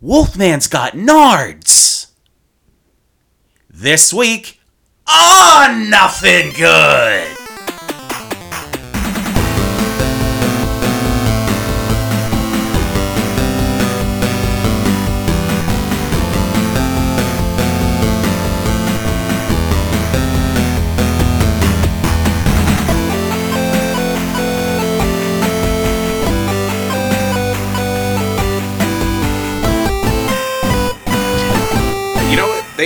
Wolfman's 0.00 0.68
got 0.68 0.92
nards. 0.92 2.06
This 3.68 4.12
week, 4.12 4.60
oh, 5.08 5.86
nothing 5.88 6.52
good. 6.52 7.37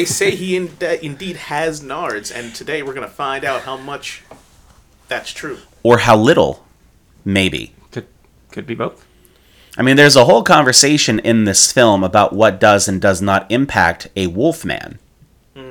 They 0.02 0.06
say 0.06 0.30
he 0.33 0.56
in- 0.56 0.77
indeed 1.01 1.37
has 1.37 1.80
nards, 1.80 2.34
and 2.34 2.52
today 2.52 2.83
we're 2.83 2.92
going 2.92 3.06
to 3.06 3.15
find 3.15 3.45
out 3.45 3.62
how 3.62 3.77
much 3.77 4.25
that's 5.06 5.30
true. 5.30 5.59
Or 5.84 5.98
how 5.98 6.16
little, 6.16 6.66
maybe. 7.25 7.73
Could 7.92 8.09
could 8.51 8.66
be 8.66 8.75
both. 8.75 9.06
I 9.78 9.83
mean, 9.83 9.95
there's 9.95 10.16
a 10.16 10.25
whole 10.25 10.42
conversation 10.42 11.20
in 11.20 11.45
this 11.45 11.70
film 11.70 12.02
about 12.02 12.33
what 12.33 12.59
does 12.59 12.88
and 12.88 13.01
does 13.01 13.23
not 13.23 13.48
impact 13.48 14.09
a 14.16 14.27
wolfman. 14.27 14.98
This 15.55 15.65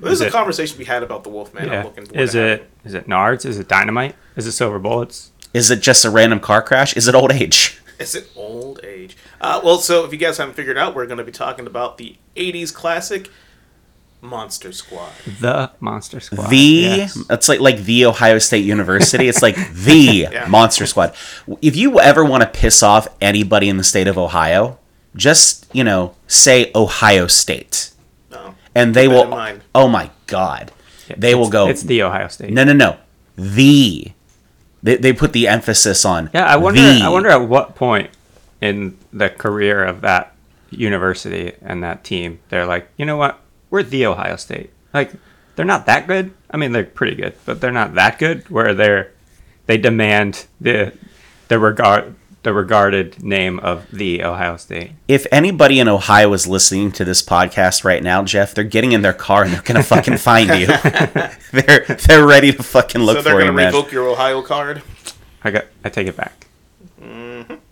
is, 0.00 0.12
Is 0.12 0.20
a 0.22 0.26
it- 0.28 0.32
conversation 0.32 0.78
we 0.78 0.86
had 0.86 1.02
about 1.02 1.22
the 1.24 1.30
Wolfman. 1.30 1.64
I'm 1.66 1.72
yeah. 1.72 1.84
looking 1.84 2.06
forward 2.06 2.22
Is 2.22 2.32
to 2.32 2.46
it 2.46 2.70
is 2.84 2.94
it 2.94 3.06
nards? 3.08 3.44
Is 3.44 3.58
it 3.58 3.68
dynamite? 3.68 4.14
Is 4.36 4.46
it 4.46 4.52
silver 4.52 4.78
bullets? 4.78 5.32
Is 5.52 5.70
it 5.70 5.80
just 5.82 6.04
a 6.06 6.10
random 6.10 6.40
car 6.40 6.62
crash? 6.62 6.96
Is 6.96 7.08
it 7.08 7.14
old 7.14 7.32
age? 7.32 7.78
Is 7.98 8.14
it 8.14 8.30
old 8.36 8.80
age? 8.84 9.16
Uh, 9.40 9.60
well, 9.64 9.78
so 9.78 10.04
if 10.04 10.12
you 10.12 10.18
guys 10.18 10.36
haven't 10.36 10.54
figured 10.54 10.76
out, 10.76 10.94
we're 10.94 11.06
going 11.06 11.16
to 11.16 11.24
be 11.24 11.32
talking 11.32 11.66
about 11.66 11.96
the 11.96 12.16
80s 12.36 12.74
classic 12.74 13.30
Monster 14.26 14.72
Squad. 14.72 15.12
The 15.40 15.70
Monster 15.80 16.20
Squad. 16.20 16.50
the 16.50 16.56
yes. 16.56 17.18
it's 17.30 17.48
like 17.48 17.60
like 17.60 17.78
the 17.84 18.06
Ohio 18.06 18.38
State 18.38 18.64
University. 18.64 19.28
It's 19.28 19.42
like 19.42 19.56
the 19.72 20.28
Yeah. 20.32 20.46
Monster 20.48 20.86
Squad. 20.86 21.14
If 21.62 21.76
you 21.76 22.00
ever 22.00 22.24
want 22.24 22.42
to 22.42 22.48
piss 22.48 22.82
off 22.82 23.08
anybody 23.20 23.68
in 23.68 23.76
the 23.76 23.84
state 23.84 24.08
of 24.08 24.18
Ohio, 24.18 24.78
just 25.14 25.66
you 25.72 25.84
know 25.84 26.14
say 26.26 26.70
Ohio 26.74 27.26
State, 27.26 27.90
No. 28.30 28.54
and 28.74 28.94
they 28.94 29.08
will. 29.08 29.32
Oh 29.74 29.88
my 29.88 30.10
God, 30.26 30.72
Yeah, 31.08 31.16
they 31.18 31.34
will 31.34 31.48
go. 31.50 31.68
It's 31.68 31.82
the 31.82 32.02
Ohio 32.02 32.28
State. 32.28 32.52
no, 32.52 32.64
no, 32.64 32.72
no, 32.72 32.96
the. 33.36 34.12
They, 34.82 34.96
they 34.96 35.12
put 35.12 35.32
the 35.32 35.48
emphasis 35.48 36.04
on. 36.04 36.30
Yeah, 36.34 36.44
I 36.44 36.56
wonder. 36.56 36.80
the. 36.80 37.00
I 37.02 37.08
wonder 37.08 37.28
at 37.30 37.48
what 37.48 37.74
point 37.74 38.10
in 38.60 38.96
the 39.12 39.28
career 39.30 39.82
of 39.84 40.00
that 40.02 40.32
university 40.70 41.52
and 41.62 41.82
that 41.82 42.02
team 42.04 42.38
they're 42.48 42.66
like, 42.66 42.88
you 42.96 43.04
know 43.06 43.16
what, 43.16 43.38
we're 43.70 43.82
the 43.82 44.06
Ohio 44.06 44.36
State. 44.36 44.70
Like, 44.94 45.12
they're 45.56 45.64
not 45.64 45.86
that 45.86 46.06
good. 46.06 46.32
I 46.50 46.56
mean, 46.56 46.72
they're 46.72 46.84
pretty 46.84 47.16
good, 47.16 47.34
but 47.44 47.60
they're 47.60 47.72
not 47.72 47.94
that 47.94 48.18
good. 48.18 48.48
Where 48.50 48.74
they're 48.74 49.12
they 49.66 49.78
demand 49.78 50.46
the 50.60 50.92
the 51.48 51.58
regard 51.58 52.14
the 52.42 52.52
regarded 52.52 53.24
name 53.24 53.58
of 53.58 53.90
the 53.90 54.22
Ohio 54.22 54.56
State. 54.56 54.92
If 55.08 55.26
anybody 55.32 55.80
in 55.80 55.88
Ohio 55.88 56.32
is 56.32 56.46
listening 56.46 56.92
to 56.92 57.04
this 57.04 57.20
podcast 57.20 57.82
right 57.82 58.02
now, 58.02 58.22
Jeff, 58.22 58.54
they're 58.54 58.62
getting 58.62 58.92
in 58.92 59.02
their 59.02 59.12
car 59.12 59.42
and 59.42 59.52
they're 59.52 59.62
gonna 59.62 59.82
fucking 59.82 60.18
find 60.18 60.48
you. 60.50 60.66
they're 61.52 61.84
they're 62.06 62.26
ready 62.26 62.52
to 62.52 62.62
fucking 62.62 63.00
look 63.00 63.16
for 63.16 63.18
you. 63.18 63.22
so 63.22 63.28
they're 63.30 63.32
going 63.32 63.44
you, 63.46 63.50
to 63.50 63.56
man. 63.56 63.72
revoke 63.72 63.90
your 63.90 64.08
Ohio 64.08 64.42
card. 64.42 64.82
I 65.42 65.50
got. 65.50 65.64
I 65.84 65.88
take 65.88 66.06
it 66.06 66.16
back. 66.16 66.45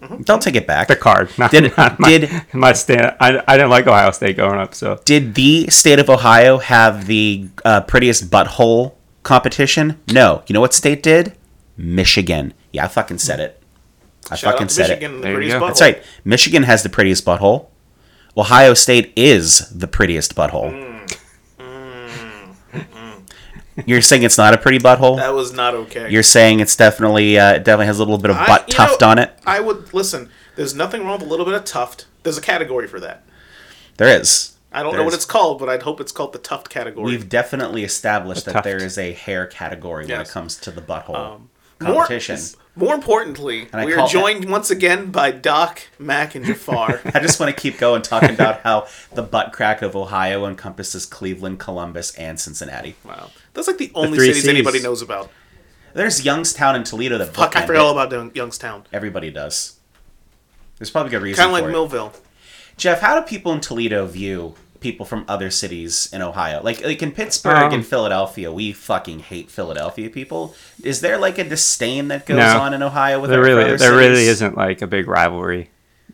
Mm-hmm. 0.05 0.22
Don't 0.22 0.42
take 0.42 0.55
it 0.56 0.66
back. 0.66 0.88
The 0.88 0.97
card. 0.97 1.30
Not, 1.38 1.50
Did- 1.50 1.77
not 1.77 1.98
my, 1.98 2.08
did- 2.19 2.30
my 2.52 2.72
stand? 2.74 3.16
I, 3.20 3.42
I 3.48 3.56
didn't 3.56 3.70
like 3.70 3.86
Ohio 3.86 4.10
State 4.10 4.36
growing 4.36 4.58
up, 4.60 4.74
so 4.74 5.00
Did 5.05 5.34
the 5.34 5.66
state 5.69 5.98
of 5.98 6.10
Ohio 6.10 6.58
have 6.58 7.06
the 7.06 7.48
uh, 7.64 7.80
prettiest 7.83 8.30
butthole 8.30 8.92
competition? 9.22 9.98
No. 10.12 10.42
You 10.47 10.53
know 10.54 10.60
what 10.60 10.75
state 10.75 11.03
did? 11.03 11.32
Michigan. 11.76 12.53
Yeah, 12.72 12.84
I 12.84 12.88
fucking 12.88 13.19
said 13.19 13.41
it. 13.41 13.60
I 14.31 14.37
Shout 14.37 14.53
fucking 14.54 14.65
out 14.66 14.70
said 14.70 14.88
Michigan, 14.88 15.12
it. 15.12 15.16
the 15.16 15.20
There 15.22 15.31
you 15.31 15.37
prettiest 15.37 15.54
go. 15.59 15.60
butthole. 15.65 15.69
That's 15.69 15.81
right. 15.81 16.03
Michigan 16.25 16.62
has 16.65 16.82
the 16.82 16.88
prettiest 16.88 17.25
butthole. 17.25 17.66
Ohio 18.36 18.75
State 18.75 19.12
is 19.16 19.69
the 19.71 19.86
prettiest 19.88 20.34
butthole. 20.34 20.72
Mm. 20.72 21.19
Mm. 21.59 22.54
Mm. 22.72 23.03
You're 23.86 24.02
saying 24.02 24.22
it's 24.22 24.38
not 24.38 24.54
a 24.54 24.58
pretty 24.58 24.78
butthole? 24.78 25.16
That 25.16 25.34
was 25.34 25.52
not 25.52 25.74
okay. 25.74 26.08
You're 26.10 26.22
saying 26.22 26.60
it's 26.60 26.76
definitely 26.76 27.38
uh, 27.38 27.54
it 27.54 27.64
definitely 27.64 27.86
has 27.86 27.98
a 27.98 28.02
little 28.02 28.18
bit 28.18 28.30
of 28.30 28.36
butt 28.46 28.68
you 28.68 28.74
tuft 28.74 29.00
know, 29.00 29.08
on 29.08 29.18
it. 29.18 29.36
I 29.46 29.60
would 29.60 29.92
listen. 29.92 30.30
There's 30.56 30.74
nothing 30.74 31.02
wrong 31.04 31.18
with 31.18 31.26
a 31.26 31.30
little 31.30 31.44
bit 31.44 31.54
of 31.54 31.64
tuft. 31.64 32.06
There's 32.22 32.38
a 32.38 32.42
category 32.42 32.86
for 32.86 33.00
that. 33.00 33.24
There 33.96 34.08
is. 34.20 34.56
I 34.72 34.82
don't 34.82 34.92
There 34.92 35.00
know 35.00 35.04
what 35.04 35.14
it's 35.14 35.24
called, 35.24 35.58
but 35.60 35.68
I'd 35.68 35.82
hope 35.82 36.00
it's 36.00 36.12
called 36.12 36.32
the 36.32 36.38
tuft 36.38 36.68
category. 36.68 37.06
We've 37.06 37.28
definitely 37.28 37.84
established 37.84 38.42
A 38.42 38.44
that 38.46 38.52
tuft. 38.54 38.64
there 38.64 38.82
is 38.82 38.98
a 38.98 39.12
hair 39.12 39.46
category 39.46 40.06
when 40.06 40.20
it 40.20 40.28
comes 40.28 40.56
to 40.58 40.70
the 40.70 40.80
butthole 40.80 41.16
Um, 41.16 41.50
competition. 41.78 42.36
More, 42.36 42.63
more 42.76 42.94
importantly, 42.94 43.68
And 43.72 43.86
we 43.86 43.92
are 43.92 43.96
call- 43.96 44.08
joined 44.08 44.50
once 44.50 44.70
again 44.70 45.10
by 45.10 45.30
Doc, 45.30 45.82
Mac, 45.98 46.34
and 46.34 46.44
Jafar. 46.44 47.00
I 47.14 47.20
just 47.20 47.38
want 47.38 47.54
to 47.54 47.60
keep 47.60 47.78
going 47.78 48.02
talking 48.02 48.30
about 48.30 48.60
how 48.62 48.86
the 49.12 49.22
butt 49.22 49.52
crack 49.52 49.80
of 49.82 49.94
Ohio 49.94 50.44
encompasses 50.46 51.06
Cleveland, 51.06 51.60
Columbus, 51.60 52.14
and 52.16 52.38
Cincinnati. 52.40 52.96
wow, 53.04 53.30
that's 53.52 53.68
like 53.68 53.78
the 53.78 53.92
only 53.94 54.18
three 54.18 54.26
cities 54.28 54.42
Cs. 54.42 54.50
anybody 54.50 54.80
knows 54.80 55.02
about. 55.02 55.30
There's 55.94 56.24
Youngstown 56.24 56.74
and 56.74 56.84
Toledo 56.84 57.18
that 57.18 57.32
Fuck, 57.34 57.54
I 57.54 57.60
bookend 57.62 57.66
forgot 57.68 57.84
all 57.86 57.98
about 57.98 58.34
Youngstown. 58.34 58.84
Everybody 58.92 59.30
does. 59.30 59.78
There's 60.78 60.91
probably 60.91 61.10
good 61.10 61.22
reason 61.22 61.41
Kind 61.41 61.52
of 61.52 61.58
for 61.58 61.62
like 61.62 61.68
it. 61.68 61.72
Millville. 61.72 62.12
Jeff, 62.76 63.00
how 63.00 63.18
do 63.20 63.24
people 63.24 63.52
in 63.52 63.60
Toledo 63.60 64.04
view 64.06 64.56
people 64.84 65.06
from 65.06 65.25
other 65.27 65.50
cities 65.50 66.09
in 66.12 66.21
Ohio? 66.22 66.61
Like, 66.62 66.84
like 66.84 67.03
in 67.03 67.11
Pittsburgh 67.11 67.56
Um, 67.71 67.72
and 67.72 67.87
Philadelphia, 67.87 68.53
we 68.53 68.72
fucking 68.72 69.21
hate 69.31 69.50
Philadelphia 69.50 70.11
people. 70.11 70.55
Is 70.83 71.00
there 71.00 71.17
like 71.19 71.39
a 71.39 71.45
disdain 71.45 72.09
that 72.09 72.27
goes 72.27 72.37
No. 72.37 72.61
on 72.61 72.75
in 72.75 72.83
Ohio 72.83 73.19
with 73.21 73.31
there 73.31 73.41
really 73.43 73.77
there 73.77 73.97
really 73.97 74.27
isn't 74.34 74.56
like 74.56 74.83
a 74.83 74.87
big 74.87 75.09
rivalry 75.09 75.71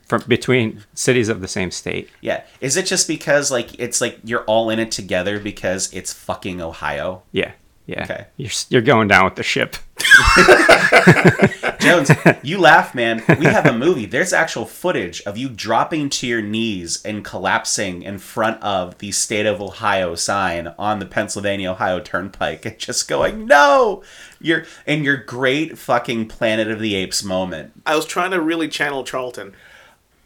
from 0.07 0.23
between 0.27 0.83
cities 0.95 1.29
of 1.29 1.41
the 1.41 1.49
same 1.49 1.71
state. 1.71 2.09
Yeah. 2.21 2.43
Is 2.61 2.77
it 2.77 2.87
just 2.87 3.07
because 3.09 3.51
like 3.51 3.79
it's 3.79 4.01
like 4.01 4.19
you're 4.25 4.45
all 4.53 4.71
in 4.71 4.79
it 4.79 4.91
together 4.91 5.39
because 5.39 5.93
it's 5.93 6.13
fucking 6.13 6.61
Ohio? 6.61 7.23
Yeah, 7.33 7.53
yeah. 7.91 8.05
Okay. 8.05 8.27
You're 8.37 8.51
you're 8.69 8.83
going 8.83 9.09
down 9.09 9.25
with 9.25 9.35
the 9.35 9.43
ship. 9.43 9.77
Jones, 11.81 12.11
you 12.43 12.59
laugh, 12.59 12.95
man. 12.95 13.23
We 13.39 13.47
have 13.47 13.67
a 13.67 13.73
movie. 13.73 14.07
There's 14.07 14.33
actual 14.33 14.65
footage 14.65 15.23
of 15.23 15.37
you 15.37 15.49
dropping 15.49 16.09
to 16.11 16.27
your 16.29 16.41
knees 16.41 17.05
and 17.05 17.25
collapsing 17.25 18.03
in 18.03 18.19
front 18.19 18.63
of 18.63 18.99
the 18.99 19.11
state 19.11 19.45
of 19.45 19.61
Ohio 19.61 20.15
sign 20.15 20.73
on 20.79 21.01
the 21.01 21.07
Pennsylvania 21.07 21.73
Ohio 21.73 21.99
Turnpike 21.99 22.65
and 22.65 22.79
just 22.79 23.09
going, 23.09 23.47
"No!" 23.47 24.05
You're 24.41 24.67
in 24.87 25.03
your 25.03 25.17
great 25.17 25.77
fucking 25.77 26.29
Planet 26.29 26.71
of 26.71 26.79
the 26.79 26.95
Apes 26.95 27.25
moment. 27.25 27.73
I 27.85 27.97
was 27.97 28.07
trying 28.07 28.31
to 28.31 28.41
really 28.41 28.69
channel 28.69 29.03
Charlton. 29.03 29.53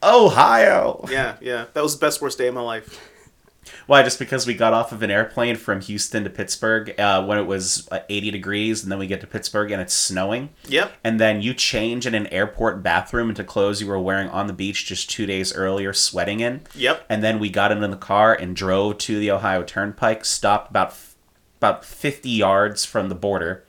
Ohio. 0.03 1.07
Yeah, 1.11 1.37
yeah, 1.41 1.65
that 1.73 1.83
was 1.83 1.99
the 1.99 2.05
best 2.05 2.21
worst 2.21 2.37
day 2.37 2.49
of 2.49 2.55
my 2.55 2.61
life. 2.61 3.01
Why? 3.87 4.03
Just 4.03 4.19
because 4.19 4.47
we 4.47 4.55
got 4.55 4.73
off 4.73 4.93
of 4.93 5.03
an 5.03 5.11
airplane 5.11 5.57
from 5.57 5.81
Houston 5.81 6.25
to 6.25 6.31
Pittsburgh 6.31 6.99
uh, 6.99 7.25
when 7.25 7.39
it 7.39 7.47
was 7.47 7.89
uh, 7.91 8.01
80 8.09 8.31
degrees, 8.31 8.83
and 8.83 8.91
then 8.93 8.99
we 8.99 9.07
get 9.07 9.21
to 9.21 9.27
Pittsburgh 9.27 9.71
and 9.71 9.81
it's 9.81 9.95
snowing. 9.95 10.51
Yep. 10.69 10.93
and 11.05 11.19
then 11.21 11.43
you 11.43 11.55
change 11.55 12.07
in 12.07 12.15
an 12.15 12.27
airport 12.29 12.83
bathroom 12.83 13.29
into 13.29 13.45
clothes 13.45 13.81
you 13.81 13.87
were 13.87 14.01
wearing 14.01 14.29
on 14.29 14.47
the 14.47 14.53
beach 14.53 14.87
just 14.87 15.11
two 15.11 15.27
days 15.27 15.55
earlier, 15.55 15.93
sweating 15.93 16.41
in. 16.41 16.63
Yep. 16.75 17.05
And 17.09 17.23
then 17.23 17.39
we 17.39 17.51
got 17.51 17.71
into 17.73 17.89
the 17.89 17.97
car 17.97 18.35
and 18.35 18.57
drove 18.57 18.99
to 18.99 19.19
the 19.19 19.31
Ohio 19.31 19.63
Turnpike, 19.63 20.25
stopped 20.25 20.71
about 20.71 20.89
f- 20.89 21.15
about 21.59 21.85
fifty 21.85 22.31
yards 22.31 22.85
from 22.85 23.09
the 23.09 23.15
border. 23.15 23.65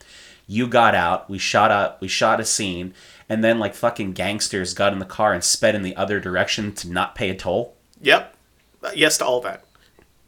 You 0.48 0.68
got 0.68 0.94
out. 0.96 1.30
We 1.30 1.38
shot 1.38 1.72
up. 1.72 2.00
We 2.02 2.08
shot 2.08 2.40
a 2.40 2.46
scene, 2.46 2.94
and 3.28 3.44
then 3.44 3.58
like 3.60 3.74
fucking 3.74 4.14
gangsters 4.14 4.74
got 4.74 4.94
in 4.94 5.00
the 5.00 5.06
car 5.06 5.34
and 5.34 5.44
sped 5.44 5.76
in 5.76 5.82
the 5.82 5.96
other 5.96 6.20
direction 6.20 6.72
to 6.74 6.90
not 6.92 7.16
pay 7.16 7.30
a 7.30 7.36
toll. 7.36 7.76
Yep. 8.02 8.36
Uh, 8.84 8.92
Yes 8.94 9.18
to 9.18 9.26
all 9.26 9.42
that. 9.42 9.65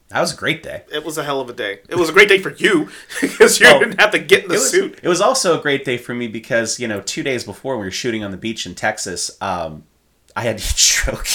That 0.09 0.21
was 0.21 0.33
a 0.33 0.38
great 0.38 0.63
day. 0.63 0.83
It 0.92 1.04
was 1.04 1.18
a 1.18 1.24
hell 1.24 1.42
of 1.42 1.50
a 1.50 1.54
day. 1.54 1.80
It 1.89 1.95
was 1.95 2.07
a 2.07 2.13
great 2.13 2.30
day 2.30 2.39
for 2.39 2.51
you 2.54 2.89
because 3.21 3.59
you 3.59 3.68
Oh. 3.68 3.80
didn't 3.80 4.00
have 4.00 4.12
to 4.12 4.19
get 4.19 4.44
in 4.44 4.48
the 4.50 4.56
it 4.56 4.59
was, 4.59 4.69
suit. 4.71 5.00
It 5.04 5.09
was 5.09 5.19
also 5.19 5.59
a 5.59 5.62
great 5.62 5.83
day 5.83 5.98
for 5.98 6.13
me 6.13 6.27
because 6.30 6.80
you 6.80 6.88
know 6.88 7.01
two 7.01 7.24
days 7.24 7.44
before 7.44 7.77
we 7.77 7.83
were 7.86 7.92
shooting 7.92 8.24
on 8.24 8.31
the 8.31 8.38
beach 8.38 8.65
in 8.65 8.74
Texas, 8.74 9.36
um, 9.42 9.83
I 10.36 10.44
had 10.44 10.59
heat 10.62 10.77
stroke. 10.77 11.27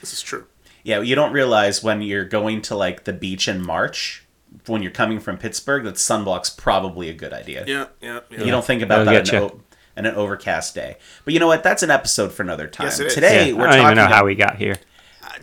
This 0.00 0.12
is 0.12 0.22
true. 0.22 0.46
Yeah, 0.82 1.00
you 1.02 1.14
don't 1.14 1.32
realize 1.32 1.82
when 1.82 2.00
you're 2.02 2.24
going 2.24 2.62
to 2.62 2.74
like 2.74 3.04
the 3.04 3.12
beach 3.12 3.46
in 3.48 3.60
March, 3.64 4.24
when 4.66 4.82
you're 4.82 4.90
coming 4.90 5.20
from 5.20 5.36
Pittsburgh, 5.36 5.84
that 5.84 5.94
sunblock's 5.96 6.50
probably 6.50 7.08
a 7.10 7.14
good 7.14 7.32
idea. 7.32 7.64
Yeah, 7.66 7.86
yeah, 8.00 8.20
yeah. 8.30 8.44
You 8.44 8.50
don't 8.50 8.64
think 8.64 8.82
about 8.82 9.04
That'll 9.04 9.12
that 9.22 9.24
get 9.26 9.34
in, 9.34 9.42
ya. 9.42 9.48
o- 9.48 9.60
in 9.96 10.06
an 10.06 10.14
overcast 10.14 10.74
day. 10.74 10.96
But 11.24 11.34
you 11.34 11.40
know 11.40 11.46
what? 11.46 11.62
That's 11.62 11.82
an 11.82 11.90
episode 11.90 12.32
for 12.32 12.42
another 12.42 12.66
time. 12.66 12.86
Yes, 12.86 12.98
it 12.98 13.06
is. 13.08 13.14
Today 13.14 13.50
Yeah, 13.50 13.56
we're 13.58 13.66
I 13.66 13.76
don't 13.76 13.82
talking. 13.84 13.98
even 13.98 14.10
know 14.10 14.14
how 14.16 14.24
we 14.24 14.34
got 14.34 14.56
here. 14.56 14.76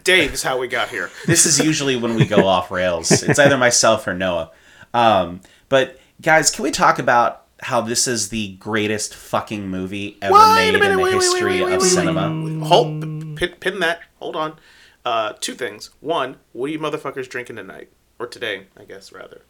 Uh, 0.08 0.16
Dave 0.16 0.34
is 0.34 0.44
how 0.44 0.58
we 0.58 0.68
got 0.68 0.90
here. 0.90 1.10
this 1.26 1.46
is 1.46 1.60
usually 1.60 1.96
when 1.96 2.16
we 2.16 2.26
go 2.26 2.48
off 2.48 2.72
rails. 2.72 3.12
It's 3.24 3.40
either 3.40 3.58
myself 3.58 4.08
or 4.08 4.14
Noah. 4.14 4.52
Um, 4.94 5.42
but 5.70 6.00
guys, 6.22 6.50
can 6.52 6.64
we 6.64 6.72
talk 6.72 7.00
about 7.00 7.44
how 7.60 7.82
this 7.82 8.08
is 8.08 8.30
the 8.30 8.56
greatest 8.56 9.14
fucking 9.14 9.68
movie 9.68 10.18
ever 10.22 10.34
Wait 10.34 10.56
made 10.56 10.72
minute, 10.74 10.92
in 10.92 10.98
the 10.98 11.04
wait, 11.04 11.14
wait, 11.14 11.20
wait, 11.20 11.24
history 11.24 11.62
wait, 11.62 11.66
wait, 11.66 11.74
of 11.74 11.82
wait, 11.82 11.88
cinema. 11.90 12.66
Hold, 12.66 13.02
pin, 13.36 13.54
pin 13.60 13.80
that. 13.80 14.02
Hold 14.20 14.36
on. 14.36 14.60
Uh, 15.06 15.34
two 15.40 15.54
things. 15.56 15.90
One, 16.02 16.38
what 16.54 16.66
are 16.66 16.74
you 16.74 16.80
motherfuckers 16.80 17.30
drinking 17.30 17.56
tonight? 17.56 17.90
Or 18.20 18.28
today, 18.28 18.66
I 18.76 18.84
guess, 18.84 19.12
rather. 19.12 19.42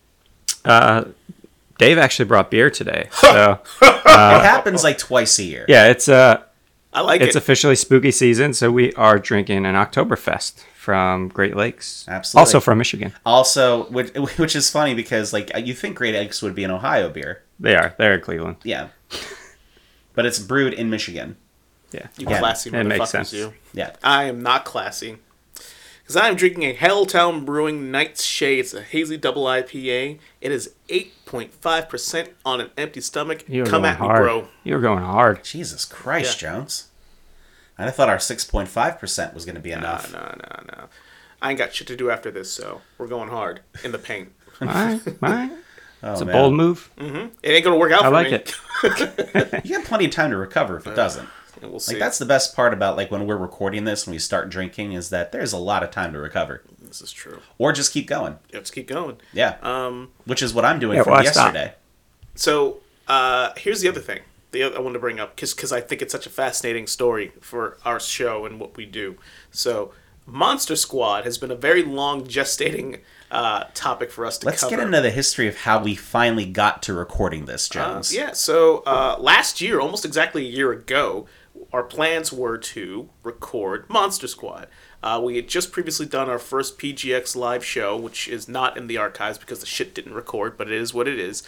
Uh, 0.66 1.06
Dave 1.78 1.98
actually 1.98 2.26
brought 2.26 2.52
beer 2.52 2.70
today, 2.70 3.08
so 3.12 3.62
it 3.82 3.86
happens 4.44 4.84
like 4.84 4.98
twice 4.98 5.40
a 5.40 5.44
year. 5.44 5.66
yeah, 5.70 5.88
it's 5.88 6.10
uh, 6.10 6.44
I 6.98 7.02
like 7.02 7.22
it's 7.22 7.36
it. 7.36 7.40
officially 7.40 7.76
spooky 7.76 8.12
season. 8.12 8.54
So 8.54 8.72
we 8.72 8.92
are 8.94 9.20
drinking 9.20 9.66
an 9.66 9.76
Oktoberfest 9.76 10.64
from 10.76 11.28
Great 11.28 11.56
Lakes, 11.56 12.06
Absolutely. 12.08 12.40
also 12.40 12.60
from 12.60 12.78
Michigan. 12.78 13.14
Also, 13.26 13.86
which, 13.90 14.14
which 14.38 14.56
is 14.56 14.70
funny 14.70 14.96
because 14.96 15.32
like 15.34 15.52
you 15.64 15.74
think 15.74 15.96
Great 15.98 16.16
Lakes 16.16 16.42
would 16.42 16.56
be 16.56 16.64
an 16.64 16.72
Ohio 16.72 17.10
beer, 17.10 17.44
They 17.60 17.76
are. 17.76 17.94
They're 17.98 18.16
in 18.16 18.22
Cleveland. 18.22 18.58
yeah, 18.64 18.88
but 20.14 20.26
it's 20.26 20.40
brewed 20.40 20.74
in 20.74 20.90
Michigan. 20.90 21.38
Yeah. 21.92 22.08
you 22.18 22.28
Yeah, 22.30 22.40
classy 22.40 22.70
it 22.72 22.84
makes 22.86 23.10
sense. 23.12 23.32
you. 23.32 23.54
Yeah, 23.74 23.96
I 24.04 24.26
am 24.26 24.42
not 24.44 24.66
classy. 24.66 25.18
Because 26.08 26.16
I 26.16 26.30
am 26.30 26.36
drinking 26.36 26.64
a 26.64 26.74
Helltown 26.74 27.44
Brewing 27.44 27.92
Night's 27.92 28.24
Shade. 28.24 28.60
It's 28.60 28.74
a 28.74 28.82
hazy 28.82 29.18
double 29.18 29.44
IPA. 29.44 30.20
It 30.40 30.52
is 30.54 30.74
8.5% 30.88 32.30
on 32.46 32.62
an 32.62 32.70
empty 32.78 33.02
stomach. 33.02 33.44
You 33.46 33.64
were 33.64 33.70
Come 33.70 33.82
going 33.82 33.94
at 33.94 34.00
me, 34.00 34.08
bro. 34.08 34.48
You're 34.64 34.80
going 34.80 35.04
hard. 35.04 35.44
Jesus 35.44 35.84
Christ, 35.84 36.42
Yeah. 36.42 36.52
Jones. 36.54 36.88
And 37.78 37.90
I 37.90 37.92
thought 37.92 38.08
our 38.10 38.20
six 38.20 38.44
point 38.46 38.70
five 38.70 39.00
percent 39.00 39.34
was 39.36 39.44
going 39.46 39.56
to 39.56 39.62
be 39.62 39.72
Nah, 39.72 40.02
No, 40.12 40.20
no, 40.20 40.20
no, 40.20 40.64
no. 40.78 40.84
I 41.42 41.50
ain't 41.50 41.60
got 41.60 41.76
shit 41.76 41.88
to 41.88 41.96
do 41.98 42.10
after 42.10 42.32
this, 42.32 42.52
so 42.52 42.82
we're 42.98 43.08
going 43.08 43.30
hard 43.30 43.60
in 43.84 43.92
the 43.92 44.00
paint. 44.00 44.32
All 44.62 44.68
right, 44.68 45.00
all 45.08 45.16
right. 45.30 45.52
Oh, 46.02 46.12
It's 46.14 46.22
a 46.22 46.26
man. 46.26 46.34
bold 46.34 46.54
move. 46.56 46.90
Mm-hmm. 46.98 47.28
It 47.44 47.50
ain't 47.52 47.64
gonna 47.64 47.78
work 47.78 47.92
out 47.92 48.02
I 48.02 48.06
for 48.06 48.12
like 48.12 48.32
me. 48.32 48.36
it. 48.38 49.64
You 49.66 49.78
got 49.78 49.86
plenty 49.86 50.06
of 50.06 50.12
time 50.12 50.32
to 50.32 50.38
recover 50.38 50.78
if 50.78 50.88
it 50.88 50.94
uh, 50.94 50.96
doesn't. 50.96 51.28
And 51.62 51.72
we'll 51.72 51.80
see. 51.80 51.94
Like 51.94 52.00
that's 52.00 52.18
the 52.18 52.26
best 52.26 52.56
part 52.56 52.74
about 52.74 52.96
like 52.98 53.10
when 53.12 53.26
we're 53.28 53.38
recording 53.38 53.84
this 53.86 54.06
and 54.06 54.14
we 54.14 54.20
start 54.20 54.50
drinking 54.50 54.94
is 54.94 55.10
that 55.10 55.32
there's 55.32 55.54
a 55.54 55.58
lot 55.58 55.84
of 55.84 55.92
time 55.92 56.14
to 56.14 56.20
recover 56.20 56.64
this 56.82 57.02
is 57.02 57.12
true. 57.12 57.40
or 57.58 57.72
just 57.74 57.92
keep 57.92 58.08
going. 58.08 58.38
Let's 58.54 58.72
keep 58.72 58.88
going. 58.88 59.18
Yeah, 59.34 59.56
Um, 59.62 60.10
which 60.26 60.42
is 60.42 60.54
what 60.54 60.64
I'm 60.66 60.80
doing 60.80 60.98
Yeah, 60.98 61.04
from 61.04 61.14
why 61.14 61.24
stop? 61.26 61.54
yesterday. 61.54 61.74
so 62.36 62.78
uh, 63.08 63.52
here's 63.58 63.82
the 63.82 63.90
other 63.90 64.02
thing. 64.02 64.22
The 64.52 64.64
other 64.64 64.78
I 64.78 64.80
want 64.80 64.94
to 64.94 65.00
bring 65.00 65.20
up 65.20 65.36
because 65.36 65.54
because 65.54 65.72
I 65.74 65.82
think 65.82 66.02
it's 66.02 66.12
such 66.12 66.26
a 66.26 66.30
fascinating 66.30 66.88
story 66.88 67.32
for 67.42 67.78
our 67.84 68.00
show 68.00 68.46
and 68.46 68.60
what 68.60 68.78
we 68.78 68.86
do. 68.86 69.18
So 69.52 69.92
Monster 70.26 70.76
Squad 70.76 71.26
has 71.26 71.38
been 71.38 71.52
a 71.52 71.56
very 71.56 71.84
long 71.84 72.26
gestating 72.26 73.00
uh, 73.32 73.66
topic 73.74 74.10
for 74.12 74.26
us 74.26 74.38
to 74.40 74.46
Let's 74.46 74.62
cover. 74.62 74.76
get 74.78 74.86
into 74.86 75.02
the 75.02 75.10
history 75.10 75.48
of 75.50 75.58
how 75.60 75.82
we 75.84 75.96
finally 75.96 76.46
got 76.46 76.82
to 76.84 76.94
recording 76.94 77.46
this, 77.46 77.70
Uh, 77.70 77.74
Jones. 77.74 78.14
yeah, 78.16 78.32
so 78.32 78.84
uh, 78.86 79.18
last 79.20 79.60
year, 79.62 79.80
almost 79.82 80.06
exactly 80.06 80.46
a 80.46 80.50
year 80.50 80.72
ago, 80.72 81.28
our 81.74 81.84
plans 81.84 82.32
were 82.32 82.58
to 82.58 83.10
record 83.24 83.90
Monster 83.90 84.28
Squad. 84.28 84.68
Uh, 85.04 85.22
we 85.24 85.36
had 85.36 85.48
just 85.48 85.72
previously 85.72 86.06
done 86.06 86.30
our 86.30 86.40
first 86.40 86.80
PGX 86.80 87.36
live 87.36 87.64
show, 87.64 87.96
which 87.96 88.28
is 88.28 88.48
not 88.48 88.78
in 88.78 88.88
the 88.88 88.98
archives 88.98 89.38
because 89.38 89.60
the 89.60 89.66
shit 89.66 89.94
didn't 89.94 90.14
record, 90.14 90.58
but 90.58 90.68
it 90.68 90.74
is 90.74 90.94
what 90.94 91.08
it 91.08 91.20
is. 91.20 91.44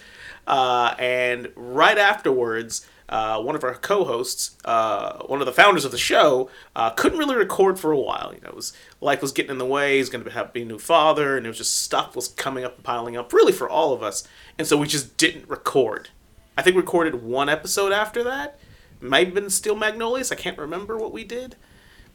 Uh, 0.45 0.93
and 0.99 1.51
right 1.55 1.97
afterwards, 1.97 2.87
uh, 3.09 3.41
one 3.41 3.55
of 3.55 3.63
our 3.63 3.73
co-hosts, 3.73 4.55
uh, 4.65 5.23
one 5.23 5.39
of 5.39 5.47
the 5.47 5.51
founders 5.51 5.83
of 5.83 5.91
the 5.91 5.97
show, 5.97 6.49
uh, 6.75 6.91
couldn't 6.91 7.17
really 7.17 7.35
record 7.35 7.79
for 7.79 7.91
a 7.91 7.97
while. 7.97 8.31
You 8.33 8.41
know, 8.41 8.51
was 8.53 8.71
life 9.01 9.21
was 9.21 9.31
getting 9.31 9.51
in 9.51 9.57
the 9.57 9.65
way. 9.65 9.97
He's 9.97 10.09
going 10.09 10.23
to 10.23 10.49
be 10.53 10.61
a 10.61 10.65
new 10.65 10.77
father, 10.77 11.35
and 11.35 11.45
it 11.45 11.49
was 11.49 11.57
just 11.57 11.83
stuff 11.83 12.15
was 12.15 12.27
coming 12.27 12.63
up 12.63 12.75
and 12.75 12.83
piling 12.83 13.17
up, 13.17 13.33
really 13.33 13.51
for 13.51 13.67
all 13.67 13.93
of 13.93 14.03
us. 14.03 14.27
And 14.59 14.67
so 14.67 14.77
we 14.77 14.87
just 14.87 15.17
didn't 15.17 15.49
record. 15.49 16.09
I 16.55 16.61
think 16.61 16.75
we 16.75 16.81
recorded 16.81 17.23
one 17.23 17.49
episode 17.49 17.91
after 17.91 18.23
that. 18.25 18.59
Might 19.01 19.27
have 19.27 19.33
been 19.33 19.49
Steel 19.49 19.75
Magnolias. 19.75 20.31
I 20.31 20.35
can't 20.35 20.57
remember 20.57 20.97
what 20.97 21.11
we 21.11 21.23
did. 21.23 21.55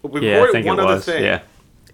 But 0.02 0.12
we 0.12 0.28
Yeah, 0.28 0.36
recorded 0.42 0.64
it 0.64 0.66
one 0.66 0.80
other 0.80 1.00
thing. 1.00 1.24
Yeah. 1.24 1.42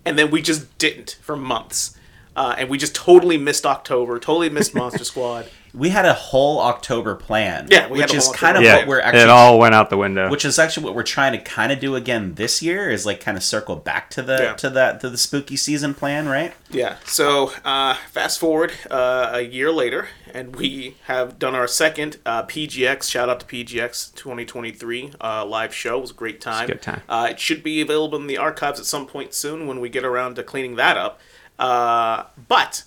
And 0.05 0.19
then 0.19 0.31
we 0.31 0.43
just 0.43 0.77
didn't 0.79 1.19
for 1.23 1.37
months. 1.37 1.97
Uh, 2.41 2.55
and 2.57 2.71
we 2.71 2.79
just 2.79 2.95
totally 2.95 3.37
missed 3.37 3.67
October, 3.67 4.19
totally 4.19 4.49
missed 4.49 4.75
Monster 4.75 5.05
Squad. 5.13 5.47
We 5.75 5.91
had 5.91 6.07
a 6.07 6.15
whole 6.15 6.59
October 6.59 7.15
plan. 7.15 7.69
Yeah, 7.71 7.87
we 7.89 8.01
had 8.01 8.09
which 8.09 8.15
a 8.15 8.17
is 8.17 8.25
whole 8.25 8.35
kind 8.35 8.57
of 8.57 8.63
Yeah. 8.63 8.77
what 8.79 8.87
we're 8.89 9.01
actually 9.01 9.21
it 9.25 9.29
all 9.29 9.59
went 9.59 9.75
out 9.75 9.91
the 9.91 9.99
window. 9.99 10.31
which 10.31 10.45
is 10.47 10.59
actually 10.59 10.85
what 10.87 10.95
we're 10.95 11.03
trying 11.05 11.33
to 11.33 11.39
kind 11.39 11.71
of 11.71 11.79
do 11.79 11.95
again 11.97 12.35
this 12.35 12.63
year 12.63 12.89
is 12.91 13.05
like 13.07 13.21
kind 13.21 13.37
of 13.37 13.45
circle 13.45 13.77
back 13.77 14.09
to 14.11 14.23
the 14.23 14.39
Yeah. 14.43 14.53
to 14.55 14.71
that 14.71 15.01
to 15.03 15.11
the 15.11 15.19
spooky 15.19 15.57
season 15.57 15.93
plan, 15.95 16.29
right? 16.29 16.55
Yeah. 16.71 16.97
So 17.05 17.53
uh, 17.65 17.95
fast 18.11 18.41
forward 18.41 18.73
uh, 18.91 19.31
a 19.35 19.43
year 19.43 19.71
later, 19.71 20.09
and 20.33 20.57
we 20.57 20.97
have 21.05 21.39
done 21.39 21.55
our 21.55 21.69
second 21.69 22.17
uh, 22.27 22.45
PGX. 22.45 23.09
Shout 23.11 23.29
out 23.29 23.41
to 23.41 23.47
PGX 23.47 24.15
2023 24.15 25.13
uh, 25.21 25.45
live 25.45 25.75
show. 25.75 25.99
It 25.99 26.01
was 26.01 26.11
a 26.11 26.15
great 26.15 26.41
time. 26.41 26.67
good 26.67 26.83
time. 26.83 27.03
Uh, 27.09 27.29
it 27.31 27.39
should 27.39 27.63
be 27.63 27.81
available 27.81 28.19
in 28.19 28.27
the 28.27 28.39
archives 28.39 28.81
at 28.81 28.87
some 28.87 29.07
point 29.07 29.35
soon 29.35 29.67
when 29.69 29.79
we 29.79 29.89
get 29.89 30.05
around 30.05 30.35
to 30.37 30.43
cleaning 30.43 30.75
that 30.77 30.97
up. 30.97 31.21
Uh, 31.61 32.25
but 32.49 32.83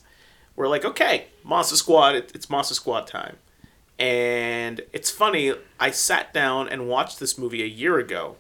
we're 0.56 0.68
like, 0.68 0.84
okay, 0.84 1.28
Monster 1.44 1.76
Squad. 1.78 2.16
It, 2.16 2.32
it's 2.36 2.50
Monster 2.50 2.74
Squad 2.76 3.08
time. 3.08 3.38
And 4.00 4.82
it's 4.92 5.10
funny. 5.12 5.54
I 5.80 5.92
sat 5.92 6.34
down 6.34 6.68
and 6.68 6.90
watched 6.90 7.20
this 7.20 7.38
movie 7.38 7.62
a 7.64 7.68
year 7.68 8.00
ago. 8.00 8.38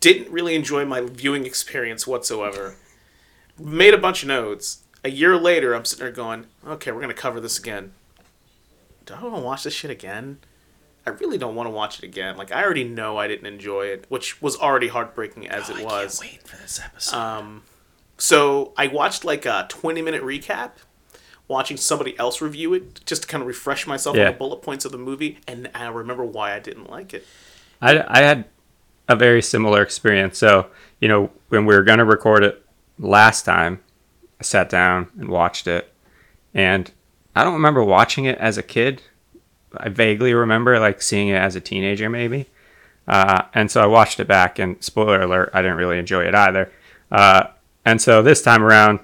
Didn't 0.00 0.30
really 0.32 0.54
enjoy 0.54 0.84
my 0.84 1.00
viewing 1.02 1.44
experience 1.46 2.06
whatsoever 2.06 2.76
made 3.58 3.94
a 3.94 3.98
bunch 3.98 4.22
of 4.22 4.28
notes. 4.28 4.78
A 5.04 5.10
year 5.10 5.36
later, 5.36 5.74
I'm 5.74 5.84
sitting 5.84 6.04
there 6.04 6.12
going, 6.12 6.46
okay, 6.66 6.90
we're 6.90 7.00
going 7.02 7.14
to 7.14 7.20
cover 7.20 7.38
this 7.40 7.58
again. 7.58 7.92
Do 9.04 9.14
I 9.14 9.22
want 9.22 9.34
to 9.36 9.40
watch 9.42 9.64
this 9.64 9.74
shit 9.74 9.90
again? 9.90 10.38
I 11.04 11.10
really 11.10 11.36
don't 11.36 11.54
want 11.56 11.66
to 11.66 11.70
watch 11.70 11.98
it 11.98 12.04
again. 12.04 12.36
Like, 12.36 12.52
I 12.52 12.62
already 12.64 12.84
know 12.84 13.18
I 13.18 13.26
didn't 13.26 13.46
enjoy 13.46 13.86
it, 13.86 14.06
which 14.08 14.40
was 14.40 14.56
already 14.56 14.88
heartbreaking 14.88 15.48
as 15.48 15.68
Oh, 15.68 15.74
it 15.76 15.80
I 15.80 15.84
was. 15.84 16.20
can't 16.20 16.32
wait 16.32 16.48
for 16.48 16.56
this 16.56 16.80
episode. 16.82 17.16
Um, 17.16 17.62
so 18.22 18.72
I 18.76 18.86
watched 18.86 19.24
like 19.24 19.44
a 19.46 19.66
20 19.68 20.00
minute 20.00 20.22
recap, 20.22 20.70
watching 21.48 21.76
somebody 21.76 22.16
else 22.20 22.40
review 22.40 22.72
it, 22.72 23.04
just 23.04 23.22
to 23.22 23.28
kind 23.28 23.42
of 23.42 23.48
refresh 23.48 23.84
myself 23.84 24.16
Yeah. 24.16 24.26
on 24.26 24.32
the 24.34 24.38
bullet 24.38 24.62
points 24.62 24.84
of 24.84 24.92
the 24.92 24.98
movie, 24.98 25.38
and 25.48 25.68
I 25.74 25.88
remember 25.88 26.24
why 26.24 26.54
I 26.54 26.60
didn't 26.60 26.88
like 26.88 27.12
it. 27.14 27.26
I, 27.80 28.04
I 28.06 28.22
had 28.22 28.44
a 29.08 29.16
very 29.16 29.42
similar 29.42 29.82
experience. 29.82 30.38
So, 30.38 30.68
you 31.00 31.08
know, 31.08 31.30
when 31.48 31.66
we 31.66 31.74
were 31.74 31.82
going 31.82 31.98
to 31.98 32.04
record 32.04 32.44
it 32.44 32.64
last 32.96 33.42
time, 33.44 33.80
I 34.40 34.44
sat 34.44 34.68
down 34.68 35.08
and 35.18 35.28
watched 35.28 35.66
it. 35.66 35.92
And 36.54 36.92
I 37.34 37.42
don't 37.42 37.54
remember 37.54 37.82
watching 37.82 38.24
it 38.26 38.38
as 38.38 38.56
a 38.56 38.62
kid. 38.62 39.02
I 39.76 39.88
vaguely 39.88 40.32
remember 40.32 40.78
like 40.78 41.02
seeing 41.02 41.26
it 41.28 41.36
as 41.42 41.56
a 41.56 41.60
teenager, 41.60 42.08
maybe. 42.08 42.46
Uh, 43.08 43.42
and 43.52 43.68
so 43.68 43.82
I 43.82 43.86
watched 43.86 44.20
it 44.20 44.28
back, 44.28 44.60
and 44.60 44.80
spoiler 44.82 45.20
alert, 45.20 45.50
I 45.52 45.60
didn't 45.60 45.76
really 45.78 45.98
enjoy 45.98 46.22
it 46.22 46.36
either. 46.36 46.70
Uh, 47.10 47.48
and 47.84 48.00
so 48.00 48.22
this 48.22 48.42
time 48.42 48.62
around, 48.62 49.00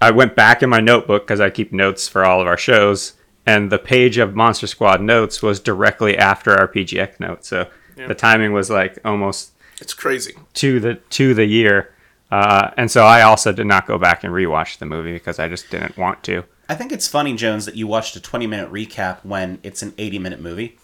I 0.00 0.10
went 0.10 0.34
back 0.34 0.62
in 0.62 0.70
my 0.70 0.80
notebook 0.80 1.24
because 1.26 1.40
I 1.40 1.50
keep 1.50 1.72
notes 1.72 2.08
for 2.08 2.24
all 2.24 2.40
of 2.40 2.46
our 2.46 2.56
shows, 2.56 3.12
and 3.46 3.70
the 3.70 3.78
page 3.78 4.18
of 4.18 4.34
Monster 4.34 4.66
Squad 4.66 5.00
notes 5.00 5.42
was 5.42 5.60
directly 5.60 6.16
after 6.18 6.52
our 6.52 6.66
PGX 6.68 7.20
note. 7.20 7.44
So 7.44 7.68
Yeah. 7.96 8.06
the 8.08 8.14
timing 8.14 8.52
was 8.52 8.70
like 8.70 8.98
almost 9.04 9.52
It's 9.80 9.94
crazy. 9.94 10.34
to 10.54 10.80
the 10.80 10.94
to 11.10 11.34
the 11.34 11.44
year. 11.44 11.90
Uh, 12.30 12.70
and 12.78 12.90
so 12.90 13.04
I 13.04 13.20
also 13.22 13.52
did 13.52 13.66
not 13.66 13.86
go 13.86 13.98
back 13.98 14.24
and 14.24 14.32
rewatch 14.32 14.78
the 14.78 14.86
movie 14.86 15.12
because 15.12 15.38
I 15.38 15.48
just 15.48 15.68
didn't 15.70 15.98
want 15.98 16.22
to. 16.22 16.44
I 16.68 16.74
think 16.74 16.90
it's 16.90 17.06
funny, 17.06 17.34
Jones, 17.36 17.66
that 17.66 17.76
you 17.76 17.86
watched 17.86 18.16
a 18.16 18.20
20 18.20 18.46
minute 18.46 18.72
recap 18.72 19.18
when 19.22 19.58
it's 19.62 19.82
an 19.82 19.92
80 19.98 20.18
minute 20.18 20.40
movie. 20.40 20.78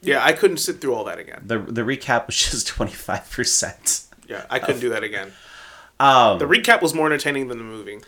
Yeah, 0.00 0.24
I 0.24 0.32
couldn't 0.32 0.56
sit 0.56 0.80
through 0.80 0.94
all 0.94 1.04
that 1.04 1.18
again. 1.20 1.42
The 1.46 1.58
the 1.60 1.82
recap 1.82 2.26
was 2.26 2.36
just 2.36 2.66
25%. 2.66 4.04
Yeah, 4.28 4.44
I 4.50 4.58
couldn't 4.58 4.80
do 4.80 4.88
that 4.90 5.04
again. 5.04 5.32
Um, 6.02 6.38
The 6.38 6.46
recap 6.46 6.82
was 6.82 6.94
more 6.94 7.06
entertaining 7.06 7.48
than 7.48 7.58
the 7.58 7.64
movie. 7.64 7.98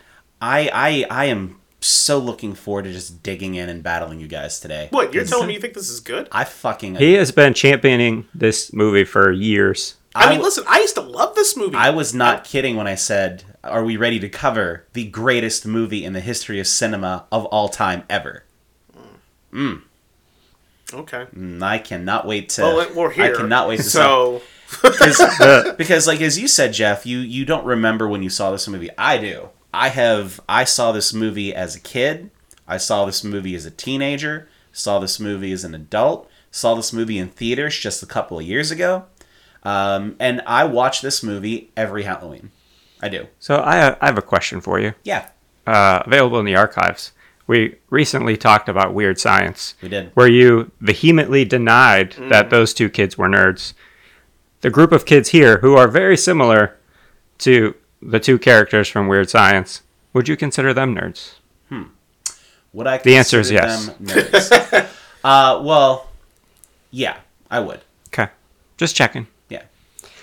I 0.41 0.69
I 0.73 1.05
I 1.09 1.25
am 1.25 1.61
so 1.79 2.17
looking 2.17 2.53
forward 2.55 2.83
to 2.85 2.91
just 2.91 3.23
digging 3.23 3.55
in 3.55 3.69
and 3.69 3.81
battling 3.83 4.19
you 4.19 4.27
guys 4.27 4.59
today. 4.59 4.87
What, 4.89 5.13
you're 5.13 5.23
telling 5.23 5.47
me 5.47 5.53
you 5.53 5.59
think 5.59 5.75
this 5.75 5.89
is 5.89 5.99
good? 5.99 6.27
I 6.31 6.43
fucking 6.43 6.95
He 6.95 7.13
has 7.13 7.31
been 7.31 7.53
championing 7.53 8.27
this 8.33 8.73
movie 8.73 9.05
for 9.05 9.31
years. 9.31 9.95
I, 10.15 10.25
mean, 10.29 10.39
w- 10.39 10.43
listen, 10.45 10.63
I 10.67 10.79
used 10.79 10.95
to 10.95 11.01
love 11.01 11.35
this 11.35 11.57
movie. 11.57 11.75
I 11.75 11.89
was 11.89 12.13
not 12.13 12.43
kidding 12.43 12.75
when 12.75 12.87
I 12.87 12.95
said, 12.95 13.43
"Are 13.63 13.83
we 13.83 13.97
ready 13.97 14.19
to 14.19 14.29
cover 14.29 14.85
the 14.93 15.05
greatest 15.05 15.65
movie 15.65 16.03
in 16.03 16.13
the 16.13 16.21
history 16.21 16.59
of 16.59 16.67
cinema 16.67 17.25
of 17.31 17.45
all 17.45 17.69
time 17.69 18.03
ever?" 18.09 18.43
okay. 19.53 21.27
Mm, 21.35 21.61
I 21.61 21.77
cannot 21.77 22.25
wait 22.25 22.49
to. 22.49 22.61
Well, 22.61 22.93
we're 22.95 23.11
here. 23.11 23.25
I 23.25 23.37
cannot 23.37 23.67
wait 23.67 23.77
to. 23.77 23.83
So, 23.89 24.33
because, 24.33 24.54
because 25.77 26.07
like 26.07 26.21
as 26.21 26.37
you 26.39 26.47
said 26.47 26.73
jeff 26.73 27.05
you 27.05 27.19
you 27.19 27.45
don't 27.45 27.65
remember 27.65 28.07
when 28.07 28.23
you 28.23 28.29
saw 28.29 28.51
this 28.51 28.67
movie 28.67 28.89
i 28.97 29.17
do 29.17 29.49
i 29.73 29.89
have 29.89 30.39
i 30.47 30.63
saw 30.63 30.91
this 30.91 31.13
movie 31.13 31.53
as 31.53 31.75
a 31.75 31.79
kid 31.79 32.29
i 32.67 32.77
saw 32.77 33.05
this 33.05 33.23
movie 33.23 33.55
as 33.55 33.65
a 33.65 33.71
teenager 33.71 34.47
saw 34.71 34.99
this 34.99 35.19
movie 35.19 35.51
as 35.51 35.63
an 35.63 35.73
adult 35.75 36.29
saw 36.51 36.73
this 36.75 36.93
movie 36.93 37.17
in 37.17 37.27
theaters 37.29 37.77
just 37.77 38.01
a 38.03 38.05
couple 38.05 38.39
of 38.39 38.45
years 38.45 38.71
ago 38.71 39.05
um, 39.63 40.15
and 40.19 40.41
i 40.47 40.63
watch 40.63 41.01
this 41.01 41.23
movie 41.23 41.71
every 41.75 42.03
halloween 42.03 42.51
i 43.01 43.09
do 43.09 43.27
So 43.39 43.57
I, 43.57 43.95
I 44.01 44.05
have 44.05 44.17
a 44.17 44.21
question 44.21 44.61
for 44.61 44.79
you. 44.79 44.93
yeah 45.03 45.29
Uh, 45.67 46.01
available 46.05 46.39
in 46.39 46.45
the 46.45 46.55
archives. 46.55 47.11
we 47.47 47.75
recently 47.89 48.37
talked 48.37 48.69
about 48.69 48.93
Weird 48.93 49.19
Science. 49.19 49.75
We 49.81 49.89
did. 49.89 50.11
Where 50.15 50.27
you 50.27 50.71
vehemently 50.81 51.45
denied 51.45 52.11
Mm. 52.11 52.29
that 52.29 52.49
those 52.49 52.73
two 52.73 52.89
kids 52.89 53.17
were 53.17 53.27
nerds. 53.29 53.73
The 54.65 54.71
group 54.71 54.91
of 54.91 55.05
kids 55.05 55.29
here 55.29 55.59
who 55.59 55.75
are 55.75 55.87
very 55.87 56.17
similar 56.17 56.75
to 57.37 57.75
the 58.01 58.19
two 58.19 58.39
characters 58.39 58.87
from 58.87 59.07
Weird 59.07 59.29
Science, 59.29 59.83
would 60.11 60.27
you 60.27 60.35
consider 60.35 60.73
them 60.73 60.95
nerds? 60.95 61.35
Hmm. 61.69 61.83
Would 62.73 62.87
I? 62.87 62.97
The 62.97 63.15
answer 63.15 63.39
is 63.39 63.51
yes. 63.51 63.85
them 63.85 64.07
nerds? 64.07 64.89
uh, 65.23 65.61
well, 65.63 66.09
yeah, 66.89 67.17
I 67.51 67.59
would. 67.59 67.81
Okay. 68.07 68.31
Just 68.77 68.95
checking. 68.95 69.27
Yeah, 69.49 69.61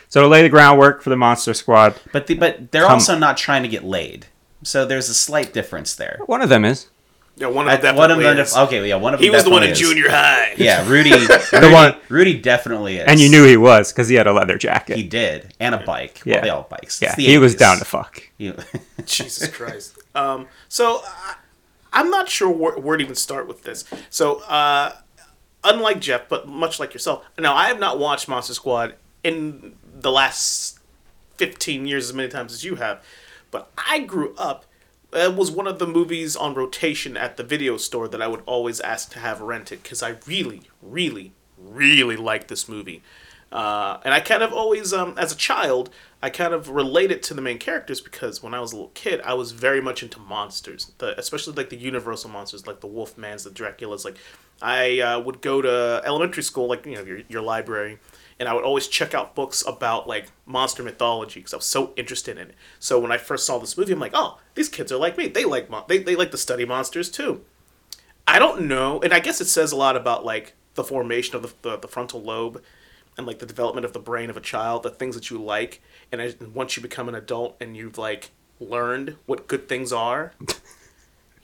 So 0.09 0.23
to 0.23 0.27
lay 0.27 0.43
the 0.43 0.49
groundwork 0.49 1.03
for 1.03 1.11
the 1.11 1.17
Monster 1.17 1.55
Squad, 1.55 1.95
but 2.11 2.27
the, 2.27 2.35
but 2.35 2.73
they're 2.73 2.83
Come- 2.83 2.95
also 2.95 3.17
not 3.17 3.37
trying 3.37 3.63
to 3.63 3.69
get 3.69 3.85
laid, 3.85 4.27
so 4.65 4.85
there's 4.85 5.09
a 5.09 5.15
slight 5.15 5.53
difference 5.53 5.95
there. 5.95 6.19
one 6.27 6.43
of 6.43 6.49
them 6.49 6.65
is. 6.65 6.89
Yeah, 7.37 7.47
one 7.47 7.67
of 7.67 7.73
I, 7.73 7.77
them 7.77 7.97
one 7.97 8.11
of 8.11 8.19
them, 8.19 8.37
def- 8.37 8.55
okay, 8.57 8.87
yeah, 8.87 8.97
one 8.97 9.15
of 9.15 9.21
them. 9.21 9.25
He 9.25 9.31
was 9.31 9.45
the 9.45 9.51
one 9.51 9.63
in 9.63 9.71
is. 9.71 9.79
junior 9.79 10.11
high. 10.11 10.55
Yeah, 10.59 10.87
Rudy, 10.89 11.11
Rudy, 11.53 11.73
one- 11.73 11.97
Rudy 12.11 12.39
definitely 12.41 12.99
is, 12.99 13.05
And 13.09 13.19
you 13.19 13.31
knew 13.31 13.45
he 13.47 13.57
was 13.57 13.91
because 13.91 14.09
he 14.09 14.17
had 14.17 14.27
a 14.27 14.33
leather 14.33 14.59
jacket. 14.59 14.97
he 14.99 15.03
did, 15.03 15.55
and 15.59 15.75
a 15.75 15.79
bike. 15.79 16.21
Yeah. 16.25 16.35
well, 16.35 16.43
they 16.43 16.49
all 16.51 16.61
have 16.63 16.69
bikes. 16.71 17.01
Yeah, 17.01 17.15
the 17.15 17.25
he 17.25 17.39
was 17.39 17.55
down 17.55 17.79
to 17.79 17.85
fuck. 17.87 18.23
He- 18.37 18.53
Jesus 19.07 19.49
Christ. 19.49 19.99
Um, 20.15 20.47
so 20.69 21.01
I, 21.05 21.37
I'm 21.95 22.11
not 22.11 22.29
sure 22.29 22.51
where, 22.51 22.79
where 22.79 22.97
to 22.99 23.03
even 23.03 23.15
start 23.17 23.49
with 23.49 23.63
this. 23.63 23.85
So, 24.11 24.41
uh, 24.43 24.93
unlike 25.65 26.01
Jeff, 26.01 26.29
but 26.29 26.47
much 26.47 26.79
like 26.79 26.93
yourself, 26.93 27.25
now 27.39 27.55
I 27.55 27.69
have 27.69 27.81
not 27.81 27.99
watched 27.99 28.29
Monster 28.29 28.55
Squad 28.55 28.95
in 29.25 29.75
the 29.95 30.13
last 30.13 30.79
15 31.37 31.87
years 31.87 32.11
as 32.11 32.15
many 32.15 32.29
times 32.29 32.53
as 32.53 32.63
you 32.63 32.75
have, 32.77 33.03
but 33.51 33.71
I 33.77 34.01
grew 34.01 34.35
up. 34.37 34.67
It 35.13 35.35
was 35.35 35.51
one 35.51 35.67
of 35.67 35.79
the 35.79 35.87
movies 35.87 36.37
on 36.37 36.55
rotation 36.55 37.17
at 37.17 37.37
the 37.37 37.43
video 37.43 37.77
store 37.77 38.09
that 38.09 38.23
I 38.23 38.29
would 38.29 38.43
always 38.47 38.81
ask 38.81 39.11
to 39.13 39.19
have 39.19 39.41
rented 39.41 39.83
because 39.83 40.03
I 40.03 40.17
really, 40.27 40.63
really, 40.81 41.33
really 41.59 42.17
liked 42.17 42.49
this 42.49 42.69
movie. 42.69 43.03
Uh, 43.53 43.99
and 44.03 44.15
I 44.15 44.21
kind 44.21 44.43
of 44.43 44.55
always, 44.55 44.95
um, 44.95 45.15
as 45.19 45.31
a 45.31 45.37
child, 45.37 45.91
I 46.23 46.31
kind 46.31 46.55
of 46.55 46.71
related 46.71 47.23
to 47.25 47.35
the 47.35 47.43
main 47.43 47.59
characters 47.59 48.01
because 48.01 48.43
when 48.43 48.55
I 48.55 48.61
was 48.61 48.73
a 48.73 48.77
little 48.77 48.93
kid, 48.95 49.21
I 49.23 49.35
was 49.35 49.53
very 49.53 49.83
much 49.83 50.03
into 50.03 50.19
monsters, 50.19 50.93
the, 50.97 51.19
especially 51.19 51.53
like 51.53 51.69
the 51.69 51.77
universal 51.77 52.31
monsters, 52.31 52.67
like 52.67 52.81
the 52.81 52.89
Wolfmans, 52.89 53.45
the 53.45 53.51
Draculas. 53.51 54.07
Like, 54.07 54.17
I 54.63 55.01
uh, 55.01 55.21
would 55.21 55.43
go 55.43 55.61
to 55.61 56.01
elementary 56.05 56.45
school, 56.45 56.67
like 56.67 56.87
you 56.87 56.95
know 56.95 57.03
your 57.03 57.21
your 57.29 57.43
library, 57.43 57.99
and 58.43 58.49
I 58.49 58.55
would 58.55 58.65
always 58.65 58.89
check 58.89 59.15
out 59.15 59.37
books 59.37 59.63
about 59.65 60.09
like 60.09 60.27
monster 60.47 60.83
mythology 60.83 61.39
because 61.39 61.55
I 61.55 61.59
was 61.59 61.65
so 61.65 61.93
interested 61.95 62.39
in 62.39 62.49
it. 62.49 62.57
So 62.81 62.99
when 62.99 63.13
I 63.13 63.17
first 63.17 63.47
saw 63.47 63.59
this 63.59 63.79
movie, 63.79 63.93
I'm 63.93 64.01
like, 64.01 64.15
oh, 64.15 64.41
these 64.57 64.69
kids 64.69 64.91
are 64.91 64.97
like 64.97 65.17
me. 65.17 65.29
They 65.29 65.45
like 65.45 65.71
mon- 65.71 65.85
they 65.87 65.99
they 65.99 66.17
like 66.17 66.33
to 66.33 66.37
study 66.37 66.65
monsters 66.65 67.09
too. 67.09 67.45
I 68.27 68.41
don't 68.41 68.63
know, 68.63 69.01
and 69.01 69.15
I 69.15 69.21
guess 69.21 69.41
it 69.41 69.45
says 69.45 69.71
a 69.71 69.77
lot 69.77 69.95
about 69.95 70.25
like 70.25 70.55
the 70.75 70.83
formation 70.83 71.37
of 71.37 71.43
the, 71.43 71.53
the, 71.63 71.77
the 71.77 71.87
frontal 71.87 72.21
lobe 72.21 72.61
and 73.17 73.29
like 73.29 73.39
the 73.39 73.47
development 73.47 73.85
of 73.85 73.93
the 73.93 74.01
brain 74.01 74.29
of 74.29 74.37
a 74.37 74.41
child, 74.41 74.83
the 74.83 74.91
things 74.91 75.15
that 75.15 75.31
you 75.31 75.41
like, 75.41 75.81
and 76.11 76.21
as, 76.21 76.35
once 76.41 76.77
you 76.77 76.83
become 76.83 77.09
an 77.09 77.15
adult 77.15 77.57
and 77.61 77.77
you've 77.77 77.97
like 77.97 78.33
learned 78.59 79.19
what 79.27 79.47
good 79.47 79.69
things 79.69 79.93
are, 79.93 80.33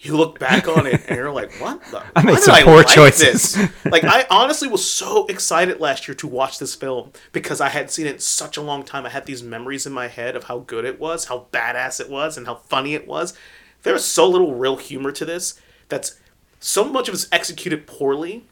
you 0.01 0.17
look 0.17 0.39
back 0.39 0.69
on 0.69 0.87
it 0.87 1.03
and 1.09 1.17
you're 1.17 1.33
like, 1.33 1.53
"What? 1.55 1.83
The, 1.87 2.03
I 2.17 2.23
made 2.23 2.39
some 2.39 2.63
poor 2.63 2.79
like 2.79 2.87
choices." 2.87 3.55
This? 3.55 3.71
Like, 3.85 4.05
I 4.05 4.27
honestly 4.31 4.69
was 4.69 4.89
so 4.89 5.27
excited 5.27 5.81
last 5.81 6.07
year 6.07 6.15
to 6.17 6.27
watch 6.27 6.59
this 6.59 6.75
film 6.75 7.13
because 7.33 7.61
I 7.61 7.69
hadn't 7.69 7.89
seen 7.89 8.07
it 8.07 8.15
in 8.15 8.19
such 8.19 8.57
a 8.57 8.63
long 8.63 8.85
time. 8.85 9.07
I 9.07 9.09
had 9.09 9.27
these 9.27 9.43
memories 9.43 9.87
in 9.87 9.93
my 9.93 10.09
head 10.09 10.37
of 10.37 10.45
how 10.45 10.59
good 10.61 10.85
it 10.85 11.01
was, 11.01 11.27
how 11.27 11.47
badass 11.53 12.01
it 12.01 12.11
was, 12.11 12.37
and 12.37 12.47
how 12.47 12.57
funny 12.57 12.95
it 12.95 13.09
was. 13.09 13.35
There 13.83 13.95
is 13.95 14.05
so 14.05 14.29
little 14.29 14.55
real 14.55 14.77
humor 14.77 15.11
to 15.13 15.25
this. 15.25 15.61
That's 15.89 16.19
so 16.61 16.85
much 16.85 17.09
of 17.09 17.15
it's 17.15 17.29
executed 17.33 17.87
poorly. 17.87 18.45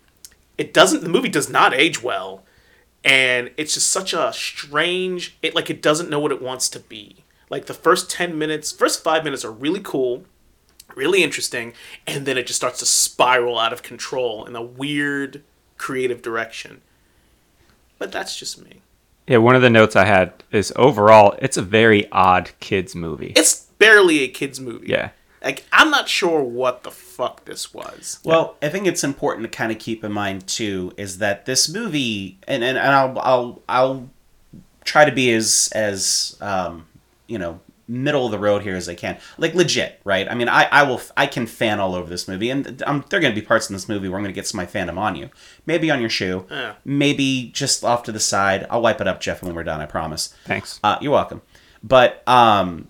It 0.58 0.72
doesn't. 0.72 1.02
The 1.02 1.10
movie 1.10 1.28
does 1.28 1.50
not 1.50 1.74
age 1.74 2.02
well, 2.02 2.44
and 3.04 3.50
it's 3.56 3.74
just 3.74 3.90
such 3.90 4.12
a 4.12 4.32
strange. 4.32 5.36
It 5.42 5.54
like 5.54 5.70
it 5.70 5.82
doesn't 5.82 6.10
know 6.10 6.18
what 6.18 6.32
it 6.32 6.42
wants 6.42 6.68
to 6.70 6.80
be. 6.80 7.24
Like 7.50 7.66
the 7.66 7.74
first 7.74 8.10
ten 8.10 8.38
minutes, 8.38 8.72
first 8.72 9.04
five 9.04 9.22
minutes 9.22 9.44
are 9.44 9.52
really 9.52 9.80
cool, 9.80 10.24
really 10.96 11.22
interesting, 11.22 11.74
and 12.06 12.26
then 12.26 12.36
it 12.36 12.48
just 12.48 12.58
starts 12.58 12.80
to 12.80 12.86
spiral 12.86 13.58
out 13.58 13.72
of 13.72 13.84
control 13.84 14.44
in 14.46 14.56
a 14.56 14.62
weird 14.62 15.44
creative 15.78 16.22
direction. 16.22 16.80
But 17.98 18.10
that's 18.10 18.36
just 18.36 18.60
me. 18.60 18.80
Yeah, 19.28 19.38
one 19.38 19.54
of 19.54 19.62
the 19.62 19.70
notes 19.70 19.96
I 19.96 20.04
had 20.04 20.32
is 20.50 20.72
overall, 20.76 21.36
it's 21.40 21.56
a 21.56 21.62
very 21.62 22.10
odd 22.10 22.50
kids 22.60 22.94
movie. 22.94 23.32
It's 23.36 23.66
barely 23.78 24.20
a 24.20 24.28
kids 24.28 24.60
movie. 24.60 24.88
Yeah. 24.88 25.10
Like 25.42 25.64
I'm 25.72 25.90
not 25.90 26.08
sure 26.08 26.42
what 26.42 26.82
the 26.82 26.90
fuck 26.90 27.44
this 27.44 27.72
was. 27.72 28.18
Well, 28.24 28.56
I 28.62 28.68
think 28.68 28.86
it's 28.86 29.04
important 29.04 29.44
to 29.44 29.56
kind 29.56 29.70
of 29.70 29.78
keep 29.78 30.02
in 30.02 30.12
mind 30.12 30.46
too 30.46 30.92
is 30.96 31.18
that 31.18 31.46
this 31.46 31.68
movie, 31.68 32.38
and 32.48 32.64
and, 32.64 32.76
and 32.76 32.88
I'll 32.88 33.18
I'll 33.20 33.62
I'll 33.68 34.10
try 34.84 35.04
to 35.04 35.12
be 35.12 35.32
as 35.32 35.68
as 35.72 36.36
um, 36.40 36.86
you 37.28 37.38
know 37.38 37.60
middle 37.88 38.24
of 38.26 38.32
the 38.32 38.38
road 38.38 38.62
here 38.62 38.74
as 38.74 38.88
I 38.88 38.94
can, 38.94 39.18
like 39.38 39.54
legit, 39.54 40.00
right? 40.04 40.28
I 40.30 40.34
mean, 40.34 40.48
I 40.48 40.64
I 40.72 40.82
will 40.82 41.00
I 41.16 41.26
can 41.26 41.46
fan 41.46 41.78
all 41.80 41.94
over 41.94 42.08
this 42.08 42.26
movie, 42.28 42.50
and 42.50 42.82
um, 42.86 43.04
there 43.10 43.18
are 43.18 43.20
going 43.22 43.34
to 43.34 43.40
be 43.40 43.46
parts 43.46 43.68
in 43.70 43.74
this 43.74 43.88
movie 43.88 44.08
where 44.08 44.18
I'm 44.18 44.24
going 44.24 44.32
to 44.34 44.38
get 44.38 44.46
some 44.46 44.58
of 44.60 44.72
my 44.74 44.80
fandom 44.80 44.98
on 44.98 45.16
you, 45.16 45.30
maybe 45.66 45.90
on 45.90 46.00
your 46.00 46.10
shoe, 46.10 46.46
Yeah. 46.50 46.74
maybe 46.84 47.50
just 47.54 47.84
off 47.84 48.02
to 48.04 48.12
the 48.12 48.20
side. 48.20 48.66
I'll 48.70 48.82
wipe 48.82 49.00
it 49.00 49.06
up, 49.06 49.20
Jeff, 49.20 49.42
when 49.42 49.54
we're 49.54 49.62
done. 49.64 49.80
I 49.80 49.86
promise. 49.86 50.34
Thanks. 50.44 50.80
Uh, 50.82 50.98
you're 51.00 51.12
welcome. 51.12 51.42
But 51.82 52.26
um, 52.28 52.86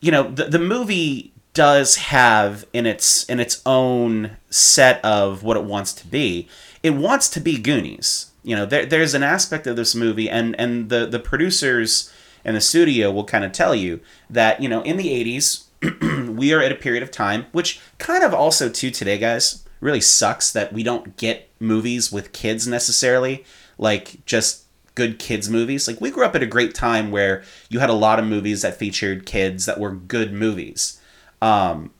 you 0.00 0.10
know, 0.12 0.24
the 0.30 0.44
the 0.44 0.58
movie 0.58 1.32
does 1.54 1.96
have 1.96 2.66
in 2.72 2.86
its 2.86 3.24
in 3.24 3.40
its 3.40 3.62
own 3.66 4.36
set 4.50 5.04
of 5.04 5.42
what 5.42 5.56
it 5.56 5.64
wants 5.64 5.92
to 5.94 6.06
be. 6.06 6.48
It 6.82 6.90
wants 6.90 7.28
to 7.30 7.40
be 7.40 7.58
Goonies. 7.58 8.26
You 8.44 8.54
know, 8.56 8.64
there, 8.64 8.86
there's 8.86 9.14
an 9.14 9.22
aspect 9.24 9.66
of 9.66 9.74
this 9.76 9.94
movie, 9.94 10.30
and 10.30 10.54
and 10.60 10.88
the 10.88 11.06
the 11.06 11.18
producers 11.18 12.12
and 12.44 12.56
the 12.56 12.60
studio 12.60 13.10
will 13.10 13.24
kind 13.24 13.44
of 13.44 13.52
tell 13.52 13.74
you 13.74 14.00
that 14.28 14.60
you 14.62 14.68
know 14.68 14.82
in 14.82 14.96
the 14.96 15.08
80s 15.08 15.64
we 16.36 16.52
are 16.52 16.60
at 16.60 16.72
a 16.72 16.76
period 16.76 17.02
of 17.02 17.10
time 17.10 17.46
which 17.52 17.80
kind 17.98 18.24
of 18.24 18.34
also 18.34 18.68
too 18.68 18.90
today 18.90 19.18
guys 19.18 19.64
really 19.80 20.00
sucks 20.00 20.52
that 20.52 20.72
we 20.72 20.82
don't 20.82 21.16
get 21.16 21.50
movies 21.60 22.10
with 22.10 22.32
kids 22.32 22.66
necessarily 22.66 23.44
like 23.78 24.24
just 24.26 24.64
good 24.98 25.20
kids 25.20 25.48
movies. 25.48 25.86
Like 25.86 26.00
we 26.00 26.10
grew 26.10 26.24
up 26.24 26.34
at 26.34 26.42
a 26.42 26.46
great 26.46 26.74
time 26.74 27.12
where 27.12 27.44
you 27.70 27.78
had 27.78 27.88
a 27.88 27.94
lot 27.94 28.18
of 28.18 28.26
movies 28.26 28.62
that 28.62 28.76
featured 28.76 29.26
kids 29.26 29.64
that 29.64 29.78
were 29.78 29.92
good 29.92 30.32
movies. 30.32 31.00
Um 31.40 31.92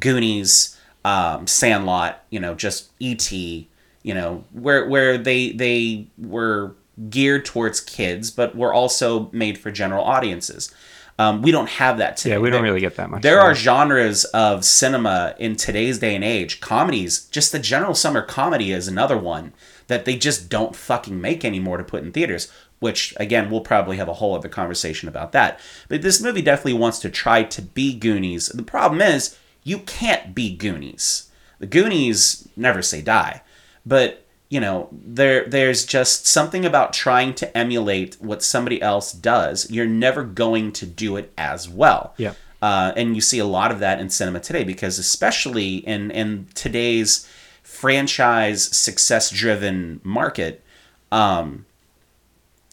goonies 0.00 0.76
um 1.04 1.46
sandlot 1.46 2.24
you 2.30 2.40
know 2.40 2.56
just 2.56 2.90
et 3.00 3.30
you 3.30 3.68
know 4.06 4.42
where 4.50 4.88
where 4.88 5.16
they 5.16 5.52
they 5.52 6.08
were 6.18 6.74
geared 7.10 7.44
towards 7.44 7.80
kids 7.80 8.30
but 8.30 8.56
were 8.56 8.72
also 8.72 9.28
made 9.32 9.58
for 9.58 9.70
general 9.70 10.04
audiences 10.04 10.72
um, 11.18 11.40
we 11.40 11.50
don't 11.50 11.70
have 11.70 11.96
that 11.96 12.18
today 12.18 12.34
Yeah, 12.34 12.40
we 12.40 12.50
don't 12.50 12.62
really 12.62 12.80
get 12.80 12.96
that 12.96 13.08
much. 13.08 13.22
there 13.22 13.40
are 13.40 13.54
genres 13.54 14.26
of 14.26 14.66
cinema 14.66 15.34
in 15.38 15.56
today's 15.56 15.98
day 15.98 16.14
and 16.14 16.22
age. 16.22 16.60
Comedies, 16.60 17.24
just 17.30 17.52
the 17.52 17.58
general 17.58 17.94
summer 17.94 18.20
comedy 18.20 18.70
is 18.70 18.86
another 18.86 19.16
one 19.16 19.54
that 19.86 20.04
they 20.04 20.14
just 20.16 20.50
don't 20.50 20.76
fucking 20.76 21.18
make 21.18 21.42
anymore 21.42 21.78
to 21.78 21.84
put 21.84 22.02
in 22.02 22.12
theaters. 22.12 22.52
Which 22.80 23.14
again, 23.16 23.48
we'll 23.50 23.62
probably 23.62 23.96
have 23.96 24.08
a 24.08 24.12
whole 24.12 24.34
other 24.34 24.50
conversation 24.50 25.08
about 25.08 25.32
that. 25.32 25.58
But 25.88 26.02
this 26.02 26.20
movie 26.20 26.42
definitely 26.42 26.74
wants 26.74 26.98
to 26.98 27.08
try 27.08 27.44
to 27.44 27.62
be 27.62 27.94
Goonies. 27.94 28.48
The 28.48 28.62
problem 28.62 29.00
is 29.00 29.38
you 29.62 29.78
can't 29.78 30.34
be 30.34 30.54
Goonies. 30.54 31.30
The 31.60 31.66
Goonies 31.66 32.46
never 32.56 32.82
say 32.82 33.00
die, 33.00 33.40
but 33.86 34.25
you 34.48 34.60
know 34.60 34.88
there 34.92 35.44
there's 35.44 35.84
just 35.84 36.26
something 36.26 36.64
about 36.64 36.92
trying 36.92 37.34
to 37.34 37.56
emulate 37.56 38.16
what 38.20 38.42
somebody 38.42 38.80
else 38.80 39.12
does. 39.12 39.70
You're 39.70 39.86
never 39.86 40.22
going 40.24 40.72
to 40.72 40.86
do 40.86 41.16
it 41.16 41.32
as 41.36 41.68
well. 41.68 42.14
Yeah. 42.16 42.34
Uh, 42.62 42.92
and 42.96 43.14
you 43.14 43.20
see 43.20 43.38
a 43.38 43.44
lot 43.44 43.70
of 43.70 43.80
that 43.80 44.00
in 44.00 44.08
cinema 44.08 44.40
today 44.40 44.64
because 44.64 44.98
especially 44.98 45.76
in 45.76 46.10
in 46.10 46.46
today's 46.54 47.28
franchise 47.62 48.64
success 48.76 49.30
driven 49.30 50.00
market 50.02 50.64
um, 51.12 51.66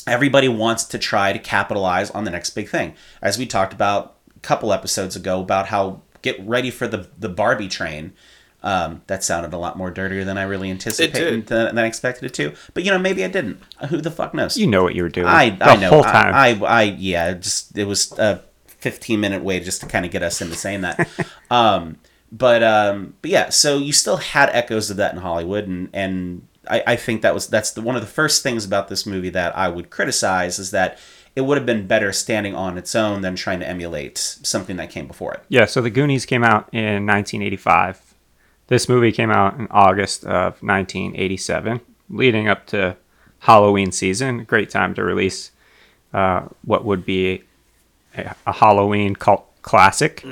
everybody 0.07 0.47
wants 0.47 0.85
to 0.85 0.97
try 0.97 1.33
to 1.33 1.39
capitalize 1.39 2.09
on 2.11 2.23
the 2.23 2.31
next 2.31 2.51
big 2.51 2.69
thing 2.69 2.93
as 3.21 3.37
we 3.37 3.45
talked 3.45 3.73
about 3.73 4.15
a 4.35 4.39
couple 4.39 4.71
episodes 4.71 5.15
ago 5.15 5.41
about 5.41 5.67
how 5.67 6.01
get 6.21 6.39
ready 6.45 6.71
for 6.71 6.87
the 6.87 7.09
the 7.19 7.29
barbie 7.29 7.67
train 7.67 8.13
um, 8.63 9.01
that 9.07 9.23
sounded 9.23 9.53
a 9.53 9.57
lot 9.57 9.77
more 9.77 9.91
dirtier 9.91 10.23
than 10.23 10.37
I 10.37 10.43
really 10.43 10.71
anticipated 10.71 11.13
did. 11.13 11.47
than, 11.47 11.75
than 11.75 11.79
I 11.79 11.87
expected 11.87 12.25
it 12.25 12.33
to. 12.35 12.53
But 12.73 12.83
you 12.83 12.91
know, 12.91 12.97
maybe 12.97 13.23
I 13.23 13.27
didn't. 13.27 13.61
Who 13.89 14.01
the 14.01 14.11
fuck 14.11 14.33
knows? 14.33 14.57
You 14.57 14.67
know 14.67 14.83
what 14.83 14.95
you 14.95 15.03
were 15.03 15.09
doing. 15.09 15.27
I, 15.27 15.49
the 15.51 15.65
I 15.65 15.75
know. 15.75 15.89
whole 15.89 16.03
time. 16.03 16.33
I, 16.33 16.49
I, 16.65 16.79
I 16.79 16.81
yeah, 16.83 17.33
just 17.33 17.77
it 17.77 17.85
was 17.85 18.11
a 18.17 18.41
15 18.67 19.19
minute 19.19 19.43
way 19.43 19.59
just 19.59 19.81
to 19.81 19.87
kind 19.87 20.05
of 20.05 20.11
get 20.11 20.23
us 20.23 20.41
into 20.41 20.55
saying 20.55 20.81
that. 20.81 21.09
um, 21.51 21.97
but 22.31 22.63
um, 22.63 23.15
but 23.21 23.29
yeah, 23.29 23.49
so 23.49 23.77
you 23.77 23.93
still 23.93 24.17
had 24.17 24.49
echoes 24.49 24.89
of 24.89 24.97
that 24.97 25.13
in 25.13 25.19
Hollywood, 25.19 25.67
and 25.67 25.89
and 25.93 26.47
I, 26.67 26.83
I 26.87 26.95
think 26.95 27.21
that 27.21 27.33
was 27.33 27.47
that's 27.47 27.71
the 27.71 27.81
one 27.81 27.95
of 27.95 28.01
the 28.01 28.07
first 28.07 28.43
things 28.43 28.65
about 28.65 28.87
this 28.87 29.05
movie 29.05 29.29
that 29.29 29.55
I 29.57 29.67
would 29.67 29.89
criticize 29.89 30.57
is 30.57 30.71
that 30.71 30.97
it 31.35 31.41
would 31.41 31.57
have 31.57 31.65
been 31.65 31.87
better 31.87 32.11
standing 32.11 32.55
on 32.55 32.77
its 32.77 32.95
own 32.95 33.21
than 33.21 33.35
trying 33.35 33.59
to 33.59 33.67
emulate 33.67 34.17
something 34.17 34.77
that 34.77 34.89
came 34.89 35.07
before 35.07 35.33
it. 35.33 35.43
Yeah, 35.49 35.65
so 35.65 35.81
The 35.81 35.89
Goonies 35.89 36.25
came 36.25 36.43
out 36.43 36.69
in 36.71 37.05
1985. 37.07 38.12
This 38.67 38.87
movie 38.89 39.11
came 39.11 39.29
out 39.29 39.59
in 39.59 39.67
August 39.71 40.23
of 40.25 40.61
1987, 40.63 41.81
leading 42.09 42.47
up 42.47 42.65
to 42.67 42.95
Halloween 43.39 43.91
season. 43.91 44.45
Great 44.45 44.69
time 44.69 44.93
to 44.95 45.03
release 45.03 45.51
uh, 46.13 46.47
what 46.63 46.85
would 46.85 47.05
be 47.05 47.43
a, 48.17 48.33
a 48.47 48.53
Halloween 48.53 49.15
cult 49.15 49.45
classic. 49.61 50.25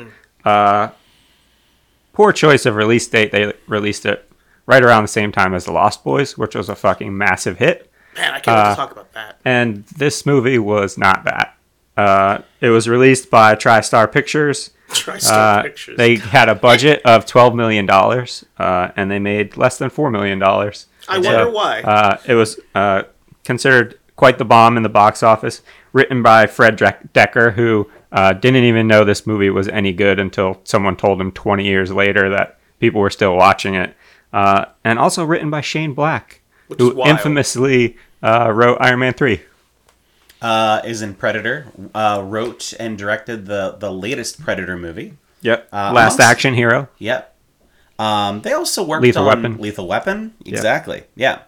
Uh, 0.45 0.89
poor 2.13 2.31
choice 2.31 2.65
of 2.65 2.75
release 2.75 3.07
date. 3.07 3.31
They 3.31 3.53
released 3.67 4.05
it 4.05 4.27
right 4.65 4.83
around 4.83 5.03
the 5.03 5.07
same 5.09 5.31
time 5.31 5.53
as 5.53 5.65
The 5.65 5.71
Lost 5.71 6.03
Boys, 6.03 6.37
which 6.37 6.55
was 6.55 6.69
a 6.69 6.75
fucking 6.75 7.15
massive 7.15 7.57
hit. 7.57 7.91
Man, 8.15 8.33
I 8.33 8.39
can't 8.39 8.57
Uh, 8.57 8.75
talk 8.75 8.91
about 8.91 9.11
that. 9.13 9.39
And 9.45 9.85
this 9.87 10.25
movie 10.25 10.59
was 10.59 10.97
not 10.97 11.23
that. 11.25 11.55
Uh, 11.97 12.39
it 12.61 12.69
was 12.69 12.87
released 12.87 13.29
by 13.29 13.55
TriStar 13.55 14.11
Pictures. 14.11 14.71
Uh, 15.29 15.63
Pictures. 15.63 15.97
They 15.97 16.15
had 16.15 16.49
a 16.49 16.55
budget 16.55 17.01
of 17.05 17.25
twelve 17.25 17.55
million 17.55 17.85
dollars, 17.85 18.45
uh, 18.57 18.89
and 18.95 19.09
they 19.09 19.19
made 19.19 19.57
less 19.57 19.77
than 19.77 19.89
four 19.89 20.11
million 20.11 20.39
dollars. 20.39 20.87
I 21.07 21.19
wonder 21.19 21.49
why. 21.49 21.81
Uh, 21.81 22.17
it 22.27 22.35
was 22.35 22.59
uh, 22.75 23.03
considered 23.43 23.99
quite 24.15 24.37
the 24.37 24.45
bomb 24.45 24.77
in 24.77 24.83
the 24.83 24.89
box 24.89 25.23
office. 25.23 25.61
Written 25.93 26.21
by 26.21 26.47
Fred 26.47 26.77
Dekker, 26.77 27.53
who 27.53 27.89
uh, 28.11 28.33
didn't 28.33 28.63
even 28.63 28.87
know 28.87 29.03
this 29.03 29.25
movie 29.27 29.49
was 29.49 29.67
any 29.67 29.91
good 29.93 30.19
until 30.19 30.61
someone 30.63 30.95
told 30.95 31.19
him 31.19 31.31
twenty 31.31 31.65
years 31.65 31.91
later 31.91 32.29
that 32.29 32.59
people 32.79 33.01
were 33.01 33.09
still 33.09 33.35
watching 33.35 33.75
it. 33.75 33.95
Uh, 34.33 34.65
and 34.83 34.99
also 34.99 35.25
written 35.25 35.49
by 35.49 35.61
Shane 35.61 35.93
Black, 35.93 36.41
Which 36.67 36.79
who 36.79 37.03
infamously 37.03 37.97
uh, 38.23 38.51
wrote 38.53 38.77
Iron 38.79 38.99
Man 38.99 39.13
three. 39.13 39.41
Uh, 40.41 40.81
is 40.83 41.03
in 41.03 41.13
Predator, 41.13 41.67
uh, 41.93 42.23
wrote 42.25 42.73
and 42.79 42.97
directed 42.97 43.45
the 43.45 43.75
the 43.79 43.91
latest 43.91 44.41
Predator 44.41 44.75
movie. 44.75 45.13
Yep. 45.41 45.69
Uh, 45.71 45.91
Last 45.93 46.15
amongst- 46.15 46.19
Action 46.19 46.53
Hero. 46.55 46.87
Yep. 46.97 47.35
Um, 47.99 48.41
they 48.41 48.53
also 48.53 48.83
worked 48.83 49.03
Lethal 49.03 49.29
on 49.29 49.43
Weapon. 49.43 49.61
Lethal 49.61 49.87
Weapon. 49.87 50.33
Exactly. 50.43 51.03
Yeah. 51.15 51.41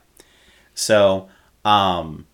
So, 0.75 1.27
um, 1.65 2.27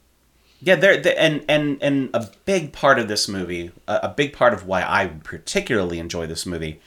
yeah, 0.61 0.75
there 0.75 0.97
they 1.01 1.15
and 1.15 1.45
and 1.47 1.77
and 1.81 2.09
a 2.13 2.29
big 2.43 2.73
part 2.73 2.99
of 2.99 3.07
this 3.07 3.29
movie, 3.29 3.71
a, 3.87 3.99
a 4.03 4.09
big 4.09 4.33
part 4.33 4.53
of 4.53 4.65
why 4.65 4.81
I 4.81 5.07
particularly 5.07 5.99
enjoy 5.99 6.27
this 6.27 6.45
movie, 6.45 6.81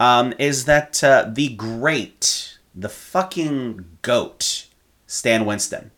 um, 0.00 0.32
is 0.38 0.64
that 0.64 1.04
uh, 1.04 1.28
the 1.30 1.50
great, 1.50 2.56
the 2.74 2.88
fucking 2.88 3.84
goat, 4.00 4.66
Stan 5.06 5.44
Winston, 5.44 5.90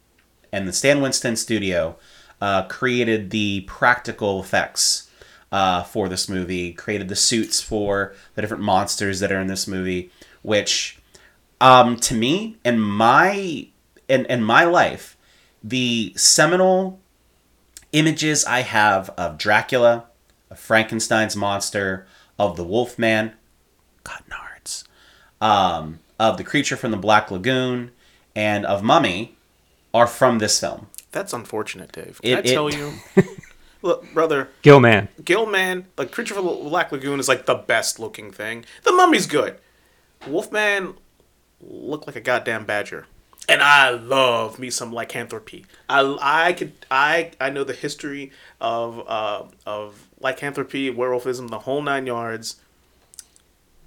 and 0.53 0.67
the 0.67 0.73
Stan 0.73 1.01
Winston 1.01 1.37
studio 1.37 1.97
uh, 2.41 2.65
created 2.65 3.31
the 3.31 3.63
practical 3.63 4.41
effects 4.41 5.11
uh, 5.53 5.83
for 5.83 6.09
this 6.09 6.29
movie, 6.29 6.73
created 6.73 7.09
the 7.09 7.17
suits 7.17 7.61
for 7.61 8.15
the 8.35 8.41
different 8.41 8.63
monsters 8.63 9.21
that 9.21 9.33
are 9.33 9.41
in 9.41 9.49
this 9.49 9.67
movie, 9.67 10.11
which, 10.43 10.99
um, 11.61 11.97
to 11.97 12.15
me, 12.15 12.57
in 12.65 12.81
my 12.81 13.69
in, 14.09 14.27
in 14.27 14.43
my 14.43 14.65
life, 14.65 15.17
the 15.63 16.13
seminal 16.17 17.01
images 17.93 18.45
I 18.45 18.61
have 18.61 19.11
of 19.11 19.39
Dracula, 19.39 20.07
of 20.51 20.59
Frankenstein's 20.59 21.37
monster, 21.37 22.07
of 22.39 22.57
the 22.57 22.65
Wolfman, 22.65 23.33
God 24.03 24.23
um, 25.41 26.01
of 26.19 26.37
the 26.37 26.45
creature 26.45 26.77
from 26.77 26.91
the 26.91 26.97
Black 26.97 27.31
Lagoon, 27.31 27.91
and 28.35 28.67
of 28.67 28.83
Mummy 28.83 29.37
are 29.93 30.07
from 30.07 30.39
this 30.39 30.61
film. 30.61 30.89
That's 31.13 31.33
unfortunate, 31.33 31.93
Dave. 31.93 32.21
Can 32.23 32.31
It- 32.33 32.37
I 32.37 32.49
it- 32.49 32.53
tell 32.55 32.71
you? 32.71 32.93
Look, 33.83 34.13
brother, 34.13 34.49
Gill-man. 34.63 35.09
Gill-man, 35.25 35.87
like 35.97 36.13
Creature 36.13 36.35
from 36.35 36.45
the 36.47 36.53
Black 36.53 36.93
Lagoon 36.93 37.19
is 37.19 37.29
like 37.29 37.47
the 37.47 37.55
best 37.55 37.99
looking 37.99 38.31
thing. 38.31 38.67
The 38.85 38.93
Mummy's 38.93 39.27
good. 39.27 39.57
Wolfman 40.27 40.95
looked 41.63 42.07
like 42.07 42.15
a 42.17 42.21
goddamn 42.21 42.67
badger. 42.67 43.07
And 43.49 43.63
I 43.63 43.89
love 43.89 44.59
me 44.59 44.69
some 44.69 44.93
lycanthropy. 44.93 45.65
I, 45.89 46.17
I 46.21 46.53
could 46.53 46.73
I 46.91 47.31
I 47.41 47.49
know 47.49 47.65
the 47.65 47.73
history 47.73 48.31
of 48.61 49.03
uh, 49.09 49.45
of 49.65 50.09
lycanthropy, 50.21 50.93
werewolfism, 50.93 51.49
the 51.49 51.61
whole 51.61 51.81
nine 51.81 52.07
yards. 52.07 52.57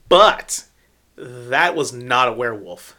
But 0.09 0.65
that 1.15 1.75
was 1.75 1.93
not 1.93 2.27
a 2.27 2.33
werewolf. 2.33 2.95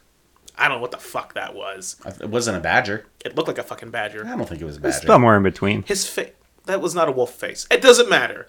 I 0.56 0.68
don't 0.68 0.78
know 0.78 0.82
what 0.82 0.92
the 0.92 0.98
fuck 0.98 1.34
that 1.34 1.54
was. 1.54 1.96
It 2.20 2.28
wasn't 2.28 2.56
a 2.56 2.60
badger. 2.60 3.06
It 3.24 3.36
looked 3.36 3.48
like 3.48 3.58
a 3.58 3.62
fucking 3.62 3.90
badger. 3.90 4.24
I 4.26 4.36
don't 4.36 4.48
think 4.48 4.60
it 4.60 4.64
was 4.64 4.76
a 4.76 4.80
badger. 4.80 5.06
Somewhere 5.06 5.36
in 5.36 5.42
between. 5.42 5.82
His 5.82 6.06
face. 6.06 6.30
That 6.66 6.80
was 6.80 6.94
not 6.94 7.08
a 7.08 7.12
wolf 7.12 7.34
face. 7.34 7.66
It 7.70 7.82
doesn't 7.82 8.08
matter. 8.08 8.46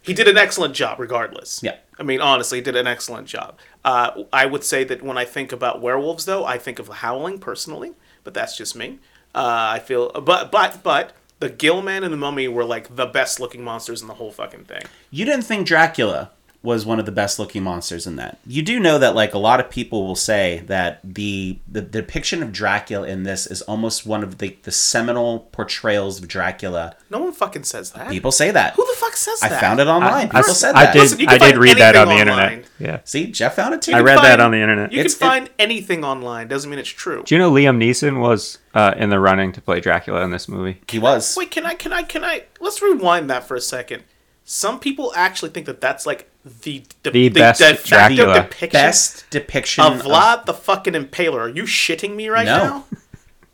He 0.00 0.14
did 0.14 0.26
an 0.26 0.38
excellent 0.38 0.74
job, 0.74 0.98
regardless. 0.98 1.60
Yeah. 1.62 1.76
I 1.98 2.02
mean, 2.02 2.20
honestly, 2.20 2.58
he 2.58 2.62
did 2.62 2.76
an 2.76 2.86
excellent 2.86 3.26
job. 3.26 3.58
Uh, 3.84 4.22
I 4.32 4.46
would 4.46 4.64
say 4.64 4.84
that 4.84 5.02
when 5.02 5.18
I 5.18 5.26
think 5.26 5.52
about 5.52 5.82
werewolves, 5.82 6.24
though, 6.24 6.46
I 6.46 6.56
think 6.56 6.78
of 6.78 6.88
Howling 6.88 7.40
personally, 7.40 7.92
but 8.24 8.32
that's 8.32 8.56
just 8.56 8.74
me. 8.74 9.00
Uh, 9.34 9.72
I 9.74 9.80
feel, 9.80 10.10
but 10.12 10.50
but 10.50 10.82
but 10.82 11.12
the 11.40 11.50
Gill-man 11.50 12.04
and 12.04 12.12
the 12.12 12.16
Mummy 12.16 12.48
were 12.48 12.64
like 12.64 12.96
the 12.96 13.06
best 13.06 13.38
looking 13.38 13.62
monsters 13.62 14.00
in 14.00 14.08
the 14.08 14.14
whole 14.14 14.30
fucking 14.32 14.64
thing. 14.64 14.82
You 15.10 15.26
didn't 15.26 15.44
think 15.44 15.66
Dracula 15.66 16.30
was 16.60 16.84
one 16.84 16.98
of 16.98 17.06
the 17.06 17.12
best 17.12 17.38
looking 17.38 17.62
monsters 17.62 18.04
in 18.06 18.16
that. 18.16 18.38
You 18.44 18.62
do 18.62 18.80
know 18.80 18.98
that 18.98 19.14
like 19.14 19.32
a 19.32 19.38
lot 19.38 19.60
of 19.60 19.70
people 19.70 20.04
will 20.06 20.16
say 20.16 20.64
that 20.66 20.98
the 21.04 21.58
the, 21.68 21.80
depiction 21.80 22.42
of 22.42 22.52
Dracula 22.52 23.06
in 23.06 23.22
this 23.22 23.46
is 23.46 23.62
almost 23.62 24.04
one 24.04 24.24
of 24.24 24.38
the, 24.38 24.56
the 24.64 24.72
seminal 24.72 25.40
portrayals 25.52 26.20
of 26.20 26.26
Dracula. 26.26 26.96
No 27.10 27.20
one 27.20 27.32
fucking 27.32 27.62
says 27.62 27.92
that. 27.92 28.10
People 28.10 28.32
say 28.32 28.50
that. 28.50 28.74
Who 28.74 28.84
the 28.84 28.96
fuck 28.98 29.14
says 29.14 29.38
that? 29.40 29.52
I 29.52 29.60
found 29.60 29.78
it 29.78 29.86
online. 29.86 30.26
I, 30.32 30.40
People 30.40 30.54
said 30.54 30.74
I 30.74 30.86
that. 30.86 30.92
did. 30.94 31.00
Listen, 31.02 31.28
I 31.28 31.38
did 31.38 31.56
read 31.58 31.76
that 31.78 31.94
on 31.94 32.08
the 32.08 32.14
anything 32.14 32.28
internet. 32.32 32.70
Yeah. 32.80 33.00
See, 33.04 33.26
Jeff 33.30 33.54
found 33.54 33.74
it 33.74 33.82
too. 33.82 33.92
I 33.92 33.98
can 33.98 34.04
read 34.04 34.18
that 34.18 34.40
on 34.40 34.50
the 34.50 34.58
internet. 34.60 34.92
You 34.92 35.00
It's- 35.00 35.14
can 35.14 35.26
it- 35.26 35.30
find 35.30 35.50
anything 35.60 36.04
online. 36.04 36.48
Doesn't 36.48 36.68
mean 36.68 36.80
it's 36.80 36.88
true. 36.88 37.22
Do 37.24 37.34
you 37.36 37.38
know 37.38 37.52
Liam 37.52 37.78
Neeson 37.78 38.20
was 38.20 38.58
uh, 38.74 38.94
in 38.96 39.10
the 39.10 39.20
running 39.20 39.52
to 39.52 39.60
play 39.60 39.78
Dracula 39.78 40.22
in 40.22 40.32
this 40.32 40.48
movie? 40.48 40.80
He 40.88 40.98
was. 40.98 41.36
Wait, 41.36 41.52
can 41.52 41.64
I? 41.66 41.74
Can 41.74 41.92
I? 41.92 42.02
Can 42.02 42.24
I? 42.24 42.44
Let's 42.60 42.82
rewind 42.82 43.30
that 43.30 43.46
for 43.46 43.54
a 43.54 43.60
second. 43.60 44.02
Some 44.44 44.80
people 44.80 45.12
actually 45.14 45.50
think 45.50 45.66
that 45.66 45.80
that's 45.80 46.06
like 46.06 46.30
the 46.62 46.82
the, 47.02 47.10
The 47.10 47.28
best 47.28 47.60
de 47.60 47.74
facto 47.74 47.88
Dracula. 47.88 48.34
depiction 48.42 48.70
Best 48.72 49.30
depiction 49.30 49.84
of 49.84 50.02
Vlad 50.02 50.44
the 50.46 50.54
fucking 50.54 50.94
Impaler. 50.94 51.38
Are 51.40 51.48
you 51.48 51.64
shitting 51.64 52.14
me 52.16 52.28
right 52.28 52.46
No. 52.46 52.58
now? 52.64 52.84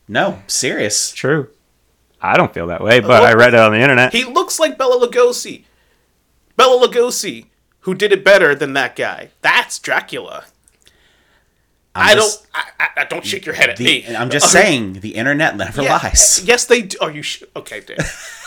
No, 0.08 0.42
serious. 0.46 1.12
True. 1.12 1.48
I 2.20 2.36
don't 2.36 2.52
feel 2.54 2.66
that 2.68 2.82
way, 2.82 3.00
but 3.00 3.22
I 3.22 3.32
read 3.34 3.54
it 3.54 3.60
on 3.60 3.72
the 3.72 3.80
internet. 3.80 4.12
He 4.12 4.24
looks 4.24 4.58
like 4.58 4.76
Bela 4.78 5.06
Lugosi. 5.06 5.64
Bela 6.56 6.86
Lugosi, 6.88 7.46
who 7.80 7.94
did 7.94 8.12
it 8.12 8.24
better 8.24 8.54
than 8.54 8.72
that 8.74 8.96
guy. 8.96 9.30
That's 9.42 9.78
Dracula. 9.78 10.44
I'm 11.94 12.10
I 12.10 12.14
just- 12.14 12.42
don't. 12.42 12.50
I, 12.54 12.84
I, 12.84 12.88
I 13.02 13.04
don't 13.04 13.24
shake 13.24 13.46
your 13.46 13.54
head 13.54 13.70
at 13.70 13.76
The, 13.76 13.84
me. 13.84 14.16
I'm 14.16 14.30
just 14.30 14.50
saying, 14.50 14.94
the 14.94 15.14
internet 15.16 15.56
never 15.56 15.82
Yeah, 15.82 15.96
lies. 16.02 16.42
Yes, 16.44 16.64
they 16.66 16.82
do. 16.82 16.98
Are 17.00 17.10
you 17.10 17.22
sh- 17.22 17.42
okay, 17.56 17.80
Dave? 17.80 17.98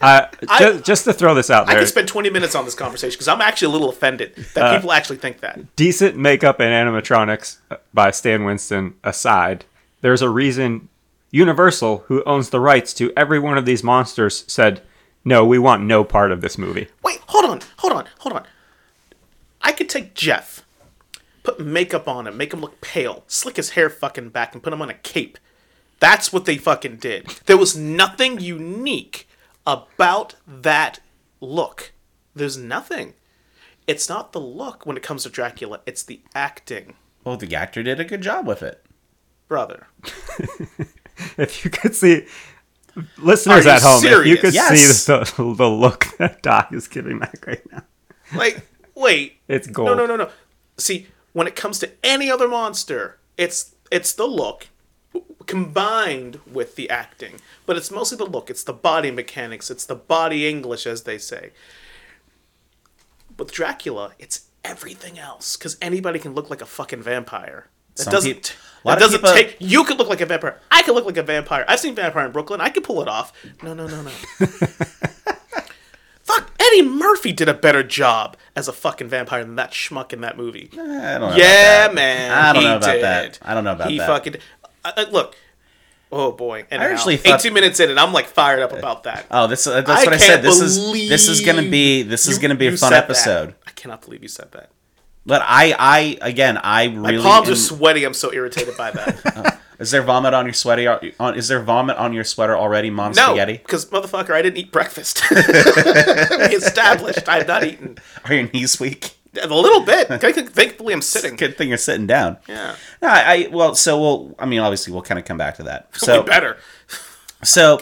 Uh, 0.00 0.26
I- 0.48 0.58
just, 0.58 0.84
just 0.84 1.04
to 1.04 1.12
throw 1.12 1.34
this 1.34 1.48
out 1.50 1.66
there, 1.66 1.76
I 1.76 1.78
could 1.78 1.88
spend 1.88 2.06
20 2.08 2.28
minutes 2.30 2.54
on 2.54 2.64
this 2.66 2.74
conversation 2.74 3.14
because 3.16 3.28
I'm 3.28 3.40
actually 3.40 3.66
a 3.68 3.70
little 3.70 3.88
offended 3.88 4.34
that 4.54 4.62
Uh, 4.64 4.76
people 4.76 4.92
actually 4.92 5.16
think 5.16 5.40
that. 5.40 5.74
decent 5.76 6.16
makeup 6.16 6.60
and 6.60 6.68
animatronics 6.70 7.56
uh, 7.70 7.76
by 7.94 8.10
Stan 8.10 8.44
Winston 8.44 8.94
aside, 9.02 9.64
there's 10.02 10.22
a 10.22 10.28
reason 10.28 10.88
Universal, 11.32 12.04
who 12.06 12.22
owns 12.24 12.50
the 12.50 12.60
rights 12.60 12.94
to 12.94 13.12
every 13.16 13.38
one 13.38 13.58
of 13.58 13.66
these 13.66 13.82
monsters, 13.82 14.44
said, 14.46 14.80
"No, 15.24 15.44
we 15.44 15.58
want 15.58 15.82
no 15.82 16.04
part 16.04 16.30
of 16.30 16.40
this 16.40 16.56
movie." 16.56 16.86
Wait, 17.02 17.18
hold 17.26 17.44
on, 17.44 17.60
hold 17.78 17.92
on, 17.92 18.06
hold 18.20 18.34
on. 18.36 18.44
I 19.60 19.72
could 19.72 19.88
take 19.88 20.14
Jeff, 20.14 20.62
put 21.42 21.58
makeup 21.60 22.06
on 22.06 22.26
him, 22.26 22.36
make 22.36 22.54
him 22.54 22.60
look 22.60 22.80
pale, 22.80 23.24
slick 23.26 23.56
his 23.56 23.70
hair 23.70 23.90
fucking 23.90 24.28
back, 24.30 24.54
and 24.54 24.62
put 24.62 24.72
him 24.72 24.80
on 24.80 24.88
a 24.88 24.94
cape. 24.94 25.36
That's 25.98 26.32
what 26.32 26.44
they 26.44 26.56
fucking 26.56 26.96
did. 26.98 27.26
There 27.46 27.56
was 27.58 27.76
nothing 27.76 28.38
unique 28.40 29.28
about 29.66 30.34
that 30.46 31.00
look. 31.40 31.92
There's 32.34 32.56
nothing. 32.56 33.14
It's 33.86 34.08
not 34.08 34.32
the 34.32 34.40
look 34.40 34.84
when 34.86 34.96
it 34.96 35.02
comes 35.02 35.22
to 35.24 35.30
Dracula, 35.30 35.80
it's 35.86 36.02
the 36.02 36.20
acting. 36.34 36.94
Well, 37.24 37.36
the 37.36 37.54
actor 37.54 37.82
did 37.82 38.00
a 38.00 38.04
good 38.04 38.20
job 38.20 38.46
with 38.46 38.62
it. 38.62 38.84
Brother. 39.48 39.86
If 41.38 41.64
you 41.64 41.70
could 41.70 41.94
see, 41.94 42.26
listeners 43.16 43.66
at 43.66 43.80
home, 43.80 44.04
if 44.04 44.26
you 44.26 44.36
could 44.36 44.52
Yes. 44.52 45.04
see 45.04 45.12
the, 45.12 45.54
the 45.56 45.68
look 45.68 46.06
that 46.18 46.42
Doc 46.42 46.72
is 46.74 46.88
giving 46.88 47.18
back 47.18 47.46
right 47.46 47.62
now, 47.72 47.82
Like, 48.34 48.66
wait. 48.94 49.38
it's 49.48 49.66
gold. 49.66 49.88
No, 49.88 49.94
no, 49.94 50.04
no, 50.06 50.16
no. 50.16 50.30
See, 50.76 51.06
when 51.32 51.46
it 51.46 51.56
comes 51.56 51.78
to 51.78 51.90
any 52.04 52.30
other 52.30 52.48
monster, 52.48 53.18
it's 53.38 53.74
it's 53.90 54.12
the 54.12 54.26
look 54.26 54.68
combined 55.46 56.40
with 56.50 56.76
the 56.76 56.90
acting, 56.90 57.40
but 57.66 57.76
it's 57.76 57.90
mostly 57.90 58.18
the 58.18 58.24
look. 58.26 58.50
It's 58.50 58.64
the 58.64 58.72
body 58.72 59.10
mechanics. 59.10 59.70
It's 59.70 59.86
the 59.86 59.94
body 59.94 60.48
English, 60.48 60.86
as 60.86 61.02
they 61.04 61.18
say. 61.18 61.50
With 63.38 63.52
Dracula, 63.52 64.12
it's 64.18 64.46
everything 64.64 65.18
else 65.18 65.56
because 65.56 65.76
anybody 65.80 66.18
can 66.18 66.34
look 66.34 66.50
like 66.50 66.60
a 66.62 66.66
fucking 66.66 67.02
vampire. 67.02 67.68
That 67.96 68.02
Some 68.04 68.12
doesn't. 68.12 68.32
peop- 68.34 68.84
that 68.84 68.98
doesn't 68.98 69.20
people- 69.20 69.34
take. 69.34 69.56
You 69.58 69.84
could 69.84 69.98
look 69.98 70.08
like 70.08 70.20
a 70.20 70.26
vampire. 70.26 70.60
I 70.70 70.82
could 70.82 70.94
look 70.94 71.06
like 71.06 71.16
a 71.16 71.22
vampire. 71.22 71.64
I've 71.66 71.80
seen 71.80 71.94
Vampire 71.94 72.26
in 72.26 72.32
Brooklyn. 72.32 72.60
I 72.60 72.68
could 72.70 72.84
pull 72.84 73.02
it 73.02 73.08
off. 73.08 73.32
No, 73.62 73.74
no, 73.74 73.86
no, 73.86 74.02
no. 74.02 74.10
Fuck. 76.22 76.50
Eddie 76.60 76.82
Murphy 76.82 77.32
did 77.32 77.48
a 77.48 77.54
better 77.54 77.82
job 77.84 78.36
as 78.56 78.66
a 78.68 78.72
fucking 78.72 79.08
vampire 79.08 79.44
than 79.44 79.54
that 79.56 79.70
schmuck 79.70 80.12
in 80.12 80.20
that 80.22 80.36
movie. 80.36 80.68
I 80.72 80.76
don't 81.18 81.20
know 81.30 81.36
Yeah, 81.36 81.88
man. 81.92 82.32
I 82.32 82.52
don't 82.52 82.62
he 82.62 82.68
know 82.68 82.76
about 82.78 82.92
did. 82.92 83.02
that. 83.04 83.38
I 83.42 83.54
don't 83.54 83.62
know 83.64 83.72
about 83.72 83.90
he 83.90 83.98
that. 83.98 84.06
fucking. 84.08 84.36
Uh, 84.86 84.92
uh, 84.96 85.04
look. 85.10 85.36
Oh 86.12 86.30
boy. 86.32 86.64
And 86.70 86.80
I 86.82 86.90
actually 86.90 87.16
thought- 87.16 87.40
18 87.40 87.52
minutes 87.52 87.80
in, 87.80 87.90
and 87.90 87.98
I'm 87.98 88.12
like 88.12 88.26
fired 88.26 88.60
up 88.62 88.72
about 88.72 89.02
that. 89.04 89.26
Oh, 89.30 89.46
this 89.48 89.66
uh, 89.66 89.80
that's 89.80 89.88
I 89.90 90.04
what 90.04 90.08
I 90.08 90.10
can't 90.18 90.20
said. 90.22 90.42
This 90.42 90.60
is 90.60 90.92
this 91.08 91.28
is 91.28 91.40
gonna 91.40 91.68
be 91.68 92.02
this 92.02 92.26
is 92.28 92.36
you- 92.36 92.42
gonna 92.42 92.54
be 92.54 92.68
a 92.68 92.70
fun 92.70 92.78
said 92.78 92.90
that. 92.90 93.04
episode. 93.04 93.54
I 93.66 93.70
cannot 93.72 94.02
believe 94.02 94.22
you 94.22 94.28
said 94.28 94.52
that. 94.52 94.70
But 95.26 95.42
I 95.44 95.74
I 95.76 96.18
again 96.22 96.56
I 96.58 96.84
really 96.84 96.96
My 96.98 97.10
really 97.10 97.22
palms 97.24 97.50
are 97.50 97.56
sweaty. 97.56 98.04
I'm 98.04 98.14
so 98.14 98.32
irritated 98.32 98.76
by 98.76 98.92
that. 98.92 99.60
is 99.80 99.90
there 99.90 100.02
vomit 100.02 100.32
on 100.32 100.46
your 100.46 100.54
sweaty 100.54 100.86
on 100.86 101.34
is 101.34 101.48
there 101.48 101.60
vomit 101.60 101.96
on 101.96 102.12
your 102.12 102.22
sweater 102.22 102.56
already, 102.56 102.88
mom 102.90 103.10
no, 103.12 103.26
spaghetti? 103.26 103.54
because 103.54 103.86
motherfucker, 103.86 104.30
I 104.30 104.42
didn't 104.42 104.58
eat 104.58 104.70
breakfast. 104.70 105.20
we 105.30 105.36
established 106.54 107.28
I 107.28 107.38
have 107.38 107.48
not 107.48 107.64
eaten 107.64 107.98
Are 108.24 108.32
your 108.32 108.48
knees 108.52 108.78
weak? 108.78 109.15
A 109.36 109.46
little 109.54 109.82
bit. 109.82 110.08
Thankfully, 110.52 110.92
I'm 110.92 111.02
sitting. 111.02 111.36
Good 111.36 111.56
thing 111.56 111.68
you're 111.68 111.78
sitting 111.78 112.06
down. 112.06 112.38
Yeah, 112.48 112.76
No, 113.02 113.08
I, 113.08 113.22
I 113.44 113.48
well, 113.52 113.74
so 113.74 114.00
we'll. 114.00 114.34
I 114.38 114.46
mean, 114.46 114.60
obviously, 114.60 114.92
we'll 114.92 115.02
kind 115.02 115.18
of 115.18 115.24
come 115.24 115.38
back 115.38 115.56
to 115.56 115.62
that. 115.64 115.88
so 115.96 116.06
So, 116.06 116.22
better. 116.22 116.56
so 117.42 117.80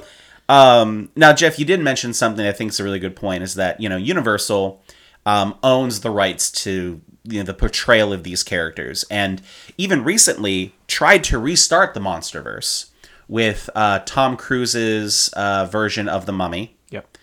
um, 0.48 1.10
now, 1.16 1.32
Jeff, 1.32 1.58
you 1.58 1.64
did 1.64 1.80
mention 1.80 2.12
something 2.12 2.46
I 2.46 2.52
think 2.52 2.70
is 2.70 2.80
a 2.80 2.84
really 2.84 2.98
good 2.98 3.16
point. 3.16 3.42
Is 3.42 3.54
that 3.54 3.80
you 3.80 3.88
know 3.88 3.96
Universal 3.96 4.82
um, 5.26 5.56
owns 5.62 6.00
the 6.00 6.10
rights 6.10 6.50
to 6.64 7.00
you 7.24 7.38
know 7.38 7.44
the 7.44 7.54
portrayal 7.54 8.12
of 8.12 8.22
these 8.24 8.42
characters, 8.42 9.04
and 9.10 9.40
even 9.78 10.04
recently 10.04 10.74
tried 10.86 11.24
to 11.24 11.38
restart 11.38 11.94
the 11.94 12.00
MonsterVerse 12.00 12.90
with 13.26 13.70
uh, 13.74 14.00
Tom 14.00 14.36
Cruise's 14.36 15.30
uh, 15.34 15.64
version 15.64 16.08
of 16.10 16.26
the 16.26 16.32
Mummy 16.32 16.76
Yep. 16.90 17.16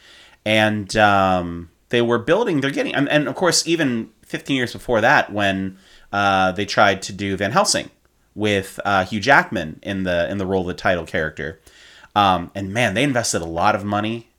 and 0.43 0.97
um, 0.97 1.69
they 1.89 2.01
were 2.01 2.17
building. 2.17 2.59
They're 2.61 2.71
getting, 2.71 2.95
and, 2.95 3.07
and 3.07 3.27
of 3.27 3.35
course, 3.35 3.67
even 3.67 4.09
15 4.31 4.55
years 4.55 4.73
before 4.73 5.01
that, 5.01 5.31
when 5.31 5.77
uh, 6.11 6.51
they 6.53 6.65
tried 6.65 7.01
to 7.03 7.13
do 7.13 7.37
Van 7.37 7.51
Helsing 7.51 7.89
with 8.33 8.79
uh, 8.85 9.05
Hugh 9.05 9.19
Jackman 9.19 9.79
in 9.83 10.03
the 10.03 10.29
in 10.31 10.37
the 10.39 10.45
role 10.45 10.61
of 10.61 10.67
the 10.67 10.73
title 10.73 11.05
character, 11.05 11.59
um, 12.15 12.49
and 12.55 12.73
man, 12.73 12.93
they 12.95 13.03
invested 13.03 13.41
a 13.41 13.45
lot 13.45 13.75
of 13.75 13.83
money 13.83 14.29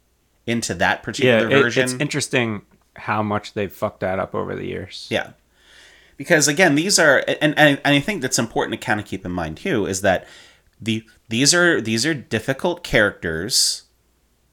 into 0.46 0.74
that 0.74 0.98
Yeah, 0.98 1.02
particular 1.04 1.50
it- 1.50 1.62
version. 1.62 1.84
it's 1.84 1.92
interesting 1.94 2.62
how 2.96 3.22
much 3.22 3.54
they've 3.54 3.72
fucked 3.72 4.00
that 4.00 4.18
up 4.18 4.34
over 4.34 4.54
the 4.56 4.66
years. 4.66 5.06
Yeah. 5.10 5.30
Because 6.16 6.46
again, 6.48 6.74
these 6.74 6.98
are 6.98 7.24
and, 7.40 7.54
and, 7.58 7.80
and 7.84 7.94
I 7.94 8.00
think 8.00 8.22
that's 8.22 8.38
important 8.38 8.78
to 8.80 8.84
kind 8.84 9.00
of 9.00 9.06
keep 9.06 9.24
in 9.24 9.32
mind 9.32 9.56
too, 9.58 9.86
is 9.86 10.00
that 10.02 10.26
the 10.80 11.04
these 11.28 11.54
are 11.54 11.80
these 11.80 12.04
are 12.04 12.12
difficult 12.14 12.82
characters 12.84 13.81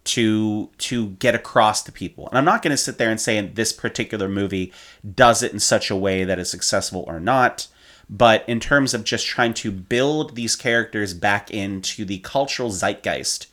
to 0.05 0.69
to 0.77 1.09
get 1.11 1.35
across 1.35 1.83
to 1.83 1.91
people. 1.91 2.27
And 2.29 2.37
I'm 2.37 2.45
not 2.45 2.61
going 2.61 2.71
to 2.71 2.77
sit 2.77 2.97
there 2.97 3.11
and 3.11 3.19
say 3.19 3.39
this 3.41 3.73
particular 3.73 4.27
movie 4.27 4.73
does 5.15 5.43
it 5.43 5.53
in 5.53 5.59
such 5.59 5.91
a 5.91 5.95
way 5.95 6.23
that 6.23 6.39
is 6.39 6.49
successful 6.49 7.03
or 7.07 7.19
not. 7.19 7.67
But 8.09 8.43
in 8.47 8.59
terms 8.59 8.95
of 8.95 9.03
just 9.03 9.27
trying 9.27 9.53
to 9.55 9.71
build 9.71 10.35
these 10.35 10.55
characters 10.55 11.13
back 11.13 11.51
into 11.51 12.05
the 12.05 12.17
cultural 12.19 12.71
zeitgeist, 12.71 13.47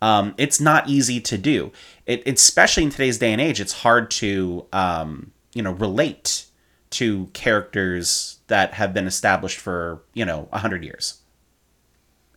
um, 0.00 0.34
it's 0.38 0.60
not 0.60 0.88
easy 0.88 1.20
to 1.20 1.36
do. 1.36 1.72
It, 2.06 2.26
especially 2.26 2.84
in 2.84 2.90
today's 2.90 3.18
day 3.18 3.32
and 3.32 3.40
age, 3.40 3.60
it's 3.60 3.82
hard 3.82 4.10
to 4.12 4.66
um, 4.72 5.32
you 5.52 5.62
know 5.62 5.72
relate 5.72 6.46
to 6.90 7.26
characters 7.34 8.38
that 8.46 8.74
have 8.74 8.94
been 8.94 9.06
established 9.06 9.58
for 9.58 10.02
you 10.14 10.24
know 10.24 10.48
hundred 10.52 10.84
years 10.84 11.20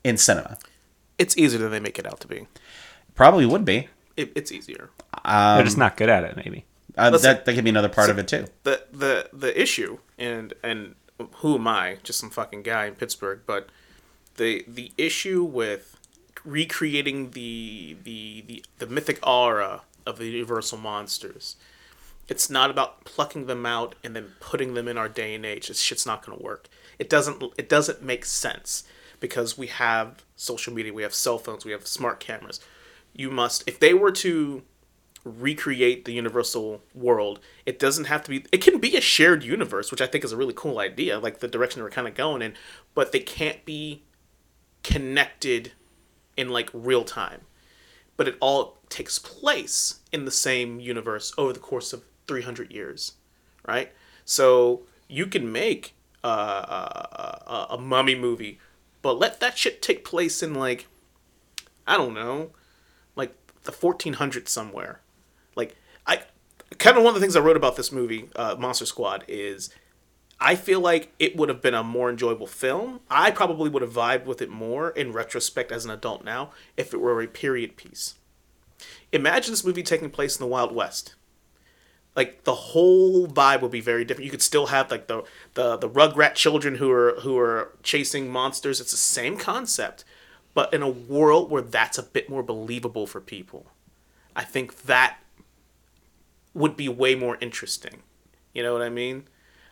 in 0.03 0.17
cinema. 0.17 0.57
It's 1.17 1.37
easier 1.37 1.59
than 1.59 1.71
they 1.71 1.79
make 1.79 1.99
it 1.99 2.05
out 2.05 2.19
to 2.21 2.27
be. 2.27 2.47
Probably 3.21 3.45
would 3.45 3.65
be. 3.65 3.87
It, 4.17 4.31
it's 4.33 4.51
easier. 4.51 4.89
They're 5.23 5.63
just 5.63 5.77
not 5.77 5.95
good 5.95 6.09
at 6.09 6.23
it, 6.23 6.35
maybe. 6.37 6.65
Uh, 6.97 7.11
Listen, 7.11 7.27
that 7.35 7.45
that 7.45 7.53
could 7.53 7.63
be 7.63 7.69
another 7.69 7.87
part 7.87 8.09
of 8.09 8.17
it 8.17 8.27
too. 8.27 8.47
the 8.63 8.83
the 8.91 9.29
the 9.31 9.61
issue 9.61 9.99
and 10.17 10.55
and 10.63 10.95
who 11.35 11.53
am 11.53 11.67
I? 11.67 11.97
Just 12.01 12.17
some 12.17 12.31
fucking 12.31 12.63
guy 12.63 12.87
in 12.87 12.95
Pittsburgh, 12.95 13.41
but 13.45 13.69
the 14.37 14.65
the 14.67 14.91
issue 14.97 15.43
with 15.43 15.99
recreating 16.43 17.31
the 17.31 17.95
the 18.03 18.43
the, 18.47 18.65
the 18.79 18.87
mythic 18.87 19.19
aura 19.21 19.81
of 20.07 20.17
the 20.17 20.25
universal 20.25 20.79
monsters. 20.79 21.57
It's 22.27 22.49
not 22.49 22.71
about 22.71 23.05
plucking 23.05 23.45
them 23.45 23.67
out 23.67 23.93
and 24.03 24.15
then 24.15 24.31
putting 24.39 24.73
them 24.73 24.87
in 24.87 24.97
our 24.97 25.09
day 25.09 25.35
and 25.35 25.45
age. 25.45 25.67
This 25.67 25.79
shit's 25.79 26.07
not 26.07 26.25
going 26.25 26.39
to 26.39 26.43
work. 26.43 26.69
It 26.97 27.07
doesn't 27.07 27.43
it 27.55 27.69
doesn't 27.69 28.01
make 28.01 28.25
sense 28.25 28.83
because 29.19 29.59
we 29.59 29.67
have 29.67 30.23
social 30.35 30.73
media, 30.73 30.91
we 30.91 31.03
have 31.03 31.13
cell 31.13 31.37
phones, 31.37 31.63
we 31.63 31.71
have 31.71 31.85
smart 31.85 32.19
cameras. 32.19 32.59
You 33.13 33.29
must 33.29 33.63
if 33.67 33.79
they 33.79 33.93
were 33.93 34.11
to 34.11 34.63
recreate 35.23 36.05
the 36.05 36.13
universal 36.13 36.81
world 36.95 37.39
it 37.63 37.77
doesn't 37.77 38.05
have 38.05 38.23
to 38.23 38.31
be 38.31 38.43
it 38.51 38.57
can 38.57 38.79
be 38.79 38.97
a 38.97 39.01
shared 39.01 39.43
universe 39.43 39.91
which 39.91 40.01
i 40.01 40.07
think 40.07 40.23
is 40.23 40.31
a 40.31 40.37
really 40.37 40.53
cool 40.55 40.79
idea 40.79 41.19
like 41.19 41.41
the 41.41 41.47
direction 41.47 41.83
we're 41.83 41.91
kind 41.91 42.07
of 42.07 42.15
going 42.15 42.41
in 42.41 42.55
but 42.95 43.11
they 43.11 43.19
can't 43.19 43.63
be 43.63 44.01
connected 44.83 45.73
in 46.37 46.49
like 46.49 46.69
real 46.73 47.03
time. 47.03 47.41
But 48.17 48.27
it 48.27 48.37
all 48.39 48.77
takes 48.89 49.17
place 49.19 49.99
in 50.11 50.25
the 50.25 50.31
same 50.31 50.79
universe 50.79 51.33
over 51.37 51.53
the 51.53 51.59
course 51.59 51.93
of 51.93 52.03
300 52.27 52.71
years 52.71 53.13
right? 53.67 53.91
So 54.25 54.83
you 55.07 55.27
can 55.27 55.51
make 55.51 55.93
uh, 56.23 56.27
a, 56.27 57.51
a, 57.51 57.67
a 57.71 57.77
mummy 57.77 58.15
movie 58.15 58.59
but 59.01 59.17
let 59.19 59.39
that 59.39 59.57
shit 59.57 59.81
take 59.81 60.05
place 60.05 60.43
in 60.43 60.53
like 60.53 60.85
i 61.87 61.97
don't 61.97 62.13
know 62.13 62.51
the 63.63 63.71
1400s 63.71 64.49
somewhere 64.49 65.01
like 65.55 65.75
I 66.05 66.21
kind 66.77 66.97
of 66.97 67.03
one 67.03 67.11
of 67.11 67.15
the 67.15 67.21
things 67.21 67.35
I 67.35 67.39
wrote 67.39 67.57
about 67.57 67.75
this 67.75 67.91
movie, 67.91 68.29
uh, 68.35 68.55
Monster 68.57 68.85
Squad, 68.85 69.23
is 69.27 69.69
I 70.39 70.55
feel 70.55 70.79
like 70.79 71.13
it 71.19 71.35
would 71.35 71.49
have 71.49 71.61
been 71.61 71.73
a 71.73 71.83
more 71.83 72.09
enjoyable 72.09 72.47
film. 72.47 73.01
I 73.09 73.31
probably 73.31 73.69
would 73.69 73.81
have 73.81 73.93
vibed 73.93 74.25
with 74.25 74.41
it 74.41 74.49
more 74.49 74.89
in 74.89 75.11
retrospect 75.11 75.71
as 75.71 75.85
an 75.85 75.91
adult 75.91 76.23
now 76.23 76.51
if 76.77 76.93
it 76.93 76.99
were 76.99 77.21
a 77.21 77.27
period 77.27 77.77
piece. 77.77 78.15
Imagine 79.11 79.51
this 79.51 79.65
movie 79.65 79.83
taking 79.83 80.09
place 80.09 80.37
in 80.37 80.43
the 80.43 80.49
Wild 80.49 80.73
West. 80.73 81.15
Like 82.15 82.43
the 82.43 82.55
whole 82.55 83.27
vibe 83.27 83.61
would 83.61 83.71
be 83.71 83.81
very 83.81 84.03
different. 84.03 84.25
You 84.25 84.31
could 84.31 84.41
still 84.41 84.67
have 84.67 84.91
like 84.91 85.07
the 85.07 85.23
the 85.53 85.77
the 85.77 85.89
Rugrat 85.89 86.35
children 86.35 86.75
who 86.75 86.91
are 86.91 87.19
who 87.21 87.37
are 87.37 87.73
chasing 87.83 88.29
monsters. 88.29 88.81
It's 88.81 88.91
the 88.91 88.97
same 88.97 89.37
concept, 89.37 90.03
but 90.53 90.73
in 90.73 90.81
a 90.81 90.89
world 90.89 91.49
where 91.49 91.61
that's 91.61 91.97
a 91.97 92.03
bit 92.03 92.29
more 92.29 92.43
believable 92.43 93.07
for 93.07 93.21
people. 93.21 93.67
I 94.35 94.43
think 94.43 94.83
that 94.83 95.17
would 96.53 96.75
be 96.75 96.89
way 96.89 97.15
more 97.15 97.37
interesting. 97.41 98.03
You 98.53 98.63
know 98.63 98.73
what 98.73 98.81
I 98.81 98.89
mean? 98.89 99.27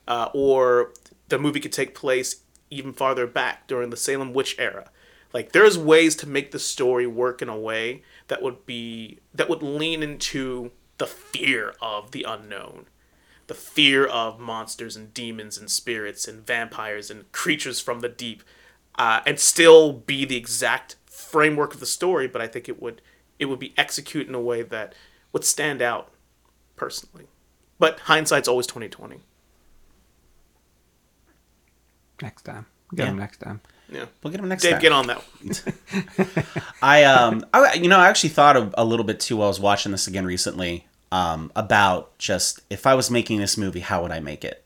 Uh, 0.07 0.29
or 0.33 0.93
the 1.27 1.39
movie 1.39 1.59
could 1.59 1.73
take 1.73 1.93
place 1.93 2.41
even 2.69 2.93
farther 2.93 3.27
back 3.27 3.67
during 3.67 3.89
the 3.89 3.97
Salem 3.97 4.33
witch 4.33 4.55
era. 4.57 4.89
Like 5.33 5.51
there's 5.51 5.77
ways 5.77 6.15
to 6.17 6.29
make 6.29 6.51
the 6.51 6.59
story 6.59 7.05
work 7.05 7.41
in 7.41 7.49
a 7.49 7.57
way 7.57 8.03
that 8.27 8.41
would 8.41 8.65
be 8.65 9.19
that 9.33 9.49
would 9.49 9.61
lean 9.61 10.01
into 10.01 10.71
the 10.97 11.05
fear 11.07 11.75
of 11.81 12.11
the 12.11 12.23
unknown. 12.27 12.85
The 13.47 13.53
fear 13.55 14.05
of 14.05 14.39
monsters 14.39 14.95
and 14.95 15.13
demons 15.13 15.57
and 15.57 15.69
spirits 15.69 16.27
and 16.27 16.45
vampires 16.45 17.09
and 17.09 17.31
creatures 17.31 17.79
from 17.79 17.99
the 17.99 18.09
deep, 18.09 18.43
uh, 18.99 19.21
and 19.25 19.39
still 19.39 19.93
be 19.93 20.25
the 20.25 20.35
exact 20.35 20.97
framework 21.07 21.73
of 21.73 21.79
the 21.79 21.85
story. 21.88 22.27
But 22.27 22.41
I 22.43 22.47
think 22.47 22.69
it 22.69 22.79
would 22.79 23.01
it 23.39 23.45
would 23.45 23.59
be 23.59 23.73
executed 23.77 24.27
in 24.29 24.35
a 24.35 24.41
way 24.41 24.62
that 24.62 24.93
would 25.33 25.43
stand 25.45 25.81
out 25.81 26.12
personally. 26.75 27.25
But 27.79 28.01
hindsight's 28.01 28.47
always 28.47 28.67
twenty 28.67 28.89
twenty. 28.89 29.21
Next 32.21 32.43
time. 32.43 32.65
Get 32.93 33.03
Yeah. 33.03 33.09
them 33.12 33.19
next 33.19 33.38
time. 33.38 33.62
Yeah. 33.91 34.05
We'll 34.21 34.31
get 34.31 34.39
him 34.39 34.49
next 34.49 34.63
time. 34.63 34.71
Dave, 34.71 34.75
time. 34.77 34.81
get 34.81 34.91
on 34.91 35.07
that. 35.07 35.23
one. 36.38 36.43
I 36.81 37.03
um 37.05 37.45
I 37.53 37.73
you 37.73 37.88
know 37.88 37.97
I 37.99 38.07
actually 38.09 38.29
thought 38.29 38.57
a, 38.57 38.69
a 38.75 38.83
little 38.85 39.05
bit 39.05 39.19
too 39.19 39.38
while 39.38 39.45
I 39.45 39.49
was 39.49 39.59
watching 39.59 39.91
this 39.91 40.07
again 40.07 40.25
recently 40.25 40.85
um 41.12 41.51
about 41.55 42.17
just 42.19 42.59
if 42.69 42.85
I 42.85 42.93
was 42.93 43.09
making 43.09 43.39
this 43.39 43.57
movie 43.57 43.79
how 43.79 44.03
would 44.03 44.12
I 44.12 44.19
make 44.19 44.43
it 44.45 44.63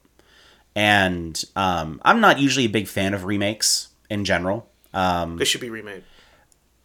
and 0.76 1.42
um 1.56 2.02
I'm 2.04 2.20
not 2.20 2.40
usually 2.40 2.66
a 2.66 2.70
big 2.70 2.88
fan 2.88 3.14
of 3.14 3.24
remakes 3.24 3.90
in 4.14 4.24
general. 4.26 4.58
Um 4.94 5.38
This 5.38 5.48
should 5.50 5.62
be 5.62 5.70
remade. 5.82 6.04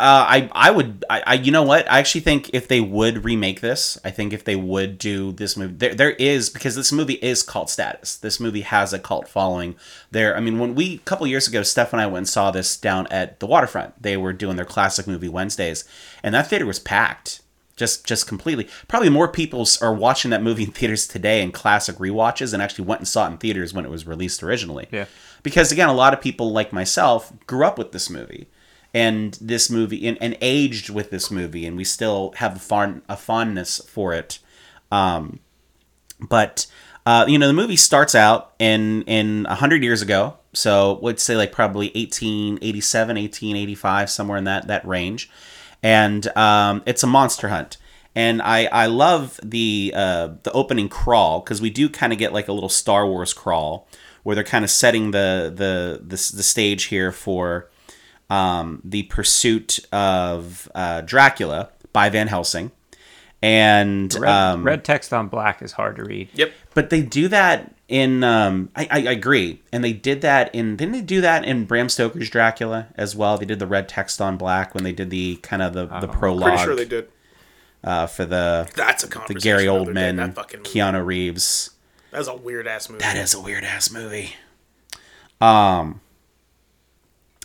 uh, 0.01 0.25
I 0.37 0.39
I 0.53 0.71
would 0.77 1.05
I, 1.11 1.19
I 1.27 1.35
you 1.47 1.51
know 1.57 1.65
what? 1.73 1.85
I 1.91 1.99
actually 1.99 2.25
think 2.29 2.51
if 2.59 2.65
they 2.73 2.81
would 2.81 3.25
remake 3.25 3.61
this 3.61 3.99
I 4.09 4.11
think 4.17 4.33
if 4.33 4.43
they 4.45 4.55
would 4.73 4.93
do 5.11 5.33
this 5.41 5.57
movie 5.57 5.75
there 5.83 5.95
there 6.01 6.15
is 6.33 6.51
because 6.51 6.75
this 6.77 6.93
movie 6.99 7.19
is 7.31 7.43
cult 7.43 7.69
status. 7.77 8.17
This 8.17 8.39
movie 8.45 8.63
has 8.75 8.93
a 8.93 9.01
cult 9.09 9.27
following 9.37 9.75
there. 10.17 10.31
I 10.39 10.41
mean 10.41 10.59
when 10.61 10.75
we 10.79 10.87
a 10.95 11.05
couple 11.11 11.27
years 11.27 11.49
ago 11.49 11.63
Steph 11.65 11.93
and 11.93 12.01
I 12.05 12.07
went 12.07 12.19
and 12.25 12.29
saw 12.29 12.47
this 12.53 12.77
down 12.89 13.07
at 13.21 13.41
the 13.41 13.47
waterfront. 13.55 13.91
They 14.01 14.17
were 14.17 14.33
doing 14.43 14.57
their 14.57 14.73
classic 14.75 15.07
movie 15.13 15.29
Wednesdays 15.39 15.85
and 16.23 16.33
that 16.35 16.47
theater 16.49 16.67
was 16.67 16.79
packed 16.95 17.43
just 17.79 18.05
just 18.05 18.27
completely. 18.27 18.69
Probably 18.89 19.09
more 19.09 19.29
people 19.29 19.67
are 19.81 19.95
watching 19.95 20.31
that 20.33 20.43
movie 20.43 20.65
in 20.65 20.73
theaters 20.73 21.07
today 21.07 21.43
in 21.43 21.53
classic 21.53 21.97
rewatches 21.97 22.53
and 22.53 22.63
actually 22.63 22.85
went 22.85 23.01
and 23.01 23.09
saw 23.09 23.27
it 23.27 23.33
in 23.33 23.39
theaters 23.39 23.73
when 23.73 23.85
it 23.85 23.91
was 23.91 24.07
released 24.07 24.43
originally. 24.43 24.89
Yeah. 24.91 25.07
Because 25.43 25.73
again, 25.73 25.89
a 25.89 25.95
lot 25.95 26.13
of 26.13 26.21
people 26.21 26.53
like 26.53 26.73
myself 26.73 27.33
grew 27.47 27.65
up 27.65 27.79
with 27.79 27.93
this 27.93 28.11
movie. 28.11 28.49
And 28.95 29.35
this 29.35 29.69
movie 29.69 30.09
and, 30.09 30.17
and 30.19 30.37
aged 30.41 30.89
with 30.89 31.11
this 31.11 31.31
movie, 31.31 31.67
and 31.67 31.77
we 31.77 31.85
still 31.85 32.33
have 32.37 32.57
a, 32.57 32.59
fond, 32.59 33.03
a 33.07 33.19
fondness 33.19 33.83
for 33.87 34.15
it. 34.15 34.39
Um, 34.91 35.41
but 36.19 36.67
uh, 37.09 37.25
you 37.27 37.39
know, 37.39 37.47
the 37.47 37.55
movie 37.55 37.77
starts 37.77 38.15
out 38.15 38.53
in 38.59 39.03
in 39.03 39.45
hundred 39.47 39.83
years 39.83 40.03
ago. 40.03 40.37
So 40.53 40.99
let's 41.01 41.23
say 41.23 41.37
like 41.37 41.53
probably 41.53 41.87
1887, 41.95 43.17
1885, 43.17 44.11
somewhere 44.11 44.39
in 44.39 44.45
that 44.45 44.67
that 44.67 44.87
range. 44.87 45.31
And 45.83 46.27
um, 46.37 46.83
it's 46.87 47.03
a 47.03 47.07
monster 47.07 47.49
hunt. 47.49 47.77
And 48.15 48.43
I, 48.43 48.67
I 48.67 48.87
love 48.87 49.39
the 49.45 49.93
uh, 49.95 50.31
the 50.43 50.51
opening 50.53 50.89
crawl 50.89 51.41
because 51.41 51.61
we 51.61 51.71
do 51.71 51.89
kind 51.89 52.13
of 52.13 52.19
get 52.19 52.33
like 52.33 52.49
a 52.49 52.53
little 52.53 52.69
Star 52.69 53.07
Wars 53.07 53.33
crawl 53.33 53.87
where 54.25 54.35
they're 54.35 54.45
kind 54.45 54.65
of 54.65 54.71
setting 54.71 55.13
the 55.13 55.53
the 55.55 56.01
the, 56.03 56.17
the 56.37 56.43
stage 56.43 56.85
here 56.85 57.13
for 57.13 57.71
um, 58.29 58.83
the 58.85 59.05
pursuit 59.05 59.79
of 59.93 60.69
uh, 60.75 61.03
Dracula 61.03 61.71
by 61.93 62.09
Van 62.09 62.29
Helsing. 62.29 62.73
And 63.41 64.13
Red, 64.15 64.31
um, 64.31 64.65
red 64.65 64.85
text 64.85 65.13
on 65.13 65.29
black 65.29 65.63
is 65.63 65.73
hard 65.73 65.97
to 65.97 66.05
read. 66.05 66.29
Yep. 66.35 66.53
but 66.75 66.91
they 66.91 67.03
do 67.03 67.29
that 67.29 67.73
in. 67.89 68.23
Um, 68.23 68.71
I, 68.77 68.87
I 68.91 68.99
agree, 68.99 69.63
and 69.73 69.83
they 69.83 69.93
did 69.93 70.21
that 70.21 70.55
in. 70.55 70.77
Didn't 70.77 70.93
they 70.93 71.01
do 71.01 71.21
that 71.23 71.45
in 71.45 71.65
Bram 71.65 71.89
Stoker's 71.89 72.31
Dracula 72.31 72.89
as 72.95 73.17
well? 73.17 73.39
They 73.39 73.47
did 73.47 73.59
the 73.59 73.67
red 73.67 73.89
text 73.89 74.21
on 74.21 74.37
black 74.37 74.75
when 74.75 74.85
they 74.85 74.93
did 74.93 75.11
the 75.11 75.37
kind 75.37 75.63
of 75.63 75.73
the 75.73 75.87
the 76.01 76.09
prologue 76.09 76.51
Pretty 76.51 76.63
sure 76.65 76.77
they 76.77 76.85
did. 76.85 77.09
uh, 77.83 78.07
for 78.07 78.25
the 78.25 78.71
That's 78.77 79.05
a 79.05 79.07
the. 79.09 79.35
Gary 79.35 79.65
day, 79.65 79.69
Oldman, 79.69 80.35
That. 80.35 80.49
Keanu 80.65 81.05
Reeves. 81.05 81.71
That's 82.11 82.29
a 82.29 82.35
weird 82.37 82.67
ass 82.67 82.89
movie. 82.89 83.01
That 83.01 83.17
is 83.17 83.35
a 83.35 83.41
weird 83.41 83.65
ass 83.65 83.91
movie. 83.91 84.35
Um, 85.41 86.01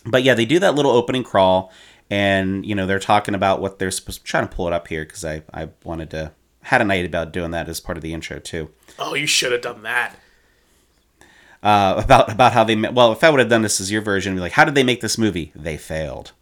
but 0.06 0.24
yeah, 0.24 0.34
they 0.34 0.46
do 0.46 0.60
that 0.60 0.76
little 0.76 0.92
opening 0.92 1.24
crawl, 1.24 1.72
and 2.10 2.66
you 2.66 2.76
know 2.76 2.86
they're 2.86 3.00
talking 3.00 3.36
about 3.36 3.62
what 3.62 3.80
they're 3.80 3.92
supposed. 3.92 4.22
I'm 4.22 4.26
trying 4.26 4.48
to 4.48 4.56
pull 4.56 4.68
it 4.68 4.74
up 4.74 4.88
here 4.88 5.06
because 5.06 5.24
I 5.26 5.44
I 5.54 5.70
wanted 5.84 6.10
to 6.12 6.32
had 6.64 6.82
a 6.82 6.86
night 6.86 7.06
about 7.06 7.34
doing 7.34 7.52
that 7.52 7.68
as 7.68 7.80
part 7.80 7.98
of 7.98 8.02
the 8.02 8.14
intro 8.14 8.40
too. 8.40 8.70
Oh, 8.98 9.14
you 9.16 9.28
should 9.28 9.52
have 9.52 9.62
done 9.62 9.84
that. 9.84 10.18
Uh, 11.63 12.02
about 12.04 12.30
about 12.32 12.52
how 12.52 12.63
they 12.65 12.76
ma- 12.76 12.91
well, 12.91 13.12
if 13.13 13.23
I 13.23 13.30
would 13.30 13.39
have 13.39 13.47
done 13.49 13.62
this 13.62 13.80
as 13.80 13.89
your 13.89 14.02
version, 14.02 14.34
it'd 14.34 14.38
be 14.38 14.41
like, 14.41 14.52
how 14.52 14.65
did 14.65 14.76
they 14.76 14.84
make 14.84 14.99
this 15.02 15.17
movie? 15.17 15.52
They 15.56 15.78
failed. 15.78 16.34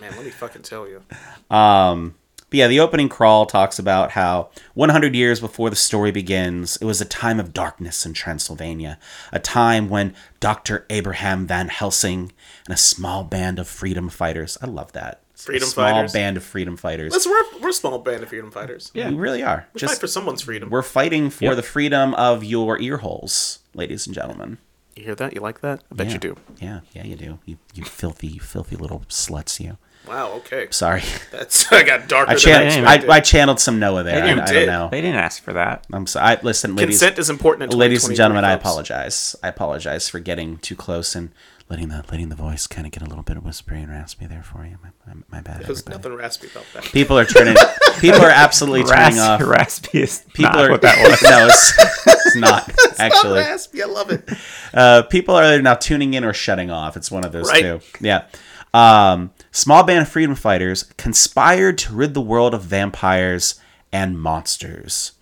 Man, 0.00 0.12
let 0.16 0.24
me 0.24 0.30
fucking 0.30 0.62
tell 0.62 0.86
you. 0.86 1.02
But 2.50 2.56
yeah, 2.56 2.66
the 2.66 2.80
opening 2.80 3.08
crawl 3.08 3.46
talks 3.46 3.78
about 3.78 4.10
how 4.10 4.50
100 4.74 5.14
years 5.14 5.38
before 5.38 5.70
the 5.70 5.76
story 5.76 6.10
begins, 6.10 6.76
it 6.78 6.84
was 6.84 7.00
a 7.00 7.04
time 7.04 7.38
of 7.38 7.52
darkness 7.52 8.04
in 8.04 8.12
Transylvania, 8.12 8.98
a 9.32 9.38
time 9.38 9.88
when 9.88 10.14
Dr. 10.40 10.84
Abraham 10.90 11.46
Van 11.46 11.68
Helsing 11.68 12.32
and 12.66 12.74
a 12.74 12.76
small 12.76 13.22
band 13.22 13.60
of 13.60 13.68
freedom 13.68 14.08
fighters. 14.08 14.58
I 14.60 14.66
love 14.66 14.90
that. 14.94 15.20
Freedom 15.36 15.62
a 15.68 15.70
small 15.70 15.92
fighters? 15.92 16.12
band 16.12 16.36
of 16.36 16.42
freedom 16.42 16.76
fighters. 16.76 17.12
Listen, 17.12 17.30
we're, 17.30 17.60
we're 17.60 17.68
a 17.68 17.72
small 17.72 18.00
band 18.00 18.24
of 18.24 18.28
freedom 18.30 18.50
fighters. 18.50 18.90
Yeah, 18.94 19.10
We 19.10 19.14
really 19.14 19.44
are. 19.44 19.68
We 19.72 19.78
Just 19.78 19.94
fight 19.94 20.00
for 20.00 20.08
someone's 20.08 20.42
freedom. 20.42 20.70
we're 20.70 20.82
fighting 20.82 21.30
for 21.30 21.44
Yep. 21.44 21.56
the 21.56 21.62
freedom 21.62 22.14
of 22.14 22.42
your 22.42 22.80
ear 22.80 22.96
holes, 22.96 23.59
ladies 23.74 24.06
and 24.06 24.14
gentlemen. 24.14 24.58
You 24.96 25.04
hear 25.04 25.14
that? 25.14 25.34
You 25.34 25.40
like 25.40 25.60
that? 25.60 25.82
I 25.90 25.94
bet 25.94 26.08
yeah. 26.08 26.12
you 26.12 26.18
do. 26.18 26.36
Yeah, 26.60 26.80
yeah, 26.92 27.04
you 27.04 27.16
do. 27.16 27.38
You, 27.46 27.58
you 27.74 27.84
filthy, 27.84 28.38
filthy 28.38 28.76
little 28.76 29.00
sluts. 29.08 29.60
You. 29.60 29.78
Wow. 30.06 30.32
Okay. 30.38 30.68
Sorry, 30.70 31.02
That's 31.30 31.70
I 31.72 31.82
got 31.82 32.08
darker 32.08 32.32
I, 32.32 32.36
than 32.36 32.84
I. 32.84 32.94
I, 32.94 33.16
I 33.16 33.20
channeled 33.20 33.60
some 33.60 33.78
Noah 33.78 34.02
there. 34.02 34.22
I, 34.22 34.32
You 34.32 34.40
I 34.40 34.52
don't 34.52 34.66
know. 34.66 34.88
They 34.90 35.00
didn't 35.00 35.16
ask 35.16 35.42
for 35.42 35.52
that. 35.52 35.86
I'm 35.92 36.06
sorry. 36.06 36.36
I, 36.36 36.40
listen, 36.42 36.74
ladies. 36.74 36.98
Consent 36.98 37.18
is 37.18 37.30
important. 37.30 37.72
In 37.72 37.78
ladies 37.78 38.04
and 38.06 38.16
gentlemen, 38.16 38.44
I 38.44 38.52
apologize. 38.52 39.36
I 39.42 39.48
apologize 39.48 40.08
for 40.08 40.18
getting 40.18 40.58
too 40.58 40.74
close 40.76 41.14
and 41.14 41.30
letting 41.70 41.88
the 41.88 42.04
letting 42.10 42.28
the 42.28 42.34
voice 42.36 42.66
kind 42.66 42.86
of 42.86 42.92
get 42.92 43.02
a 43.02 43.06
little 43.06 43.22
bit 43.22 43.36
of 43.36 43.44
whispery 43.44 43.80
and 43.80 43.90
raspy 43.90 44.26
there 44.26 44.42
for 44.42 44.64
you. 44.66 44.76
My, 44.82 44.90
my, 45.14 45.20
my 45.30 45.40
bad. 45.40 45.60
There's 45.62 45.80
everybody. 45.80 45.96
nothing 45.96 46.14
raspy 46.18 46.48
about 46.48 46.66
that. 46.74 46.84
People 46.84 47.16
are 47.18 47.24
turning. 47.24 47.56
people 48.00 48.20
are 48.22 48.30
absolutely 48.30 48.84
turning 48.84 49.18
off. 49.20 49.40
raspy 49.40 50.02
is 50.02 50.24
People 50.34 50.52
not 50.52 50.64
are. 50.66 50.70
what 50.72 50.82
that 50.82 50.98
was. 51.08 51.22
no, 51.22 51.46
it's, 51.46 52.26
it's 52.26 52.36
not 52.36 52.70
actually. 52.98 53.40
Not 53.40 53.48
raspy. 53.50 53.82
I 53.82 53.86
love 53.86 54.10
it. 54.10 54.28
Uh, 54.74 55.02
people 55.02 55.34
are 55.36 55.44
either 55.44 55.62
now 55.62 55.74
tuning 55.74 56.14
in 56.14 56.24
or 56.24 56.32
shutting 56.32 56.70
off. 56.70 56.96
It's 56.96 57.10
one 57.10 57.24
of 57.24 57.32
those 57.32 57.48
Right. 57.48 57.62
two. 57.62 57.80
Yeah. 58.00 58.26
Um, 58.74 59.32
small 59.52 59.82
band 59.84 60.02
of 60.02 60.08
freedom 60.08 60.34
fighters 60.34 60.84
conspired 60.96 61.78
to 61.78 61.92
rid 61.94 62.14
the 62.14 62.20
world 62.20 62.52
of 62.54 62.62
vampires 62.62 63.60
and 63.92 64.20
monsters, 64.20 65.12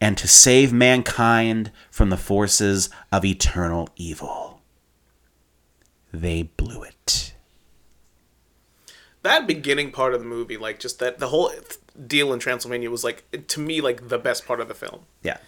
and 0.00 0.16
to 0.18 0.28
save 0.28 0.70
mankind 0.72 1.70
from 1.90 2.10
the 2.10 2.16
forces 2.18 2.90
of 3.10 3.24
eternal 3.24 3.88
evil. 3.96 4.47
They 6.12 6.42
blew 6.44 6.82
it. 6.82 7.34
That 9.22 9.46
beginning 9.46 9.90
part 9.92 10.14
of 10.14 10.20
the 10.20 10.26
movie, 10.26 10.56
like 10.56 10.78
just 10.78 10.98
that 11.00 11.18
the 11.18 11.28
whole 11.28 11.50
deal 12.06 12.32
in 12.32 12.38
Transylvania 12.38 12.90
was 12.90 13.02
like 13.04 13.24
to 13.48 13.60
me 13.60 13.80
like 13.80 14.08
the 14.08 14.18
best 14.18 14.46
part 14.46 14.60
of 14.60 14.68
the 14.68 14.74
film 14.74 15.00
Yeah. 15.22 15.38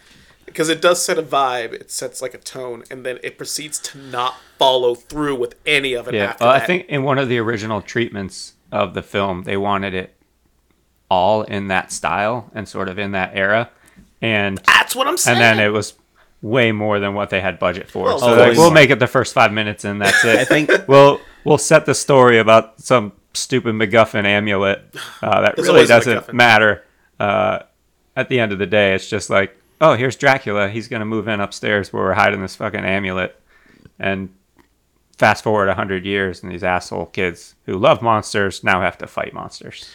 because 0.45 0.67
it 0.69 0.81
does 0.81 1.01
set 1.03 1.17
a 1.17 1.23
vibe, 1.23 1.73
it 1.73 1.89
sets 1.89 2.21
like 2.21 2.33
a 2.33 2.37
tone, 2.37 2.83
and 2.91 3.05
then 3.05 3.17
it 3.23 3.37
proceeds 3.37 3.79
to 3.79 3.97
not 3.97 4.35
follow 4.59 4.93
through 4.95 5.35
with 5.35 5.55
any 5.65 5.93
of 5.93 6.07
it. 6.09 6.13
Yeah, 6.15 6.25
after 6.31 6.43
well, 6.45 6.53
I 6.53 6.59
think 6.59 6.87
in 6.89 7.03
one 7.03 7.17
of 7.17 7.29
the 7.29 7.37
original 7.39 7.81
treatments 7.81 8.53
of 8.71 8.93
the 8.93 9.01
film, 9.01 9.43
they 9.43 9.57
wanted 9.57 9.93
it 9.93 10.15
all 11.09 11.43
in 11.43 11.67
that 11.69 11.91
style 11.91 12.51
and 12.53 12.67
sort 12.67 12.89
of 12.89 12.99
in 12.99 13.11
that 13.13 13.31
era, 13.35 13.69
and 14.21 14.57
that's 14.67 14.95
what 14.95 15.07
I'm 15.07 15.17
saying. 15.17 15.37
and 15.41 15.59
then 15.59 15.65
it 15.65 15.69
was 15.69 15.93
way 16.41 16.71
more 16.71 16.99
than 16.99 17.13
what 17.13 17.29
they 17.29 17.39
had 17.39 17.59
budget 17.59 17.89
for. 17.89 18.05
Well, 18.05 18.19
so 18.19 18.35
like, 18.35 18.57
we'll 18.57 18.71
make 18.71 18.89
it 18.89 18.99
the 18.99 19.07
first 19.07 19.33
five 19.33 19.51
minutes, 19.53 19.85
and 19.85 20.01
that's 20.01 20.23
it. 20.25 20.39
I 20.39 20.45
think 20.45 20.69
we'll 20.87 21.21
we'll 21.43 21.57
set 21.57 21.85
the 21.85 21.93
story 21.93 22.39
about 22.39 22.81
some 22.81 23.13
stupid 23.33 23.75
MacGuffin 23.75 24.25
amulet 24.25 24.83
uh, 25.21 25.41
that 25.41 25.55
There's 25.55 25.67
really 25.67 25.85
doesn't 25.85 26.33
matter. 26.33 26.83
Uh, 27.19 27.59
at 28.15 28.29
the 28.29 28.39
end 28.39 28.51
of 28.51 28.59
the 28.59 28.65
day, 28.65 28.93
it's 28.93 29.09
just 29.09 29.29
like, 29.29 29.55
oh, 29.79 29.93
here's 29.93 30.15
Dracula. 30.15 30.69
He's 30.69 30.87
gonna 30.87 31.05
move 31.05 31.27
in 31.27 31.39
upstairs 31.39 31.93
where 31.93 32.03
we're 32.03 32.13
hiding 32.13 32.41
this 32.41 32.55
fucking 32.55 32.83
amulet, 32.83 33.39
and 33.99 34.29
fast 35.17 35.43
forward 35.43 35.69
a 35.69 35.75
hundred 35.75 36.05
years, 36.05 36.41
and 36.41 36.51
these 36.51 36.63
asshole 36.63 37.07
kids 37.07 37.55
who 37.65 37.77
love 37.77 38.01
monsters 38.01 38.63
now 38.63 38.81
have 38.81 38.97
to 38.97 39.07
fight 39.07 39.33
monsters. 39.33 39.89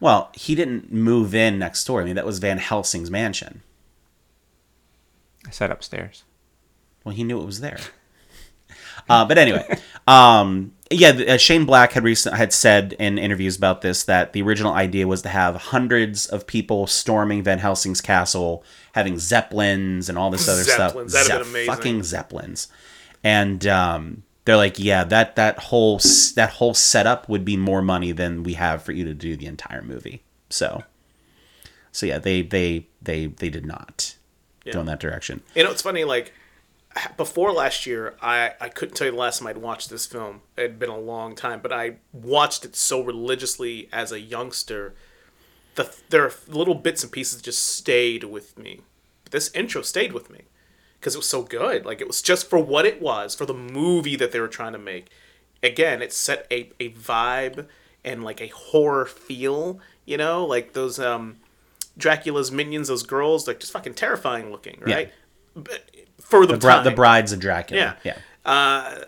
Well, 0.00 0.30
he 0.34 0.54
didn't 0.54 0.92
move 0.92 1.34
in 1.34 1.58
next 1.58 1.84
door. 1.84 2.02
I 2.02 2.04
mean, 2.04 2.16
that 2.16 2.26
was 2.26 2.38
Van 2.38 2.58
Helsing's 2.58 3.10
mansion. 3.10 3.62
I 5.46 5.50
said 5.50 5.70
upstairs. 5.70 6.24
Well, 7.04 7.14
he 7.14 7.24
knew 7.24 7.40
it 7.40 7.46
was 7.46 7.60
there. 7.60 7.78
Uh, 9.08 9.24
but 9.24 9.38
anyway, 9.38 9.78
um, 10.08 10.72
yeah, 10.90 11.10
uh, 11.10 11.36
Shane 11.36 11.64
Black 11.64 11.92
had 11.92 12.02
recent 12.02 12.34
had 12.34 12.52
said 12.52 12.94
in 12.98 13.18
interviews 13.18 13.56
about 13.56 13.80
this 13.82 14.02
that 14.04 14.32
the 14.32 14.42
original 14.42 14.72
idea 14.72 15.06
was 15.06 15.22
to 15.22 15.28
have 15.28 15.56
hundreds 15.56 16.26
of 16.26 16.46
people 16.46 16.86
storming 16.86 17.42
Van 17.42 17.58
Helsing's 17.58 18.00
castle, 18.00 18.64
having 18.94 19.18
zeppelins 19.18 20.08
and 20.08 20.18
all 20.18 20.30
this 20.30 20.48
other 20.48 20.64
Zeppelins, 20.64 21.12
stuff. 21.12 21.26
that'd 21.26 21.32
have 21.38 21.52
been 21.52 21.62
amazing. 21.62 21.74
Fucking 21.74 22.02
zeppelins, 22.02 22.68
and 23.22 23.64
um, 23.66 24.22
they're 24.44 24.56
like, 24.56 24.78
yeah, 24.78 25.04
that 25.04 25.36
that 25.36 25.58
whole 25.58 26.00
that 26.34 26.50
whole 26.54 26.74
setup 26.74 27.28
would 27.28 27.44
be 27.44 27.56
more 27.56 27.82
money 27.82 28.12
than 28.12 28.42
we 28.42 28.54
have 28.54 28.82
for 28.82 28.92
you 28.92 29.04
to 29.04 29.14
do 29.14 29.36
the 29.36 29.46
entire 29.46 29.82
movie. 29.82 30.22
So, 30.50 30.82
so 31.92 32.06
yeah, 32.06 32.18
they 32.18 32.42
they 32.42 32.88
they 33.02 33.26
they 33.26 33.50
did 33.50 33.66
not 33.66 34.16
go 34.72 34.80
in 34.80 34.86
that 34.86 35.00
direction. 35.00 35.42
You 35.54 35.64
know, 35.64 35.70
it's 35.70 35.82
funny. 35.82 36.04
Like 36.04 36.32
before 37.16 37.52
last 37.52 37.86
year, 37.86 38.14
I 38.22 38.52
I 38.60 38.68
couldn't 38.68 38.94
tell 38.94 39.06
you 39.06 39.12
the 39.12 39.18
last 39.18 39.38
time 39.38 39.48
I'd 39.48 39.58
watched 39.58 39.90
this 39.90 40.06
film. 40.06 40.42
It 40.56 40.62
had 40.62 40.78
been 40.78 40.90
a 40.90 40.98
long 40.98 41.34
time, 41.34 41.60
but 41.60 41.72
I 41.72 41.96
watched 42.12 42.64
it 42.64 42.76
so 42.76 43.02
religiously 43.02 43.88
as 43.92 44.12
a 44.12 44.20
youngster. 44.20 44.94
The 45.74 45.94
there 46.08 46.24
are 46.24 46.32
little 46.48 46.74
bits 46.74 47.02
and 47.02 47.12
pieces 47.12 47.42
just 47.42 47.64
stayed 47.64 48.24
with 48.24 48.58
me. 48.58 48.80
This 49.30 49.50
intro 49.54 49.82
stayed 49.82 50.12
with 50.12 50.30
me 50.30 50.42
because 50.98 51.14
it 51.14 51.18
was 51.18 51.28
so 51.28 51.42
good. 51.42 51.84
Like 51.84 52.00
it 52.00 52.06
was 52.06 52.22
just 52.22 52.48
for 52.48 52.58
what 52.58 52.86
it 52.86 53.00
was, 53.00 53.34
for 53.34 53.46
the 53.46 53.54
movie 53.54 54.16
that 54.16 54.32
they 54.32 54.40
were 54.40 54.48
trying 54.48 54.72
to 54.72 54.78
make. 54.78 55.10
Again, 55.62 56.00
it 56.02 56.12
set 56.12 56.46
a, 56.50 56.70
a 56.80 56.90
vibe 56.90 57.66
and 58.04 58.24
like 58.24 58.40
a 58.40 58.48
horror 58.48 59.04
feel. 59.04 59.80
You 60.04 60.16
know, 60.16 60.44
like 60.44 60.72
those 60.72 60.98
um 60.98 61.38
Dracula's 61.98 62.50
minions, 62.52 62.88
those 62.88 63.02
girls, 63.02 63.46
like 63.48 63.60
just 63.60 63.72
fucking 63.72 63.94
terrifying 63.94 64.50
looking, 64.50 64.78
right? 64.80 65.12
But 65.54 65.90
for 66.20 66.44
the, 66.46 66.54
The, 66.54 66.58
bri- 66.58 66.82
the 66.90 66.90
brides 66.96 67.32
of 67.32 67.40
Dracula. 67.40 67.96
Yeah. 68.04 68.14
yeah. 68.44 68.50
Uh, 68.50 69.04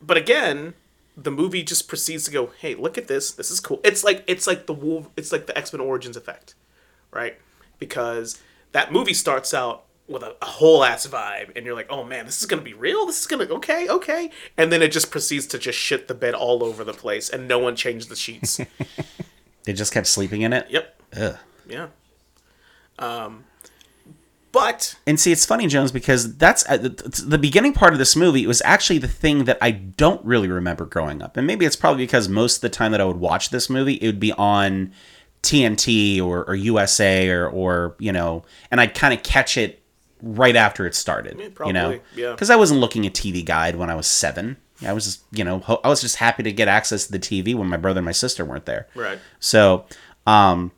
but 0.00 0.16
again, 0.16 0.74
the 1.16 1.30
movie 1.30 1.62
just 1.62 1.88
proceeds 1.88 2.24
to 2.24 2.30
go, 2.30 2.50
"Hey, 2.58 2.74
look 2.74 2.98
at 2.98 3.06
this. 3.06 3.30
This 3.32 3.50
is 3.50 3.60
cool." 3.60 3.80
It's 3.84 4.02
like 4.02 4.24
it's 4.26 4.46
like 4.46 4.66
the 4.66 4.72
Wolf, 4.74 5.08
it's 5.16 5.30
like 5.32 5.46
the 5.46 5.56
X 5.56 5.72
Men 5.72 5.80
Origins 5.80 6.16
effect, 6.16 6.54
right? 7.10 7.38
Because 7.78 8.40
that 8.72 8.92
movie 8.92 9.14
starts 9.14 9.52
out 9.54 9.84
with 10.08 10.22
a, 10.22 10.34
a 10.42 10.46
whole 10.46 10.82
ass 10.84 11.06
vibe, 11.06 11.52
and 11.54 11.64
you're 11.64 11.74
like, 11.76 11.86
"Oh 11.90 12.02
man, 12.02 12.24
this 12.26 12.40
is 12.40 12.46
gonna 12.46 12.62
be 12.62 12.74
real. 12.74 13.06
This 13.06 13.20
is 13.20 13.26
gonna 13.26 13.44
okay, 13.44 13.88
okay," 13.88 14.30
and 14.56 14.72
then 14.72 14.82
it 14.82 14.90
just 14.90 15.10
proceeds 15.10 15.46
to 15.48 15.58
just 15.58 15.78
shit 15.78 16.08
the 16.08 16.14
bed 16.14 16.34
all 16.34 16.64
over 16.64 16.82
the 16.82 16.94
place, 16.94 17.28
and 17.30 17.46
no 17.46 17.58
one 17.60 17.76
changed 17.76 18.08
the 18.08 18.16
sheets. 18.16 18.58
They 19.64 19.72
just 19.72 19.92
kept 19.92 20.08
sleeping 20.08 20.42
in 20.42 20.52
it. 20.52 20.66
yep. 20.70 21.00
Ugh. 21.16 21.36
Yeah. 21.72 21.88
Um, 22.98 23.44
but 24.52 24.96
And 25.06 25.18
see, 25.18 25.32
it's 25.32 25.46
funny, 25.46 25.66
Jones, 25.66 25.90
because 25.92 26.36
that's 26.36 26.68
uh, 26.68 26.76
the, 26.76 26.90
the 27.26 27.38
beginning 27.38 27.72
part 27.72 27.94
of 27.94 27.98
this 27.98 28.14
movie. 28.14 28.42
It 28.44 28.46
was 28.46 28.60
actually 28.64 28.98
the 28.98 29.08
thing 29.08 29.44
that 29.44 29.56
I 29.62 29.70
don't 29.70 30.22
really 30.24 30.48
remember 30.48 30.84
growing 30.84 31.22
up, 31.22 31.38
and 31.38 31.46
maybe 31.46 31.64
it's 31.64 31.76
probably 31.76 32.04
because 32.04 32.28
most 32.28 32.56
of 32.56 32.60
the 32.60 32.68
time 32.68 32.92
that 32.92 33.00
I 33.00 33.04
would 33.04 33.16
watch 33.16 33.48
this 33.48 33.70
movie, 33.70 33.94
it 33.94 34.06
would 34.06 34.20
be 34.20 34.32
on 34.32 34.92
TNT 35.42 36.22
or, 36.22 36.44
or 36.44 36.54
USA 36.54 37.30
or 37.30 37.48
or 37.48 37.96
you 37.98 38.12
know, 38.12 38.44
and 38.70 38.78
I'd 38.80 38.94
kind 38.94 39.14
of 39.14 39.22
catch 39.22 39.56
it 39.56 39.82
right 40.22 40.54
after 40.54 40.86
it 40.86 40.94
started. 40.94 41.38
you 41.38 41.48
know, 41.48 41.52
probably, 41.52 42.00
yeah. 42.14 42.32
because 42.32 42.50
I 42.50 42.56
wasn't 42.56 42.80
looking 42.80 43.06
at 43.06 43.14
TV 43.14 43.44
Guide 43.44 43.76
when 43.76 43.88
I 43.88 43.94
was 43.94 44.06
seven. 44.06 44.58
I 44.86 44.92
was 44.92 45.04
just, 45.04 45.22
you 45.30 45.44
know, 45.44 45.60
ho- 45.60 45.80
I 45.84 45.88
was 45.88 46.00
just 46.00 46.16
happy 46.16 46.42
to 46.42 46.52
get 46.52 46.68
access 46.68 47.06
to 47.06 47.12
the 47.12 47.18
TV 47.18 47.54
when 47.54 47.68
my 47.68 47.76
brother 47.76 47.98
and 48.00 48.04
my 48.04 48.12
sister 48.12 48.44
weren't 48.44 48.66
there. 48.66 48.88
Right. 48.94 49.18
So, 49.38 49.86
um, 50.26 50.72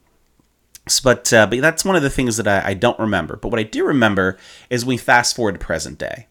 s- 0.87 1.01
but 1.01 1.33
uh, 1.33 1.47
but 1.47 1.61
that's 1.61 1.85
one 1.85 1.97
of 1.97 2.03
the 2.03 2.11
things 2.11 2.37
that 2.37 2.49
I, 2.49 2.71
I 2.71 2.75
don't 2.75 2.99
remember. 2.99 3.37
But 3.37 3.49
what 3.49 3.61
I 3.61 3.65
do 3.65 3.85
remember 3.87 4.37
is 4.71 4.85
we 4.85 4.97
fast 4.97 5.37
forward 5.37 5.53
to 5.53 5.59
present 5.59 5.99
day, 5.99 6.27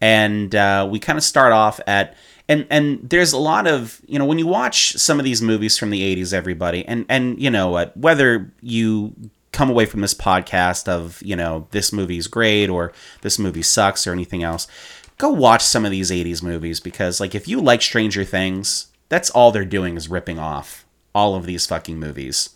and 0.00 0.54
uh, 0.54 0.86
we 0.90 0.98
kind 0.98 1.16
of 1.18 1.24
start 1.24 1.52
off 1.52 1.80
at 1.86 2.16
and 2.48 2.66
and 2.70 3.08
there's 3.08 3.32
a 3.32 3.38
lot 3.38 3.66
of 3.66 4.00
you 4.06 4.18
know 4.18 4.24
when 4.24 4.38
you 4.38 4.46
watch 4.46 4.92
some 4.92 5.18
of 5.18 5.24
these 5.24 5.40
movies 5.40 5.78
from 5.78 5.90
the 5.90 6.16
80s 6.16 6.32
everybody 6.34 6.86
and 6.86 7.06
and 7.08 7.40
you 7.40 7.50
know 7.50 7.68
what 7.70 7.96
whether 7.96 8.52
you 8.60 9.14
come 9.52 9.70
away 9.70 9.86
from 9.86 10.00
this 10.02 10.14
podcast 10.14 10.88
of 10.88 11.22
you 11.22 11.34
know 11.36 11.66
this 11.70 11.92
movie's 11.92 12.26
great 12.26 12.68
or 12.68 12.92
this 13.22 13.38
movie 13.38 13.62
sucks 13.62 14.06
or 14.06 14.12
anything 14.12 14.42
else 14.42 14.66
go 15.16 15.30
watch 15.30 15.62
some 15.62 15.84
of 15.86 15.90
these 15.90 16.10
80s 16.10 16.42
movies 16.42 16.80
because 16.80 17.18
like 17.20 17.34
if 17.34 17.48
you 17.48 17.60
like 17.60 17.80
stranger 17.80 18.24
things 18.24 18.88
that's 19.08 19.30
all 19.30 19.50
they're 19.52 19.64
doing 19.64 19.96
is 19.96 20.08
ripping 20.10 20.38
off 20.38 20.84
all 21.14 21.36
of 21.36 21.46
these 21.46 21.66
fucking 21.66 21.98
movies 21.98 22.50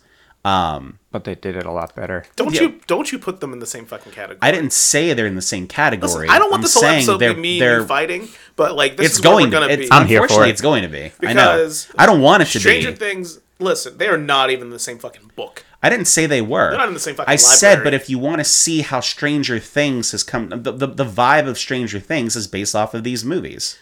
um 0.45 0.99
But 1.11 1.23
they 1.25 1.35
did 1.35 1.55
it 1.57 1.65
a 1.65 1.71
lot 1.71 1.95
better. 1.95 2.23
don't 2.37 2.53
Yeah. 2.53 2.61
you 2.61 2.79
don't 2.87 3.11
you 3.11 3.19
put 3.19 3.39
them 3.41 3.51
in 3.53 3.59
the 3.59 3.65
same 3.65 3.85
fucking 3.85 4.11
category? 4.13 4.39
i 4.41 4.51
didn't 4.51 4.71
say 4.73 5.13
they're 5.13 5.25
in 5.27 5.35
the 5.35 5.41
same 5.41 5.67
category 5.67 6.27
Listen, 6.27 6.29
I 6.29 6.39
don't 6.39 6.49
want 6.49 6.59
I'm 6.59 6.61
this 6.63 6.73
whole 6.75 6.85
episode 6.85 7.11
to 7.13 7.17
they're- 7.17 7.33
be 7.33 7.39
me 7.41 7.59
they're- 7.59 7.79
and 7.79 7.87
fighting, 7.87 8.29
but 8.55 8.75
like 8.75 8.95
this 8.97 9.07
it's 9.07 9.15
is 9.19 9.21
where 9.25 9.33
going 9.33 9.45
we're 9.47 9.51
gonna 9.59 9.75
to 9.75 9.77
be. 9.83 9.91
I'm 9.91 10.07
here 10.07 10.25
for 10.27 10.45
it. 10.45 10.49
it's 10.49 10.61
going 10.61 10.83
to 10.83 10.87
be 10.89 11.03
i 11.05 11.11
Because 11.19 11.87
know 11.89 11.95
i 12.01 12.05
don't 12.05 12.21
want 12.21 12.43
it 12.43 12.45
to 12.47 12.53
be 12.57 12.59
Stranger 12.59 12.91
Things. 12.93 13.39
Listen, 13.61 13.97
they 13.97 14.07
are 14.07 14.17
not 14.17 14.49
even 14.51 14.67
in 14.67 14.71
the 14.71 14.79
same 14.79 14.97
fucking 14.99 15.31
book. 15.35 15.65
I 15.83 15.89
didn't 15.89 16.05
say 16.05 16.25
they 16.25 16.41
were. 16.41 16.69
They're 16.69 16.79
not 16.79 16.87
in 16.87 16.93
the 16.93 16.99
same 17.01 17.15
fucking 17.15 17.29
I 17.29 17.35
said, 17.35 17.83
but 17.83 17.93
if 17.93 18.09
you 18.09 18.17
want 18.17 18.37
to 18.39 18.45
see 18.45 18.79
how 18.83 19.01
Stranger 19.01 19.59
Things 19.59 20.11
has 20.11 20.23
come, 20.23 20.47
the, 20.47 20.71
the, 20.71 20.87
the 20.87 21.03
vibe 21.03 21.45
of 21.45 21.57
Stranger 21.57 21.99
Things 21.99 22.37
is 22.37 22.47
based 22.47 22.73
off 22.73 22.93
of 22.93 23.03
these 23.03 23.25
movies. 23.25 23.77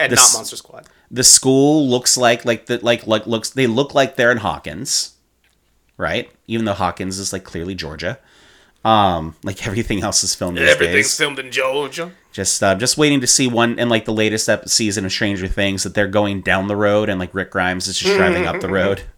And 0.00 0.10
This- 0.10 0.32
not 0.32 0.38
Monster 0.38 0.56
Squad. 0.56 0.88
The 1.12 1.22
school 1.22 1.88
looks 1.88 2.16
like 2.16 2.44
like 2.44 2.66
the 2.66 2.78
like 2.82 3.06
like 3.06 3.24
looks 3.28 3.50
they 3.50 3.68
look 3.68 3.94
like 3.94 4.16
they're 4.16 4.32
in 4.32 4.38
Hawkins, 4.38 5.12
right? 5.96 6.30
Even 6.46 6.64
though 6.64 6.72
Hawkins 6.74 7.18
is 7.18 7.32
like 7.32 7.44
clearly 7.44 7.74
Georgia. 7.74 8.18
Um, 8.84 9.34
like 9.42 9.66
everything 9.68 10.02
else 10.02 10.22
is 10.22 10.34
filmed 10.34 10.58
these 10.58 10.68
Everything's 10.68 11.06
days. 11.06 11.16
filmed 11.16 11.38
in 11.38 11.50
Georgia. 11.50 12.12
Just 12.32 12.62
uh, 12.62 12.74
just 12.76 12.96
waiting 12.96 13.20
to 13.20 13.26
see 13.26 13.48
one 13.48 13.78
in 13.78 13.88
like 13.88 14.04
the 14.04 14.12
latest 14.12 14.48
ep- 14.48 14.68
season 14.68 15.04
of 15.04 15.10
Stranger 15.12 15.48
Things 15.48 15.82
that 15.82 15.94
they're 15.94 16.06
going 16.06 16.42
down 16.42 16.68
the 16.68 16.76
road 16.76 17.08
and 17.08 17.18
like 17.18 17.34
Rick 17.34 17.50
Grimes 17.50 17.88
is 17.88 17.98
just 17.98 18.16
driving 18.16 18.46
up 18.46 18.60
the 18.60 18.68
road. 18.68 19.02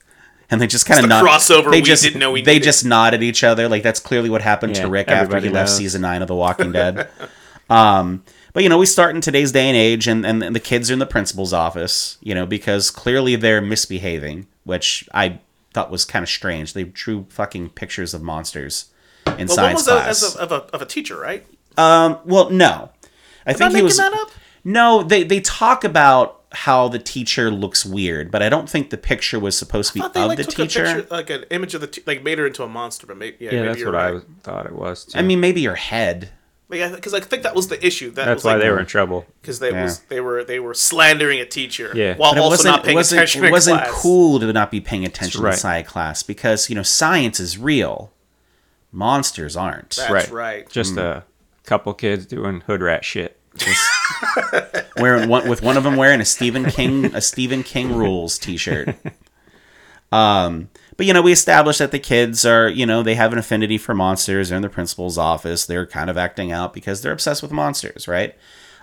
And 0.50 0.62
they 0.62 0.66
just 0.66 0.86
kind 0.86 1.00
of 1.00 1.02
the 1.02 1.08
nod. 1.08 1.26
crossover 1.28 1.70
they 1.70 1.80
we 1.80 1.82
just 1.82 2.02
didn't 2.02 2.20
know 2.20 2.32
we 2.32 2.40
they 2.40 2.54
needed. 2.54 2.64
just 2.64 2.82
nod 2.82 3.12
at 3.12 3.22
each 3.22 3.44
other. 3.44 3.68
Like 3.68 3.82
that's 3.82 4.00
clearly 4.00 4.30
what 4.30 4.40
happened 4.40 4.76
to 4.76 4.88
Rick 4.88 5.08
after 5.08 5.16
he 5.16 5.36
everybody 5.36 5.50
left 5.50 5.68
season 5.68 6.00
nine 6.00 6.22
of 6.22 6.28
The 6.28 6.34
Walking 6.34 6.72
Dead. 6.72 7.06
um, 7.68 8.24
but 8.54 8.62
you 8.62 8.70
know, 8.70 8.78
we 8.78 8.86
start 8.86 9.14
in 9.14 9.20
today's 9.20 9.52
day 9.52 9.66
and 9.68 9.76
age, 9.76 10.08
and, 10.08 10.24
and 10.24 10.40
the 10.56 10.58
kids 10.58 10.88
are 10.88 10.94
in 10.94 11.00
the 11.00 11.06
principal's 11.06 11.52
office. 11.52 12.16
You 12.22 12.34
know, 12.34 12.46
because 12.46 12.90
clearly 12.90 13.36
they're 13.36 13.60
misbehaving, 13.60 14.46
which 14.64 15.06
I 15.12 15.40
thought 15.74 15.90
was 15.90 16.04
kind 16.04 16.22
of 16.22 16.28
strange. 16.28 16.72
They 16.72 16.84
drew 16.84 17.26
fucking 17.30 17.70
pictures 17.70 18.14
of 18.14 18.22
monsters 18.22 18.90
in 19.26 19.32
But 19.32 19.38
one 19.38 19.48
science 19.48 19.78
was 19.80 19.88
a, 19.88 19.90
class. 19.92 20.22
as 20.22 20.36
a, 20.36 20.40
of, 20.40 20.52
a, 20.52 20.54
of 20.74 20.82
a 20.82 20.86
teacher, 20.86 21.18
right? 21.18 21.46
Um, 21.76 22.18
well, 22.24 22.50
no. 22.50 22.90
I 23.46 23.52
Am 23.52 23.54
I 23.54 23.54
think 23.54 23.68
he 23.70 23.74
making 23.74 23.84
was. 23.84 23.96
that 23.98 24.12
up? 24.12 24.30
No, 24.64 25.02
they 25.02 25.22
they 25.22 25.40
talk 25.40 25.84
about 25.84 26.34
how 26.52 26.88
the 26.88 26.98
teacher 26.98 27.50
looks 27.50 27.84
weird, 27.86 28.30
but 28.30 28.42
I 28.42 28.48
don't 28.48 28.68
think 28.68 28.90
the 28.90 28.96
picture 28.98 29.38
was 29.38 29.56
supposed 29.56 29.92
to 29.92 29.94
be 29.94 30.00
I 30.02 30.06
of 30.06 30.14
like 30.16 30.38
the 30.38 30.44
took 30.44 30.54
teacher. 30.68 30.84
a 30.84 30.94
picture, 30.94 31.06
like 31.14 31.30
an 31.30 31.44
image 31.50 31.74
of 31.74 31.80
the, 31.82 31.86
te- 31.86 32.02
like 32.06 32.22
made 32.22 32.38
her 32.38 32.46
into 32.46 32.62
a 32.62 32.68
monster, 32.68 33.06
but 33.06 33.16
maybe 33.18 33.36
yeah, 33.40 33.50
Yeah, 33.52 33.60
maybe 33.62 33.68
that's 33.74 33.84
what 33.84 33.94
I 33.94 34.04
right. 34.06 34.14
was, 34.14 34.24
thought 34.42 34.66
it 34.66 34.72
was. 34.72 35.04
Too. 35.04 35.18
I 35.18 35.22
mean, 35.22 35.40
maybe 35.40 35.64
her 35.64 35.74
head. 35.76 36.30
Because 36.68 37.14
I 37.14 37.20
think 37.20 37.44
that 37.44 37.54
was 37.54 37.68
the 37.68 37.84
issue. 37.86 38.10
That 38.10 38.26
that's 38.26 38.38
was 38.38 38.44
why 38.44 38.52
like, 38.54 38.62
they 38.62 38.70
were 38.70 38.80
in 38.80 38.86
trouble. 38.86 39.24
because 39.40 39.58
they 39.58 39.70
Yeah. 39.70 39.84
was 39.84 40.00
they 40.00 40.20
were 40.20 40.44
they 40.44 40.60
were 40.60 40.74
slandering 40.74 41.40
a 41.40 41.46
teacher, 41.46 41.90
Yeah. 41.94 42.14
while 42.16 42.32
But 42.32 42.38
it 42.38 42.40
also 42.40 42.50
wasn't, 42.52 42.72
not 42.76 42.84
paying 42.84 42.94
it 42.94 42.96
wasn't, 42.96 43.18
attention 43.18 43.44
it 43.44 43.50
wasn't 43.50 43.82
class. 43.82 44.02
cool 44.02 44.40
to 44.40 44.52
not 44.52 44.70
be 44.70 44.80
paying 44.80 45.04
attention 45.06 45.40
Right. 45.42 45.52
to 45.52 45.56
sci 45.58 45.82
class 45.82 46.22
because, 46.22 46.68
you 46.68 46.74
know, 46.76 46.82
science 46.82 47.40
is 47.40 47.56
real. 47.58 48.12
Monsters 48.92 49.56
aren't. 49.56 49.96
That's 49.96 50.10
right. 50.10 50.30
right. 50.30 50.68
Just 50.70 50.96
a 50.96 51.24
couple 51.64 51.92
kids 51.94 52.26
doing 52.26 52.60
hood 52.66 52.82
rat 52.82 53.04
shit. 53.04 53.38
wearing 54.98 55.28
one, 55.28 55.48
with 55.48 55.62
one 55.62 55.76
of 55.76 55.84
them 55.84 55.96
wearing 55.96 56.20
a 56.20 56.24
Stephen 56.24 56.66
King 56.66 57.06
a 57.14 57.20
Stephen 57.20 57.62
King 57.62 57.94
rules 57.96 58.38
T-shirt. 58.38 58.94
Um, 60.10 60.70
but 60.98 61.06
you 61.06 61.14
know, 61.14 61.22
we 61.22 61.32
established 61.32 61.78
that 61.78 61.92
the 61.92 61.98
kids 61.98 62.44
are, 62.44 62.68
you 62.68 62.84
know, 62.84 63.02
they 63.02 63.14
have 63.14 63.32
an 63.32 63.38
affinity 63.38 63.78
for 63.78 63.94
monsters. 63.94 64.50
They're 64.50 64.56
in 64.56 64.62
the 64.62 64.68
principal's 64.68 65.16
office. 65.16 65.64
They're 65.64 65.86
kind 65.86 66.10
of 66.10 66.18
acting 66.18 66.52
out 66.52 66.74
because 66.74 67.00
they're 67.00 67.12
obsessed 67.12 67.40
with 67.42 67.52
monsters, 67.52 68.06
right? 68.06 68.34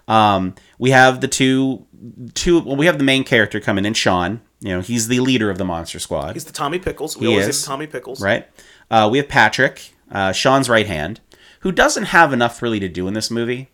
Um, 0.07 0.55
we 0.79 0.91
have 0.91 1.19
the 1.21 1.27
two, 1.27 1.85
two. 2.33 2.61
Well, 2.61 2.75
we 2.75 2.85
have 2.85 2.97
the 2.97 3.03
main 3.03 3.23
character 3.23 3.59
coming 3.59 3.85
in, 3.85 3.93
Sean. 3.93 4.41
You 4.61 4.69
know, 4.69 4.81
he's 4.81 5.07
the 5.07 5.19
leader 5.19 5.49
of 5.49 5.57
the 5.57 5.65
Monster 5.65 5.99
Squad. 5.99 6.33
He's 6.35 6.45
the 6.45 6.53
Tommy 6.53 6.79
Pickles. 6.79 7.17
We 7.17 7.27
He 7.27 7.33
always 7.33 7.47
is. 7.49 7.61
say 7.61 7.67
Tommy 7.67 7.87
Pickles. 7.87 8.21
right? 8.21 8.47
Uh, 8.89 9.09
we 9.11 9.17
have 9.17 9.27
Patrick, 9.27 9.93
uh, 10.11 10.31
Sean's 10.31 10.69
right 10.69 10.87
hand, 10.87 11.19
who 11.61 11.71
doesn't 11.71 12.05
have 12.05 12.31
enough 12.33 12.61
really 12.61 12.79
to 12.79 12.87
do 12.87 13.07
in 13.07 13.13
this 13.13 13.29
movie. 13.29 13.69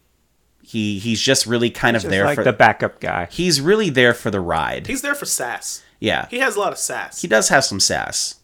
He 0.71 0.99
he's 0.99 1.19
just 1.21 1.45
really 1.45 1.69
kind 1.69 1.97
of 1.97 2.03
there 2.03 2.23
like 2.25 2.35
for 2.35 2.43
the 2.45 2.53
backup 2.53 2.99
guy. 3.01 3.27
he's 3.29 3.59
really 3.59 3.89
there 3.89 4.13
for 4.13 4.31
the 4.31 4.39
ride. 4.39 4.87
He's 4.87 5.01
there 5.01 5.15
for 5.15 5.25
sass. 5.25 5.83
yeah, 5.99 6.27
He 6.29 6.39
has 6.39 6.55
a 6.55 6.59
lot 6.59 6.71
of 6.71 6.77
sass. 6.77 7.21
he 7.21 7.27
does 7.27 7.49
have 7.49 7.65
some 7.65 7.79
sass. 7.81 8.35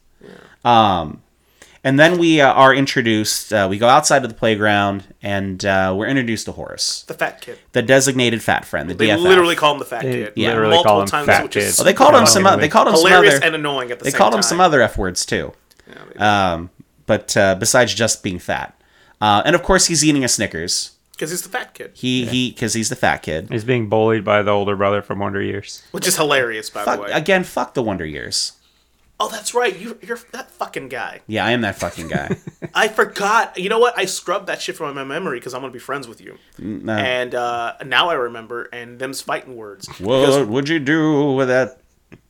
Um, 0.65 1.21
and 1.83 1.97
then 1.97 2.17
we 2.17 2.41
uh, 2.41 2.51
are 2.51 2.73
introduced. 2.75 3.53
Uh, 3.53 3.67
we 3.69 3.77
go 3.77 3.87
outside 3.87 4.23
of 4.23 4.29
the 4.29 4.35
playground, 4.35 5.05
and 5.21 5.63
uh, 5.63 5.93
we're 5.95 6.07
introduced 6.07 6.45
to 6.47 6.51
Horace, 6.51 7.03
the 7.03 7.13
fat 7.13 7.39
kid. 7.39 7.59
the 7.71 7.81
designated 7.81 8.43
fat 8.43 8.65
friend, 8.65 8.89
the 8.89 8.93
They 8.93 9.07
DFF. 9.07 9.21
literally 9.21 9.55
call 9.55 9.73
him 9.73 9.79
the 9.79 9.85
fat 9.85 10.01
They 10.03 10.11
kid. 10.11 10.33
Yeah. 10.35 10.49
literally 10.49 10.71
Multiple 10.75 10.91
call 10.91 11.01
him 11.03 11.07
times, 11.07 11.25
fat 11.27 11.43
which 11.43 11.55
is 11.55 11.75
kid. 11.75 11.79
Well, 11.79 11.85
they 11.85 11.93
called 11.93 12.15
him 12.15 12.25
some. 12.25 12.45
o- 12.45 12.57
They 12.57 12.67
called 12.67 12.89
him 12.89 12.95
some 12.97 13.07
hilarious 13.07 13.35
other. 13.35 13.45
and 13.45 13.55
annoying 13.55 13.91
at 13.91 13.99
the 13.99 14.03
They 14.05 14.09
same 14.11 14.17
called 14.17 14.33
him 14.35 14.41
some 14.41 14.59
other 14.59 14.81
f 14.81 14.97
words 14.97 15.25
too. 15.25 15.53
Yeah, 16.15 16.53
Um, 16.53 16.71
but 17.05 17.37
uh, 17.37 17.55
besides 17.55 17.93
just 17.93 18.21
being 18.21 18.39
fat, 18.39 18.73
uh, 19.21 19.43
and 19.45 19.55
of 19.55 19.63
course 19.63 19.85
he's 19.85 20.03
eating 20.03 20.25
a 20.25 20.27
Snickers. 20.27 20.91
Because 21.17 21.31
he's 21.31 21.41
the 21.41 21.49
fat 21.49 21.73
kid. 21.73 21.91
He 21.95 22.25
he 22.27 22.51
because 22.51 22.73
he's 22.75 22.89
the 22.89 22.95
fat 22.95 23.23
kid. 23.23 23.49
He's 23.49 23.63
being 23.63 23.89
bullied 23.89 24.23
by 24.23 24.43
the 24.43 24.51
older 24.51 24.75
brother 24.75 25.01
from 25.01 25.17
Wonder 25.17 25.41
Years. 25.41 25.81
Which 25.91 26.07
is 26.07 26.15
hilarious, 26.15 26.69
by 26.69 26.81
the 26.81 26.91
Fuck, 26.91 26.99
way. 27.01 27.11
again, 27.11 27.43
fuck 27.43 27.73
the 27.73 27.81
Wonder 27.81 28.05
Years. 28.05 28.51
oh, 29.19 29.27
that's 29.29 29.55
right. 29.55 29.75
You, 29.75 29.97
you're 30.03 30.19
that 30.33 30.51
fucking 30.51 30.89
guy. 30.89 31.21
Yeah, 31.25 31.43
I 31.43 31.51
am 31.53 31.61
that 31.61 31.75
fucking 31.79 32.07
guy. 32.07 32.37
I 32.75 32.87
forgot. 32.87 33.57
You 33.57 33.67
know 33.67 33.79
what? 33.79 33.97
I 33.97 34.05
scrubbed 34.05 34.45
that 34.45 34.61
shit 34.61 34.75
from 34.75 34.93
my 34.93 35.03
memory 35.03 35.39
because 35.39 35.55
I'm 35.55 35.61
going 35.61 35.71
to 35.71 35.75
be 35.75 35.79
friends 35.79 36.07
with 36.07 36.21
you. 36.21 36.37
no. 36.59 36.93
And 36.93 37.33
uh, 37.33 37.73
now 37.83 38.09
I 38.09 38.13
remember, 38.13 38.69
and 38.71 38.99
them's 38.99 39.19
fighting 39.21 39.55
words. 39.55 39.87
Because 39.87 40.37
what 40.37 40.47
would 40.49 40.69
you 40.69 40.77
do 40.77 41.31
with 41.33 41.47
that? 41.47 41.79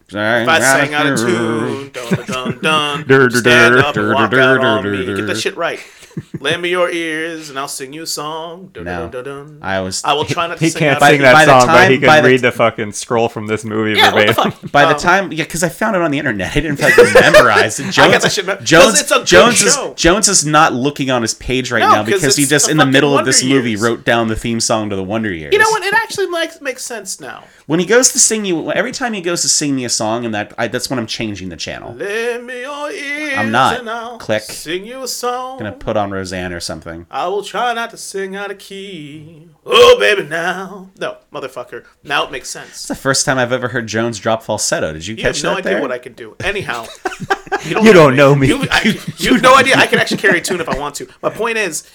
if 0.09 0.15
I 0.15 0.59
sang 0.61 0.93
out 0.93 1.05
of 1.05 1.19
tune, 1.19 1.89
dun 1.91 2.09
dun 2.13 2.25
dun 2.25 2.59
dun, 2.61 3.03
Dur, 3.07 3.27
dur, 3.27 3.39
stand 3.39 3.73
dur, 3.73 3.79
up 3.83 3.97
and 3.97 4.13
walk 4.13 4.31
out 4.31 4.63
on 4.63 4.89
me. 4.89 5.05
Get 5.05 5.27
that 5.27 5.35
shit 5.37 5.57
right. 5.57 5.81
Lend 6.39 6.61
me 6.61 6.69
your 6.69 6.89
ears, 6.89 7.49
and 7.49 7.57
I'll 7.59 7.67
sing 7.67 7.93
you 7.93 8.03
a 8.03 8.07
song. 8.07 8.69
Dun, 8.73 8.83
No. 8.85 9.07
dun, 9.09 9.23
dun, 9.23 9.45
dun. 9.47 9.59
I 9.61 9.79
was. 9.81 10.03
I 10.03 10.13
will 10.13 10.25
try 10.25 10.47
not 10.47 10.57
to 10.57 10.63
He 10.63 10.69
sing 10.69 10.79
can't 10.79 10.95
out 10.95 10.99
By- 10.99 11.09
of 11.09 11.13
sing 11.13 11.21
by 11.21 11.31
that 11.33 11.45
the 11.45 11.59
song, 11.59 11.67
but 11.67 11.91
he 11.91 11.97
time- 11.97 12.07
by 12.07 12.15
can 12.15 12.23
the- 12.23 12.29
read 12.29 12.41
the 12.41 12.51
fucking 12.51 12.91
scroll 12.93 13.29
from 13.29 13.47
this 13.47 13.63
movie 13.63 13.97
Yeah, 13.97 14.13
what 14.13 14.27
the 14.27 14.33
verbatim. 14.33 14.51
fuck? 14.51 14.71
By 14.71 14.85
the 14.85 14.93
Um, 14.95 14.99
time, 14.99 15.31
yeah, 15.31 15.43
because 15.43 15.63
I 15.63 15.69
found 15.69 15.95
it 15.95 16.01
on 16.01 16.11
the 16.11 16.17
internet. 16.19 16.51
I 16.55 16.59
didn't 16.59 16.77
fucking 16.81 17.13
memorize 17.13 17.79
it. 17.79 17.91
Jones, 17.91 18.23
got 18.23 18.31
shit 18.31 18.45
Jones, 18.63 18.99
it's 19.01 19.11
a 19.11 19.15
good 19.15 19.25
Jones 19.27 19.61
is 19.61 19.73
show. 19.75 19.93
Jones 19.95 20.27
is 20.27 20.45
not 20.45 20.73
looking 20.73 21.09
on 21.11 21.21
his 21.21 21.33
page 21.33 21.71
right 21.71 21.79
No, 21.79 21.89
now 21.91 22.03
'cause 22.03 22.13
because 22.13 22.35
he 22.35 22.45
just 22.45 22.69
in 22.69 22.77
the 22.77 22.81
fucking 22.81 22.91
middle 22.93 23.09
of 23.11 23.15
Wonder 23.15 23.29
this 23.31 23.43
movie 23.43 23.75
wrote 23.75 24.03
down 24.05 24.27
the 24.27 24.35
theme 24.35 24.59
song 24.59 24.89
to 24.89 24.95
the 24.95 25.03
Wonder 25.03 25.31
Years. 25.33 25.53
You 25.53 25.59
know 25.59 25.69
what? 25.69 25.83
It 25.83 25.93
actually 25.93 26.27
makes 26.27 26.61
makes 26.61 26.83
sense 26.83 27.19
now. 27.19 27.43
When 27.65 27.79
he 27.79 27.85
goes 27.85 28.11
to 28.13 28.19
sing 28.19 28.45
you, 28.45 28.71
every 28.71 28.91
time 28.91 29.13
he 29.13 29.21
goes 29.21 29.41
to 29.41 29.49
sing 29.49 29.75
me 29.75 29.83
a 29.85 29.89
song, 29.89 30.23
and 30.25 30.33
that 30.33 30.53
I, 30.57 30.67
that's 30.67 30.89
when 30.89 30.97
I'm 30.99 31.07
changing 31.07 31.49
the 31.49 31.57
channel. 31.57 31.93
Lend 31.93 32.45
me 32.47 32.61
your 32.61 32.91
ears. 32.91 33.33
I'm 33.37 33.51
not. 33.51 33.79
And 33.79 33.89
I'll 33.89 34.17
Click. 34.17 34.43
Sing 34.43 34.85
you 34.85 35.03
a 35.03 35.07
song. 35.07 35.57
gonna 35.59 35.71
put 35.73 35.97
on 35.97 36.06
Roseanne 36.11 36.53
or 36.53 36.59
something. 36.59 37.05
I 37.11 37.27
will 37.27 37.43
try 37.43 37.73
not 37.73 37.89
to 37.91 37.97
sing 37.97 38.35
out 38.35 38.51
of 38.51 38.57
key. 38.59 39.49
Oh, 39.65 39.97
baby, 39.99 40.23
now. 40.23 40.89
No, 40.99 41.17
motherfucker. 41.33 41.85
Now 42.03 42.25
it 42.25 42.31
makes 42.31 42.49
sense. 42.49 42.69
It's 42.71 42.87
the 42.87 42.95
first 42.95 43.25
time 43.25 43.37
I've 43.37 43.51
ever 43.51 43.67
heard 43.69 43.87
Jones 43.87 44.19
drop 44.19 44.43
falsetto. 44.43 44.93
Did 44.93 45.05
you 45.07 45.15
You 45.15 45.23
have 45.23 45.35
catch 45.35 45.43
no 45.43 45.49
that 45.51 45.59
idea 45.59 45.71
there? 45.73 45.81
what 45.81 45.91
I 45.91 45.97
can 45.99 46.13
do. 46.13 46.35
Anyhow, 46.43 46.85
You 47.65 47.93
don't 47.93 48.15
know 48.15 48.35
me. 48.35 48.47
You, 48.47 48.65
I, 48.71 48.97
you 49.17 49.33
have 49.33 49.41
no 49.41 49.55
idea. 49.55 49.75
I 49.75 49.87
can 49.87 49.99
actually 49.99 50.17
carry 50.17 50.39
a 50.39 50.41
tune 50.41 50.61
if 50.61 50.69
I 50.69 50.77
want 50.77 50.95
to. 50.95 51.07
My 51.21 51.29
point 51.29 51.57
is, 51.57 51.89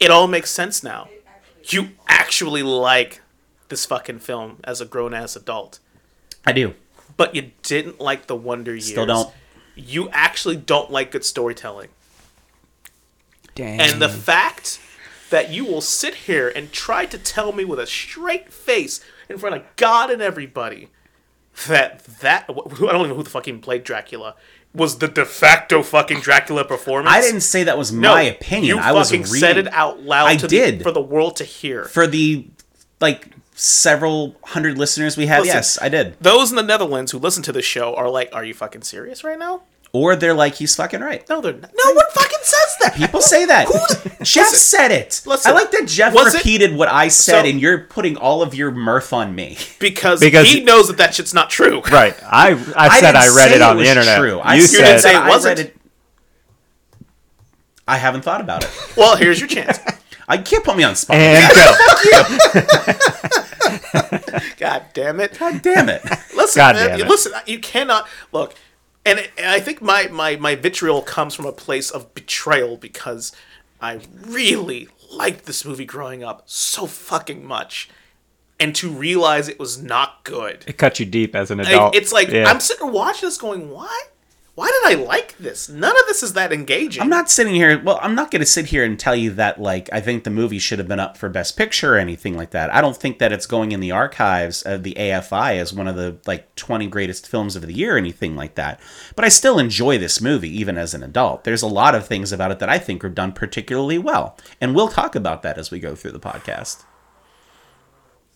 it 0.00 0.10
all 0.10 0.26
makes 0.28 0.50
sense 0.50 0.82
now. 0.82 1.08
You 1.64 1.88
actually 2.08 2.62
like 2.62 3.20
this 3.68 3.84
fucking 3.86 4.20
film 4.20 4.58
as 4.64 4.80
a 4.80 4.84
grown 4.86 5.12
ass 5.12 5.34
adult, 5.36 5.80
I 6.46 6.52
do. 6.52 6.74
but 7.16 7.34
you 7.34 7.50
didn't 7.64 8.00
like 8.00 8.26
the 8.28 8.36
Wonder 8.36 8.72
Years. 8.72 8.86
Still 8.86 9.06
don't. 9.06 9.34
you 9.74 10.08
actually 10.10 10.54
don't 10.56 10.90
like 10.92 11.10
good 11.10 11.24
storytelling. 11.24 11.88
Dang. 13.56 13.80
And 13.80 14.00
the 14.00 14.08
fact 14.08 14.78
that 15.30 15.50
you 15.50 15.64
will 15.64 15.80
sit 15.80 16.14
here 16.14 16.48
and 16.54 16.70
try 16.70 17.04
to 17.06 17.18
tell 17.18 17.50
me 17.52 17.64
with 17.64 17.80
a 17.80 17.86
straight 17.86 18.52
face 18.52 19.00
in 19.28 19.38
front 19.38 19.56
of 19.56 19.62
God 19.74 20.10
and 20.10 20.22
everybody 20.22 20.90
that 21.66 22.04
that 22.20 22.44
I 22.48 22.52
don't 22.54 22.82
even 22.82 23.08
know 23.08 23.14
who 23.14 23.22
the 23.24 23.30
fucking 23.30 23.60
played 23.60 23.82
Dracula 23.82 24.36
was 24.74 24.98
the 24.98 25.08
de 25.08 25.24
facto 25.24 25.82
fucking 25.82 26.20
Dracula 26.20 26.64
performance. 26.64 27.14
I 27.14 27.22
didn't 27.22 27.40
say 27.40 27.64
that 27.64 27.78
was 27.78 27.90
No, 27.90 28.12
my 28.14 28.22
opinion. 28.22 28.76
You 28.76 28.82
I 28.82 28.92
was 28.92 29.10
fucking 29.10 29.22
reading 29.24 29.40
said 29.40 29.56
it 29.56 29.68
out 29.72 30.02
loud. 30.02 30.26
I 30.26 30.36
to 30.36 30.46
did. 30.46 30.80
the, 30.80 30.82
for 30.84 30.92
the 30.92 31.00
world 31.00 31.36
to 31.36 31.44
hear. 31.44 31.86
for 31.86 32.06
the 32.06 32.46
like 33.00 33.30
several 33.54 34.36
hundred 34.44 34.76
listeners 34.76 35.16
we 35.16 35.26
have. 35.26 35.40
Listen. 35.40 35.56
yes, 35.56 35.78
I 35.80 35.88
did. 35.88 36.16
Those 36.20 36.50
in 36.50 36.56
the 36.56 36.62
Netherlands 36.62 37.12
who 37.12 37.18
listen 37.18 37.42
to 37.44 37.52
this 37.52 37.64
show 37.64 37.94
are 37.94 38.10
like, 38.10 38.28
"Are 38.34 38.44
you 38.44 38.52
fucking 38.54 38.82
serious 38.82 39.24
right 39.24 39.38
now?" 39.38 39.62
Or 39.92 40.14
they're 40.14 40.34
like, 40.34 40.56
he's 40.56 40.74
fucking 40.76 41.00
right. 41.00 41.26
No, 41.28 41.40
they're 41.40 41.54
not. 41.54 41.70
No 41.84 41.92
one 41.94 42.04
fucking 42.12 42.38
says 42.42 42.76
that. 42.82 42.94
People 42.96 43.20
say 43.22 43.46
that. 43.46 43.66
Jeff 44.22 44.46
Listen, 44.52 44.58
said 44.58 44.90
it. 44.90 45.22
listen, 45.24 45.50
I 45.50 45.54
like 45.54 45.70
that 45.70 45.86
Jeff 45.88 46.12
was 46.12 46.34
it- 46.34 46.38
repeated 46.38 46.76
what 46.76 46.88
I 46.88 47.08
said, 47.08 47.42
So- 47.42 47.48
and 47.48 47.60
you're 47.60 47.78
putting 47.78 48.16
all 48.18 48.42
of 48.42 48.54
your 48.54 48.70
mirth 48.70 49.12
on 49.14 49.34
me. 49.34 49.56
because, 49.80 50.20
Because- 50.20 50.50
he 50.50 50.60
knows 50.62 50.88
that 50.88 50.98
that 50.98 51.14
shit's 51.14 51.32
not 51.32 51.48
true. 51.48 51.80
right. 51.90 52.14
I 52.24 52.50
I 52.76 53.00
said 53.00 53.12
didn't 53.12 53.16
I 53.16 53.26
read 53.28 53.48
say 53.50 53.54
it 53.56 53.62
on 53.62 53.76
the 53.78 53.86
internet. 53.88 54.18
True. 54.18 54.38
I 54.40 54.56
You 54.56 54.62
said 54.62 54.84
didn't 54.84 55.00
say 55.00 55.16
it 55.16 55.26
wasn't. 55.28 55.58
read 55.58 55.66
it. 55.68 55.76
I 57.88 57.96
haven't 57.98 58.22
thought 58.22 58.40
about 58.40 58.64
it. 58.64 58.70
Well, 58.96 59.16
here's 59.16 59.38
your 59.40 59.48
chance. 59.48 59.78
I 60.28 60.38
can't 60.38 60.64
put 60.64 60.76
me 60.76 60.82
on 60.82 60.96
spot. 60.96 61.16
and 61.16 61.54
go. 61.54 61.72
God 64.58 64.84
damn 64.92 65.20
it. 65.20 65.38
God 65.38 65.62
damn 65.62 65.88
it. 65.88 66.02
Listen, 66.34 66.60
God 66.60 66.74
man, 66.74 66.88
damn 66.88 66.98
you- 66.98 67.04
it. 67.04 67.08
listen. 67.08 67.32
You 67.46 67.58
cannot 67.60 68.08
look, 68.32 68.54
and, 69.06 69.18
it- 69.20 69.30
and 69.38 69.46
I 69.46 69.60
think 69.60 69.80
my, 69.80 70.08
my 70.08 70.36
my 70.36 70.54
vitriol 70.54 71.00
comes 71.02 71.34
from 71.34 71.46
a 71.46 71.52
place 71.52 71.90
of 71.90 72.12
betrayal 72.14 72.76
because 72.76 73.32
I 73.80 74.00
really 74.22 74.88
liked 75.12 75.46
this 75.46 75.64
movie 75.64 75.84
growing 75.84 76.22
up 76.24 76.42
so 76.46 76.86
fucking 76.86 77.44
much, 77.44 77.88
and 78.58 78.74
to 78.76 78.90
realize 78.90 79.48
it 79.48 79.58
was 79.58 79.82
not 79.82 80.24
good. 80.24 80.64
It 80.66 80.78
cut 80.78 80.98
you 81.00 81.06
deep 81.06 81.34
as 81.36 81.50
an 81.50 81.60
adult. 81.60 81.94
it's 81.94 82.12
like 82.12 82.28
Yeah. 82.28 82.48
I'm 82.48 82.60
sitting 82.60 82.90
watching 82.92 83.26
this, 83.28 83.38
going, 83.38 83.70
"Why? 83.70 84.02
Why 84.56 84.68
did 84.68 84.98
I 84.98 85.04
like 85.04 85.36
this? 85.36 85.68
None 85.68 85.90
of 85.90 86.06
this 86.06 86.22
is 86.22 86.32
that 86.32 86.50
engaging." 86.50 87.02
I'm 87.02 87.10
not 87.10 87.30
sitting 87.30 87.54
here. 87.54 87.78
Well, 87.78 87.98
I'm 88.00 88.14
not 88.14 88.30
going 88.30 88.40
to 88.40 88.46
sit 88.46 88.66
here 88.66 88.84
and 88.84 88.98
tell 88.98 89.14
you 89.14 89.30
that 89.32 89.60
like 89.60 89.90
I 89.92 90.00
think 90.00 90.24
the 90.24 90.30
movie 90.30 90.58
should 90.58 90.78
have 90.78 90.88
been 90.88 90.98
up 90.98 91.18
for 91.18 91.28
Best 91.28 91.58
Picture 91.58 91.94
or 91.94 91.98
anything 91.98 92.38
like 92.38 92.52
that. 92.52 92.74
I 92.74 92.80
don't 92.80 92.96
think 92.96 93.18
that 93.18 93.32
it's 93.32 93.44
going 93.44 93.72
in 93.72 93.80
the 93.80 93.92
archives 93.92 94.62
of 94.62 94.82
the 94.82 94.94
AFI 94.94 95.58
as 95.58 95.74
one 95.74 95.86
of 95.86 95.96
the 95.96 96.16
like 96.26 96.54
20 96.56 96.86
greatest 96.86 97.28
films 97.28 97.54
of 97.54 97.66
the 97.66 97.74
year 97.74 97.96
or 97.96 97.98
anything 97.98 98.34
like 98.34 98.54
that. 98.54 98.80
But 99.14 99.26
I 99.26 99.28
still 99.28 99.58
enjoy 99.58 99.98
this 99.98 100.22
movie 100.22 100.58
even 100.58 100.78
as 100.78 100.94
an 100.94 101.02
adult. 101.02 101.44
There's 101.44 101.62
a 101.62 101.66
lot 101.66 101.94
of 101.94 102.06
things 102.06 102.32
about 102.32 102.50
it 102.50 102.58
that 102.58 102.70
I 102.70 102.78
think 102.78 103.04
are 103.04 103.10
done 103.10 103.32
particularly 103.32 103.98
well, 103.98 104.38
and 104.58 104.74
we'll 104.74 104.88
talk 104.88 105.14
about 105.14 105.42
that 105.42 105.58
as 105.58 105.70
we 105.70 105.80
go 105.80 105.94
through 105.94 106.12
the 106.12 106.18
podcast. 106.18 106.82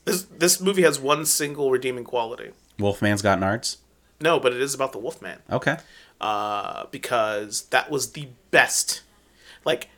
This 0.04 0.24
this 0.24 0.60
movie 0.60 0.82
has 0.82 1.00
one 1.00 1.24
single 1.24 1.70
redeeming 1.70 2.04
quality. 2.04 2.50
Wolfman's 2.78 3.22
got 3.22 3.40
nards. 3.40 3.78
No, 4.20 4.38
but 4.40 4.52
it 4.52 4.60
is 4.60 4.74
about 4.74 4.92
the 4.92 4.98
Wolfman. 4.98 5.38
Okay. 5.50 5.76
uh, 6.20 6.84
because 6.90 7.62
that 7.70 7.90
was 7.90 8.12
the 8.12 8.28
best. 8.50 9.02
Like, 9.64 9.88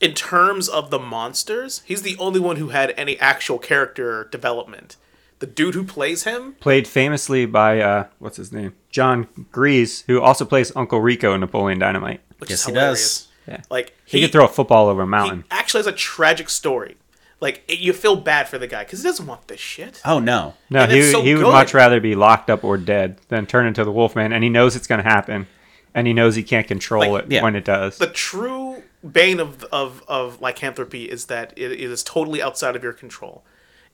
in 0.00 0.12
terms 0.12 0.68
of 0.68 0.90
the 0.90 0.98
monsters, 0.98 1.82
he's 1.86 2.02
the 2.02 2.16
only 2.18 2.38
one 2.40 2.56
who 2.56 2.68
had 2.68 2.92
any 2.98 3.18
actual 3.18 3.58
character 3.58 4.28
development. 4.30 4.96
The 5.38 5.46
dude 5.46 5.74
who 5.74 5.84
plays 5.84 6.24
him, 6.24 6.54
played 6.60 6.86
famously 6.88 7.44
by 7.46 7.80
uh, 7.80 8.06
what's 8.18 8.36
his 8.38 8.52
name, 8.52 8.74
Jon 8.90 9.26
Gries, 9.52 10.02
who 10.06 10.20
also 10.20 10.44
plays 10.44 10.72
Uncle 10.76 11.00
Rico 11.00 11.34
in 11.34 11.40
Napoleon 11.40 11.78
Dynamite. 11.78 12.20
which 12.38 12.50
Yes, 12.50 12.60
is 12.60 12.66
he 12.66 12.72
does. 12.72 13.28
Yeah. 13.46 13.60
Like 13.70 13.94
He, 14.06 14.20
could 14.20 14.32
throw 14.32 14.44
a 14.46 14.48
football 14.48 14.88
over 14.88 15.02
a 15.02 15.06
he 15.06 15.10
mountain. 15.10 15.44
actually 15.50 15.80
has 15.80 15.86
a 15.86 15.92
tragic 15.92 16.48
story. 16.50 16.96
Like 17.40 17.62
it, 17.68 17.78
you 17.78 17.92
feel 17.92 18.16
bad 18.16 18.48
for 18.48 18.58
the 18.58 18.66
guy 18.66 18.84
because 18.84 19.00
he 19.00 19.08
doesn't 19.08 19.26
want 19.26 19.48
this 19.48 19.60
shit. 19.60 20.00
Oh 20.04 20.18
no. 20.18 20.54
No, 20.70 20.80
and 20.80 20.92
he, 20.92 21.00
it's 21.00 21.12
so 21.12 21.22
he 21.22 21.34
would 21.34 21.44
good. 21.44 21.52
much 21.52 21.74
rather 21.74 22.00
be 22.00 22.14
locked 22.14 22.48
up 22.48 22.64
or 22.64 22.78
dead 22.78 23.18
than 23.28 23.46
turn 23.46 23.66
into 23.66 23.84
the 23.84 23.92
Wolfman, 23.92 24.32
and 24.32 24.42
he 24.42 24.50
knows 24.50 24.74
it's 24.74 24.86
going 24.86 25.02
to 25.02 25.08
happen, 25.08 25.46
and 25.94 26.06
he 26.06 26.12
knows 26.12 26.34
he 26.34 26.42
can't 26.42 26.66
control 26.66 27.12
Like, 27.12 27.24
it 27.24 27.32
yeah. 27.32 27.42
when 27.42 27.54
it 27.54 27.64
does. 27.64 27.98
The 27.98 28.06
true 28.06 28.82
bane 29.12 29.38
of 29.38 29.64
of 29.64 30.02
of 30.08 30.40
lycanthropy 30.40 31.04
is 31.04 31.26
that 31.26 31.52
it, 31.56 31.72
it 31.72 31.80
is 31.80 32.02
totally 32.02 32.40
outside 32.40 32.74
of 32.74 32.82
your 32.82 32.94
control, 32.94 33.44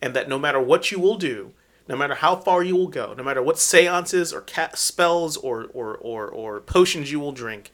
and 0.00 0.14
that 0.14 0.28
no 0.28 0.38
matter 0.38 0.60
what 0.60 0.92
you 0.92 1.00
will 1.00 1.16
do, 1.16 1.52
no 1.88 1.96
matter 1.96 2.14
how 2.14 2.36
far 2.36 2.62
you 2.62 2.76
will 2.76 2.88
go, 2.88 3.12
no 3.12 3.24
matter 3.24 3.42
what 3.42 3.58
seances 3.58 4.32
or 4.32 4.40
cat 4.42 4.78
spells 4.78 5.36
or 5.36 5.66
or 5.74 5.96
or, 5.96 6.28
or 6.28 6.60
potions 6.60 7.10
you 7.10 7.18
will 7.18 7.32
drink, 7.32 7.72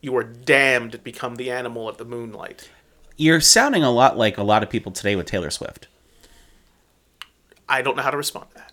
you 0.00 0.16
are 0.16 0.24
damned 0.24 0.92
to 0.92 0.98
become 0.98 1.36
the 1.36 1.50
animal 1.50 1.86
of 1.86 1.98
the 1.98 2.04
moonlight. 2.06 2.70
You're 3.22 3.40
sounding 3.40 3.84
a 3.84 3.90
lot 3.90 4.18
like 4.18 4.36
a 4.36 4.42
lot 4.42 4.64
of 4.64 4.68
people 4.70 4.90
today 4.90 5.14
with 5.14 5.26
Taylor 5.26 5.50
Swift. 5.50 5.86
I 7.68 7.80
don't 7.80 7.96
know 7.96 8.02
how 8.02 8.10
to 8.10 8.16
respond 8.16 8.46
to 8.50 8.56
that. 8.56 8.68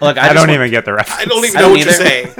Look, 0.00 0.18
I, 0.18 0.24
just 0.24 0.34
don't 0.34 0.36
want- 0.36 0.50
even 0.50 0.70
get 0.70 0.84
the 0.84 0.92
reference. 0.92 1.20
I 1.22 1.24
don't 1.26 1.44
even 1.44 1.54
know 1.54 1.60
don't 1.60 1.70
what 1.70 1.84
you're 1.84 1.94
saying. 1.94 2.34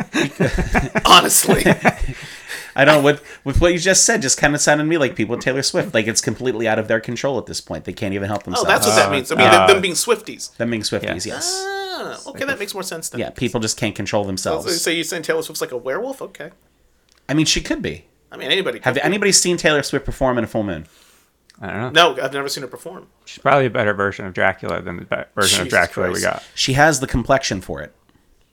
Honestly, 1.07 1.63
I 2.77 2.85
don't 2.85 3.03
with 3.05 3.23
with 3.45 3.61
what 3.61 3.73
you 3.73 3.79
just 3.79 4.05
said. 4.05 4.21
Just 4.21 4.37
kind 4.37 4.55
of 4.55 4.61
sounded 4.61 4.83
to 4.85 4.89
me 4.91 4.99
like 4.99 5.15
people 5.15 5.37
with 5.37 5.45
Taylor 5.45 5.63
Swift. 5.63 5.95
Like 5.95 6.07
it's 6.09 6.21
completely 6.21 6.67
out 6.69 6.79
of 6.81 6.89
their 6.89 7.01
control 7.01 7.39
at 7.39 7.47
this 7.47 7.61
point. 7.61 7.85
They 7.85 7.93
can't 7.95 8.13
even 8.15 8.29
help 8.29 8.43
themselves. 8.43 8.69
oh, 8.69 8.71
that's 8.73 8.87
what 8.87 8.97
that 8.97 9.09
Uh, 9.09 9.13
means. 9.13 9.31
I 9.33 9.37
mean, 9.37 9.47
uh, 9.47 9.67
them 9.69 9.81
being 9.81 9.95
Swifties. 9.95 10.55
Them 10.57 10.71
being 10.71 10.83
Swifties, 10.83 11.25
Yeah. 11.25 11.35
yes. 11.35 11.63
Ah, 11.67 12.21
okay, 12.31 12.45
that 12.45 12.59
makes 12.59 12.75
more 12.75 12.83
sense 12.83 13.09
then. 13.11 13.21
Yeah, 13.21 13.31
people 13.31 13.61
just 13.61 13.79
can't 13.79 13.95
control 13.95 14.25
So, 14.25 14.27
themselves. 14.27 14.83
so 14.83 14.91
you're 14.91 15.05
saying 15.05 15.23
Taylor 15.23 15.43
Swift's 15.43 15.61
like 15.63 15.73
a 15.73 15.77
werewolf? 15.79 16.21
Okay. 16.21 16.51
I 17.29 17.33
mean, 17.35 17.47
she 17.47 17.61
could 17.63 17.81
be. 17.81 18.05
I 18.35 18.37
mean, 18.37 18.51
anybody. 18.51 18.79
Have 18.81 18.95
could 18.95 19.01
be. 19.01 19.05
anybody 19.07 19.33
seen 19.33 19.57
Taylor 19.57 19.83
Swift 19.83 20.05
perform 20.05 20.39
in 20.39 20.45
a 20.45 20.47
full 20.47 20.63
moon? 20.65 20.87
I 21.61 21.67
don't 21.71 21.93
know. 21.95 22.15
No, 22.15 22.23
I've 22.23 22.33
never 22.33 22.49
seen 22.49 22.63
her 22.63 22.69
perform. 22.69 23.07
She's 23.25 23.39
probably 23.39 23.67
a 23.67 23.71
better 23.71 23.95
version 23.95 24.27
of 24.27 24.35
Dracula 24.35 24.83
than 24.83 24.97
the 24.97 25.05
be- 25.05 25.17
version 25.35 25.61
of 25.61 25.67
Jesus 25.67 25.71
Dracula 25.71 26.11
we 26.11 26.21
got. 26.21 26.43
She 26.55 26.73
has 26.73 26.99
the 27.01 27.07
complexion 27.07 27.61
for 27.61 27.81
it. 27.81 27.95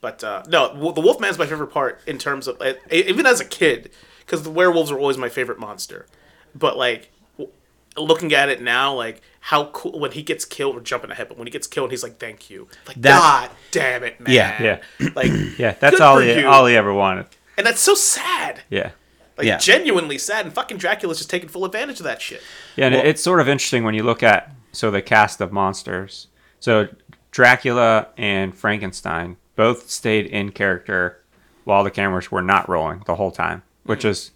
But 0.00 0.22
uh, 0.24 0.42
no, 0.48 0.68
w- 0.68 0.92
the 0.92 1.00
Wolfman's 1.00 1.38
my 1.38 1.46
favorite 1.46 1.68
part 1.72 2.00
in 2.06 2.18
terms 2.18 2.46
of 2.48 2.60
uh, 2.60 2.74
even 2.90 3.26
as 3.26 3.40
a 3.40 3.44
kid, 3.44 3.90
because 4.20 4.42
the 4.44 4.50
werewolves 4.50 4.90
were 4.92 4.98
always 4.98 5.18
my 5.18 5.28
favorite 5.28 5.58
monster. 5.58 6.06
But 6.54 6.76
like 6.76 7.10
w- 7.38 7.52
looking 7.96 8.32
at 8.32 8.48
it 8.48 8.62
now, 8.62 8.94
like 8.94 9.20
how 9.40 9.66
cool 9.66 9.98
when 9.98 10.12
he 10.12 10.22
gets 10.22 10.44
killed. 10.44 10.74
We're 10.76 10.82
jumping 10.82 11.10
ahead, 11.10 11.28
but 11.28 11.38
when 11.38 11.46
he 11.48 11.50
gets 11.52 11.66
killed, 11.66 11.90
he's 11.90 12.02
like, 12.04 12.18
"Thank 12.18 12.50
you." 12.50 12.68
Like, 12.86 13.00
That- 13.02 13.18
God 13.18 13.50
damn 13.72 14.02
it, 14.04 14.20
man. 14.20 14.32
Yeah. 14.34 14.80
Yeah. 15.00 15.08
Like, 15.14 15.30
Yeah, 15.58 15.72
that's 15.78 16.00
all 16.00 16.18
he 16.18 16.40
you. 16.40 16.48
all 16.48 16.66
he 16.66 16.76
ever 16.76 16.92
wanted. 16.92 17.26
and 17.56 17.66
that's 17.66 17.80
so 17.80 17.94
sad. 17.94 18.60
Yeah. 18.70 18.90
Like 19.38 19.46
Yeah. 19.46 19.56
genuinely 19.58 20.18
sad, 20.18 20.44
and 20.44 20.54
fucking 20.54 20.76
Dracula's 20.76 21.18
just 21.18 21.30
taking 21.30 21.48
full 21.48 21.64
advantage 21.64 22.00
of 22.00 22.04
that 22.04 22.20
shit. 22.20 22.42
Yeah, 22.76 22.86
and 22.86 22.94
Well- 22.96 23.04
it's 23.06 23.22
sort 23.22 23.40
of 23.40 23.48
interesting 23.48 23.82
when 23.84 23.94
you 23.94 24.02
look 24.02 24.22
at 24.22 24.50
so 24.72 24.90
the 24.90 25.02
cast 25.02 25.40
of 25.40 25.52
monsters. 25.52 26.28
So 26.60 26.88
Dracula 27.30 28.08
and 28.16 28.54
Frankenstein 28.54 29.36
both 29.56 29.90
stayed 29.90 30.26
in 30.26 30.50
character 30.52 31.18
while 31.64 31.84
the 31.84 31.90
cameras 31.90 32.30
were 32.30 32.42
not 32.42 32.68
rolling 32.68 33.02
the 33.06 33.14
whole 33.16 33.30
time, 33.30 33.62
which 33.84 34.04
is 34.04 34.32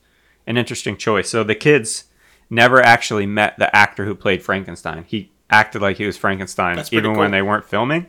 an 0.46 0.56
interesting 0.56 0.96
choice. 0.96 1.28
So 1.28 1.42
the 1.44 1.54
kids 1.54 2.04
never 2.48 2.80
actually 2.80 3.26
met 3.26 3.58
the 3.58 3.74
actor 3.74 4.04
who 4.04 4.14
played 4.14 4.42
Frankenstein. 4.42 5.04
He 5.06 5.30
acted 5.50 5.82
like 5.82 5.96
he 5.98 6.06
was 6.06 6.16
Frankenstein 6.16 6.82
even 6.92 7.14
when 7.14 7.30
they 7.32 7.42
weren't 7.42 7.64
filming. 7.64 8.06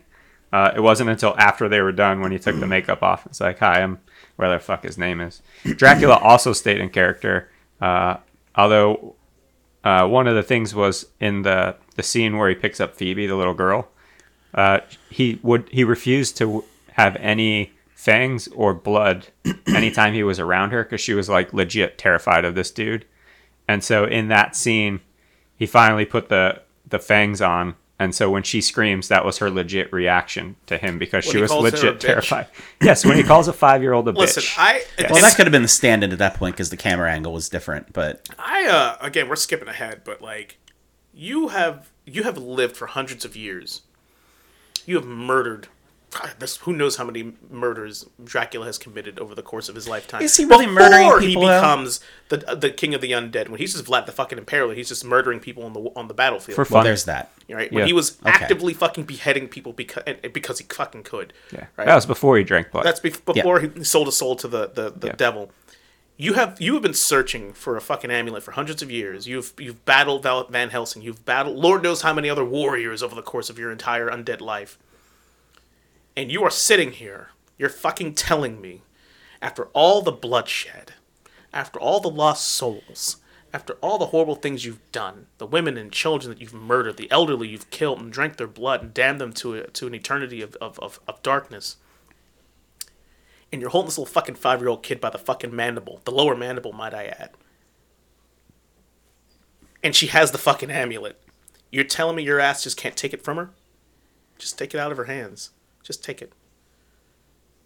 Uh, 0.53 0.71
it 0.75 0.79
wasn't 0.79 1.09
until 1.09 1.35
after 1.38 1.67
they 1.67 1.81
were 1.81 1.91
done 1.91 2.21
when 2.21 2.31
he 2.31 2.39
took 2.39 2.57
the 2.59 2.67
makeup 2.75 3.03
off. 3.03 3.25
It's 3.25 3.41
like, 3.41 3.59
hi, 3.59 3.81
I'm 3.81 3.99
where 4.38 4.49
the 4.49 4.59
fuck 4.59 4.83
his 4.83 4.97
name 4.97 5.19
is. 5.19 5.41
Dracula 5.63 6.15
also 6.15 6.53
stayed 6.53 6.79
in 6.79 6.89
character, 6.89 7.49
uh, 7.81 8.17
although 8.55 9.15
uh, 9.83 10.07
one 10.07 10.27
of 10.27 10.35
the 10.35 10.43
things 10.43 10.73
was 10.73 11.07
in 11.19 11.41
the 11.41 11.75
the 11.95 12.03
scene 12.03 12.38
where 12.38 12.49
he 12.49 12.55
picks 12.55 12.79
up 12.79 12.95
Phoebe, 12.95 13.27
the 13.27 13.35
little 13.35 13.53
girl. 13.53 13.89
Uh, 14.53 14.79
he 15.09 15.39
would 15.43 15.67
he 15.71 15.83
refused 15.83 16.38
to 16.38 16.63
have 16.93 17.15
any 17.17 17.73
fangs 17.93 18.47
or 18.49 18.73
blood 18.73 19.27
anytime 19.67 20.13
he 20.13 20.23
was 20.23 20.39
around 20.39 20.71
her 20.71 20.83
because 20.83 21.01
she 21.01 21.13
was 21.13 21.27
like 21.27 21.53
legit 21.53 21.97
terrified 21.97 22.45
of 22.45 22.55
this 22.55 22.71
dude. 22.71 23.05
And 23.67 23.83
so 23.83 24.05
in 24.05 24.29
that 24.29 24.55
scene, 24.55 25.01
he 25.55 25.65
finally 25.65 26.05
put 26.05 26.29
the 26.29 26.61
the 26.88 26.99
fangs 26.99 27.41
on. 27.41 27.75
And 28.00 28.14
so 28.14 28.30
when 28.30 28.43
she 28.43 28.62
screams, 28.62 29.08
that 29.08 29.26
was 29.26 29.39
her 29.39 29.50
legit 29.50 29.91
reaction 29.91 30.56
to 30.68 30.78
him 30.78 31.00
because 31.00 31.26
When 31.26 31.34
she 31.36 31.41
was 31.41 31.50
calls 31.50 31.64
her 31.64 31.70
a 31.70 31.72
legit 31.72 32.00
terrified. 32.00 32.48
Yes, 32.82 33.04
when 33.04 33.18
he 33.18 33.24
calls 33.24 33.48
a 33.48 33.54
five 33.54 33.82
year 33.82 33.93
old 33.93 34.08
a 34.08 34.12
Listen, 34.12 34.43
bitch. 34.43 34.56
I 34.58 34.84
Yes. 35.00 35.12
Well, 35.12 35.22
that 35.22 35.36
could 35.36 35.48
have 35.48 35.52
been 35.52 35.64
the 35.64 35.68
stand-in 35.68 36.12
at 36.12 36.20
that 36.20 36.36
point 36.36 36.56
because 36.56 36.70
the 36.70 36.78
camera 36.78 37.12
angle 37.12 37.34
was 37.34 37.50
different. 37.50 37.93
But 37.93 38.30
I 38.38 38.68
uh 38.68 38.98
again 39.02 39.28
we're 39.30 39.36
skipping 39.36 39.68
ahead, 39.68 40.02
but 40.04 40.22
like 40.22 40.60
you 41.12 41.48
have 41.48 41.89
you 42.06 42.24
have 42.24 42.38
lived 42.38 42.78
for 42.78 42.86
hundreds 42.86 43.26
of 43.26 43.36
years. 43.36 43.82
You 44.86 44.95
have 44.95 45.06
murdered 45.06 45.68
this 46.39 46.57
who 46.57 46.74
knows 46.74 46.95
how 46.97 47.03
many 47.03 47.34
murders 47.49 48.05
Dracula 48.24 48.65
has 48.65 48.78
committed 48.78 49.20
over 49.20 49.34
the 49.36 49.41
course 49.41 49.70
of 49.70 49.76
his 49.76 49.88
lifetime. 49.88 50.22
Is 50.22 50.36
he 50.38 50.45
really 50.45 50.65
Before 50.65 50.89
murdering 50.89 51.22
he 51.22 51.28
people, 51.28 51.47
though? 51.47 51.59
becomes 51.59 51.99
the 52.30 52.38
the 52.38 52.70
king 52.70 52.93
of 52.93 53.01
the 53.01 53.11
undead. 53.11 53.49
When 53.49 53.59
he's 53.59 53.74
just 53.74 53.86
Vlad 53.86 54.05
the 54.05 54.11
fucking 54.11 54.38
Impaler, 54.38 54.76
he's 54.76 54.88
just 54.89 55.03
murdering 55.05 55.39
people 55.39 55.63
on 55.63 55.74
the 55.74 55.80
on 55.95 56.07
the 56.07 56.13
battlefield. 56.13 56.55
For 56.55 56.61
Well, 56.63 56.80
fun. 56.82 56.84
there's 56.86 57.05
that. 57.05 57.32
right? 57.49 57.72
When 57.72 57.82
Yeah. 57.82 57.86
he 57.88 57.93
was 57.93 58.18
Okay. 58.22 58.30
actively 58.32 58.74
fucking 58.74 59.03
beheading 59.05 59.47
people 59.47 59.74
because 59.74 60.03
because 60.34 60.59
he 60.59 60.65
fucking 60.70 61.03
could. 61.03 61.34
yeah. 61.51 61.65
Right. 61.78 61.86
That 61.88 61.95
was 61.95 62.05
before 62.05 62.38
he 62.38 62.43
drank 62.43 62.72
blood. 62.72 62.86
That's 62.86 62.99
bef- 62.99 63.24
before 63.34 63.59
he 63.59 63.84
sold 63.84 64.07
his 64.07 64.18
soul 64.18 64.36
to 64.38 64.47
the 64.47 64.68
the, 64.74 64.91
the 64.95 65.07
Yeah. 65.07 65.13
devil. 65.18 65.51
You 66.20 66.34
have 66.34 66.59
you 66.59 66.74
have 66.74 66.82
been 66.82 66.95
searching 66.95 67.53
for 67.53 67.78
a 67.78 67.82
fucking 67.82 68.09
amulet 68.09 68.41
for 68.41 68.51
hundreds 68.51 68.82
of 68.82 68.89
years. 68.89 69.28
You've 69.28 69.53
you've 69.59 69.86
battled 69.86 70.24
Val- 70.24 70.47
Van 70.47 70.72
Helsing. 70.72 71.03
You've 71.03 71.24
battled 71.26 71.57
Lord 71.57 71.84
knows 71.84 72.01
how 72.01 72.11
many 72.11 72.28
other 72.28 72.43
warriors 72.43 73.03
over 73.03 73.13
the 73.13 73.22
course 73.22 73.51
of 73.51 73.59
your 73.59 73.72
entire 73.72 74.09
undead 74.09 74.41
life. 74.41 74.80
And 76.18 76.30
you 76.30 76.43
are 76.43 76.51
sitting 76.51 76.91
here. 76.91 77.30
You're 77.57 77.70
fucking 77.70 78.15
telling 78.15 78.59
me, 78.59 78.82
after 79.41 79.68
all 79.68 80.01
the 80.01 80.11
bloodshed, 80.11 80.91
after 81.53 81.80
all 81.80 82.01
the 82.01 82.09
lost 82.09 82.45
souls, 82.45 83.18
after 83.53 83.76
all 83.76 83.97
the 83.97 84.07
horrible 84.07 84.36
things 84.36 84.65
you've 84.65 84.91
done, 84.91 85.28
the 85.38 85.47
women 85.47 85.78
and 85.78 85.93
children 85.93 86.30
that 86.30 86.41
you've 86.41 86.53
murdered, 86.53 86.97
the 86.97 87.09
elderly 87.09 87.47
you've 87.47 87.70
killed 87.70 88.01
and 88.01 88.11
drank 88.11 88.36
their 88.36 88.47
blood 88.47 88.84
and 88.84 88.93
damned 88.93 89.22
them 89.22 89.32
to 89.32 89.53
a, 89.53 89.68
to 89.68 89.88
an 89.88 89.95
eternity 89.95 90.41
of, 90.41 90.55
of, 90.55 90.78
of, 90.80 90.99
of 91.07 91.24
darkness 91.24 91.78
and 93.51 93.61
you're 93.61 93.70
holding 93.72 93.88
this 93.88 93.97
little 93.97 94.11
fucking 94.11 94.36
five 94.36 94.59
year 94.59 94.70
old 94.70 94.84
kid 94.84 94.99
by 94.99 95.09
the 95.09 95.18
fucking 95.18 95.55
mandible, 95.55 96.01
the 96.03 96.11
lower 96.11 96.36
mandible, 96.36 96.74
might 96.74 96.93
I 96.93 97.05
add. 97.05 97.32
And 99.84 99.95
she 99.95 100.07
has 100.07 100.32
the 100.32 100.38
fucking 100.38 100.72
amulet. 100.72 101.20
You're 101.72 101.86
telling 101.86 102.15
me 102.15 102.24
your 102.24 102.39
ass 102.39 102.63
just 102.63 102.78
can't 102.78 102.97
take 102.97 103.13
it 103.13 103.24
from 103.24 103.38
her? 103.38 103.51
Just 104.38 104.57
take 104.57 104.74
it 104.74 104.80
out 104.80 104.91
of 104.91 104.97
her 104.97 105.05
hands. 105.05 105.51
Just 105.88 106.03
take 106.03 106.21
it. 106.21 106.33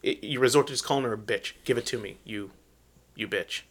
It- 0.04 0.24
you 0.24 0.40
resort 0.40 0.68
to 0.68 0.74
just 0.74 0.86
calling 0.86 1.04
her 1.06 1.14
a 1.14 1.18
bitch. 1.18 1.54
Give 1.66 1.76
it 1.78 1.88
to 1.88 1.98
me, 1.98 2.20
you, 2.24 2.52
you 3.16 3.28
bitch. 3.28 3.64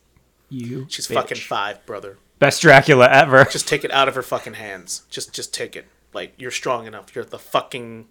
you. 0.48 0.86
She's 0.90 1.06
bitch. 1.06 1.14
fucking 1.14 1.38
five, 1.38 1.86
brother. 1.86 2.18
best 2.40 2.60
Dracula 2.62 3.08
ever. 3.08 3.44
Just 3.44 3.68
take 3.68 3.84
it 3.84 3.92
out 3.92 4.08
of 4.08 4.16
her 4.16 4.22
fucking 4.22 4.54
hands. 4.54 5.02
Just, 5.08 5.32
just 5.32 5.54
take 5.54 5.76
it. 5.76 5.86
Like 6.12 6.34
you're 6.36 6.50
strong 6.50 6.86
enough. 6.88 7.14
You're 7.14 7.24
the 7.24 7.38
fucking, 7.38 8.08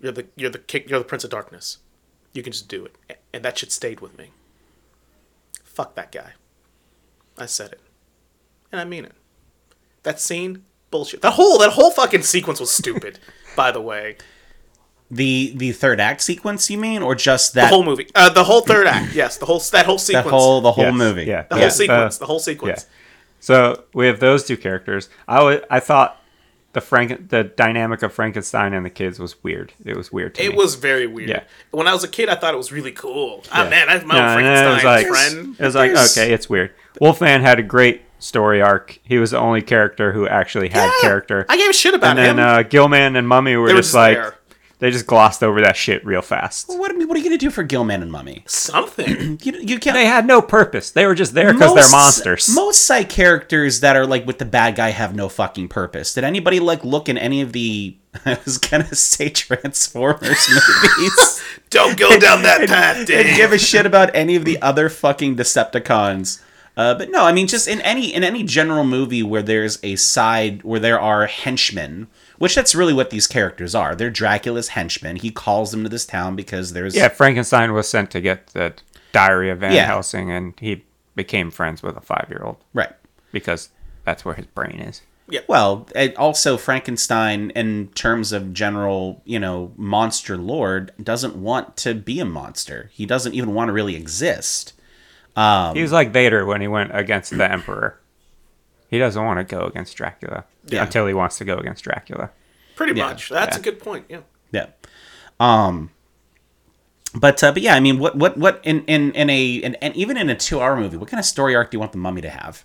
you're 0.00 0.12
the, 0.12 0.26
you're 0.36 0.50
the 0.50 0.60
kick. 0.60 0.88
You're 0.88 1.00
the 1.00 1.04
Prince 1.04 1.24
of 1.24 1.30
Darkness. 1.30 1.78
You 2.32 2.42
can 2.44 2.52
just 2.52 2.68
do 2.68 2.84
it, 2.84 3.18
and 3.32 3.44
that 3.44 3.58
shit 3.58 3.72
stayed 3.72 3.98
with 4.00 4.16
me. 4.16 4.30
Fuck 5.64 5.96
that 5.96 6.12
guy. 6.12 6.32
I 7.36 7.46
said 7.46 7.72
it, 7.72 7.80
and 8.70 8.80
I 8.80 8.84
mean 8.84 9.04
it. 9.04 9.14
That 10.04 10.20
scene, 10.20 10.64
bullshit. 10.92 11.22
That 11.22 11.32
whole 11.32 11.58
that 11.58 11.72
whole 11.72 11.90
fucking 11.90 12.22
sequence 12.22 12.60
was 12.60 12.70
stupid. 12.70 13.18
by 13.56 13.72
the 13.72 13.80
way, 13.80 14.16
The 15.10 15.52
the 15.54 15.72
third 15.72 16.00
act 16.00 16.22
sequence, 16.22 16.70
you 16.70 16.78
mean, 16.78 17.02
or 17.02 17.14
just 17.14 17.54
the 17.54 17.60
that 17.60 17.70
whole 17.70 17.84
movie, 17.84 18.08
uh, 18.14 18.30
the 18.30 18.44
whole 18.44 18.62
third 18.62 18.86
act. 18.86 19.14
Yes, 19.14 19.36
the 19.36 19.46
whole 19.46 19.60
that 19.60 19.86
whole 19.86 19.96
that 19.96 20.00
sequence. 20.00 20.30
whole 20.30 20.60
the 20.60 20.72
whole 20.72 20.84
Yes, 20.86 20.94
movie? 20.94 21.24
yeah. 21.24 21.44
the 21.48 21.56
Yeah. 21.56 21.60
whole 21.62 21.70
sequence. 21.70 22.16
uh, 22.16 22.18
the 22.20 22.26
whole 22.26 22.38
sequence. 22.40 22.86
Yeah. 22.88 22.94
So 23.40 23.84
we 23.92 24.06
have 24.06 24.18
those 24.20 24.44
two 24.44 24.56
characters. 24.56 25.08
I 25.28 25.42
wa- 25.42 25.60
I 25.70 25.78
thought 25.80 26.20
the 26.72 26.80
Frank 26.80 27.28
the 27.28 27.44
dynamic 27.44 28.02
of 28.02 28.12
Frankenstein 28.14 28.72
and 28.72 28.84
the 28.84 28.90
kids 28.90 29.18
was 29.20 29.40
weird. 29.44 29.74
It 29.84 29.94
was 29.96 30.10
weird 30.10 30.34
to 30.36 30.42
It 30.44 30.50
me. 30.52 30.56
was 30.56 30.74
very 30.76 31.06
weird. 31.06 31.28
Yeah. 31.28 31.42
When 31.70 31.86
I 31.86 31.92
was 31.92 32.02
a 32.02 32.08
kid, 32.08 32.28
I 32.30 32.34
thought 32.36 32.54
it 32.54 32.56
was 32.56 32.72
really 32.72 32.90
cool. 32.92 33.44
Ah 33.52 33.64
Yeah. 33.64 33.70
man, 33.70 33.88
I 33.90 34.02
my 34.04 34.14
No, 34.14 34.26
own 34.26 34.38
and 34.38 34.46
then 34.46 34.66
it 34.70 34.74
was 34.74 34.84
like 34.84 35.06
friend. 35.06 35.56
it 35.58 35.64
was 35.64 35.74
like 35.74 35.92
There's- 35.92 36.16
okay, 36.18 36.32
it's 36.32 36.48
weird. 36.48 36.70
Wolfman 37.00 37.42
had 37.42 37.58
a 37.58 37.62
great 37.62 38.00
story 38.18 38.62
arc. 38.62 38.98
He 39.04 39.18
was 39.18 39.32
the 39.32 39.38
only 39.38 39.60
character 39.60 40.12
who 40.12 40.26
actually 40.26 40.70
had 40.70 40.86
Yeah, 40.86 40.92
character. 41.02 41.44
I 41.48 41.58
gave 41.58 41.68
a 41.68 41.74
shit 41.74 41.92
about 41.92 42.16
and 42.16 42.18
then 42.18 42.38
him. 42.38 42.44
uh, 42.44 42.62
Gill-man 42.62 43.16
and 43.16 43.28
Mummy 43.28 43.54
were 43.56 43.62
were 43.64 43.68
just 43.68 43.88
just 43.88 43.94
like 43.94 44.16
there. 44.16 44.34
They 44.80 44.90
just 44.90 45.06
glossed 45.06 45.42
over 45.42 45.60
that 45.60 45.76
shit 45.76 46.04
real 46.04 46.20
fast. 46.22 46.68
What, 46.68 46.78
what 46.96 47.16
are 47.16 47.18
you 47.18 47.24
gonna 47.24 47.38
do 47.38 47.50
for 47.50 47.62
Gill-man 47.62 48.02
and 48.02 48.10
Mummy? 48.12 48.42
Something. 48.46 49.38
You, 49.44 49.52
you 49.60 49.78
can't. 49.78 49.94
They 49.94 50.06
had 50.06 50.26
no 50.26 50.40
purpose. 50.40 50.90
They 50.90 51.06
were 51.06 51.14
just 51.14 51.34
there 51.34 51.52
because 51.52 51.74
they're 51.74 51.90
monsters. 51.90 52.54
Most 52.54 52.84
side 52.84 53.08
characters 53.08 53.80
that 53.80 53.96
are 53.96 54.06
like 54.06 54.26
with 54.26 54.38
the 54.38 54.44
bad 54.44 54.76
guy 54.76 54.90
have 54.90 55.14
no 55.14 55.28
fucking 55.28 55.68
purpose. 55.68 56.14
Did 56.14 56.24
anybody 56.24 56.60
like 56.60 56.84
look 56.84 57.08
in 57.08 57.18
any 57.18 57.40
of 57.40 57.52
the 57.52 57.96
I 58.24 58.38
was 58.44 58.58
gonna 58.58 58.94
say 58.94 59.28
Transformers 59.28 60.46
movies 60.48 61.42
Don't 61.70 61.98
go 61.98 62.18
down 62.18 62.42
that 62.42 62.68
path, 62.68 62.98
and 62.98 63.06
Dave. 63.06 63.36
give 63.36 63.52
a 63.52 63.58
shit 63.58 63.84
about 63.86 64.14
any 64.14 64.36
of 64.36 64.44
the 64.44 64.60
other 64.62 64.88
fucking 64.88 65.36
Decepticons? 65.36 66.40
Uh, 66.76 66.94
but 66.94 67.10
no, 67.10 67.24
I 67.24 67.32
mean 67.32 67.46
just 67.46 67.68
in 67.68 67.80
any 67.82 68.12
in 68.14 68.24
any 68.24 68.42
general 68.44 68.84
movie 68.84 69.22
where 69.22 69.42
there's 69.42 69.78
a 69.82 69.96
side 69.96 70.62
where 70.62 70.80
there 70.80 71.00
are 71.00 71.26
henchmen, 71.26 72.08
which 72.38 72.54
that's 72.54 72.74
really 72.74 72.92
what 72.92 73.10
these 73.10 73.26
characters 73.26 73.74
are. 73.74 73.94
They're 73.94 74.10
Dracula's 74.10 74.68
henchmen. 74.68 75.16
He 75.16 75.30
calls 75.30 75.70
them 75.70 75.82
to 75.84 75.88
this 75.88 76.06
town 76.06 76.36
because 76.36 76.72
there's 76.72 76.94
yeah, 76.94 77.08
Frankenstein 77.08 77.72
was 77.72 77.88
sent 77.88 78.10
to 78.12 78.20
get 78.20 78.48
the 78.48 78.74
diary 79.12 79.50
of 79.50 79.58
Van 79.60 79.72
Yeah. 79.72 79.86
Helsing, 79.86 80.30
and 80.30 80.54
he 80.58 80.84
became 81.14 81.50
friends 81.50 81.82
with 81.82 81.96
a 81.96 82.00
five-year-old 82.00 82.56
right. 82.72 82.92
because 83.32 83.70
that's 84.04 84.24
where 84.24 84.34
his 84.34 84.46
brain 84.46 84.80
is. 84.80 85.02
Yeah. 85.28 85.40
Well, 85.48 85.88
and 85.94 86.14
also 86.16 86.56
Frankenstein, 86.56 87.50
in 87.50 87.88
terms 87.94 88.32
of 88.32 88.52
general, 88.52 89.22
you 89.24 89.38
know, 89.38 89.72
monster 89.76 90.36
lord, 90.36 90.92
doesn't 91.02 91.36
want 91.36 91.76
to 91.78 91.94
be 91.94 92.20
a 92.20 92.26
monster. 92.26 92.90
He 92.92 93.06
doesn't 93.06 93.32
even 93.34 93.54
want 93.54 93.68
to 93.68 93.72
really 93.72 93.96
exist. 93.96 94.74
Um, 95.34 95.74
he 95.74 95.82
was 95.82 95.92
like 95.92 96.10
Vader 96.10 96.44
when 96.44 96.60
he 96.60 96.68
went 96.68 96.90
against 96.94 97.36
the 97.36 97.50
Emperor. 97.50 97.98
He 98.88 98.98
doesn't 98.98 99.24
want 99.24 99.38
to 99.38 99.44
go 99.44 99.64
against 99.64 99.96
Dracula 99.96 100.44
Yeah. 100.66 100.82
until 100.84 101.06
he 101.06 101.14
wants 101.14 101.38
to 101.38 101.44
go 101.44 101.56
against 101.58 101.84
Dracula. 101.84 102.30
Pretty 102.76 102.94
Yeah, 102.98 103.06
much. 103.06 103.28
That's 103.28 103.56
yeah. 103.56 103.60
a 103.60 103.62
good 103.62 103.80
point. 103.80 104.06
Yeah. 104.08 104.20
Yeah. 104.52 104.66
Um. 105.40 105.90
But 107.14 107.42
uh, 107.44 107.52
but 107.52 107.62
yeah, 107.62 107.74
I 107.74 107.80
mean, 107.80 107.98
what 107.98 108.16
what 108.16 108.36
what 108.36 108.60
in 108.64 108.84
in 108.86 109.12
in 109.12 109.30
a 109.30 109.54
in, 109.56 109.74
and 109.76 109.94
even 109.94 110.16
in 110.16 110.28
a 110.30 110.34
two 110.34 110.60
hour 110.60 110.76
movie, 110.76 110.96
what 110.96 111.08
kind 111.08 111.20
of 111.20 111.24
story 111.24 111.54
arc 111.54 111.70
do 111.70 111.76
you 111.76 111.80
want 111.80 111.92
the 111.92 111.98
mummy 111.98 112.20
to 112.22 112.30
have? 112.30 112.64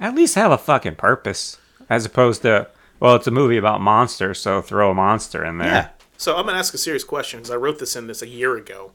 At 0.00 0.14
least 0.14 0.34
have 0.34 0.50
a 0.50 0.58
fucking 0.58 0.96
purpose, 0.96 1.56
as 1.88 2.04
opposed 2.04 2.42
to 2.42 2.68
well, 3.00 3.16
it's 3.16 3.26
a 3.26 3.30
movie 3.30 3.56
about 3.56 3.80
monsters, 3.80 4.38
so 4.40 4.60
throw 4.60 4.90
a 4.90 4.94
monster 4.94 5.44
in 5.44 5.58
there. 5.58 5.68
Yeah. 5.68 5.88
So 6.18 6.36
I'm 6.36 6.44
gonna 6.46 6.58
ask 6.58 6.74
a 6.74 6.78
serious 6.78 7.04
question 7.04 7.38
because 7.40 7.50
I 7.50 7.56
wrote 7.56 7.78
this 7.78 7.96
in 7.96 8.06
this 8.06 8.20
a 8.22 8.28
year 8.28 8.56
ago. 8.56 8.92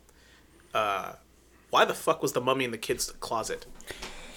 Uh, 0.73 1.13
why 1.71 1.85
the 1.85 1.93
fuck 1.95 2.21
was 2.21 2.33
the 2.33 2.41
mummy 2.41 2.65
in 2.65 2.71
the 2.71 2.77
kid's 2.77 3.09
closet? 3.19 3.65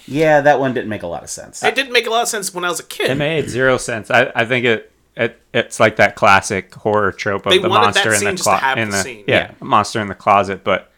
Yeah, 0.05 0.41
that 0.41 0.59
one 0.59 0.73
didn't 0.73 0.89
make 0.89 1.03
a 1.03 1.07
lot 1.07 1.23
of 1.23 1.29
sense. 1.29 1.63
It 1.63 1.75
didn't 1.75 1.93
make 1.93 2.07
a 2.07 2.09
lot 2.09 2.23
of 2.23 2.27
sense 2.27 2.53
when 2.53 2.65
I 2.65 2.69
was 2.69 2.79
a 2.79 2.83
kid. 2.83 3.11
It 3.11 3.15
made 3.15 3.49
zero 3.49 3.77
sense. 3.77 4.11
I, 4.11 4.31
I 4.35 4.45
think 4.45 4.65
it, 4.65 4.91
it 5.15 5.39
it's 5.53 5.79
like 5.79 5.95
that 5.95 6.15
classic 6.15 6.73
horror 6.75 7.11
trope 7.11 7.45
of 7.45 7.51
They 7.51 7.59
the 7.59 7.69
wanted 7.69 7.93
that 7.95 8.05
monster 8.05 8.13
in 8.13 8.19
scene 8.19 8.25
the 8.27 8.31
just 8.33 8.43
to 8.43 8.49
closet. 8.49 8.63
have 8.65 8.77
in 8.77 8.89
the 8.89 8.97
the 8.97 9.03
scene. 9.03 9.23
Yeah, 9.27 9.35
Yeah. 9.49 9.51
monster 9.61 10.01
in 10.01 10.07
the 10.09 10.15
closet, 10.15 10.63
but 10.63 10.91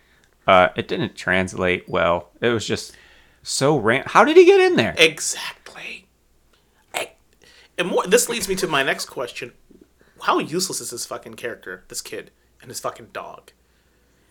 uh, 0.47 0.70
it 0.76 0.88
didn't 0.88 1.16
translate 1.16 1.88
well. 1.89 2.30
It 2.41 2.49
was 2.49 2.66
just 2.66 2.95
so 3.43 3.78
ran. 3.78 4.03
How 4.08 4.24
did 4.24 4.38
he 4.38 4.45
get 4.45 4.60
in 4.60 4.76
there? 4.76 4.95
Exactly. 4.97 6.08
I- 6.93 7.12
And 7.78 7.89
more. 7.89 8.06
This 8.08 8.28
leads 8.30 8.47
me 8.49 8.56
to 8.56 8.68
my 8.68 8.82
next 8.84 9.06
question: 9.06 9.53
How 10.22 10.39
useless 10.39 10.82
is 10.82 10.89
this 10.91 11.06
fucking 11.06 11.34
character, 11.36 11.84
this 11.89 12.01
kid, 12.01 12.32
and 12.62 12.70
his 12.72 12.80
fucking 12.80 13.10
dog? 13.14 13.51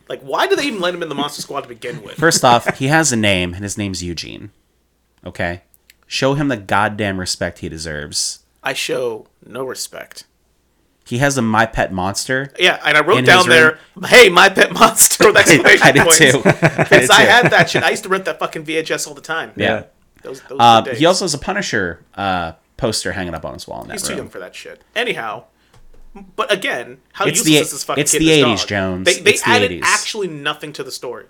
Like, 0.09 0.21
why 0.21 0.45
do 0.47 0.55
they 0.55 0.65
even 0.65 0.81
let 0.81 0.93
him 0.93 1.01
in 1.01 1.09
the 1.09 1.15
Monster 1.15 1.41
Squad 1.41 1.61
to 1.61 1.67
begin 1.67 2.03
with? 2.03 2.13
First 2.15 2.45
off, 2.45 2.77
he 2.77 2.87
has 2.87 3.11
a 3.11 3.15
name, 3.15 3.53
and 3.55 3.63
his 3.63 3.75
name's 3.77 4.03
Eugene. 4.03 4.51
Okay, 5.25 5.61
show 6.07 6.33
him 6.35 6.47
the 6.49 6.57
goddamn 6.57 7.19
respect 7.19 7.59
he 7.59 7.69
deserves. 7.69 8.39
I 8.63 8.73
show 8.73 9.27
no 9.45 9.63
respect. 9.63 10.25
He 11.07 11.19
has 11.19 11.37
a 11.37 11.41
my 11.43 11.65
pet 11.67 11.93
monster. 11.93 12.51
Yeah, 12.59 12.81
and 12.83 12.97
I 12.97 13.01
wrote 13.01 13.19
In 13.19 13.25
down 13.25 13.39
his 13.39 13.47
there, 13.47 13.79
"Hey, 14.07 14.29
my 14.29 14.49
pet 14.49 14.71
monster!" 14.73 15.27
with 15.27 15.37
exclamation 15.37 15.81
I 15.85 15.91
did 15.91 16.01
points. 16.03 16.17
too. 16.17 16.41
Because 16.43 17.09
I 17.09 17.23
too. 17.25 17.29
had 17.29 17.51
that 17.51 17.69
shit. 17.69 17.83
I 17.83 17.91
used 17.91 18.03
to 18.03 18.09
rent 18.09 18.25
that 18.25 18.39
fucking 18.39 18.65
VHS 18.65 19.07
all 19.07 19.13
the 19.13 19.21
time. 19.21 19.51
Yeah. 19.55 19.83
Those, 20.23 20.41
those 20.41 20.57
Uh, 20.59 20.81
days. 20.81 20.97
he 20.97 21.05
also 21.05 21.25
has 21.25 21.35
a 21.35 21.37
Punisher 21.37 22.03
uh, 22.15 22.53
poster 22.77 23.11
hanging 23.11 23.35
up 23.35 23.45
on 23.45 23.53
his 23.53 23.67
wall 23.67 23.81
in 23.83 23.87
that 23.89 23.93
He's 23.93 24.03
too 24.03 24.15
young 24.15 24.29
for 24.29 24.39
that 24.39 24.55
shit. 24.55 24.81
Anyhow, 24.95 25.43
but 26.35 26.51
again, 26.51 26.97
how 27.13 27.25
It's 27.25 27.37
useless 27.45 27.45
the- 27.55 27.61
is 27.61 27.71
this 27.71 27.83
fucking 27.83 28.01
it's 28.01 28.11
kid 28.13 28.19
the 28.21 28.29
80s, 28.29 28.57
dog? 28.59 28.67
Jones. 28.67 29.05
They, 29.05 29.19
they 29.21 29.31
It's 29.33 29.43
the 29.43 29.49
added 29.49 29.71
80s. 29.71 29.81
actually 29.83 30.27
nothing 30.29 30.73
to 30.73 30.83
the 30.83 30.91
story. 30.91 31.25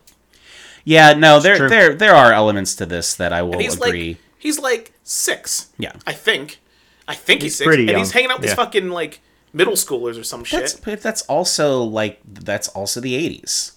Yeah, 0.86 1.14
no, 1.14 1.40
there 1.40 1.58
true. 1.58 1.68
there 1.70 1.94
there 1.96 2.16
are 2.16 2.32
elements 2.32 2.76
to 2.76 2.86
this 2.86 3.16
that 3.16 3.34
I 3.34 3.42
will 3.42 3.54
And 3.54 3.62
he's 3.62 3.76
agree. 3.76 4.08
like 4.10 4.18
he's 4.38 4.60
like 4.60 4.94
six. 5.04 5.72
Yeah. 5.78 5.94
I 6.08 6.14
think. 6.14 6.62
I 7.08 7.14
think 7.16 7.42
he's, 7.42 7.54
He's 7.54 7.58
six. 7.58 7.68
pretty 7.68 7.84
and 7.84 7.92
young. 7.92 8.00
he's 8.00 8.12
hanging 8.12 8.30
out 8.32 8.38
with 8.38 8.44
these 8.44 8.52
Yeah. 8.52 8.56
fucking 8.64 8.90
like 8.90 9.20
middle 9.54 9.74
schoolers 9.74 10.20
or 10.20 10.24
some 10.24 10.42
that's 10.50 10.74
shit. 10.74 10.82
but 10.86 11.02
that's 11.02 11.22
also 11.24 11.82
like 11.84 12.20
that's 12.26 12.68
also 12.70 13.00
the 13.02 13.14
80s. 13.14 13.74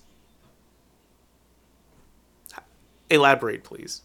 Elaborate, 3.10 3.64
please. 3.64 4.02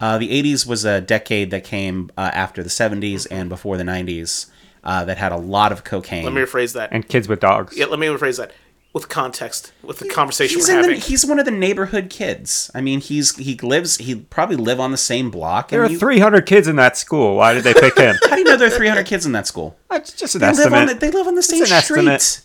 Uh, 0.00 0.18
the 0.18 0.28
80s 0.42 0.66
was 0.66 0.84
a 0.84 1.00
decade 1.00 1.50
that 1.50 1.64
came 1.64 2.10
uh, 2.18 2.30
after 2.34 2.62
the 2.62 2.68
70s 2.68 3.26
and 3.30 3.48
before 3.48 3.76
the 3.76 3.84
90s 3.84 4.50
uh, 4.82 5.04
that 5.04 5.16
had 5.16 5.32
a 5.32 5.36
lot 5.36 5.72
of 5.72 5.84
cocaine. 5.84 6.24
Let 6.24 6.34
me 6.34 6.42
rephrase 6.42 6.74
that. 6.74 6.90
And 6.92 7.08
kids 7.08 7.28
with 7.28 7.40
dogs. 7.40 7.76
yeah, 7.76 7.86
let 7.86 7.98
me 7.98 8.06
rephrase 8.08 8.36
that 8.38 8.52
with 8.94 9.08
context, 9.10 9.72
with 9.82 9.98
the 9.98 10.08
conversation 10.08 10.56
he's 10.56 10.68
we're 10.68 10.76
in 10.76 10.82
the, 10.82 10.88
having. 10.94 11.00
he's 11.02 11.26
one 11.26 11.38
of 11.38 11.44
the 11.44 11.50
neighborhood 11.50 12.08
kids. 12.08 12.70
I 12.74 12.80
mean, 12.80 13.00
he's 13.00 13.36
he 13.36 13.56
lives 13.56 13.98
he 13.98 14.14
probably 14.14 14.56
live 14.56 14.80
on 14.80 14.90
the 14.92 14.96
same 14.96 15.30
block. 15.30 15.68
There 15.68 15.82
and 15.82 15.90
are 15.90 15.92
you- 15.92 15.98
300 15.98 16.46
kids 16.46 16.66
in 16.68 16.76
that 16.76 16.96
school. 16.96 17.36
Why 17.36 17.52
did 17.52 17.64
they 17.64 17.74
pick 17.74 17.98
him? 17.98 18.14
How 18.22 18.36
do 18.36 18.38
you 18.38 18.44
know 18.44 18.56
there 18.56 18.68
are 18.68 18.70
300 18.78 19.04
kids 19.04 19.26
in 19.26 19.32
that 19.32 19.46
school? 19.46 19.76
That's 19.90 20.12
just 20.14 20.36
an 20.36 20.40
They 20.40 20.46
live 20.52 20.72
on 20.72 20.84
estimate. 20.84 21.00
the, 21.00 21.06
they 21.06 21.12
live 21.18 21.26
on 21.26 21.34
the 21.34 21.42
same 21.42 21.60
an 21.62 21.66
street. 21.82 22.06
estimate. 22.08 22.40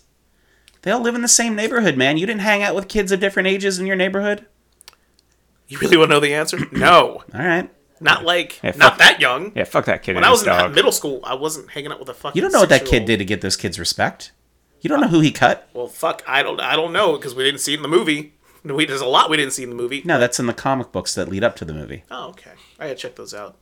They 0.82 0.92
all 0.92 1.02
live 1.02 1.16
in 1.16 1.22
the 1.22 1.28
same 1.28 1.56
neighborhood, 1.56 1.96
man. 1.98 2.18
You 2.18 2.26
didn't 2.26 2.42
hang 2.42 2.64
out 2.64 2.74
with 2.74 2.88
kids 2.88 3.12
of 3.12 3.20
different 3.20 3.48
ages 3.48 3.80
in 3.80 3.86
your 3.86 3.96
neighborhood? 3.96 4.46
You 5.68 5.78
really 5.78 5.98
want 5.98 6.10
to 6.10 6.16
know 6.16 6.20
the 6.20 6.34
answer? 6.34 6.58
No, 6.72 7.22
All 7.34 7.40
right. 7.46 7.70
not 8.02 8.24
like 8.26 8.60
Yeah, 8.64 8.74
not 8.76 8.98
that 8.98 9.20
young. 9.22 9.52
Yeah, 9.56 9.66
fuck 9.66 9.86
that 9.86 10.02
kid. 10.02 10.16
When 10.16 10.24
I 10.24 10.32
was 10.32 10.40
his 10.40 10.48
in 10.48 10.54
dog. 10.54 10.74
middle 10.74 10.92
school, 10.92 11.20
I 11.24 11.36
wasn't 11.36 11.70
hanging 11.70 11.92
out 11.92 12.00
with 12.00 12.10
a 12.10 12.14
fucking. 12.16 12.36
You 12.36 12.42
don't 12.42 12.52
know 12.54 12.62
what 12.62 12.70
that 12.70 12.86
kid 12.86 13.06
did 13.06 13.20
to 13.20 13.26
get 13.26 13.42
those 13.42 13.56
kids 13.56 13.78
respect. 13.78 14.32
You 14.82 14.90
don't 14.90 15.02
know 15.02 15.08
who 15.08 15.20
he 15.20 15.32
cut. 15.32 15.70
Well, 15.74 15.88
fuck, 15.88 16.24
I 16.28 16.42
don't, 16.44 16.60
I 16.62 16.76
don't 16.76 16.94
know 16.94 17.18
because 17.18 17.36
we 17.36 17.44
didn't 17.44 17.60
see 17.60 17.74
it 17.74 17.78
in 17.78 17.82
the 17.82 17.88
movie. 17.88 18.34
We, 18.64 18.86
there's 18.86 19.02
a 19.02 19.06
lot 19.06 19.30
we 19.30 19.38
didn't 19.38 19.54
see 19.54 19.64
in 19.64 19.70
the 19.70 19.76
movie. 19.76 20.02
No, 20.06 20.20
that's 20.20 20.40
in 20.40 20.46
the 20.46 20.54
comic 20.54 20.92
books 20.92 21.16
that 21.16 21.30
lead 21.30 21.44
up 21.44 21.56
to 21.58 21.66
the 21.66 21.74
movie. 21.74 22.04
Oh, 22.12 22.30
okay. 22.30 22.52
I 22.78 22.88
gotta 22.88 22.96
check 22.96 23.16
those 23.16 23.34
out. 23.34 23.56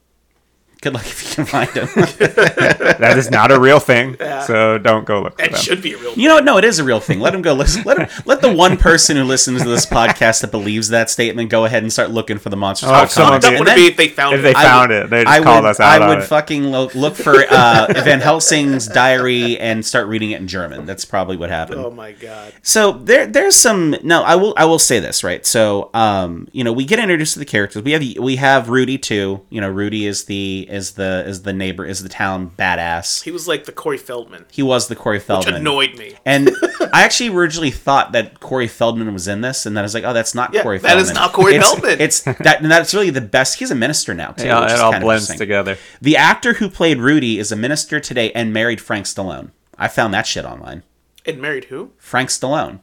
Good 0.81 0.93
luck 0.93 1.05
if 1.05 1.23
you 1.29 1.35
can 1.35 1.45
find 1.45 1.69
them. 1.71 1.87
That 2.97 3.15
is 3.17 3.29
not 3.29 3.51
a 3.51 3.59
real 3.59 3.79
thing, 3.79 4.15
so 4.45 4.77
don't 4.79 5.05
go 5.05 5.21
look 5.21 5.37
for 5.37 5.43
It 5.45 5.51
them. 5.51 5.61
should 5.61 5.81
be 5.81 5.93
a 5.93 5.97
real. 5.97 6.13
Thing. 6.13 6.23
You 6.23 6.29
know? 6.29 6.39
No, 6.39 6.57
it 6.57 6.63
is 6.63 6.79
a 6.79 6.83
real 6.83 6.99
thing. 6.99 7.19
Let 7.19 7.33
him 7.35 7.41
go 7.43 7.53
listen. 7.53 7.83
Let 7.83 7.97
him, 7.99 8.23
let 8.25 8.41
the 8.41 8.51
one 8.51 8.77
person 8.77 9.17
who 9.17 9.23
listens 9.23 9.61
to 9.63 9.69
this 9.69 9.85
podcast 9.85 10.41
that 10.41 10.49
believes 10.51 10.89
that 10.89 11.09
statement 11.09 11.49
go 11.51 11.65
ahead 11.65 11.83
and 11.83 11.93
start 11.93 12.09
looking 12.11 12.39
for 12.39 12.49
the 12.49 12.57
monsters. 12.57 12.89
Oh, 12.89 12.93
Call 12.93 13.07
someone. 13.07 13.41
That 13.41 13.59
would 13.59 13.67
then- 13.67 13.75
be 13.77 13.85
if 13.87 13.97
they 13.97 14.07
found 14.07 14.35
it. 14.35 14.37
If 14.37 14.43
they 14.43 14.49
it. 14.51 14.57
I 14.57 14.63
found 14.63 14.89
would- 14.91 14.97
it, 15.05 15.09
they 15.11 15.23
just 15.25 15.39
I 15.39 15.43
called 15.43 15.63
would, 15.63 15.69
us 15.69 15.79
out 15.79 16.01
I 16.01 16.07
would 16.07 16.19
it. 16.19 16.23
fucking 16.23 16.63
lo- 16.71 16.89
look 16.95 17.15
for 17.15 17.35
uh, 17.49 17.87
Van 18.03 18.19
Helsing's 18.19 18.87
diary 18.87 19.59
and 19.59 19.85
start 19.85 20.07
reading 20.07 20.31
it 20.31 20.41
in 20.41 20.47
German. 20.47 20.85
That's 20.85 21.05
probably 21.05 21.37
what 21.37 21.49
happened. 21.49 21.81
oh 21.81 21.91
my 21.91 22.13
god. 22.13 22.53
So 22.63 22.93
there, 22.93 23.27
there's 23.27 23.55
some. 23.55 23.95
No, 24.03 24.23
I 24.23 24.35
will. 24.35 24.53
I 24.57 24.65
will 24.65 24.79
say 24.79 24.99
this 24.99 25.23
right. 25.23 25.45
So, 25.45 25.89
um, 25.93 26.47
you 26.51 26.63
know, 26.63 26.73
we 26.73 26.85
get 26.85 26.97
introduced 26.99 27.33
to 27.33 27.39
the 27.39 27.45
characters. 27.45 27.83
We 27.83 27.91
have 27.91 28.03
we 28.19 28.35
have 28.37 28.69
Rudy 28.69 28.97
too. 28.97 29.41
You 29.49 29.61
know, 29.61 29.69
Rudy 29.69 30.05
is 30.07 30.25
the 30.25 30.66
is 30.69 30.91
the 30.93 31.23
is 31.27 31.43
the 31.43 31.53
neighbor 31.53 31.85
is 31.85 32.03
the 32.03 32.09
town 32.09 32.51
badass. 32.57 33.23
He 33.23 33.31
was 33.31 33.47
like 33.47 33.65
the 33.65 33.71
Corey 33.71 33.97
Feldman, 33.97 34.45
He 34.51 34.61
was 34.63 34.87
the 34.87 34.95
Corey 34.95 35.19
Feldman. 35.19 35.53
which 35.53 35.59
annoyed 35.59 35.97
me. 35.97 36.15
And 36.25 36.49
I 36.93 37.03
actually 37.03 37.29
originally 37.29 37.71
thought 37.71 38.11
that 38.11 38.39
Corey 38.39 38.67
Feldman 38.67 39.11
was 39.13 39.27
in 39.27 39.41
this, 39.41 39.65
and 39.65 39.75
then 39.75 39.83
I 39.83 39.85
was 39.85 39.93
like, 39.93 40.03
oh, 40.03 40.13
that's 40.13 40.35
not 40.35 40.53
Yeah, 40.53 40.63
Corey 40.63 40.77
that 40.79 40.87
Feldman. 40.87 41.05
is 41.05 41.13
not 41.13 41.33
Corey 41.33 41.55
it's, 41.55 41.67
Feldman. 41.69 42.01
It's 42.01 42.21
that, 42.21 42.61
and 42.61 42.71
that's 42.71 42.93
really 42.93 43.09
the 43.09 43.21
best. 43.21 43.59
He's 43.59 43.71
a 43.71 43.75
minister 43.75 44.13
now 44.13 44.31
too. 44.31 44.45
Yeah, 44.45 44.61
which 44.61 44.71
it 44.71 44.75
is 44.75 44.79
all 44.81 44.99
blends 44.99 45.27
together. 45.35 45.77
The 46.01 46.17
actor 46.17 46.53
who 46.53 46.69
played 46.69 46.99
Rudy 46.99 47.39
is 47.39 47.51
a 47.51 47.55
minister 47.55 47.99
today 47.99 48.31
and 48.33 48.53
married 48.53 48.81
Frank 48.81 49.05
Stallone. 49.05 49.51
I 49.77 49.87
found 49.87 50.13
that 50.13 50.25
shit 50.27 50.45
online. 50.45 50.83
And 51.25 51.41
married 51.41 51.65
who? 51.65 51.91
Frank 51.97 52.29
Stallone. 52.29 52.79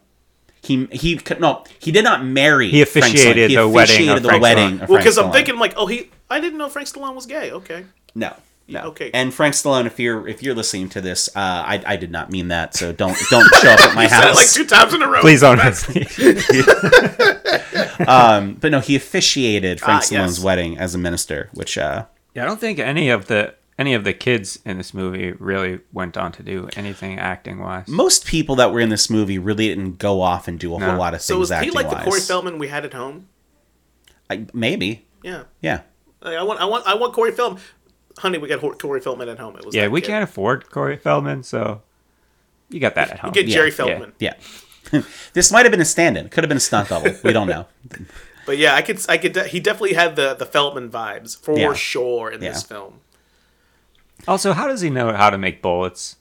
He 0.64 0.86
he 0.92 1.16
could- 1.16 1.40
no 1.40 1.64
he 1.78 1.92
did 1.92 2.04
not 2.04 2.24
marry. 2.24 2.70
He 2.70 2.82
officiated 2.82 3.36
Stallone. 3.36 3.48
He 3.50 3.56
the 3.56 3.68
wedding 3.68 3.94
officiated 3.94 4.16
of 4.16 4.22
the 4.22 4.28
Frank 4.30 4.42
wedding 4.42 4.78
Stallone. 4.78 4.82
of 4.82 4.88
Well, 4.88 4.98
because 4.98 5.18
I'm 5.18 5.32
thinking 5.32 5.58
like, 5.58 5.74
oh, 5.76 5.86
he. 5.86 6.10
I 6.30 6.40
didn't 6.40 6.58
know 6.58 6.68
Frank 6.68 6.88
Stallone 6.88 7.14
was 7.14 7.26
gay. 7.26 7.50
Okay. 7.52 7.84
no. 8.14 8.34
No. 8.66 8.80
Okay. 8.84 9.10
And 9.12 9.34
Frank 9.34 9.54
Stallone, 9.54 9.84
if 9.84 10.00
you're 10.00 10.26
if 10.26 10.42
you're 10.42 10.54
listening 10.54 10.88
to 10.90 11.02
this, 11.02 11.28
uh, 11.36 11.38
I 11.38 11.82
I 11.86 11.96
did 11.96 12.10
not 12.10 12.30
mean 12.30 12.48
that. 12.48 12.74
So 12.74 12.92
don't 12.92 13.14
don't 13.28 13.46
show 13.56 13.68
up 13.68 13.80
at 13.80 13.94
my 13.94 14.04
You 14.04 14.08
said 14.08 14.20
it 14.20 14.24
house. 14.28 14.36
like 14.36 14.48
two 14.48 14.64
times 14.64 14.94
in 14.94 15.02
a 15.02 15.06
row. 15.06 15.20
Please 15.20 15.42
don't. 15.42 15.60
um, 18.08 18.54
but 18.54 18.72
no, 18.72 18.80
he 18.80 18.96
officiated 18.96 19.80
Frank 19.80 19.98
Ah, 20.02 20.06
Stallone's 20.06 20.38
yes. 20.38 20.40
wedding 20.40 20.78
as 20.78 20.94
a 20.94 20.98
minister, 20.98 21.50
which 21.52 21.76
uh, 21.76 22.06
yeah, 22.34 22.44
I 22.44 22.46
don't 22.46 22.58
think 22.60 22.78
any 22.78 23.10
of 23.10 23.26
the 23.26 23.54
any 23.78 23.94
of 23.94 24.04
the 24.04 24.12
kids 24.12 24.58
in 24.64 24.78
this 24.78 24.94
movie 24.94 25.32
really 25.32 25.80
went 25.92 26.16
on 26.16 26.30
to 26.32 26.42
do 26.42 26.68
anything 26.76 27.18
acting 27.18 27.58
wise. 27.60 27.88
most 27.88 28.24
people 28.26 28.54
that 28.56 28.72
were 28.72 28.80
in 28.80 28.88
this 28.88 29.10
movie 29.10 29.38
really 29.38 29.68
didn't 29.68 29.98
go 29.98 30.20
off 30.20 30.46
and 30.48 30.58
do 30.60 30.74
a 30.74 30.78
No. 30.78 30.90
whole 30.90 30.98
lot 30.98 31.14
of 31.14 31.20
things. 31.20 31.26
so 31.26 31.34
things 31.34 31.40
was 31.40 31.48
he 31.50 31.54
acting 31.56 31.72
like 31.72 31.90
the. 31.90 31.96
Corey 31.96 32.20
Feldman 32.20 32.58
we 32.58 32.68
had 32.68 32.84
at 32.84 32.94
home? 32.94 33.28
I, 34.30 34.46
maybe, 34.52 35.06
Yeah. 35.22 35.44
yeah. 35.60 35.80
Like, 36.22 36.36
I 36.36 36.42
want, 36.42 36.60
I 36.60 36.64
want, 36.64 36.86
I 36.86 36.94
want 36.94 37.12
Corey 37.12 37.32
Feldman. 37.32 37.62
Honey, 38.18 38.38
we 38.38 38.48
got 38.48 38.60
Corey 38.78 39.00
Feldman 39.00 39.28
at 39.28 39.38
home. 39.38 39.56
It 39.56 39.64
was 39.66 39.74
Yeah, 39.74 39.88
we 39.88 40.00
kid. 40.00 40.06
can't 40.06 40.24
afford 40.24 40.70
Corey 40.70 40.96
Feldman, 40.96 41.42
so 41.42 41.82
you 42.70 42.78
got 42.80 42.94
that 42.94 43.10
at 43.10 43.18
home. 43.18 43.32
get 43.32 43.46
Yeah, 43.48 43.54
Jerry 43.56 43.68
yeah. 43.70 43.74
Feldman. 43.74 44.12
Yeah. 44.20 44.34
this 45.32 45.50
might 45.50 45.64
have 45.64 45.72
been 45.72 45.80
a 45.80 45.84
stand-in. 45.84 46.28
Could 46.28 46.44
have 46.44 46.48
been 46.48 46.56
a 46.58 46.60
stunt 46.60 46.88
double. 46.90 47.10
We 47.24 47.32
don't 47.32 47.48
know. 47.48 47.66
But 48.46 48.58
yeah, 48.58 48.74
I 48.74 48.82
could, 48.82 49.00
I 49.08 49.16
could. 49.16 49.32
de- 49.32 49.48
He 49.48 49.58
definitely 49.58 49.94
had 49.94 50.16
the 50.16 50.34
the 50.34 50.44
Feldman 50.44 50.90
vibes 50.90 51.34
for 51.42 51.58
Yeah. 51.58 51.72
sure 51.72 52.30
in 52.30 52.40
this 52.40 52.62
film. 52.62 53.00
Also, 54.26 54.52
how 54.52 54.66
does 54.66 54.80
he 54.80 54.90
know 54.90 55.12
how 55.12 55.30
to 55.30 55.38
make 55.38 55.62
bullets 55.62 56.16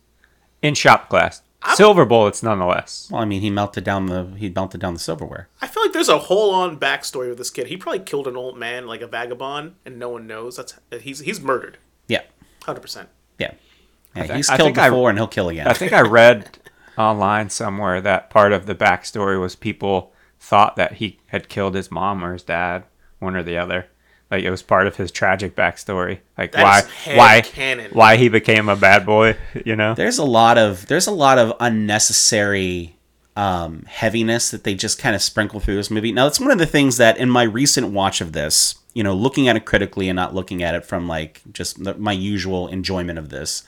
in 0.61 0.73
shop 0.75 1.09
class? 1.09 1.41
I'm- 1.61 1.75
Silver 1.77 2.03
bullets, 2.05 2.43
nonetheless. 2.43 3.07
Well, 3.09 3.21
I 3.21 3.25
mean, 3.25 3.39
he 3.41 3.49
melted 3.49 3.85
down 3.85 4.07
the 4.07 4.33
he 4.37 4.49
melted 4.49 4.81
down 4.81 4.93
the 4.93 4.99
silverware. 4.99 5.47
I 5.61 5.67
feel 5.67 5.81
like 5.83 5.93
there's 5.93 6.09
a 6.09 6.17
whole 6.19 6.53
on 6.53 6.77
backstory 6.77 7.29
with 7.29 7.37
this 7.37 7.49
kid. 7.49 7.67
He 7.67 7.77
probably 7.77 7.99
killed 7.99 8.27
an 8.27 8.35
old 8.35 8.57
man 8.57 8.85
like 8.85 8.99
a 9.01 9.07
vagabond, 9.07 9.75
and 9.85 9.97
no 9.97 10.09
one 10.09 10.27
knows. 10.27 10.57
That's 10.57 10.73
he's 11.01 11.19
he's 11.19 11.39
murdered, 11.39 11.77
Yeah, 12.09 12.23
hundred 12.63 12.81
percent. 12.81 13.07
yeah. 13.39 13.51
yeah 14.13 14.23
think- 14.23 14.33
he's 14.35 14.49
killed 14.49 14.59
think 14.59 14.77
I- 14.77 14.89
before, 14.89 15.09
and 15.09 15.17
he'll 15.17 15.27
kill 15.27 15.47
again. 15.47 15.67
I 15.67 15.73
think 15.73 15.93
I 15.93 16.01
read 16.19 16.57
online 16.97 17.49
somewhere 17.49 18.01
that 18.01 18.29
part 18.29 18.51
of 18.51 18.65
the 18.65 18.75
backstory 18.75 19.39
was 19.39 19.55
people 19.55 20.11
thought 20.41 20.75
that 20.75 20.95
he 20.95 21.19
had 21.27 21.47
killed 21.47 21.75
his 21.75 21.89
mom 21.89 22.23
or 22.25 22.33
his 22.33 22.43
dad, 22.43 22.83
one 23.19 23.37
or 23.37 23.43
the 23.43 23.57
other. 23.57 23.87
Like 24.33 24.43
it 24.45 24.49
was 24.49 24.63
part 24.63 24.87
of 24.87 24.95
his 24.95 25.11
tragic 25.11 25.55
backstory, 25.55 26.17
like 26.39 26.53
That 26.53 26.87
why 27.05 27.15
why 27.15 27.41
canon. 27.41 27.91
why 27.93 28.17
he 28.17 28.29
became 28.29 28.67
a 28.67 28.75
bad 28.75 29.05
boy. 29.05 29.37
You 29.63 29.75
know, 29.75 29.93
there's 29.93 30.17
a 30.17 30.23
lot 30.25 30.57
of 30.57 30.87
there's 30.87 31.05
a 31.05 31.11
lot 31.11 31.37
of 31.37 31.53
unnecessary 31.59 32.95
um, 33.35 33.83
heaviness 33.87 34.49
that 34.49 34.63
they 34.63 34.73
just 34.73 34.97
kind 34.97 35.15
of 35.15 35.21
sprinkle 35.21 35.59
through 35.59 35.75
this 35.75 35.91
movie. 35.91 36.11
Now, 36.11 36.25
it's 36.25 36.39
one 36.39 36.49
of 36.49 36.57
the 36.57 36.65
things 36.65 36.97
that 36.97 37.17
in 37.17 37.29
my 37.29 37.43
recent 37.43 37.91
watch 37.91 38.21
of 38.21 38.31
this, 38.31 38.73
you 38.95 39.03
know, 39.03 39.13
looking 39.13 39.47
at 39.47 39.55
it 39.55 39.65
critically 39.65 40.09
and 40.09 40.15
not 40.15 40.33
looking 40.33 40.63
at 40.63 40.73
it 40.73 40.83
from 40.83 41.07
like 41.07 41.41
just 41.51 41.83
the, 41.83 41.93
my 41.93 42.11
usual 42.11 42.67
enjoyment 42.69 43.19
of 43.19 43.29
this. 43.29 43.63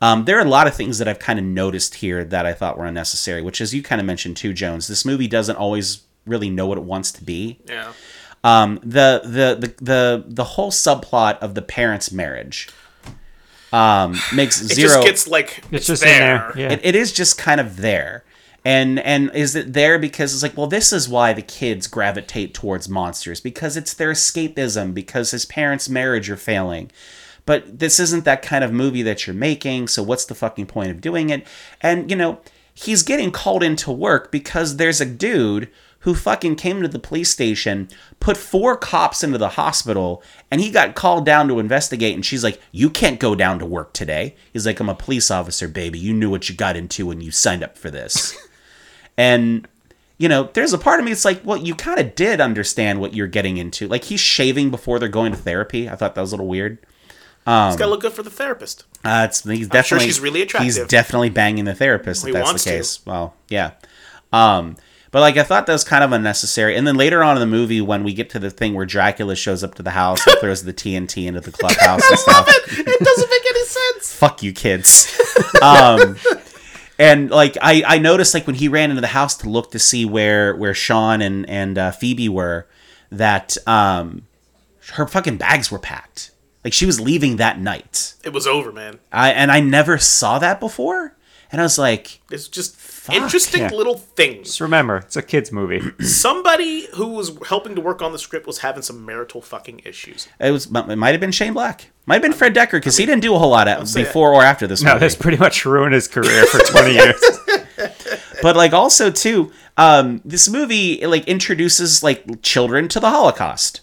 Um, 0.00 0.24
there 0.24 0.38
are 0.38 0.44
a 0.46 0.48
lot 0.48 0.68
of 0.68 0.74
things 0.76 0.98
that 0.98 1.08
I've 1.08 1.18
kind 1.18 1.38
of 1.40 1.44
noticed 1.44 1.96
here 1.96 2.22
that 2.24 2.46
I 2.46 2.52
thought 2.52 2.78
were 2.78 2.86
unnecessary, 2.86 3.42
which, 3.42 3.60
as 3.60 3.74
you 3.74 3.82
kind 3.82 4.00
of 4.00 4.06
mentioned 4.06 4.36
too, 4.36 4.52
Jones, 4.52 4.86
this 4.86 5.04
movie 5.04 5.26
doesn't 5.26 5.56
always 5.56 6.02
really 6.26 6.50
know 6.50 6.66
what 6.66 6.76
it 6.78 6.84
wants 6.84 7.10
to 7.12 7.24
be. 7.24 7.58
Yeah, 7.68 7.92
Um, 8.46 8.78
the, 8.82 9.22
the 9.24 9.66
the 9.66 9.84
the 9.84 10.24
the 10.26 10.44
whole 10.44 10.70
subplot 10.70 11.38
of 11.38 11.54
the 11.56 11.62
parents' 11.62 12.12
marriage 12.12 12.68
um, 13.72 14.16
makes 14.32 14.60
it 14.60 14.74
zero. 14.74 14.88
just 14.88 15.02
gets 15.02 15.28
like 15.28 15.64
it's 15.70 15.86
just 15.86 16.02
in 16.02 16.08
there. 16.08 16.52
Yeah, 16.56 16.72
It, 16.72 16.80
it 16.84 16.94
is 16.94 17.12
just 17.12 17.38
kind 17.38 17.60
of 17.60 17.78
there. 17.78 18.24
And 18.64 18.98
and 19.00 19.30
is 19.34 19.54
it 19.54 19.72
there 19.72 19.98
because 19.98 20.32
it's 20.32 20.42
like, 20.42 20.56
well, 20.56 20.66
this 20.66 20.92
is 20.92 21.08
why 21.08 21.32
the 21.32 21.42
kids 21.42 21.86
gravitate 21.86 22.54
towards 22.54 22.88
monsters 22.88 23.40
because 23.40 23.76
it's 23.76 23.94
their 23.94 24.12
escapism 24.12 24.94
because 24.94 25.30
his 25.30 25.44
parents' 25.44 25.88
marriage 25.88 26.30
are 26.30 26.36
failing. 26.36 26.90
But 27.44 27.78
this 27.78 28.00
isn't 28.00 28.24
that 28.24 28.42
kind 28.42 28.64
of 28.64 28.72
movie 28.72 29.02
that 29.02 29.26
you're 29.26 29.34
making, 29.34 29.86
so 29.86 30.02
what's 30.02 30.24
the 30.24 30.34
fucking 30.34 30.66
point 30.66 30.90
of 30.90 31.00
doing 31.00 31.30
it? 31.30 31.46
And 31.80 32.10
you 32.10 32.16
know, 32.16 32.40
he's 32.74 33.04
getting 33.04 33.30
called 33.30 33.62
into 33.62 33.92
work 33.92 34.32
because 34.32 34.76
there's 34.76 35.00
a 35.00 35.06
dude 35.06 35.68
who 36.00 36.14
fucking 36.14 36.54
came 36.56 36.82
to 36.82 36.88
the 36.88 36.98
police 36.98 37.30
station, 37.30 37.88
put 38.20 38.36
four 38.36 38.76
cops 38.76 39.24
into 39.24 39.38
the 39.38 39.50
hospital, 39.50 40.22
and 40.50 40.60
he 40.60 40.70
got 40.70 40.94
called 40.94 41.26
down 41.26 41.48
to 41.48 41.58
investigate. 41.58 42.14
And 42.14 42.24
she's 42.24 42.44
like, 42.44 42.60
You 42.72 42.90
can't 42.90 43.18
go 43.18 43.34
down 43.34 43.58
to 43.58 43.66
work 43.66 43.92
today. 43.92 44.36
He's 44.52 44.66
like, 44.66 44.78
I'm 44.78 44.88
a 44.88 44.94
police 44.94 45.30
officer, 45.30 45.66
baby. 45.68 45.98
You 45.98 46.12
knew 46.14 46.30
what 46.30 46.48
you 46.48 46.54
got 46.54 46.76
into 46.76 47.06
when 47.06 47.20
you 47.20 47.30
signed 47.30 47.64
up 47.64 47.76
for 47.76 47.90
this. 47.90 48.36
and, 49.16 49.66
you 50.18 50.28
know, 50.28 50.50
there's 50.52 50.72
a 50.72 50.78
part 50.78 51.00
of 51.00 51.04
me 51.04 51.12
that's 51.12 51.24
like, 51.24 51.40
Well, 51.44 51.56
you 51.56 51.74
kind 51.74 51.98
of 51.98 52.14
did 52.14 52.40
understand 52.40 53.00
what 53.00 53.14
you're 53.14 53.26
getting 53.26 53.56
into. 53.56 53.88
Like, 53.88 54.04
he's 54.04 54.20
shaving 54.20 54.70
before 54.70 54.98
they're 54.98 55.08
going 55.08 55.32
to 55.32 55.38
therapy. 55.38 55.88
I 55.88 55.96
thought 55.96 56.14
that 56.14 56.20
was 56.20 56.32
a 56.32 56.36
little 56.36 56.48
weird. 56.48 56.78
it's 57.46 57.76
gotta 57.76 57.86
look 57.86 58.00
good 58.02 58.12
for 58.12 58.22
the 58.22 58.30
therapist. 58.30 58.84
Uh, 59.04 59.26
it's 59.28 59.42
he's 59.44 59.60
sure 59.60 59.68
definitely 59.68 60.06
she's 60.06 60.20
really 60.20 60.42
attractive. 60.42 60.74
He's 60.74 60.86
definitely 60.86 61.30
banging 61.30 61.64
the 61.64 61.74
therapist 61.74 62.24
He 62.24 62.30
if 62.30 62.34
that's 62.34 62.52
the 62.52 62.58
to. 62.70 62.76
case. 62.76 63.04
Well, 63.06 63.34
yeah. 63.48 63.72
Um, 64.32 64.76
but 65.16 65.22
like 65.22 65.38
I 65.38 65.44
thought 65.44 65.64
that 65.64 65.72
was 65.72 65.82
kind 65.82 66.04
of 66.04 66.12
unnecessary. 66.12 66.76
And 66.76 66.86
then 66.86 66.94
later 66.96 67.24
on 67.24 67.38
in 67.38 67.40
the 67.40 67.46
movie, 67.46 67.80
when 67.80 68.04
we 68.04 68.12
get 68.12 68.28
to 68.28 68.38
the 68.38 68.50
thing 68.50 68.74
where 68.74 68.84
Dracula 68.84 69.34
shows 69.34 69.64
up 69.64 69.74
to 69.76 69.82
the 69.82 69.92
house 69.92 70.20
and 70.26 70.38
throws 70.40 70.62
the 70.62 70.74
TNT 70.74 71.26
into 71.26 71.40
the 71.40 71.52
clubhouse 71.52 72.06
and 72.10 72.18
stuff, 72.18 72.46
It 72.46 73.00
doesn't 73.02 73.30
make 73.30 73.46
any 73.48 73.64
sense. 73.64 74.14
fuck 74.18 74.42
you 74.42 74.52
kids. 74.52 75.18
um, 75.62 76.18
and 76.98 77.30
like 77.30 77.56
I, 77.62 77.82
I 77.86 77.98
noticed 77.98 78.34
like 78.34 78.46
when 78.46 78.56
he 78.56 78.68
ran 78.68 78.90
into 78.90 79.00
the 79.00 79.06
house 79.06 79.34
to 79.38 79.48
look 79.48 79.70
to 79.70 79.78
see 79.78 80.04
where 80.04 80.54
where 80.54 80.74
Sean 80.74 81.22
and 81.22 81.48
and 81.48 81.78
uh, 81.78 81.90
Phoebe 81.92 82.28
were, 82.28 82.66
that 83.10 83.56
um, 83.66 84.26
her 84.96 85.06
fucking 85.06 85.38
bags 85.38 85.70
were 85.70 85.78
packed. 85.78 86.30
Like 86.62 86.74
she 86.74 86.84
was 86.84 87.00
leaving 87.00 87.36
that 87.36 87.58
night. 87.58 88.12
It 88.22 88.34
was 88.34 88.46
over, 88.46 88.70
man. 88.70 88.98
I 89.10 89.30
and 89.30 89.50
I 89.50 89.60
never 89.60 89.96
saw 89.96 90.38
that 90.40 90.60
before, 90.60 91.16
and 91.50 91.58
I 91.58 91.64
was 91.64 91.78
like, 91.78 92.20
It's 92.30 92.48
just 92.48 92.76
interesting 93.10 93.62
yeah. 93.62 93.70
little 93.70 93.96
things. 93.96 94.48
just 94.48 94.60
remember, 94.60 94.98
it's 94.98 95.16
a 95.16 95.22
kids 95.22 95.52
movie. 95.52 95.82
Somebody 96.04 96.86
who 96.94 97.08
was 97.08 97.38
helping 97.46 97.74
to 97.74 97.80
work 97.80 98.02
on 98.02 98.12
the 98.12 98.18
script 98.18 98.46
was 98.46 98.58
having 98.58 98.82
some 98.82 99.04
marital 99.04 99.40
fucking 99.40 99.82
issues. 99.84 100.28
it 100.40 100.50
was 100.50 100.66
it 100.66 100.96
might 100.96 101.12
have 101.12 101.20
been 101.20 101.32
Shane 101.32 101.54
Black, 101.54 101.90
might 102.06 102.16
have 102.16 102.22
been 102.22 102.32
Fred 102.32 102.54
Dekker 102.54 102.72
because 102.72 102.96
he 102.96 103.06
didn't 103.06 103.22
do 103.22 103.34
a 103.34 103.38
whole 103.38 103.50
lot 103.50 103.68
of, 103.68 103.88
say- 103.88 104.04
before 104.04 104.32
or 104.32 104.42
after 104.42 104.66
this 104.66 104.82
no, 104.82 104.94
movie. 104.94 105.06
this 105.06 105.16
pretty 105.16 105.38
much 105.38 105.64
ruined 105.64 105.94
his 105.94 106.08
career 106.08 106.46
for 106.46 106.58
twenty 106.60 106.94
years. 106.94 107.22
but 108.42 108.56
like 108.56 108.72
also 108.72 109.10
too, 109.10 109.52
um, 109.76 110.20
this 110.24 110.48
movie 110.48 111.04
like 111.06 111.24
introduces 111.26 112.02
like 112.02 112.42
children 112.42 112.88
to 112.88 113.00
the 113.00 113.10
Holocaust. 113.10 113.82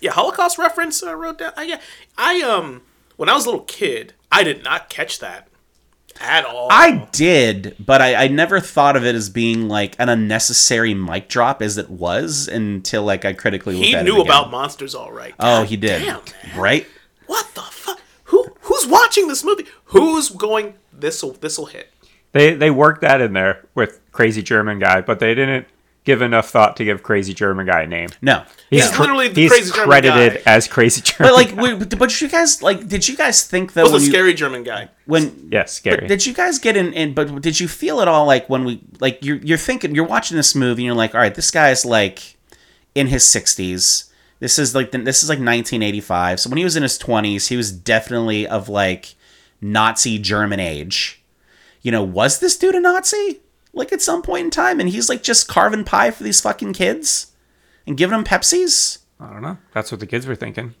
Yeah, 0.00 0.12
Holocaust 0.12 0.58
reference 0.58 1.02
I 1.02 1.12
wrote 1.12 1.38
down. 1.38 1.52
I, 1.56 1.64
yeah, 1.64 1.80
I 2.16 2.40
um 2.42 2.82
when 3.16 3.28
I 3.28 3.34
was 3.34 3.44
a 3.44 3.50
little 3.50 3.66
kid, 3.66 4.14
I 4.32 4.42
did 4.42 4.64
not 4.64 4.88
catch 4.88 5.18
that. 5.18 5.48
At 6.20 6.44
all. 6.44 6.68
I 6.70 7.08
did, 7.12 7.76
but 7.84 8.00
I, 8.02 8.24
I 8.24 8.28
never 8.28 8.60
thought 8.60 8.96
of 8.96 9.04
it 9.04 9.14
as 9.14 9.28
being 9.30 9.68
like 9.68 9.96
an 9.98 10.08
unnecessary 10.08 10.94
mic 10.94 11.28
drop 11.28 11.62
as 11.62 11.78
it 11.78 11.90
was 11.90 12.48
until 12.48 13.02
like 13.04 13.24
I 13.24 13.32
critically 13.32 13.74
looked 13.74 13.86
he 13.86 13.94
at 13.94 14.04
knew 14.04 14.16
it 14.16 14.20
again. 14.20 14.26
about 14.26 14.50
monsters 14.50 14.94
all 14.94 15.10
right. 15.12 15.34
Oh, 15.40 15.64
he 15.64 15.76
did. 15.76 16.02
Damn, 16.02 16.20
man. 16.48 16.60
right? 16.60 16.86
What 17.26 17.46
the 17.54 17.62
fuck? 17.62 18.00
Who 18.24 18.46
who's 18.62 18.86
watching 18.86 19.28
this 19.28 19.42
movie? 19.44 19.66
Who's 19.86 20.28
going? 20.30 20.74
This'll 20.92 21.32
this'll 21.32 21.66
hit. 21.66 21.88
They 22.32 22.54
they 22.54 22.70
worked 22.70 23.00
that 23.00 23.20
in 23.20 23.32
there 23.32 23.66
with 23.74 24.00
crazy 24.12 24.42
German 24.42 24.78
guy, 24.78 25.00
but 25.00 25.18
they 25.20 25.34
didn't 25.34 25.66
give 26.04 26.22
enough 26.22 26.48
thought 26.50 26.76
to 26.76 26.84
give 26.84 27.02
crazy 27.02 27.34
German 27.34 27.66
guy 27.66 27.82
a 27.82 27.86
name. 27.86 28.08
No. 28.22 28.42
He's 28.70 28.90
Yeah. 28.90 28.98
literally 28.98 29.28
the 29.28 29.42
He's 29.42 29.50
crazy 29.50 29.70
German 29.72 29.88
credited 29.88 30.44
guy. 30.44 30.50
as 30.50 30.66
crazy 30.68 31.00
German. 31.02 31.32
But 31.32 31.34
like, 31.34 31.56
wait, 31.56 31.78
but 31.78 31.98
but 31.98 32.20
you 32.20 32.28
guys 32.28 32.62
like? 32.62 32.88
Did 32.88 33.06
you 33.08 33.16
guys 33.16 33.44
think 33.46 33.74
that 33.74 33.82
Was 33.84 33.90
a 33.92 33.94
when 33.94 34.02
you, 34.02 34.08
scary 34.08 34.34
German 34.34 34.62
guy. 34.62 34.88
when 35.06 35.48
yeah, 35.52 35.64
scary. 35.66 35.98
But 36.00 36.08
did 36.08 36.24
you 36.26 36.32
guys 36.32 36.58
get 36.58 36.76
in, 36.76 36.92
in? 36.92 37.12
But 37.14 37.42
did 37.42 37.60
you 37.60 37.68
feel 37.68 38.00
at 38.00 38.08
all 38.08 38.26
like 38.26 38.48
when 38.48 38.64
we 38.64 38.80
like 39.00 39.24
you're 39.24 39.36
you're 39.38 39.58
thinking 39.58 39.94
you're 39.94 40.06
watching 40.06 40.36
this 40.36 40.54
movie 40.54 40.82
and 40.82 40.86
you're 40.86 40.94
like, 40.94 41.14
all 41.14 41.20
right, 41.20 41.34
this 41.34 41.50
guy's 41.50 41.84
like 41.84 42.36
in 42.94 43.06
his 43.08 43.26
sixties. 43.26 44.04
This 44.40 44.58
is 44.58 44.74
like 44.74 44.90
this 44.92 45.22
is 45.22 45.28
like 45.28 45.36
1985. 45.38 46.40
So 46.40 46.48
when 46.48 46.56
he 46.56 46.64
was 46.64 46.74
in 46.76 46.82
his 46.82 46.98
20s, 46.98 47.48
he 47.48 47.56
was 47.58 47.70
definitely 47.70 48.46
of 48.46 48.70
like 48.70 49.14
Nazi 49.60 50.18
German 50.18 50.60
age. 50.60 51.22
You 51.82 51.92
know, 51.92 52.02
was 52.02 52.38
this 52.40 52.56
dude 52.56 52.74
a 52.74 52.80
Nazi? 52.80 53.40
Like 53.72 53.92
at 53.92 54.02
some 54.02 54.22
point 54.22 54.44
in 54.46 54.50
time, 54.50 54.80
and 54.80 54.88
he's 54.88 55.08
like 55.08 55.22
just 55.22 55.48
carving 55.48 55.84
pie 55.84 56.10
for 56.10 56.24
these 56.24 56.40
fucking 56.40 56.72
kids 56.72 57.32
and 57.86 57.96
giving 57.96 58.16
them 58.16 58.24
Pepsis. 58.24 58.98
I 59.18 59.32
don't 59.32 59.42
know. 59.42 59.58
That's 59.72 59.92
what 59.92 60.00
the 60.00 60.06
kids 60.06 60.26
were 60.26 60.34
thinking. 60.34 60.74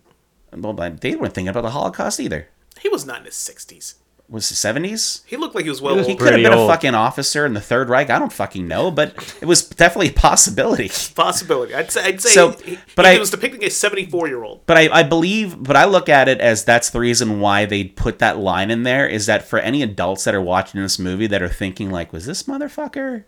Well, 0.52 0.72
but 0.72 1.00
they 1.00 1.14
weren't 1.14 1.34
thinking 1.34 1.48
about 1.48 1.62
the 1.62 1.70
Holocaust 1.70 2.18
either. 2.18 2.48
He 2.80 2.88
was 2.88 3.06
not 3.06 3.20
in 3.20 3.26
his 3.26 3.36
sixties. 3.36 3.94
Was 4.30 4.48
the 4.48 4.54
70s? 4.54 5.22
He 5.26 5.36
looked 5.36 5.56
like 5.56 5.64
he 5.64 5.70
was 5.70 5.82
well 5.82 5.96
was 5.96 6.06
He 6.06 6.14
could 6.14 6.26
have 6.26 6.34
Pretty 6.34 6.44
been 6.44 6.52
a 6.56 6.66
fucking 6.68 6.94
officer 6.94 7.44
in 7.44 7.52
the 7.52 7.60
Third 7.60 7.88
Reich. 7.88 8.10
I 8.10 8.18
don't 8.20 8.32
fucking 8.32 8.68
know, 8.68 8.92
but 8.92 9.12
it 9.42 9.44
was 9.46 9.68
definitely 9.68 10.10
a 10.10 10.12
possibility. 10.12 10.88
Possibility. 11.16 11.74
I'd 11.74 11.90
say. 11.90 12.04
I'd 12.04 12.20
say. 12.20 12.28
So, 12.30 12.52
he, 12.52 12.78
but 12.94 13.06
he 13.06 13.16
I- 13.16 13.18
was 13.18 13.30
depicting 13.30 13.64
a 13.64 13.70
seventy-four-year-old. 13.70 14.66
But 14.66 14.76
I, 14.76 15.00
I 15.00 15.02
believe, 15.02 15.60
but 15.60 15.74
I 15.74 15.84
look 15.86 16.08
at 16.08 16.28
it 16.28 16.40
as 16.40 16.64
that's 16.64 16.90
the 16.90 17.00
reason 17.00 17.40
why 17.40 17.64
they 17.66 17.82
put 17.84 18.20
that 18.20 18.38
line 18.38 18.70
in 18.70 18.84
there 18.84 19.08
is 19.08 19.26
that 19.26 19.44
for 19.44 19.58
any 19.58 19.82
adults 19.82 20.22
that 20.24 20.34
are 20.34 20.40
watching 20.40 20.80
this 20.80 20.98
movie 21.00 21.26
that 21.26 21.42
are 21.42 21.48
thinking 21.48 21.90
like, 21.90 22.12
was 22.12 22.24
this 22.26 22.44
motherfucker? 22.44 23.24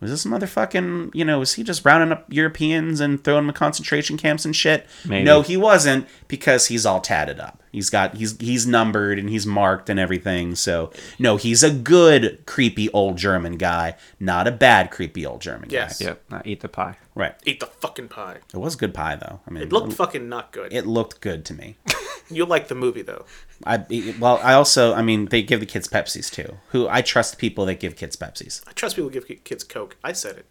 Was 0.00 0.10
this 0.10 0.24
motherfucking, 0.24 1.14
you 1.14 1.24
know, 1.26 1.40
was 1.40 1.54
he 1.54 1.62
just 1.62 1.84
rounding 1.84 2.10
up 2.10 2.24
Europeans 2.32 3.00
and 3.00 3.22
throwing 3.22 3.42
them 3.44 3.48
in 3.50 3.54
concentration 3.54 4.16
camps 4.16 4.44
and 4.46 4.56
shit? 4.56 4.86
Maybe. 5.04 5.24
No, 5.24 5.42
he 5.42 5.56
wasn't 5.58 6.08
because 6.26 6.68
he's 6.68 6.86
all 6.86 7.00
tatted 7.00 7.38
up. 7.38 7.62
He's 7.70 7.90
got 7.90 8.16
he's 8.16 8.36
he's 8.40 8.66
numbered 8.66 9.18
and 9.18 9.28
he's 9.28 9.46
marked 9.46 9.88
and 9.90 10.00
everything. 10.00 10.54
So 10.54 10.90
no, 11.18 11.36
he's 11.36 11.62
a 11.62 11.70
good 11.70 12.42
creepy 12.46 12.90
old 12.92 13.16
German 13.18 13.58
guy, 13.58 13.94
not 14.18 14.48
a 14.48 14.50
bad 14.50 14.90
creepy 14.90 15.24
old 15.26 15.40
German 15.42 15.68
Yes. 15.70 15.98
guy. 16.00 16.06
Yep. 16.06 16.22
Not 16.30 16.46
eat 16.46 16.60
the 16.60 16.68
pie. 16.68 16.96
Right. 17.14 17.34
Eat 17.44 17.60
the 17.60 17.66
fucking 17.66 18.08
pie. 18.08 18.38
It 18.54 18.56
was 18.58 18.76
good 18.76 18.94
pie 18.94 19.16
though. 19.16 19.40
I 19.46 19.50
mean, 19.50 19.62
It 19.62 19.72
looked 19.72 19.92
fucking 19.92 20.28
not 20.28 20.50
good. 20.50 20.72
it 20.72 20.86
looked 20.86 21.20
good 21.20 21.44
to 21.44 21.54
me. 21.54 21.76
you 22.30 22.44
like 22.46 22.68
the 22.68 22.74
movie 22.74 23.02
though. 23.02 23.24
I 23.66 23.84
well, 24.18 24.40
I 24.42 24.54
also, 24.54 24.94
I 24.94 25.02
mean, 25.02 25.26
they 25.26 25.42
give 25.42 25.60
the 25.60 25.66
kids 25.66 25.86
Pepsis 25.86 26.30
too. 26.30 26.58
Who 26.68 26.88
I 26.88 27.02
trust 27.02 27.38
people 27.38 27.66
that 27.66 27.78
give 27.80 27.96
kids 27.96 28.16
Pepsis. 28.16 28.62
I 28.66 28.72
trust 28.72 28.96
people 28.96 29.10
who 29.10 29.20
give 29.20 29.44
kids 29.44 29.64
Coke. 29.64 29.96
I 30.02 30.12
said 30.12 30.38
it. 30.38 30.46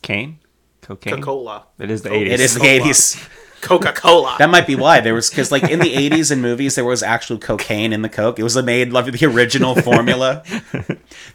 Cane? 0.00 0.38
Cocaine? 0.80 1.14
Coca-Cola. 1.14 1.66
It 1.78 1.90
is 1.90 2.02
the 2.02 2.10
80s. 2.10 2.26
It 2.26 2.40
is 2.40 2.54
the 2.54 2.60
Cola. 2.60 3.28
Eighties. 3.58 3.68
Coca-Cola. 3.68 4.36
That 4.38 4.50
might 4.50 4.66
be 4.66 4.74
why 4.74 5.00
there 5.00 5.14
was 5.14 5.30
because 5.30 5.50
like 5.52 5.64
in 5.64 5.80
the 5.80 5.94
eighties 5.94 6.30
in 6.30 6.40
movies 6.40 6.74
there 6.74 6.84
was 6.84 7.02
actual 7.02 7.38
cocaine 7.38 7.92
in 7.92 8.02
the 8.02 8.08
Coke. 8.08 8.38
It 8.38 8.42
was 8.42 8.56
made 8.62 8.92
like 8.92 9.12
the 9.12 9.26
original 9.26 9.74
formula. 9.74 10.42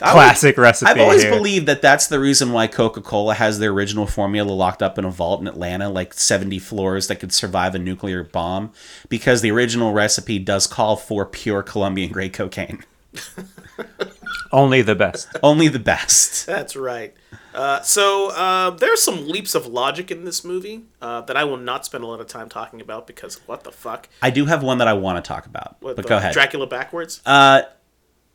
I 0.01 0.11
Classic 0.11 0.57
recipe 0.57 0.91
I've 0.91 0.99
always 0.99 1.23
here. 1.23 1.31
believed 1.31 1.67
that 1.67 1.81
that's 1.81 2.07
the 2.07 2.19
reason 2.19 2.51
why 2.51 2.67
Coca 2.67 3.01
Cola 3.01 3.33
has 3.33 3.59
their 3.59 3.71
original 3.71 4.07
formula 4.07 4.51
locked 4.51 4.81
up 4.81 4.97
in 4.97 5.05
a 5.05 5.11
vault 5.11 5.41
in 5.41 5.47
Atlanta, 5.47 5.89
like 5.89 6.13
seventy 6.13 6.59
floors 6.59 7.07
that 7.07 7.17
could 7.17 7.33
survive 7.33 7.75
a 7.75 7.79
nuclear 7.79 8.23
bomb, 8.23 8.71
because 9.09 9.41
the 9.41 9.51
original 9.51 9.93
recipe 9.93 10.39
does 10.39 10.67
call 10.67 10.95
for 10.95 11.25
pure 11.25 11.63
Colombian 11.63 12.11
grade 12.11 12.33
cocaine. 12.33 12.83
Only 14.53 14.81
the 14.83 14.95
best. 14.95 15.27
Only 15.43 15.67
the 15.67 15.79
best. 15.79 16.45
That's 16.45 16.75
right. 16.75 17.13
Uh, 17.53 17.81
so 17.81 18.29
uh, 18.31 18.69
there's 18.69 19.01
some 19.01 19.27
leaps 19.27 19.55
of 19.55 19.65
logic 19.67 20.11
in 20.11 20.23
this 20.25 20.43
movie 20.45 20.85
uh, 21.01 21.21
that 21.21 21.35
I 21.35 21.43
will 21.43 21.57
not 21.57 21.85
spend 21.85 22.03
a 22.03 22.07
lot 22.07 22.19
of 22.21 22.27
time 22.27 22.49
talking 22.49 22.79
about 22.79 23.05
because 23.07 23.35
what 23.47 23.63
the 23.63 23.71
fuck? 23.71 24.07
I 24.21 24.29
do 24.29 24.45
have 24.45 24.63
one 24.63 24.77
that 24.77 24.87
I 24.87 24.93
want 24.93 25.23
to 25.23 25.27
talk 25.27 25.45
about, 25.47 25.75
What, 25.79 25.95
but 25.95 26.03
the 26.03 26.09
go 26.09 26.17
ahead. 26.17 26.33
Dracula 26.33 26.67
backwards? 26.67 27.21
Uh, 27.25 27.63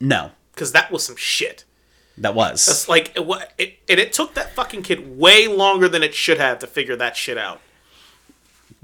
no, 0.00 0.32
Because 0.54 0.72
that 0.72 0.90
was 0.92 1.04
some 1.04 1.16
shit. 1.16 1.64
that 2.18 2.34
was. 2.34 2.66
It's 2.68 2.88
like 2.88 3.12
it, 3.16 3.26
it, 3.58 3.78
and 3.88 3.98
it 4.00 4.12
took 4.12 4.34
that 4.34 4.52
fucking 4.54 4.82
kid 4.82 5.18
way 5.18 5.46
longer 5.48 5.88
than 5.88 6.02
it 6.02 6.14
should 6.14 6.38
have 6.38 6.58
to 6.60 6.66
figure 6.66 6.96
that 6.96 7.16
shit 7.16 7.38
out. 7.38 7.60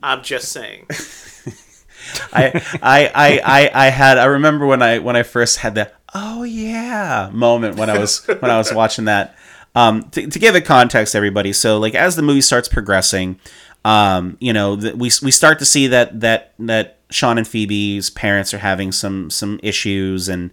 I'm 0.03 0.23
just 0.23 0.51
saying. 0.53 0.87
I, 2.33 2.61
I, 2.83 3.07
I, 3.15 3.41
I, 3.45 3.87
I 3.87 3.91
had. 3.91 4.19
I 4.19 4.25
remember 4.27 4.67
when 4.67 4.83
I 4.83 4.99
when 4.99 5.17
I 5.17 5.23
first 5.23 5.59
had 5.59 5.75
the 5.75 5.91
oh 6.15 6.43
yeah 6.45 7.31
moment 7.33 7.77
when 7.77 7.91
I 7.91 7.99
was 7.99 8.25
when 8.27 8.51
I 8.51 8.59
was 8.59 8.73
watching 8.73 9.07
that. 9.07 9.37
Um, 9.77 10.09
to, 10.11 10.29
to 10.29 10.39
give 10.39 10.55
it 10.55 10.65
context, 10.65 11.17
everybody. 11.17 11.53
So 11.53 11.79
like 11.79 11.97
as 11.97 12.15
the 12.15 12.23
movie 12.23 12.41
starts 12.41 12.69
progressing, 12.69 13.41
um, 13.85 14.37
you 14.41 14.53
know, 14.53 14.77
the, 14.77 14.93
we 14.93 15.11
we 15.23 15.31
start 15.31 15.59
to 15.59 15.65
see 15.65 15.89
that 15.89 16.21
that 16.21 16.55
that 16.61 16.99
Sean 17.11 17.39
and 17.39 17.47
Phoebe's 17.47 18.11
parents 18.11 18.55
are 18.55 18.59
having 18.59 18.93
some 18.93 19.31
some 19.31 19.61
issues 19.63 20.29
and. 20.29 20.51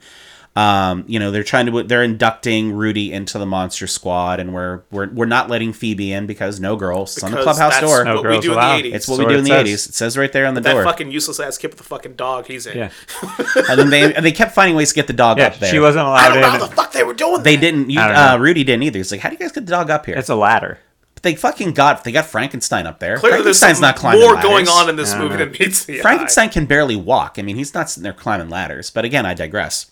Um, 0.53 1.05
you 1.07 1.17
know 1.17 1.31
they're 1.31 1.45
trying 1.45 1.67
to 1.67 1.83
they're 1.83 2.03
inducting 2.03 2.73
Rudy 2.73 3.13
into 3.13 3.37
the 3.39 3.45
Monster 3.45 3.87
Squad, 3.87 4.41
and 4.41 4.53
we're 4.53 4.81
we're, 4.91 5.07
we're 5.09 5.25
not 5.25 5.49
letting 5.49 5.71
Phoebe 5.71 6.11
in 6.11 6.27
because 6.27 6.59
no 6.59 6.75
girls. 6.75 7.15
It's 7.15 7.23
on 7.23 7.31
the 7.31 7.41
clubhouse 7.41 7.71
that's 7.79 7.79
door. 7.85 8.03
No 8.03 8.15
what 8.15 8.23
we 8.25 8.29
girls 8.31 8.43
do 8.43 8.53
allowed. 8.53 8.79
in 8.79 8.83
the 8.83 8.91
80s. 8.91 8.95
It's 8.95 9.07
what 9.07 9.15
So 9.15 9.23
we 9.25 9.31
do 9.31 9.37
in 9.39 9.43
the 9.45 9.49
says. 9.49 9.67
'80s. 9.69 9.89
It 9.89 9.93
says 9.93 10.17
right 10.17 10.31
there 10.33 10.45
on 10.45 10.53
the 10.55 10.59
that 10.61 10.73
door. 10.73 10.83
That 10.83 10.89
fucking 10.89 11.09
useless 11.09 11.39
ass 11.39 11.57
kid 11.57 11.67
with 11.69 11.77
the 11.77 11.85
fucking 11.85 12.15
dog 12.15 12.47
he's 12.47 12.65
in. 12.65 12.77
Yeah. 12.77 12.91
and 13.69 13.79
then 13.79 13.89
they 13.91 14.13
and 14.13 14.25
they 14.25 14.33
kept 14.33 14.53
finding 14.53 14.75
ways 14.75 14.89
to 14.89 14.95
get 14.95 15.07
the 15.07 15.13
dog 15.13 15.37
Yeah, 15.37 15.47
up 15.47 15.55
there. 15.59 15.71
she 15.71 15.79
wasn't 15.79 16.05
I 16.05 16.09
allowed 16.27 16.33
don't 16.33 16.41
know 16.41 16.49
how 16.49 16.67
the 16.67 16.75
fuck 16.75 16.91
they 16.91 17.03
were 17.03 17.13
doing 17.13 17.43
They 17.43 17.55
that. 17.55 17.61
didn't. 17.61 17.89
You, 17.89 18.01
uh. 18.01 18.37
Rudy 18.37 18.65
didn't 18.65 18.83
either. 18.83 18.97
He's 18.99 19.11
like, 19.11 19.21
how 19.21 19.29
do 19.29 19.35
you 19.35 19.39
guys 19.39 19.53
get 19.53 19.65
the 19.65 19.71
dog 19.71 19.89
up 19.89 20.05
here? 20.05 20.15
It's 20.17 20.27
a 20.27 20.35
ladder. 20.35 20.79
but 21.13 21.23
they 21.23 21.35
fucking 21.35 21.71
got. 21.71 22.03
They 22.03 22.11
got 22.11 22.25
Frankenstein 22.25 22.87
up 22.87 22.99
there. 22.99 23.15
Clearly, 23.19 23.37
Frankenstein's 23.37 23.77
something 23.77 23.81
not 23.87 23.95
climbing 23.95 24.19
more 24.21 24.33
ladders. 24.33 24.49
going 24.49 24.67
on 24.67 24.89
in 24.89 24.97
this 24.97 25.15
movie 25.15 25.29
know. 25.37 25.45
than 25.45 25.51
meets 25.51 25.85
the 25.85 25.99
eye. 25.99 26.01
Frankenstein 26.01 26.49
can 26.49 26.65
barely 26.65 26.97
walk. 26.97 27.35
I 27.39 27.41
mean, 27.41 27.55
he's 27.55 27.73
not 27.73 27.89
sitting 27.89 28.03
there 28.03 28.11
climbing 28.11 28.49
ladders. 28.49 28.89
But 28.89 29.05
again, 29.05 29.25
I 29.25 29.33
digress. 29.33 29.90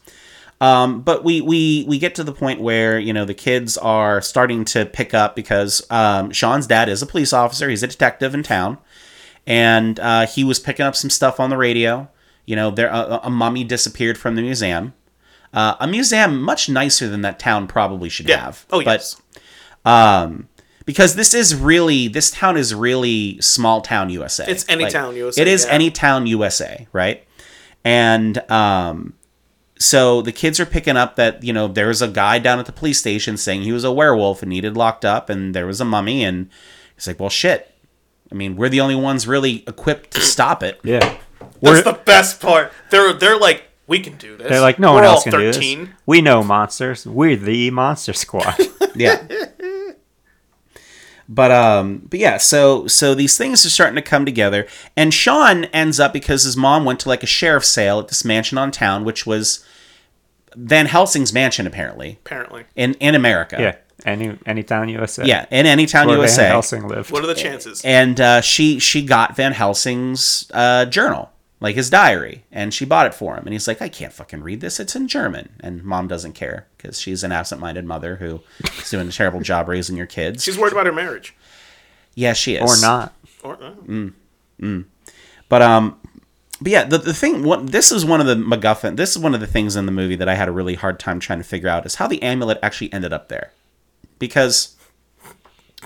Um, 0.62 1.02
but 1.02 1.24
we 1.24 1.40
we 1.42 1.86
we 1.88 1.98
get 2.00 2.16
to 2.16 2.24
the 2.24 2.34
point 2.34 2.60
where 2.60 3.00
you 3.00 3.14
know 3.14 3.24
the 3.26 3.34
kids 3.34 3.78
are 3.78 4.22
starting 4.22 4.66
to 4.66 4.86
pick 4.86 5.14
up 5.14 5.36
because 5.36 5.86
um, 5.90 6.32
Sean's 6.32 6.68
dad 6.68 6.90
is 6.90 7.02
a 7.02 7.06
police 7.06 7.32
officer. 7.32 7.70
He's 7.70 7.84
a 7.84 7.88
detective 7.88 8.34
in 8.34 8.44
town, 8.44 8.78
and 9.48 10.00
uh, 10.00 10.26
he 10.28 10.44
was 10.44 10.60
picking 10.60 10.86
up 10.86 10.96
some 10.96 11.10
stuff 11.10 11.40
on 11.40 11.50
the 11.50 11.58
radio. 11.58 12.10
You 12.46 12.56
know, 12.58 12.72
there 12.72 12.90
a, 12.90 13.22
a 13.24 13.30
mummy 13.30 13.64
disappeared 13.64 14.18
from 14.18 14.36
the 14.36 14.42
museum. 14.42 14.94
Uh, 15.54 15.76
a 15.80 15.88
museum 15.88 16.42
much 16.42 16.68
nicer 16.70 17.08
than 17.08 17.22
that 17.22 17.40
town 17.40 17.66
probably 17.68 18.10
should 18.10 18.28
Yeah. 18.30 18.42
have. 18.42 18.66
Oh 18.72 18.84
But, 18.84 19.00
yes. 19.00 19.22
um, 19.86 20.48
because 20.86 21.16
this 21.16 21.34
is 21.34 21.56
really 21.56 22.08
this 22.08 22.32
town 22.32 22.58
is 22.58 22.76
really 22.76 23.40
small 23.42 23.82
town 23.82 24.10
USA. 24.10 24.46
It's 24.48 24.66
any 24.68 24.90
town 24.90 25.16
USA, 25.16 25.42
It 25.42 25.48
is 25.48 25.66
yeah. 25.66 25.72
any 25.72 25.90
town 25.90 26.28
USA, 26.28 26.88
right? 26.92 27.24
And 27.84 28.38
um, 28.52 29.14
so 29.80 30.22
the 30.22 30.34
kids 30.34 30.60
are 30.60 30.66
picking 30.66 30.98
up 30.98 31.16
that 31.16 31.44
you 31.44 31.54
know 31.54 31.68
there's 31.68 32.02
a 32.02 32.08
guy 32.08 32.38
down 32.38 32.60
at 32.60 32.66
the 32.66 32.72
police 32.72 33.00
station 33.00 33.38
saying 33.38 33.62
he 33.62 33.72
was 33.72 33.84
a 33.84 33.92
werewolf 33.92 34.42
and 34.44 34.50
needed 34.50 34.76
locked 34.76 35.06
up, 35.06 35.30
and 35.30 35.56
there 35.56 35.66
was 35.66 35.82
a 35.82 35.86
mummy, 35.86 36.24
and 36.24 36.50
he's 36.96 37.08
like, 37.08 37.20
well, 37.20 37.30
shit. 37.30 37.74
I 38.32 38.36
mean, 38.36 38.58
we're 38.58 38.70
the 38.70 38.82
only 38.82 38.94
ones 38.96 39.28
really 39.28 39.64
equipped 39.66 40.12
to 40.12 40.22
stop 40.22 40.62
it. 40.62 40.80
Yeah. 40.84 41.00
That's 41.40 41.58
We're, 41.62 41.82
the 41.82 42.00
best 42.06 42.40
part. 42.40 42.72
They're 42.92 43.14
they're 43.14 43.40
like, 43.40 43.64
we 43.88 44.00
can 44.02 44.18
do 44.18 44.38
this. 44.38 44.50
they're 44.50 44.62
like, 44.62 44.78
no 44.78 44.90
We're 44.94 45.02
one 45.02 45.04
else 45.06 45.24
can 45.24 45.32
do 45.32 45.52
this. 45.52 45.90
We 46.06 46.22
know 46.22 46.44
monsters. 46.44 47.08
We're 47.08 47.36
the 47.36 47.72
monster 47.72 48.14
squad. 48.14 48.56
yeah 48.96 49.26
but 51.32 51.52
um 51.52 52.02
but 52.10 52.20
yeah 52.20 52.38
so 52.38 52.88
so 52.88 53.14
these 53.14 53.38
things 53.38 53.64
are 53.66 53.70
starting 53.70 53.96
to 53.96 54.02
come 54.02 54.26
together 54.26 54.66
and 54.98 55.14
sean 55.14 55.66
ends 55.66 56.00
up 56.00 56.12
because 56.12 56.44
his 56.44 56.58
mom 56.58 56.84
went 56.84 57.00
to 57.00 57.08
like 57.08 57.22
a 57.22 57.28
sheriff's 57.28 57.68
sale 57.70 58.00
at 58.00 58.08
this 58.08 58.26
mansion 58.26 58.58
on 58.58 58.72
town 58.72 59.06
which 59.06 59.26
was 59.28 59.64
van 60.56 60.88
helsing's 60.88 61.32
mansion 61.32 61.68
apparently 61.68 62.18
Apparently, 62.26 62.66
in 62.76 62.96
in 62.96 63.14
america 63.16 63.56
yeah. 63.60 63.76
Any 64.06 64.38
any 64.46 64.64
town 64.64 64.88
USA. 64.88 65.26
yeah 65.26 65.46
in 65.52 65.66
any 65.66 65.86
town 65.86 66.08
Where 66.08 66.16
Van 66.16 66.24
usa 66.24 66.48
Helsing 66.48 66.88
lived. 66.88 67.12
what 67.12 67.22
are 67.22 67.28
the 67.28 67.36
chances? 67.36 67.82
and 67.84 68.20
uh, 68.22 68.40
she 68.40 68.80
she 68.80 69.04
got 69.06 69.36
van 69.36 69.52
helsing's 69.52 70.50
uh, 70.54 70.86
journal 70.86 71.30
like 71.62 71.76
his 71.76 71.90
diary 71.90 72.46
and 72.52 72.74
she 72.74 72.86
bought 72.86 73.06
it 73.06 73.14
for 73.14 73.36
him 73.36 73.44
and 73.46 73.54
he's 73.54 73.68
like 73.68 73.82
i 73.82 73.90
can't 73.90 74.14
fucking 74.14 74.42
read 74.42 74.62
this 74.62 74.80
it's 74.80 74.96
in 74.96 75.08
german 75.08 75.50
and 75.60 75.84
mom 75.84 76.08
doesn't 76.08 76.34
care 76.34 76.68
because 76.78 77.00
she's 77.00 77.24
an 77.24 77.32
absent-minded 77.32 77.84
mother 77.86 78.16
who 78.16 78.40
is 78.80 78.90
doing 78.90 79.08
a 79.08 79.12
terrible 79.12 79.42
job 79.42 79.68
raising 79.68 79.98
your 79.98 80.06
kids 80.06 80.44
She's 80.44 80.58
worried 80.58 80.74
about 80.74 80.86
her 80.86 80.92
marriage, 80.94 81.36
yeah 82.16 82.34
she 82.34 82.56
is 82.56 82.62
or 82.62 82.82
not. 82.86 83.14
or 83.44 83.58
uh, 83.62 83.74
But 85.50 85.62
um, 85.62 86.00
but 86.62 86.72
yeah, 86.72 86.84
the, 86.84 86.98
the 86.98 87.14
thing, 87.14 87.44
what, 87.44 87.68
this 87.72 87.90
is 87.90 88.04
one 88.04 88.20
of 88.20 88.28
the 88.28 88.36
MacGuffin, 88.36 88.98
this 88.98 89.12
is 89.12 89.18
one 89.20 89.34
of 89.34 89.40
the 89.40 89.48
things 89.48 89.78
in 89.78 89.86
the 89.86 89.94
movie 89.94 90.18
that 90.18 90.28
I 90.28 90.36
had 90.36 90.50
a 90.50 90.52
really 90.52 90.76
hard 90.76 91.00
time 91.00 91.20
trying 91.22 91.40
to 91.40 91.46
figure 91.46 91.70
out 91.70 91.86
is 91.86 91.96
how 91.96 92.08
the 92.08 92.22
amulet 92.22 92.60
actually 92.62 92.92
ended 92.92 93.14
up 93.14 93.30
there. 93.30 93.54
Because 94.20 94.76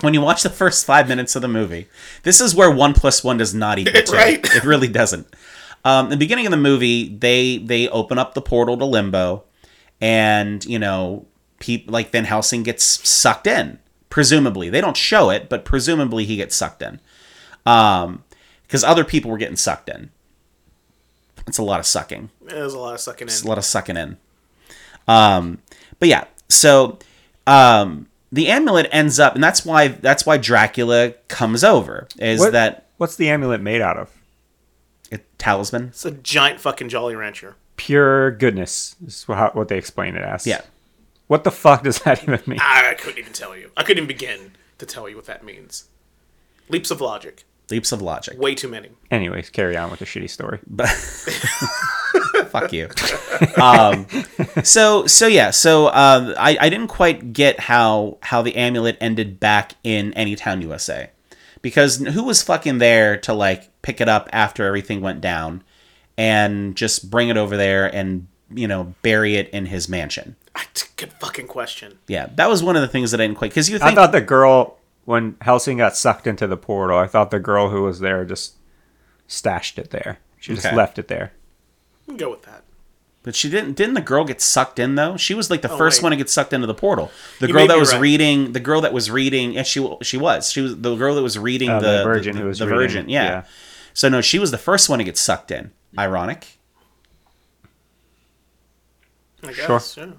when 0.00 0.14
you 0.14 0.20
watch 0.20 0.42
the 0.42 0.50
first 0.50 0.84
five 0.84 1.06
minutes 1.08 1.36
of 1.36 1.42
the 1.42 1.48
movie, 1.48 1.86
this 2.24 2.40
is 2.40 2.56
where 2.56 2.70
one 2.70 2.92
plus 2.92 3.22
one 3.22 3.36
does 3.36 3.54
not 3.54 3.78
equal 3.78 4.02
two. 4.04 4.12
Right. 4.16 4.44
It 4.44 4.64
really 4.64 4.88
doesn't. 4.88 5.28
Um, 5.84 6.06
in 6.06 6.10
the 6.10 6.16
beginning 6.16 6.46
of 6.46 6.50
the 6.50 6.56
movie, 6.56 7.08
they 7.08 7.58
they 7.58 7.88
open 7.88 8.18
up 8.18 8.34
the 8.34 8.40
portal 8.42 8.76
to 8.78 8.84
Limbo, 8.84 9.44
and 10.00 10.64
you 10.64 10.78
know, 10.78 11.26
peop, 11.58 11.90
like 11.90 12.10
Van 12.10 12.24
Helsing 12.24 12.62
gets 12.62 12.84
sucked 13.08 13.46
in. 13.46 13.78
Presumably, 14.08 14.70
they 14.70 14.80
don't 14.80 14.96
show 14.96 15.30
it, 15.30 15.48
but 15.48 15.64
presumably 15.64 16.24
he 16.24 16.36
gets 16.36 16.54
sucked 16.56 16.80
in, 16.82 17.00
um, 17.66 18.22
because 18.62 18.84
other 18.84 19.04
people 19.04 19.30
were 19.30 19.38
getting 19.38 19.56
sucked 19.56 19.88
in. 19.88 20.10
It's 21.46 21.58
a 21.58 21.62
lot 21.62 21.80
of 21.80 21.86
sucking. 21.86 22.30
There's 22.40 22.72
a 22.72 22.78
lot 22.78 22.94
of 22.94 23.00
sucking 23.00 23.26
in. 23.26 23.28
It's 23.28 23.42
a 23.42 23.48
lot 23.48 23.58
of 23.58 23.64
sucking 23.64 23.96
in. 23.96 24.16
Um, 25.06 25.58
but 25.98 26.08
yeah, 26.08 26.24
so 26.48 26.98
um, 27.46 28.06
the 28.32 28.48
amulet 28.48 28.88
ends 28.90 29.20
up, 29.20 29.34
and 29.34 29.44
that's 29.44 29.64
why 29.66 29.88
that's 29.88 30.24
why 30.24 30.38
Dracula 30.38 31.10
comes 31.28 31.62
over. 31.62 32.08
Is 32.18 32.40
What- 32.40 32.52
that 32.52 32.80
What's 32.96 33.16
the 33.16 33.28
amulet 33.28 33.60
made 33.60 33.80
out 33.82 33.96
of? 33.98 34.10
A 35.14 35.18
talisman? 35.38 35.88
It's 35.88 36.04
a 36.04 36.10
giant 36.10 36.60
fucking 36.60 36.88
Jolly 36.88 37.14
Rancher. 37.14 37.56
Pure 37.76 38.32
goodness 38.32 38.96
is 39.06 39.24
how, 39.24 39.50
what 39.52 39.68
they 39.68 39.78
explain 39.78 40.14
it 40.16 40.22
as. 40.22 40.46
Yeah. 40.46 40.62
What 41.26 41.44
the 41.44 41.50
fuck 41.50 41.82
does 41.82 42.00
that 42.00 42.22
even 42.22 42.40
mean? 42.46 42.58
I, 42.60 42.90
I 42.90 42.94
couldn't 42.94 43.18
even 43.18 43.32
tell 43.32 43.56
you. 43.56 43.70
I 43.76 43.82
couldn't 43.82 44.04
even 44.04 44.08
begin 44.08 44.52
to 44.78 44.86
tell 44.86 45.08
you 45.08 45.16
what 45.16 45.26
that 45.26 45.44
means. 45.44 45.88
Leaps 46.68 46.90
of 46.90 47.00
logic. 47.00 47.44
Leaps 47.70 47.92
of 47.92 48.02
logic. 48.02 48.38
Way 48.38 48.54
too 48.54 48.68
many. 48.68 48.90
Anyways, 49.10 49.48
carry 49.48 49.76
on 49.76 49.90
with 49.90 50.00
the 50.00 50.04
shitty 50.04 50.28
story. 50.28 50.58
But 50.66 50.88
fuck 52.50 52.72
you. 52.74 52.90
Um, 53.60 54.06
so 54.62 55.06
so 55.06 55.26
yeah. 55.26 55.50
So 55.50 55.86
uh, 55.86 56.34
I 56.38 56.58
I 56.60 56.68
didn't 56.68 56.88
quite 56.88 57.32
get 57.32 57.60
how 57.60 58.18
how 58.20 58.42
the 58.42 58.54
amulet 58.56 58.98
ended 59.00 59.40
back 59.40 59.74
in 59.82 60.12
Anytown, 60.12 60.60
USA, 60.60 61.10
because 61.62 61.96
who 61.96 62.24
was 62.24 62.42
fucking 62.42 62.78
there 62.78 63.16
to 63.18 63.32
like 63.32 63.70
pick 63.84 64.00
it 64.00 64.08
up 64.08 64.28
after 64.32 64.66
everything 64.66 65.00
went 65.00 65.20
down, 65.20 65.62
and 66.18 66.74
just 66.74 67.10
bring 67.10 67.28
it 67.28 67.36
over 67.36 67.56
there 67.56 67.86
and 67.94 68.26
you 68.52 68.66
know 68.66 68.94
bury 69.02 69.36
it 69.36 69.48
in 69.50 69.66
his 69.66 69.88
mansion. 69.88 70.34
I 70.56 70.64
t- 70.74 70.88
good 70.96 71.12
fucking 71.14 71.46
question. 71.48 71.98
Yeah, 72.08 72.26
that 72.34 72.48
was 72.48 72.62
one 72.62 72.74
of 72.76 72.82
the 72.82 72.88
things 72.88 73.10
that 73.12 73.20
I 73.20 73.26
didn't 73.26 73.38
quite 73.38 73.50
because 73.50 73.68
you 73.70 73.76
I 73.76 73.80
think 73.80 73.94
thought 73.96 74.12
the 74.12 74.20
girl 74.20 74.78
when 75.04 75.36
Helsing 75.42 75.76
got 75.78 75.96
sucked 75.96 76.26
into 76.26 76.46
the 76.46 76.56
portal, 76.56 76.96
I 76.98 77.06
thought 77.06 77.30
the 77.30 77.38
girl 77.40 77.68
who 77.68 77.82
was 77.82 78.00
there 78.00 78.24
just 78.24 78.54
stashed 79.26 79.78
it 79.78 79.90
there. 79.90 80.18
She 80.40 80.54
just 80.54 80.66
Okay. 80.66 80.76
left 80.76 80.98
it 80.98 81.08
there. 81.08 81.32
We 82.06 82.12
can 82.12 82.16
go 82.18 82.30
with 82.30 82.42
that. 82.42 82.62
But 83.22 83.34
she 83.34 83.48
didn't. 83.48 83.72
Didn't 83.74 83.94
the 83.94 84.02
girl 84.02 84.24
get 84.24 84.42
sucked 84.42 84.78
in 84.78 84.96
though? 84.96 85.16
She 85.16 85.32
was 85.34 85.50
like 85.50 85.62
the 85.62 85.70
Oh, 85.72 85.78
first 85.78 86.00
wait. 86.00 86.04
one 86.04 86.10
to 86.12 86.16
get 86.16 86.28
sucked 86.28 86.52
into 86.52 86.66
the 86.66 86.74
portal. 86.74 87.10
The 87.40 87.46
You 87.46 87.54
girl 87.54 87.66
that 87.66 87.78
was 87.78 87.92
right. 87.92 88.00
reading. 88.02 88.52
The 88.52 88.60
girl 88.60 88.82
that 88.82 88.92
was 88.92 89.10
reading. 89.10 89.56
And 89.56 89.66
she 89.66 89.80
she 90.02 90.18
was. 90.18 90.52
She 90.52 90.60
was 90.60 90.76
the 90.78 90.94
girl 90.94 91.14
that 91.14 91.22
was 91.22 91.38
reading 91.38 91.70
Uh, 91.70 91.80
the, 91.80 91.98
the 91.98 92.04
virgin 92.04 92.36
the, 92.36 92.42
who 92.42 92.48
was 92.48 92.58
the 92.58 92.66
reading, 92.66 92.78
virgin. 92.80 93.08
Yeah. 93.08 93.24
yeah. 93.24 93.42
So 93.94 94.08
no, 94.08 94.20
she 94.20 94.38
was 94.38 94.50
the 94.50 94.58
first 94.58 94.88
one 94.88 94.98
to 94.98 95.04
get 95.04 95.16
sucked 95.16 95.50
in. 95.50 95.70
Ironic. 95.98 96.58
I 99.42 99.52
guess. 99.52 99.94
Sure. 99.94 100.06
Yeah. 100.06 100.12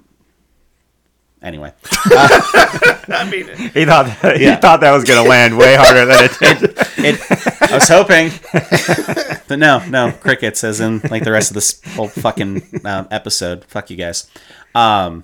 Anyway, 1.42 1.72
I 2.06 3.28
mean, 3.30 3.46
He 3.72 3.86
thought 3.86 4.08
that, 4.22 4.40
Yeah. 4.40 4.56
he 4.56 4.62
thought 4.62 4.80
that 4.82 4.92
was 4.92 5.04
gonna 5.04 5.28
land 5.28 5.56
way 5.56 5.76
harder 5.76 6.06
than 6.06 6.24
it 6.24 6.32
did. 6.40 6.64
it, 7.06 7.72
I 7.72 7.76
was 7.76 7.88
hoping, 7.88 8.32
but 9.48 9.60
no, 9.60 9.86
no 9.88 10.12
crickets. 10.12 10.64
As 10.64 10.80
in 10.80 11.02
like 11.12 11.24
the 11.24 11.32
rest 11.32 11.52
of 11.52 11.56
this 11.56 11.80
whole 11.94 12.08
fucking 12.08 12.82
um, 12.86 13.08
episode. 13.12 13.64
Fuck 13.66 13.92
you 13.92 13.98
guys. 13.98 14.28
Um, 14.74 15.24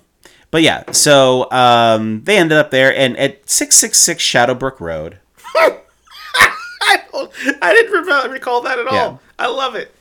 but 0.52 0.62
yeah, 0.62 0.92
so 0.92 1.50
um, 1.52 2.24
they 2.26 2.38
ended 2.38 2.58
up 2.60 2.70
there, 2.70 2.96
and 2.96 3.18
at 3.18 3.50
six 3.50 3.76
six 3.76 3.98
six 3.98 4.22
Shadowbrook 4.22 4.80
Road. 4.80 5.18
I, 6.92 7.04
don't, 7.12 7.32
I 7.62 7.74
didn't 7.74 8.06
re- 8.06 8.34
recall 8.34 8.62
that 8.62 8.80
at 8.80 8.88
all. 8.88 8.94
Yeah. 8.94 9.18
I 9.40 9.48
love 9.48 9.76
it. 9.76 9.94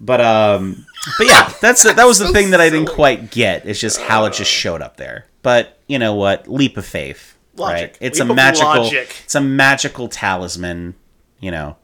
But 0.00 0.20
um, 0.20 0.86
but 1.18 1.26
yeah, 1.26 1.52
that's 1.60 1.82
that 1.82 2.04
was 2.06 2.18
the 2.18 2.26
So 2.28 2.32
thing 2.32 2.50
that 2.50 2.60
I 2.60 2.70
didn't 2.70 2.86
silly. 2.86 2.94
quite 2.96 3.30
get. 3.30 3.66
It's 3.66 3.80
just 3.80 4.00
how 4.00 4.24
it 4.26 4.32
just 4.34 4.50
showed 4.50 4.80
up 4.82 4.96
there. 4.96 5.26
But 5.42 5.78
you 5.88 5.98
know 5.98 6.14
what? 6.14 6.46
Leap 6.48 6.76
of 6.76 6.84
faith, 6.86 7.36
Logic. 7.56 7.74
right? 7.92 7.98
It's 8.00 8.20
Leap 8.20 8.30
a 8.30 8.34
magical. 8.34 8.82
logic. 8.84 9.14
It's 9.24 9.34
a 9.34 9.40
magical 9.40 10.08
talisman. 10.08 10.94
You 11.40 11.50
know. 11.50 11.76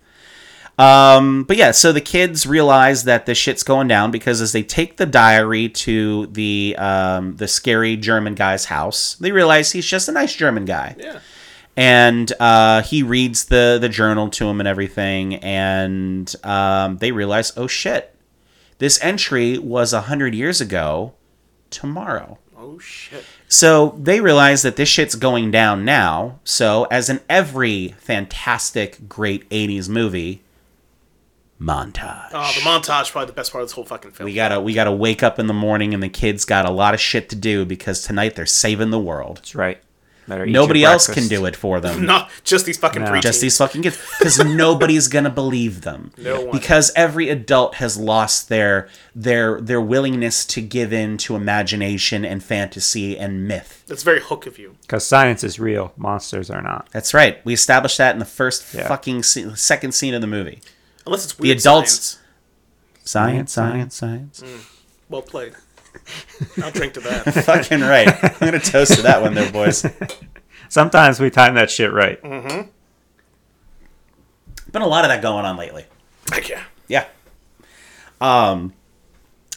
Um, 0.77 1.45
but 1.45 1.57
yeah, 1.57 1.71
so 1.71 1.93
the 1.93 2.01
kids 2.01 2.47
realize 2.47 3.05
that 3.05 3.27
this 3.27 3.39
shit's 3.39 3.63
going 3.63 3.87
down 3.87 4.11
because 4.11 4.41
as 4.41 4.51
they 4.51 4.65
take 4.65 4.97
the 4.97 5.07
diary 5.07 5.69
to 5.69 6.27
the 6.27 6.75
um, 6.79 7.37
the 7.37 7.47
scary 7.47 7.97
German 7.97 8.35
guy's 8.35 8.65
house, 8.65 9.15
they 9.15 9.31
realize 9.31 9.71
he's 9.71 9.87
just 9.87 10.09
a 10.09 10.13
nice 10.13 10.35
German 10.35 10.65
guy 10.65 10.97
Yeah. 10.99 11.21
And 11.77 12.33
uh, 12.39 12.83
he 12.83 13.03
reads 13.03 13.47
the 13.47 13.79
the 13.81 13.89
journal 13.89 14.31
to 14.31 14.47
him 14.47 14.61
and 14.61 14.69
everything, 14.69 15.37
and 15.37 16.35
um, 16.45 16.99
they 16.99 17.13
realize, 17.13 17.53
oh 17.57 17.67
shit, 17.67 18.15
this 18.79 19.03
entry 19.03 19.59
was 19.59 19.93
a 19.93 20.03
hundred 20.03 20.35
years 20.35 20.61
ago, 20.61 21.15
tomorrow. 21.71 22.39
Oh 22.57 22.79
shit. 22.79 23.25
So 23.49 23.97
they 24.01 24.21
realize 24.21 24.63
that 24.63 24.77
this 24.77 24.89
shit's 24.89 25.15
going 25.15 25.51
down 25.51 25.85
now. 25.85 26.41
So 26.45 26.85
as 26.91 27.11
in 27.11 27.21
every 27.29 27.89
fantastic, 27.99 29.09
great 29.09 29.49
'80s 29.51 29.89
movie, 29.89 30.43
montage. 31.61 32.31
Oh, 32.33 32.53
the 32.55 32.61
montage 32.61 33.11
probably 33.11 33.27
the 33.27 33.33
best 33.33 33.53
part 33.53 33.63
of 33.63 33.69
this 33.69 33.75
whole 33.75 33.85
fucking 33.85 34.13
film. 34.13 34.27
We 34.27 34.35
gotta 34.35 34.61
we 34.61 34.75
gotta 34.75 34.93
wake 34.93 35.23
up 35.23 35.39
in 35.39 35.47
the 35.47 35.55
morning, 35.55 35.95
and 35.95 36.03
the 36.03 36.09
kids 36.09 36.45
got 36.45 36.67
a 36.67 36.71
lot 36.71 36.95
of 36.95 37.01
shit 37.01 37.29
to 37.31 37.37
do 37.37 37.65
because 37.65 38.03
tonight 38.03 38.35
they're 38.35 38.47
saving 38.47 38.91
the 38.91 38.99
world. 38.99 39.39
That's 39.39 39.55
right. 39.55 39.81
Better 40.27 40.47
eat 40.47 40.53
Nobody 40.53 40.85
else 40.85 41.07
can 41.13 41.29
do 41.29 41.45
it 41.45 41.55
for 41.55 41.81
them. 41.81 42.05
Not 42.07 42.31
just 42.45 42.65
these 42.67 42.79
fucking 42.79 43.03
No. 43.03 43.11
preteens. 43.11 43.23
just 43.23 43.41
these 43.41 43.59
fucking 43.59 43.83
kids 43.83 43.99
because 44.19 44.39
nobody's 44.45 45.09
gonna 45.09 45.31
believe 45.31 45.83
them 45.83 46.13
No 46.17 46.41
one. 46.43 46.51
because 46.59 46.91
every 46.97 47.29
adult 47.29 47.75
has 47.77 47.97
lost 47.99 48.49
their 48.49 48.89
their 49.15 49.61
their 49.61 49.81
willingness 49.81 50.45
to 50.47 50.61
give 50.61 50.93
in 50.93 51.19
to 51.19 51.37
imagination 51.37 52.25
and 52.25 52.43
fantasy 52.43 53.19
and 53.19 53.47
myth 53.47 53.85
That's 53.87 54.03
very 54.03 54.21
hook 54.21 54.47
of 54.47 54.59
you. 54.59 54.77
Because 54.83 55.07
science 55.07 55.45
is 55.45 55.61
real, 55.61 55.93
monsters 55.97 56.51
are 56.51 56.63
not. 56.63 56.89
that's 56.93 57.13
right 57.15 57.45
we 57.45 57.53
established 57.53 57.99
that 57.99 58.15
in 58.15 58.19
the 58.19 58.25
first 58.25 58.73
Yeah. 58.75 58.89
fucking 58.89 59.23
scene, 59.25 59.55
second 59.57 59.93
scene 59.93 60.15
of 60.15 60.21
the 60.21 60.27
movie 60.27 60.61
Unless 61.07 61.25
it's 61.25 61.39
weird 61.39 61.59
The 61.59 61.61
adults- 61.61 61.91
science. 61.93 62.19
science 63.05 63.53
science 63.53 63.95
science 63.95 64.41
mm. 64.45 64.71
Well 65.11 65.21
played. 65.23 65.53
I'll 66.63 66.71
drink 66.71 66.95
to 66.95 67.01
that. 67.01 67.23
fucking 67.47 67.81
right 67.81 68.09
i'm 68.23 68.39
gonna 68.41 68.59
toast 68.61 68.95
to 68.97 69.03
that 69.03 69.23
one 69.23 69.35
there 69.35 69.51
boys 69.51 69.85
Sometimes 70.69 71.21
we 71.21 71.31
time 71.31 71.55
that 71.55 71.71
shit 71.71 71.93
right. 71.93 72.21
Mm-hmm. 72.23 72.69
been 74.73 74.83
a 74.83 74.87
lot 74.87 75.05
of 75.05 75.11
that 75.11 75.23
going 75.23 75.45
on 75.45 75.57
lately 75.57 75.85
Heck 76.33 76.49
yeah. 76.49 76.63
Yeah. 76.89 77.07
Um, 78.21 78.73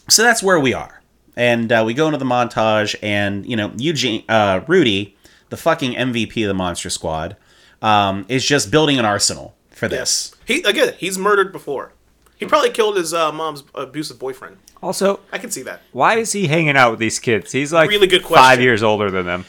so 0.10 0.22
that's 0.24 0.44
where 0.44 0.60
we 0.60 0.74
are, 0.74 1.02
and 1.36 1.72
uh, 1.72 1.84
we 1.86 1.94
go 1.94 2.08
into 2.08 2.18
the 2.18 2.26
montage, 2.26 2.96
and 3.02 3.46
you 3.46 3.56
know, 3.56 3.72
Eugene, 3.78 4.24
uh, 4.30 4.62
Rudy, 4.68 5.16
the 5.50 5.58
fucking 5.58 5.94
MVP 5.94 6.44
of 6.44 6.48
the 6.50 6.54
Monster 6.54 6.90
Squad, 6.90 7.36
um, 7.82 8.26
is 8.30 8.46
just 8.46 8.70
building 8.72 9.00
an 9.00 9.06
arsenal 9.06 9.56
for 9.72 9.88
this. 9.88 10.36
He 10.46 10.62
again, 10.64 10.94
he's 10.98 11.18
murdered 11.18 11.52
before. 11.52 11.94
He 12.38 12.46
probably 12.46 12.70
killed 12.70 12.98
his 12.98 13.14
uh, 13.14 13.32
mom's 13.32 13.64
abusive 13.74 14.20
boyfriend. 14.20 14.58
Also, 14.82 15.20
I 15.32 15.38
can 15.38 15.50
see 15.52 15.64
that. 15.64 15.82
why 15.92 16.16
is 16.18 16.32
he 16.34 16.48
hanging 16.48 16.78
out 16.78 16.92
with 16.92 17.00
these 17.00 17.20
kids? 17.20 17.52
He's 17.52 17.74
like 17.74 17.90
Really 17.90 18.08
good 18.08 18.24
question. 18.24 18.44
five 18.44 18.62
years 18.62 18.84
older 18.84 19.10
than 19.10 19.26
them. 19.26 19.46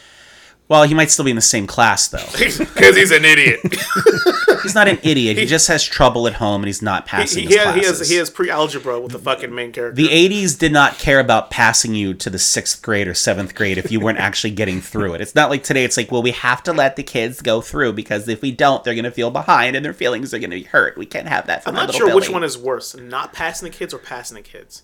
Well, 0.69 0.83
he 0.83 0.93
might 0.95 1.11
still 1.11 1.25
be 1.25 1.31
in 1.31 1.37
the 1.37 1.43
same 1.43 1.67
class 1.67 2.09
though. 2.09 2.19
Because 2.79 2.97
he's 2.97 3.11
an 3.11 3.25
idiot. 3.25 3.61
He's 4.63 4.75
not 4.75 4.89
an 4.89 4.99
idiot. 5.05 5.39
He 5.39 5.47
just 5.47 5.69
has 5.69 5.85
trouble 5.85 6.27
at 6.27 6.35
home, 6.35 6.63
and 6.63 6.67
he's 6.67 6.83
not 6.83 7.07
passing 7.07 7.45
he, 7.45 7.47
his 7.47 7.55
he, 7.55 7.61
has, 7.61 7.75
he 7.75 7.81
classes. 7.81 7.99
has 8.01 8.11
he 8.11 8.17
has 8.17 8.29
pre-algebra 8.29 9.01
with 9.01 9.13
the 9.13 9.19
fucking 9.19 9.55
main 9.55 9.71
character. 9.71 9.95
the 9.95 10.09
80s 10.09 10.59
did 10.59 10.73
not 10.73 10.99
care 10.99 11.21
about 11.21 11.49
passing 11.51 11.95
you 11.95 12.13
to 12.15 12.29
the 12.29 12.41
sixth 12.41 12.83
grade 12.83 13.07
or 13.07 13.15
seventh 13.15 13.55
grade 13.55 13.79
if 13.79 13.93
you 13.93 14.01
weren't 14.01 14.19
actually 14.19 14.51
getting 14.51 14.81
through 14.81 15.15
it. 15.15 15.21
It's 15.21 15.35
not 15.37 15.49
like 15.49 15.63
today, 15.63 15.85
it's 15.85 15.97
like, 15.97 16.11
well, 16.11 16.23
we 16.23 16.33
have 16.33 16.63
to 16.65 16.73
let 16.73 16.97
the 16.97 17.05
kids 17.05 17.41
go 17.41 17.61
through 17.61 17.93
because 17.93 18.27
if 18.27 18.43
we 18.43 18.51
don't, 18.51 18.83
they're 18.83 18.95
going 18.95 19.05
to 19.05 19.13
feel 19.13 19.31
behind 19.31 19.77
and 19.77 19.85
their 19.85 19.95
feelings 19.95 20.35
are 20.35 20.41
going 20.41 20.51
to 20.51 20.57
be 20.57 20.65
hurt. 20.65 20.99
We 20.99 21.07
can't 21.07 21.29
have 21.29 21.47
that 21.47 21.63
for 21.63 21.69
I'm 21.69 21.77
not 21.77 21.87
little 21.87 22.09
sure 22.09 22.15
which 22.17 22.29
one 22.31 22.43
is 22.43 22.59
worse, 22.59 22.97
not 22.97 23.33
passing 23.33 23.71
the 23.71 23.77
kids 23.77 23.95
or 23.95 23.99
passing 23.99 24.35
the 24.35 24.43
kids. 24.43 24.83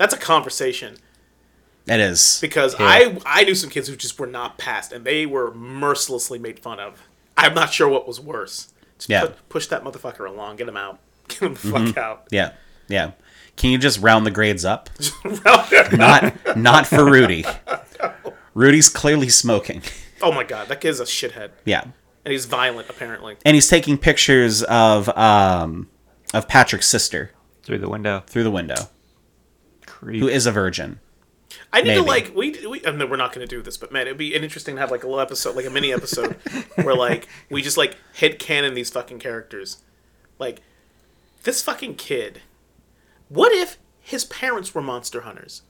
That's 0.00 0.14
a 0.14 0.16
conversation 0.18 0.96
It 1.86 2.00
is. 2.00 2.38
because 2.40 2.74
I 2.78 3.18
I 3.26 3.44
knew 3.44 3.54
some 3.54 3.68
kids 3.68 3.86
who 3.86 3.96
just 3.96 4.18
were 4.18 4.26
not 4.26 4.56
passed 4.56 4.92
and 4.92 5.04
they 5.04 5.26
were 5.26 5.52
mercilessly 5.54 6.38
made 6.38 6.58
fun 6.58 6.80
of. 6.80 7.02
I'm 7.36 7.52
not 7.52 7.70
sure 7.72 7.86
what 7.86 8.08
was 8.08 8.18
worse. 8.18 8.72
Just 8.96 9.10
Yeah. 9.10 9.26
pu- 9.26 9.34
push 9.50 9.66
that 9.66 9.84
motherfucker 9.84 10.26
along, 10.26 10.56
get 10.56 10.68
him 10.68 10.76
out, 10.78 11.00
get 11.28 11.40
him 11.42 11.52
the 11.54 11.60
fuck 11.60 11.96
out. 11.98 12.26
Yeah. 12.30 12.52
Yeah. 12.88 13.10
Can 13.56 13.70
you 13.72 13.78
just 13.78 14.00
round 14.00 14.24
the 14.24 14.30
grades 14.30 14.64
up? 14.64 14.88
Not 15.92 16.56
not 16.56 16.86
for 16.86 17.04
Rudy. 17.04 17.44
Rudy's 18.54 18.88
clearly 18.88 19.28
smoking. 19.28 19.82
oh 20.22 20.32
my 20.32 20.44
god, 20.44 20.68
that 20.68 20.80
kid's 20.80 20.98
a 21.00 21.04
shithead, 21.04 21.50
Yeah. 21.64 21.82
and 22.24 22.32
he's 22.32 22.46
violent 22.46 22.88
apparently. 22.88 23.36
And 23.44 23.54
he's 23.54 23.68
taking 23.68 23.98
pictures 23.98 24.62
of 24.62 25.08
um 25.10 25.88
of 26.32 26.48
Patrick's 26.48 26.88
sister. 26.88 27.32
through 27.62 27.78
the 27.78 27.88
window. 27.88 28.22
through 28.26 28.44
the 28.44 28.50
window, 28.50 28.88
Creep. 29.90 30.20
who 30.20 30.28
is 30.28 30.46
a 30.46 30.52
virgin. 30.52 31.00
I 31.72 31.82
need 31.82 31.94
to 31.94 32.02
like 32.02 32.32
we 32.34 32.52
we. 32.66 32.84
I 32.86 32.92
mean, 32.92 33.10
we're 33.10 33.16
not 33.16 33.32
going 33.32 33.46
to 33.46 33.56
do 33.56 33.60
this, 33.60 33.76
but 33.76 33.90
man, 33.92 34.02
it'd 34.02 34.16
be 34.16 34.34
interesting 34.34 34.76
to 34.76 34.80
have 34.80 34.90
like 34.90 35.02
a 35.02 35.06
little 35.06 35.20
episode, 35.20 35.56
like 35.56 35.66
a 35.66 35.70
mini 35.70 35.92
episode, 35.92 36.32
where 36.76 36.94
like 36.94 37.28
we 37.50 37.60
just 37.60 37.76
like 37.76 37.96
head 38.14 38.38
canon 38.38 38.74
these 38.74 38.90
fucking 38.90 39.18
characters. 39.18 39.78
Like 40.38 40.62
this 41.42 41.60
fucking 41.62 41.96
kid. 41.96 42.40
What 43.28 43.52
if 43.52 43.78
his 44.00 44.24
parents 44.24 44.74
were 44.74 44.82
monster 44.82 45.22
hunters? 45.22 45.62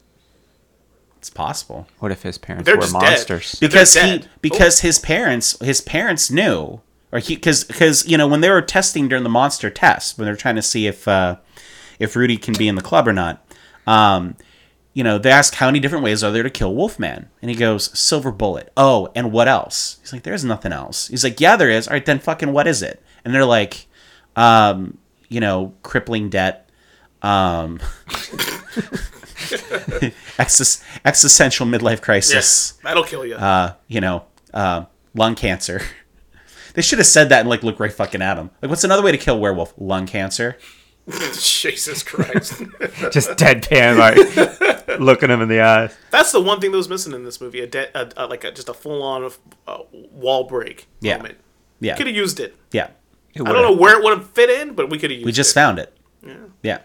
It's 1.18 1.28
possible 1.30 1.86
what 1.98 2.10
if 2.10 2.22
his 2.22 2.38
parents 2.38 2.64
They're 2.64 2.76
were 2.76 2.82
just 2.82 2.94
dead. 2.94 3.02
monsters? 3.02 3.52
They're 3.52 3.68
because 3.68 3.92
he 3.94 4.00
dead. 4.00 4.30
because 4.40 4.80
his 4.80 4.98
parents 4.98 5.58
his 5.60 5.82
parents 5.82 6.30
knew 6.30 6.80
or 7.12 7.18
he 7.18 7.34
because 7.34 7.62
because 7.64 8.06
you 8.06 8.16
know 8.16 8.26
when 8.26 8.40
they 8.40 8.48
were 8.48 8.62
testing 8.62 9.06
during 9.08 9.22
the 9.24 9.28
monster 9.30 9.68
test 9.68 10.16
when 10.16 10.24
they're 10.24 10.34
trying 10.36 10.56
to 10.56 10.62
see 10.62 10.86
if 10.86 11.06
uh, 11.06 11.36
if 11.98 12.16
Rudy 12.16 12.38
can 12.38 12.54
be 12.54 12.68
in 12.68 12.74
the 12.74 12.82
club 12.82 13.06
or 13.06 13.12
not. 13.12 13.44
Um, 13.86 14.36
you 14.92 15.04
know, 15.04 15.18
they 15.18 15.30
ask 15.30 15.54
how 15.54 15.66
many 15.66 15.78
different 15.80 16.04
ways 16.04 16.24
are 16.24 16.30
there 16.32 16.42
to 16.42 16.50
kill 16.50 16.74
Wolfman, 16.74 17.28
and 17.40 17.50
he 17.50 17.56
goes 17.56 17.96
silver 17.98 18.32
bullet. 18.32 18.72
Oh, 18.76 19.10
and 19.14 19.30
what 19.32 19.46
else? 19.48 19.98
He's 20.00 20.12
like, 20.12 20.24
there's 20.24 20.44
nothing 20.44 20.72
else. 20.72 21.08
He's 21.08 21.22
like, 21.24 21.40
yeah, 21.40 21.56
there 21.56 21.70
is. 21.70 21.86
All 21.88 21.92
right, 21.94 22.04
then 22.04 22.18
fucking 22.18 22.52
what 22.52 22.66
is 22.66 22.82
it? 22.82 23.02
And 23.24 23.32
they're 23.34 23.44
like, 23.44 23.86
um, 24.36 24.98
you 25.28 25.40
know, 25.40 25.74
crippling 25.82 26.28
debt, 26.28 26.68
um, 27.22 27.78
exis- 30.38 30.82
existential 31.04 31.66
midlife 31.66 32.00
crisis 32.02 32.34
Yes, 32.34 32.72
that'll 32.82 33.04
kill 33.04 33.24
you. 33.26 33.34
uh, 33.36 33.74
you 33.88 34.00
know, 34.00 34.24
uh, 34.52 34.84
lung 35.14 35.34
cancer. 35.34 35.80
They 36.72 36.82
should 36.82 36.98
have 37.00 37.06
said 37.08 37.30
that 37.30 37.40
and 37.40 37.48
like 37.48 37.64
look 37.64 37.80
right 37.80 37.92
fucking 37.92 38.22
at 38.22 38.36
him. 38.38 38.48
Like, 38.62 38.70
what's 38.70 38.84
another 38.84 39.02
way 39.02 39.10
to 39.10 39.18
kill 39.18 39.40
werewolf? 39.40 39.74
Lung 39.76 40.06
cancer. 40.06 40.56
Jesus 41.32 42.02
Christ. 42.02 42.58
Just 43.10 43.30
deadpan, 43.30 43.96
like 43.98 45.00
looking 45.00 45.30
him 45.30 45.40
in 45.42 45.48
the 45.48 45.60
eyes. 45.60 45.96
That's 46.10 46.32
the 46.32 46.40
one 46.40 46.60
thing 46.60 46.70
that 46.70 46.76
was 46.76 46.88
missing 46.88 47.12
in 47.12 47.24
this 47.24 47.40
movie. 47.40 47.60
A, 47.60 47.66
de- 47.66 47.90
a, 47.98 48.10
a 48.16 48.26
like 48.26 48.44
a, 48.44 48.52
just 48.52 48.68
a 48.68 48.74
full 48.74 49.02
on 49.02 49.30
uh, 49.66 49.78
wall 49.92 50.44
break 50.44 50.86
Yeah. 51.00 51.16
moment. 51.16 51.38
Yeah, 51.80 51.96
Could 51.96 52.06
have 52.08 52.16
used 52.16 52.38
it. 52.40 52.54
yeah. 52.72 52.90
It 53.34 53.42
I 53.42 53.52
don't 53.52 53.62
know 53.62 53.72
where 53.80 53.96
it 53.98 54.02
would 54.04 54.18
have 54.18 54.28
fit 54.30 54.50
in, 54.50 54.74
but 54.74 54.90
we 54.90 54.98
could 54.98 55.10
have 55.10 55.18
used 55.18 55.22
it. 55.22 55.26
We 55.26 55.32
just 55.32 55.54
found 55.54 55.78
it. 55.78 55.96
Yeah. 56.26 56.34
Yeah. 56.62 56.78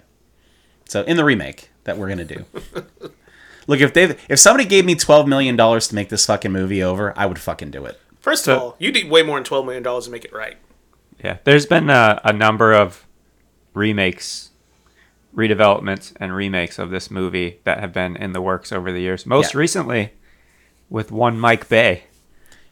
So 0.87 1.01
in 1.03 1.17
the 1.17 1.23
remake 1.25 1.69
that 1.83 1.97
we're 1.97 2.07
gonna 2.07 2.23
do. 2.23 2.45
Look, 3.67 3.79
if 3.81 3.93
they 3.93 4.15
if 4.29 4.39
somebody 4.39 4.65
gave 4.67 4.85
me 4.85 4.95
twelve 4.95 5.27
million 5.27 5.55
dollars 5.55 5.87
to 5.89 5.95
make 5.95 6.09
this 6.09 6.25
fucking 6.25 6.51
movie 6.51 6.83
over, 6.83 7.13
I 7.17 7.25
would 7.25 7.39
fucking 7.39 7.71
do 7.71 7.85
it. 7.85 7.99
First 8.19 8.47
of 8.47 8.59
all, 8.61 8.75
you 8.79 8.91
need 8.91 9.09
way 9.09 9.23
more 9.23 9.37
than 9.37 9.43
twelve 9.43 9.65
million 9.65 9.83
dollars 9.83 10.05
to 10.05 10.11
make 10.11 10.23
it 10.23 10.31
right. 10.33 10.57
Yeah, 11.23 11.37
there's 11.45 11.65
been 11.65 11.89
a, 11.89 12.21
a 12.23 12.31
number 12.31 12.73
of 12.73 13.05
remakes, 13.75 14.49
redevelopments, 15.35 16.13
and 16.19 16.33
remakes 16.35 16.79
of 16.79 16.89
this 16.89 17.11
movie 17.11 17.59
that 17.63 17.79
have 17.79 17.93
been 17.93 18.15
in 18.15 18.33
the 18.33 18.41
works 18.41 18.71
over 18.71 18.91
the 18.91 19.01
years. 19.01 19.25
Most 19.25 19.53
Yeah. 19.53 19.59
recently, 19.59 20.11
with 20.89 21.11
one 21.11 21.39
Mike 21.39 21.67
Bay, 21.67 22.03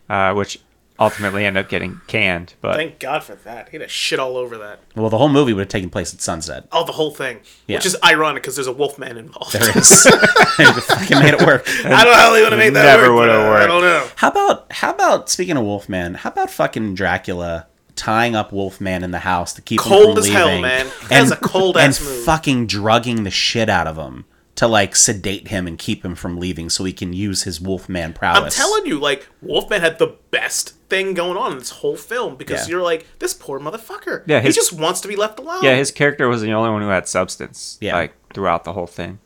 uh, 0.10 0.34
which 0.34 0.60
ultimately 0.99 1.43
ended 1.43 1.66
up 1.66 1.70
getting 1.70 1.99
canned. 2.08 2.54
But 2.62 2.76
Thank 2.76 2.99
God 2.99 3.24
for 3.24 3.36
that. 3.36 3.70
He'd 3.70 3.82
have 3.82 3.91
shit 3.91 4.20
all 4.20 4.38
over 4.38 4.58
that. 4.60 4.80
Well, 4.95 5.10
the 5.10 5.18
whole 5.18 5.28
movie 5.28 5.51
would 5.51 5.62
have 5.62 5.68
taken 5.68 5.89
place 5.89 6.14
at 6.14 6.22
sunset. 6.22 6.68
Oh, 6.72 6.86
the 6.86 6.91
whole 6.93 7.12
thing. 7.12 7.39
Yeah. 7.68 7.78
Which 7.78 7.88
is 7.88 7.97
ironic 8.06 8.43
because 8.43 8.56
there's 8.56 8.68
a 8.68 8.72
Wolfman 8.72 9.18
involved. 9.18 9.54
There 9.54 9.78
is. 9.78 10.04
they 10.58 10.66
fucking 10.66 11.20
made 11.20 11.34
it 11.34 11.45
work. 11.45 11.68
I 11.68 12.04
don't 12.04 12.14
know 12.14 12.14
how 12.14 12.32
they 12.32 12.43
would 12.43 12.51
have 12.51 12.60
made 12.60 12.76
that 12.76 12.97
Never 12.97 13.14
would've 13.14 13.34
but, 13.36 13.62
uh, 13.62 13.64
I 13.64 13.68
don't 13.68 13.82
know. 13.82 14.08
How 14.18 14.30
about 14.30 14.72
how 14.72 14.91
about 14.91 15.30
speaking 15.30 15.58
of 15.58 15.64
Wolfman? 15.64 16.14
How 16.14 16.30
about 16.30 16.51
fucking 16.51 16.93
Dracula 16.95 17.66
tying 17.95 18.35
up 18.35 18.51
Wolfman 18.51 19.03
in 19.03 19.11
the 19.11 19.19
house 19.19 19.53
to 19.53 19.61
keep 19.61 19.79
him 19.79 19.83
Cold 19.85 20.15
from 20.15 20.17
as 20.19 20.27
hell, 20.29 20.47
leaving, 20.47 20.61
man. 20.63 20.87
That 21.09 21.23
is 21.23 21.31
a 21.31 21.35
cold 21.35 21.77
and 21.77 21.89
ass 21.89 22.01
move. 22.03 22.23
fucking 22.23 22.67
drugging 22.67 23.23
the 23.23 23.29
shit 23.31 23.69
out 23.69 23.87
of 23.87 23.97
him 23.97 24.25
to 24.55 24.67
like 24.67 24.95
sedate 24.95 25.47
him 25.47 25.65
and 25.67 25.77
keep 25.79 26.05
him 26.05 26.13
from 26.15 26.39
leaving 26.39 26.69
so 26.69 26.83
he 26.83 26.93
can 26.93 27.11
use 27.13 27.43
his 27.43 27.59
Wolfman 27.59 28.13
prowess. 28.13 28.39
I'm 28.59 28.65
telling 28.65 28.85
you, 28.85 28.99
like, 28.99 29.27
Wolfman 29.41 29.81
had 29.81 29.97
the 29.99 30.15
best 30.31 30.75
thing 30.89 31.13
going 31.15 31.37
on 31.37 31.53
in 31.53 31.57
this 31.57 31.71
whole 31.71 31.95
film 31.95 32.35
because 32.35 32.67
Yeah. 32.67 32.73
you're 32.73 32.83
like, 32.83 33.07
this 33.19 33.33
poor 33.33 33.59
motherfucker. 33.59 34.21
Yeah, 34.27 34.39
his- 34.41 34.55
he 34.55 34.59
just 34.61 34.73
wants 34.73 35.01
to 35.01 35.07
be 35.07 35.15
left 35.15 35.39
alone. 35.39 35.63
yeah, 35.63 35.75
his 35.75 35.89
character 35.91 36.27
was 36.27 36.41
the 36.41 36.51
only 36.53 36.69
one 36.69 36.81
who 36.83 36.89
had 36.89 37.07
substance. 37.07 37.77
Yeah. 37.81 37.95
like 37.95 38.13
throughout 38.33 38.63
the 38.63 38.73
whole 38.73 38.85
thing, 38.87 39.17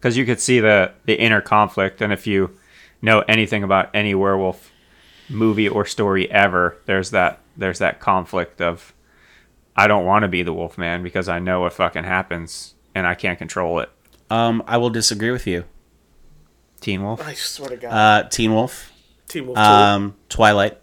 because 0.00 0.16
you 0.16 0.24
could 0.24 0.40
see 0.40 0.58
the 0.60 0.92
the 1.04 1.14
inner 1.20 1.40
conflict, 1.42 2.00
and 2.00 2.10
if 2.12 2.26
you 2.26 2.56
know 3.02 3.20
anything 3.28 3.62
about 3.62 3.90
any 3.94 4.14
werewolf 4.14 4.70
movie 5.28 5.68
or 5.68 5.84
story 5.84 6.30
ever, 6.30 6.78
there's 6.86 7.10
that 7.10 7.40
there's 7.56 7.78
that 7.78 8.00
conflict 8.00 8.60
of 8.60 8.94
I 9.76 9.86
don't 9.86 10.04
want 10.04 10.22
to 10.22 10.28
be 10.28 10.42
the 10.42 10.52
Wolfman 10.52 11.02
because 11.02 11.28
I 11.28 11.38
know 11.38 11.60
what 11.62 11.72
fucking 11.72 12.04
happens 12.04 12.74
and 12.94 13.06
I 13.06 13.14
can't 13.14 13.38
control 13.38 13.80
it. 13.80 13.90
Um, 14.30 14.62
I 14.66 14.78
will 14.78 14.90
disagree 14.90 15.30
with 15.30 15.46
you. 15.46 15.64
Teen 16.80 17.02
Wolf. 17.02 17.26
I 17.26 17.34
swear 17.34 17.70
to 17.70 17.76
God. 17.76 17.90
Uh, 18.24 18.28
Teen 18.28 18.52
Wolf, 18.52 18.92
Team 19.28 19.46
Wolf 19.46 19.58
um, 19.58 20.16
Twilight. 20.28 20.78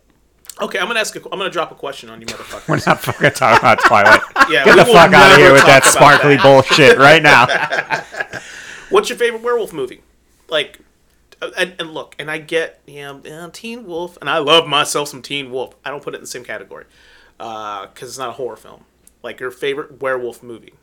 okay, 0.61 0.79
I'm 0.79 0.87
gonna 0.87 0.99
ask. 1.01 1.15
A, 1.15 1.19
I'm 1.31 1.37
gonna 1.37 1.49
drop 1.49 1.71
a 1.71 1.75
question 1.75 2.09
on 2.09 2.21
you, 2.21 2.27
motherfuckers. 2.27 2.67
We're 2.69 2.79
not 2.87 3.01
fucking 3.01 3.31
talking 3.31 3.59
about 3.59 3.79
Twilight. 3.85 4.21
Yeah, 4.49 4.63
Get 4.63 4.77
the 4.77 4.85
fuck 4.85 5.11
out 5.13 5.31
of 5.33 5.37
here 5.37 5.51
with 5.51 5.65
that 5.65 5.83
sparkly 5.83 6.37
that. 6.37 6.43
bullshit 6.43 6.97
right 6.97 7.21
now. 7.21 7.47
What's 8.89 9.09
your 9.09 9.17
favorite 9.17 9.41
werewolf 9.43 9.73
movie? 9.73 10.01
Like, 10.47 10.79
and, 11.41 11.75
and 11.79 11.93
look, 11.93 12.15
and 12.19 12.29
I 12.29 12.37
get, 12.37 12.81
yeah, 12.85 13.11
uh, 13.11 13.49
Teen 13.51 13.85
Wolf, 13.85 14.17
and 14.21 14.29
I 14.29 14.37
love 14.39 14.67
myself 14.67 15.07
some 15.09 15.21
Teen 15.21 15.51
Wolf. 15.51 15.75
I 15.85 15.89
don't 15.89 16.03
put 16.03 16.13
it 16.13 16.17
in 16.17 16.21
the 16.21 16.27
same 16.27 16.43
category 16.43 16.85
because 17.37 18.03
it's 18.03 18.17
not 18.17 18.29
a 18.29 18.33
horror 18.33 18.57
film. 18.57 18.83
Like 19.23 19.39
your 19.39 19.51
favorite 19.51 20.01
werewolf 20.01 20.41
movie. 20.43 20.73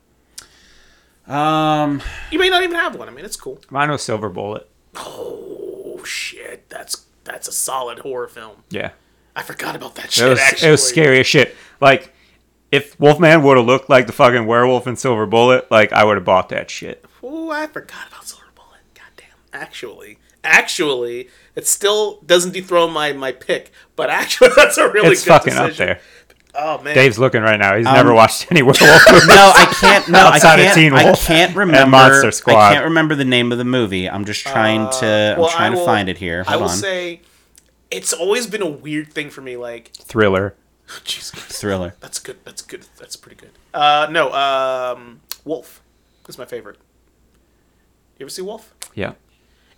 Um, 1.27 2.03
You 2.31 2.39
may 2.39 2.49
not 2.49 2.63
even 2.63 2.77
have 2.77 2.97
one. 2.97 3.09
I 3.09 3.13
mean, 3.13 3.25
it's 3.25 3.37
cool. 3.37 3.59
Mine 3.71 3.91
was 3.91 4.03
Silver 4.03 4.29
Bullet. 4.29 4.69
Oh 4.95 6.01
shit, 6.05 6.69
that's 6.69 7.05
that's 7.25 7.49
a 7.49 7.53
solid 7.53 7.99
horror 8.01 8.29
film. 8.29 8.63
Yeah. 8.71 8.93
I 9.35 9.43
forgot 9.43 9.75
about 9.77 9.97
that 9.97 10.07
It 10.07 10.13
shit. 10.13 10.29
was, 10.29 10.39
actually, 10.39 10.69
it 10.69 10.71
was 10.71 10.83
scary 10.89 11.21
as 11.21 11.27
shit. 11.27 11.55
Like, 11.81 12.15
if 12.73 12.99
Wolfman 12.99 13.43
would 13.43 13.57
have 13.59 13.67
looked 13.67 13.91
like 13.91 14.07
the 14.07 14.13
fucking 14.13 14.47
werewolf 14.47 14.87
in 14.87 14.97
Silver 14.97 15.27
Bullet, 15.27 15.71
like, 15.71 15.93
I 15.93 16.05
would 16.05 16.17
have 16.17 16.25
bought 16.25 16.49
that 16.51 16.71
shit. 16.71 17.05
Oh, 17.23 17.51
I 17.51 17.67
forgot 17.67 18.09
about 18.09 18.25
Silver 18.25 18.47
Bullet. 18.55 18.81
Goddamn. 18.95 19.37
Actually, 19.53 20.19
actually, 20.47 21.29
it 21.55 21.67
still 21.67 22.21
doesn't 22.25 22.53
dethrone 22.53 22.93
my 22.93 23.13
my 23.13 23.33
pick, 23.33 23.73
but 23.97 24.09
actually, 24.11 24.51
that's 24.57 24.79
a 24.79 24.89
really 24.91 25.11
it's 25.11 25.25
good 25.25 25.31
fucking 25.31 25.55
up 25.55 25.67
decision. 25.69 25.87
there. 25.87 26.01
Oh 26.59 26.81
man, 26.83 26.95
Dave's 26.95 27.19
looking 27.19 27.43
right 27.43 27.59
now. 27.61 27.77
He's 27.77 27.85
never 27.85 28.15
watched 28.15 28.51
any 28.51 28.63
werewolf 28.63 28.81
movies. 29.13 29.27
no, 29.29 29.53
I 29.55 29.67
can't. 29.79 30.09
No, 30.09 30.19
I 30.27 30.37
Outside 30.37 30.59
of 30.61 30.65
can't. 30.67 30.75
Teen 30.75 30.93
I 30.95 31.15
can't 31.15 31.55
remember. 31.55 31.91
Monster 31.91 32.31
Squad. 32.33 32.57
I 32.57 32.73
can't 32.73 32.85
remember 32.87 33.15
the 33.15 33.27
name 33.27 33.53
of 33.53 33.59
the 33.59 33.65
movie. 33.65 34.09
I'm 34.09 34.25
just 34.25 34.47
trying 34.47 34.89
to. 35.01 35.35
I'm 35.37 35.41
Well, 35.41 35.51
trying 35.51 35.73
I 35.75 35.77
to 35.77 35.85
find 35.85 36.09
it 36.09 36.17
here. 36.19 36.45
I 36.47 36.57
will 36.57 36.65
on. 36.65 36.71
say, 36.71 37.21
it's 37.91 38.15
always 38.15 38.47
been 38.47 38.63
a 38.63 38.67
weird 38.71 39.13
thing 39.13 39.29
for 39.29 39.43
me. 39.43 39.57
Like, 39.59 39.91
Thriller. 39.93 40.55
Jesus, 41.05 41.33
Christ. 41.33 41.61
Thriller. 41.61 41.95
That's 42.01 42.19
good. 42.21 42.39
That's 42.45 42.63
good. 42.63 42.87
That's 42.97 43.17
pretty 43.17 43.37
good. 43.37 43.51
Uh, 43.75 44.07
no, 44.11 44.33
um, 44.33 45.21
Wolf 45.45 45.83
is 46.27 46.39
my 46.39 46.45
favorite. 46.47 46.79
You 48.19 48.25
ever 48.25 48.31
see 48.31 48.41
Wolf? 48.43 48.73
Yeah. 48.95 49.13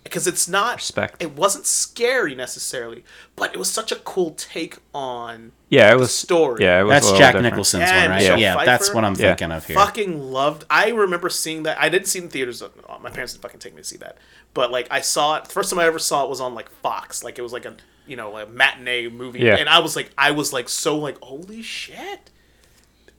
Because 0.08 0.26
it's 0.26 0.48
not. 0.48 0.76
Respect. 0.76 1.22
It 1.22 1.34
wasn't 1.36 1.66
scary 1.66 2.34
necessarily, 2.34 3.04
but 3.36 3.54
it 3.54 3.58
was 3.58 3.70
such 3.70 3.92
a 3.92 3.96
cool 3.96 4.30
take 4.32 4.76
on. 4.94 5.52
Yeah, 5.68 5.92
it 5.92 5.98
was. 5.98 6.14
story. 6.14 6.64
Yeah, 6.64 6.80
it 6.80 6.84
was. 6.84 6.90
That's 6.92 7.04
little 7.06 7.18
Jack 7.18 7.32
different. 7.34 7.52
Nicholson's 7.52 7.80
Yeah, 7.82 8.00
one, 8.02 8.10
right? 8.10 8.16
Michelle 8.22 8.38
Yeah, 8.38 8.64
that's 8.64 8.94
what 8.94 9.04
I'm 9.04 9.12
Yeah. 9.14 9.18
thinking 9.34 9.52
of 9.52 9.66
here. 9.66 9.76
Fucking 9.76 10.18
loved. 10.20 10.64
I 10.70 10.88
remember 10.88 11.28
seeing 11.28 11.64
that. 11.64 11.78
I 11.80 11.88
didn't 11.88 12.06
see 12.08 12.18
it 12.18 12.24
in 12.24 12.30
theaters. 12.30 12.62
uh, 12.62 12.68
My 13.02 13.10
parents 13.10 13.32
didn't 13.34 13.42
fucking 13.42 13.60
take 13.60 13.74
me 13.74 13.82
to 13.82 13.88
see 13.88 13.98
that. 13.98 14.16
But 14.54 14.70
like, 14.72 14.88
I 14.90 15.00
saw 15.00 15.36
it. 15.36 15.46
First 15.48 15.70
time 15.70 15.78
I 15.78 15.84
ever 15.84 15.98
saw 15.98 16.24
it 16.24 16.30
was 16.30 16.40
on 16.40 16.54
like 16.54 16.70
Fox. 16.82 17.22
Like 17.22 17.38
it 17.38 17.42
was 17.42 17.52
like 17.52 17.64
a 17.66 17.74
you 18.06 18.16
know 18.16 18.36
a 18.38 18.46
matinee 18.46 19.08
movie. 19.08 19.40
Yeah. 19.40 19.56
And 19.56 19.68
I 19.68 19.78
was 19.80 19.94
like, 19.94 20.10
I 20.16 20.30
was 20.30 20.52
like 20.52 20.68
so 20.68 20.96
like, 20.96 21.18
holy 21.20 21.62
shit. 21.62 22.30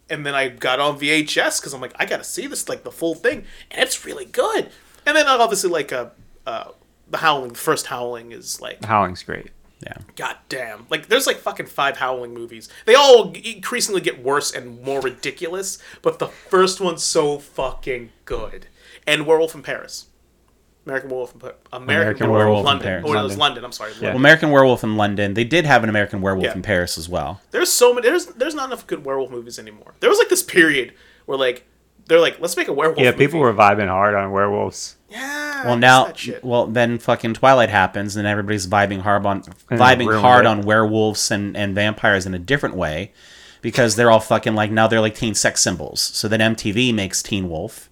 And 0.09 0.25
then 0.25 0.33
I 0.33 0.47
got 0.49 0.79
on 0.79 0.99
VHS 0.99 1.59
because 1.61 1.73
I'm 1.73 1.81
like, 1.81 1.93
I 1.97 2.05
gotta 2.05 2.23
see 2.23 2.47
this 2.47 2.67
like 2.67 2.83
the 2.83 2.91
full 2.91 3.13
thing, 3.13 3.45
and 3.69 3.81
it's 3.83 4.03
really 4.05 4.25
good. 4.25 4.69
And 5.05 5.15
then 5.15 5.27
obviously 5.27 5.69
like 5.69 5.91
a. 5.91 6.11
uh, 6.47 6.69
the 7.09 7.17
Howling, 7.17 7.49
the 7.53 7.59
first 7.59 7.87
Howling 7.87 8.31
is 8.31 8.61
like 8.61 8.83
Howling's 8.85 9.23
great. 9.23 9.51
Yeah. 9.81 9.93
God 10.17 10.35
damn. 10.49 10.85
Like, 10.89 11.07
there's 11.07 11.25
like 11.25 11.37
fucking 11.37 11.67
five 11.67 11.95
Howling 11.97 12.33
movies. 12.33 12.67
They 12.85 12.95
all 12.95 13.31
increasingly 13.31 14.01
get 14.01 14.21
worse 14.21 14.51
and 14.51 14.81
more 14.83 14.99
ridiculous, 14.99 15.77
but 16.01 16.19
the 16.19 16.27
first 16.27 16.81
one's 16.81 17.01
so 17.03 17.39
fucking 17.39 18.09
good. 18.25 18.67
And 19.07 19.25
Werewolf 19.25 19.55
in 19.55 19.63
Paris. 19.63 20.07
American 20.85 21.09
Werewolf 21.11 21.33
in, 21.35 21.41
American, 21.41 21.83
American 21.83 22.29
Werewolf, 22.29 22.45
Werewolf 22.45 22.65
London. 22.65 22.83
Paris. 22.87 23.03
Oh, 23.05 23.11
it 23.13 23.23
was 23.23 23.37
London. 23.37 23.39
London. 23.39 23.65
I'm 23.65 23.71
sorry. 23.71 23.91
Yeah. 23.91 23.97
London. 24.07 24.15
American 24.17 24.51
Werewolf 24.51 24.83
in 24.83 24.97
London. 24.97 25.33
They 25.35 25.43
did 25.45 25.65
have 25.65 25.83
an 25.83 25.89
American 25.89 26.21
Werewolf 26.21 26.45
Yeah. 26.45 26.53
in 26.55 26.61
Paris 26.61 26.97
as 26.97 27.07
well. 27.07 27.41
There's 27.51 27.71
so 27.71 27.93
many. 27.93 28.07
There's 28.07 28.25
there's 28.27 28.55
not 28.55 28.67
enough 28.69 28.87
good 28.87 29.05
werewolf 29.05 29.29
movies 29.31 29.59
anymore. 29.59 29.93
There 29.99 30.09
was 30.09 30.19
like 30.19 30.29
this 30.29 30.43
period 30.43 30.93
where 31.25 31.37
like 31.37 31.65
they're 32.07 32.19
like, 32.19 32.39
let's 32.39 32.57
make 32.57 32.67
a 32.69 32.73
werewolf. 32.73 32.99
Yeah, 32.99 33.11
people 33.11 33.39
were 33.39 33.53
vibing 33.53 33.87
hard 33.87 34.15
on 34.15 34.31
werewolves. 34.31 34.95
Yeah. 35.09 35.65
Well, 35.65 35.77
now, 35.77 36.13
well, 36.43 36.67
then 36.67 36.99
fucking 36.99 37.33
Twilight 37.33 37.69
happens, 37.69 38.15
and 38.15 38.27
everybody's 38.27 38.67
vibing 38.67 39.01
hard 39.01 39.25
on 39.25 39.43
And 39.69 39.79
vibing 39.79 40.19
hard 40.21 40.45
on 40.45 40.61
werewolves 40.61 41.31
and, 41.31 41.57
and 41.57 41.73
vampires 41.75 42.25
in 42.25 42.33
a 42.33 42.39
different 42.39 42.75
way, 42.75 43.11
because 43.61 43.95
they're 43.95 44.11
all 44.11 44.19
fucking 44.19 44.55
like 44.55 44.71
now 44.71 44.87
they're 44.87 45.01
like 45.01 45.15
teen 45.15 45.35
sex 45.35 45.61
symbols. 45.61 45.99
So 45.99 46.27
then 46.27 46.39
MTV 46.39 46.93
makes 46.93 47.21
Teen 47.23 47.49
Wolf, 47.49 47.89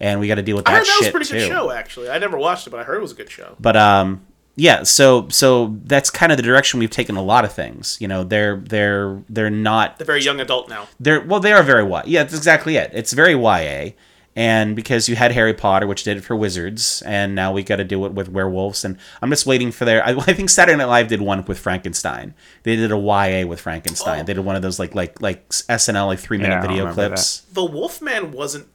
and 0.00 0.20
we 0.20 0.28
got 0.28 0.36
to 0.36 0.42
deal 0.42 0.56
with 0.56 0.68
I 0.68 0.72
that 0.72 0.78
heard 0.78 0.86
that 0.86 0.96
was 0.98 1.00
a 1.00 1.04
shit 1.04 1.12
pretty 1.12 1.26
too. 1.28 1.34
good 1.38 1.48
show, 1.48 1.70
actually. 1.70 2.08
I 2.10 2.18
never 2.18 2.38
watched 2.38 2.66
it, 2.66 2.70
but 2.70 2.80
I 2.80 2.84
heard 2.84 2.96
it 2.98 3.02
was 3.02 3.12
a 3.12 3.16
good 3.16 3.30
show. 3.30 3.56
But 3.60 3.76
um, 3.76 4.24
yeah. 4.54 4.84
So 4.84 5.28
so 5.28 5.76
that's 5.84 6.08
kind 6.10 6.32
of 6.32 6.38
the 6.38 6.42
direction 6.42 6.78
we've 6.80 6.88
taken 6.90 7.16
a 7.16 7.22
lot 7.22 7.44
of 7.44 7.52
things. 7.52 7.98
You 8.00 8.08
know, 8.08 8.24
they're 8.24 8.56
they're 8.56 9.20
they're 9.28 9.50
not 9.50 9.98
They're 9.98 10.06
very 10.06 10.22
young 10.22 10.40
adult 10.40 10.68
now. 10.70 10.86
they're 11.00 11.20
well 11.20 11.40
they 11.40 11.52
are 11.52 11.62
very 11.62 11.84
YA. 11.86 12.02
Yeah, 12.06 12.22
that's 12.22 12.34
exactly 12.34 12.76
it. 12.76 12.90
It's 12.94 13.12
very 13.12 13.34
YA. 13.34 13.90
And 14.36 14.76
because 14.76 15.08
you 15.08 15.16
had 15.16 15.32
Harry 15.32 15.54
Potter, 15.54 15.86
which 15.86 16.04
did 16.04 16.18
it 16.18 16.20
for 16.20 16.36
wizards, 16.36 17.02
and 17.06 17.34
now 17.34 17.54
we 17.54 17.62
got 17.62 17.76
to 17.76 17.84
do 17.84 18.04
it 18.04 18.12
with 18.12 18.28
werewolves, 18.28 18.84
and 18.84 18.98
I'm 19.22 19.30
just 19.30 19.46
waiting 19.46 19.72
for 19.72 19.86
their. 19.86 20.04
I, 20.06 20.10
I 20.10 20.34
think 20.34 20.50
Saturday 20.50 20.76
Night 20.76 20.84
Live 20.84 21.08
did 21.08 21.22
one 21.22 21.42
with 21.46 21.58
Frankenstein. 21.58 22.34
They 22.62 22.76
did 22.76 22.92
a 22.92 22.98
YA 22.98 23.46
with 23.46 23.62
Frankenstein. 23.62 24.20
Oh. 24.20 24.24
They 24.24 24.34
did 24.34 24.44
one 24.44 24.54
of 24.54 24.60
those 24.60 24.78
like 24.78 24.94
like 24.94 25.22
like 25.22 25.48
SNL 25.48 26.06
like 26.06 26.18
three 26.18 26.36
minute 26.36 26.56
Yeah, 26.56 26.60
video 26.60 26.84
remember 26.84 27.08
clips. 27.08 27.40
The 27.50 27.64
Wolfman 27.64 28.30
wasn't, 28.30 28.68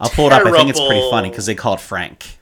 I'll 0.00 0.10
pull 0.10 0.26
it 0.26 0.32
up. 0.32 0.44
I 0.44 0.50
think 0.50 0.68
it's 0.68 0.80
pretty 0.80 1.08
funny 1.10 1.30
because 1.30 1.46
they 1.46 1.54
called 1.54 1.80
Frank. 1.80 2.38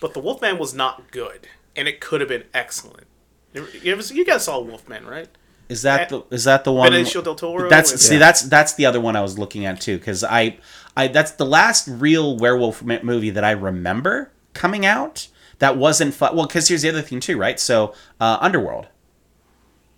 but 0.00 0.12
the 0.12 0.20
Wolfman 0.20 0.58
was 0.58 0.74
not 0.74 1.10
good, 1.10 1.48
and 1.74 1.88
it 1.88 1.98
could 1.98 2.20
have 2.20 2.28
been 2.28 2.44
excellent. 2.52 3.06
You, 3.54 3.66
ever, 3.86 4.02
you, 4.14 4.24
guys 4.26 4.44
saw 4.44 4.60
Wolfman, 4.60 5.06
right? 5.06 5.28
Is 5.70 5.82
that 5.82 6.08
the 6.08 6.24
is 6.30 6.44
that 6.44 6.64
the 6.64 6.72
one? 6.72 6.92
Benicio 6.92 7.22
del 7.22 7.36
Toro. 7.36 7.70
That's 7.70 7.92
and- 7.92 8.00
see 8.00 8.18
that's 8.18 8.42
that's 8.42 8.74
the 8.74 8.86
other 8.86 9.00
one 9.00 9.16
I 9.16 9.22
was 9.22 9.38
looking 9.38 9.64
at 9.64 9.80
too 9.80 9.98
because 9.98 10.24
I 10.24 10.58
I 11.00 11.08
that's 11.08 11.32
the 11.32 11.46
last 11.46 11.88
real 11.88 12.36
werewolf 12.36 12.82
movie 12.82 13.30
that 13.30 13.44
I 13.44 13.52
remember 13.52 14.30
coming 14.54 14.84
out 14.86 15.28
that 15.58 15.76
wasn't 15.76 16.14
fun. 16.14 16.36
Well, 16.36 16.46
because 16.46 16.68
here's 16.68 16.82
the 16.82 16.88
other 16.88 17.02
thing 17.02 17.20
too, 17.20 17.36
right? 17.38 17.58
So 17.60 17.94
uh, 18.20 18.38
Underworld, 18.40 18.88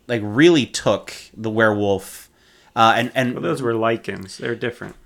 like 0.07 0.21
really 0.25 0.67
took 0.67 1.13
the 1.37 1.51
werewolf, 1.51 2.31
uh, 2.77 2.95
and 2.97 3.13
and 3.15 3.35
Well, 3.35 3.43
those 3.43 3.63
were 3.63 3.73
lycans. 3.75 4.37
They're 4.39 4.55
different. 4.57 4.97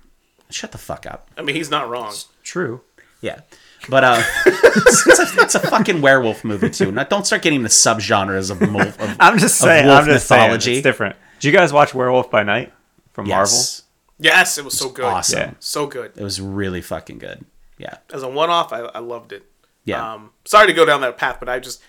shut 0.49 0.71
the 0.71 0.77
fuck 0.77 1.05
up. 1.05 1.29
I 1.37 1.41
mean, 1.41 1.55
he's 1.55 1.69
not 1.69 1.89
wrong. 1.89 2.13
True. 2.43 2.81
Yeah. 3.21 3.41
But 3.89 4.03
uh, 4.03 4.23
it's, 4.45 5.07
it's 5.07 5.19
a, 5.37 5.41
it's 5.41 5.55
a 5.55 5.59
fucking 5.59 6.01
werewolf 6.01 6.43
movie 6.43 6.69
too. 6.69 6.91
Not, 6.91 7.09
don't 7.09 7.25
start 7.25 7.41
getting 7.41 7.61
the 7.63 7.69
subgenres 7.69 8.49
of, 8.51 8.59
mo- 8.61 8.79
of 8.81 8.97
I'm 9.19 9.37
just 9.37 9.61
of 9.61 9.65
saying. 9.67 9.85
wolf 9.85 9.99
I'm 9.99 10.05
just 10.05 10.29
mythology. 10.29 10.63
saying. 10.63 10.77
It's 10.77 10.83
different. 10.83 11.15
Did 11.39 11.47
you 11.47 11.53
guys 11.53 11.71
watch 11.71 11.93
Werewolf 11.93 12.31
by 12.31 12.43
Night 12.43 12.73
from 13.13 13.27
yes, 13.27 13.83
Yes, 14.19 14.57
it 14.57 14.65
was 14.65 14.77
so 14.77 14.89
good. 14.89 15.05
awesome. 15.05 15.39
Yeah. 15.39 15.53
So 15.59 15.85
good. 15.87 16.11
It 16.15 16.23
was 16.23 16.41
really 16.41 16.81
fucking 16.81 17.19
good. 17.19 17.45
Yeah. 17.77 17.97
As 18.11 18.23
a 18.23 18.27
one-off, 18.29 18.73
I, 18.73 18.79
I 18.79 18.99
loved 18.99 19.31
it. 19.31 19.43
Yeah. 19.85 20.13
Um, 20.13 20.31
sorry 20.45 20.67
to 20.67 20.73
go 20.73 20.85
down 20.85 21.01
that 21.01 21.17
path, 21.17 21.37
but 21.39 21.47
I 21.49 21.59
just, 21.59 21.81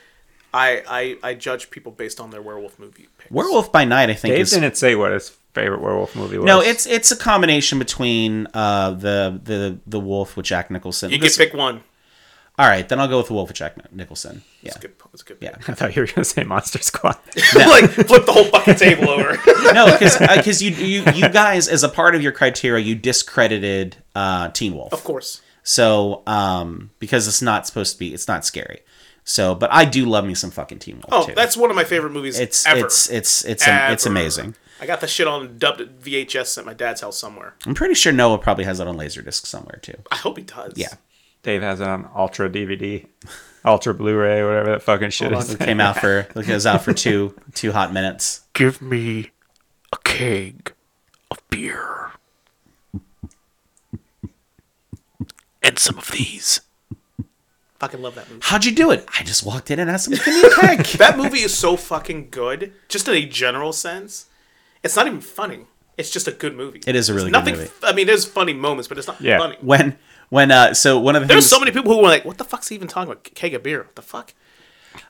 I, 0.52 0.82
I, 0.88 1.30
I 1.30 1.34
judge 1.34 1.70
people 1.70 1.90
based 1.92 2.20
on 2.20 2.30
their 2.30 2.42
werewolf 2.42 2.78
movie 2.78 3.08
picks. 3.18 3.30
Werewolf 3.30 3.72
by 3.72 3.84
Night, 3.84 4.10
I 4.10 4.14
think, 4.14 4.32
Dave 4.34 4.42
is 4.42 4.50
didn't 4.50 4.76
say 4.76 4.94
what 4.94 5.12
his 5.12 5.30
favorite 5.54 5.80
werewolf 5.80 6.14
movie 6.14 6.36
was. 6.38 6.44
no. 6.46 6.60
It's 6.60 6.86
it's 6.86 7.10
a 7.10 7.16
combination 7.16 7.78
between 7.78 8.46
uh, 8.54 8.90
the 8.92 9.40
the 9.42 9.78
the 9.86 9.98
Wolf 9.98 10.36
with 10.36 10.46
Jack 10.46 10.70
Nicholson. 10.70 11.10
You 11.10 11.16
can 11.18 11.24
This- 11.24 11.36
pick 11.38 11.54
one. 11.54 11.82
All 12.58 12.66
right, 12.66 12.88
then 12.88 12.98
I'll 12.98 13.06
go 13.06 13.18
with 13.18 13.28
the 13.28 13.34
Wolf 13.34 13.48
with 13.48 13.56
Jack 13.56 13.92
Nicholson. 13.92 14.42
Yeah. 14.62 14.68
It's 14.68 14.76
a 14.76 14.80
good. 14.80 14.92
It's 15.12 15.22
a 15.22 15.24
good. 15.24 15.38
Yeah. 15.40 15.54
I 15.68 15.74
thought 15.74 15.94
you 15.94 16.02
were 16.02 16.06
gonna 16.08 16.24
say 16.24 16.42
Monster 16.44 16.80
Squad. 16.80 17.16
like 17.54 17.88
flip 17.90 18.26
the 18.26 18.32
whole 18.32 18.44
fucking 18.46 18.74
table 18.74 19.08
over. 19.10 19.38
no, 19.72 19.92
because 19.92 20.18
because 20.18 20.62
you 20.62 20.70
you 20.72 21.04
you 21.14 21.28
guys 21.28 21.68
as 21.68 21.84
a 21.84 21.88
part 21.88 22.14
of 22.16 22.22
your 22.22 22.32
criteria 22.32 22.84
you 22.84 22.94
discredited 22.94 23.96
uh, 24.14 24.48
Teen 24.48 24.74
Wolf. 24.74 24.92
of 24.92 25.04
course. 25.04 25.40
So 25.62 26.22
um, 26.26 26.90
because 26.98 27.28
it's 27.28 27.42
not 27.42 27.66
supposed 27.66 27.92
to 27.92 27.98
be, 27.98 28.12
it's 28.14 28.26
not 28.26 28.44
scary. 28.44 28.80
So, 29.24 29.54
but 29.54 29.70
I 29.70 29.84
do 29.84 30.06
love 30.06 30.24
me 30.24 30.34
some 30.34 30.50
fucking 30.50 30.78
Teen 30.78 30.96
Wolf 30.96 31.06
Oh, 31.12 31.26
too. 31.26 31.34
that's 31.34 31.54
one 31.56 31.68
of 31.68 31.76
my 31.76 31.84
favorite 31.84 32.12
movies 32.12 32.38
it's 32.40 32.66
ever. 32.66 32.86
it's 32.86 33.10
it's 33.10 33.44
it's 33.44 33.68
am- 33.68 33.92
it's 33.92 34.06
amazing. 34.06 34.54
I 34.80 34.86
got 34.86 35.00
the 35.00 35.06
shit 35.08 35.26
on 35.26 35.58
dubbed 35.58 36.02
VHS 36.02 36.56
at 36.56 36.64
my 36.64 36.72
dad's 36.72 37.00
house 37.02 37.18
somewhere. 37.18 37.54
I'm 37.66 37.74
pretty 37.74 37.94
sure 37.94 38.12
Noah 38.12 38.38
probably 38.38 38.64
has 38.64 38.78
it 38.80 38.86
on 38.86 38.96
Laserdisc 38.96 39.44
somewhere 39.44 39.78
too. 39.82 39.96
I 40.10 40.16
hope 40.16 40.38
he 40.38 40.44
does. 40.44 40.72
Yeah. 40.76 40.94
Dave 41.42 41.62
has 41.62 41.80
it 41.80 41.86
on 41.86 42.08
Ultra 42.14 42.50
DVD, 42.50 43.06
Ultra 43.64 43.94
Blu-ray, 43.94 44.42
whatever 44.42 44.70
that 44.72 44.82
fucking 44.82 45.10
shit 45.10 45.32
is. 45.32 45.54
It 45.54 45.60
came 45.60 45.80
out 45.80 45.98
for 45.98 46.20
it 46.36 46.46
was 46.48 46.66
out 46.66 46.82
for 46.82 46.92
two 46.92 47.34
two 47.54 47.72
hot 47.72 47.92
minutes. 47.92 48.42
Give 48.54 48.80
me 48.82 49.30
a 49.92 49.96
keg 50.04 50.72
of 51.30 51.38
beer. 51.50 52.12
and 55.62 55.78
some 55.78 55.98
of 55.98 56.08
these. 56.10 56.60
Fucking 57.78 58.02
love 58.02 58.14
that 58.16 58.28
movie. 58.28 58.40
How'd 58.42 58.64
you 58.64 58.72
do 58.74 58.90
it? 58.90 59.06
I 59.18 59.22
just 59.22 59.44
walked 59.46 59.70
in 59.70 59.78
and 59.78 59.88
asked 59.90 60.08
him 60.08 60.16
to 60.18 60.24
give 60.24 60.34
me 60.34 60.42
a 60.48 60.54
keg. 60.76 60.86
That 60.98 61.16
movie 61.16 61.40
is 61.40 61.56
so 61.56 61.76
fucking 61.76 62.28
good, 62.30 62.72
just 62.88 63.06
in 63.06 63.14
a 63.14 63.24
general 63.26 63.72
sense. 63.72 64.26
It's 64.82 64.96
not 64.96 65.06
even 65.06 65.20
funny. 65.20 65.66
It's 65.96 66.10
just 66.10 66.26
a 66.26 66.32
good 66.32 66.56
movie. 66.56 66.80
It 66.86 66.96
is 66.96 67.08
a 67.08 67.12
There's 67.12 67.22
really 67.24 67.30
good 67.30 67.38
nothing, 67.38 67.56
movie. 67.56 67.70
I 67.82 67.92
mean, 67.92 68.06
there's 68.06 68.24
funny 68.24 68.52
moments, 68.52 68.88
but 68.88 68.98
it's 68.98 69.06
not 69.06 69.20
Yeah. 69.20 69.38
funny. 69.38 69.56
when 69.60 69.96
when 70.30 70.50
uh 70.50 70.74
so 70.74 70.98
one 70.98 71.16
of 71.16 71.22
the 71.22 71.28
There's 71.28 71.44
things 71.44 71.50
so 71.50 71.58
many 71.60 71.70
people 71.72 71.92
who 71.94 71.98
were 72.02 72.08
like, 72.08 72.24
"What 72.24 72.38
the 72.38 72.44
fuck's 72.44 72.68
he 72.68 72.74
even 72.74 72.88
talking 72.88 73.10
about? 73.10 73.24
Keg 73.34 73.54
of 73.54 73.62
beer? 73.62 73.82
What 73.84 73.94
the 73.96 74.02
fuck?" 74.02 74.34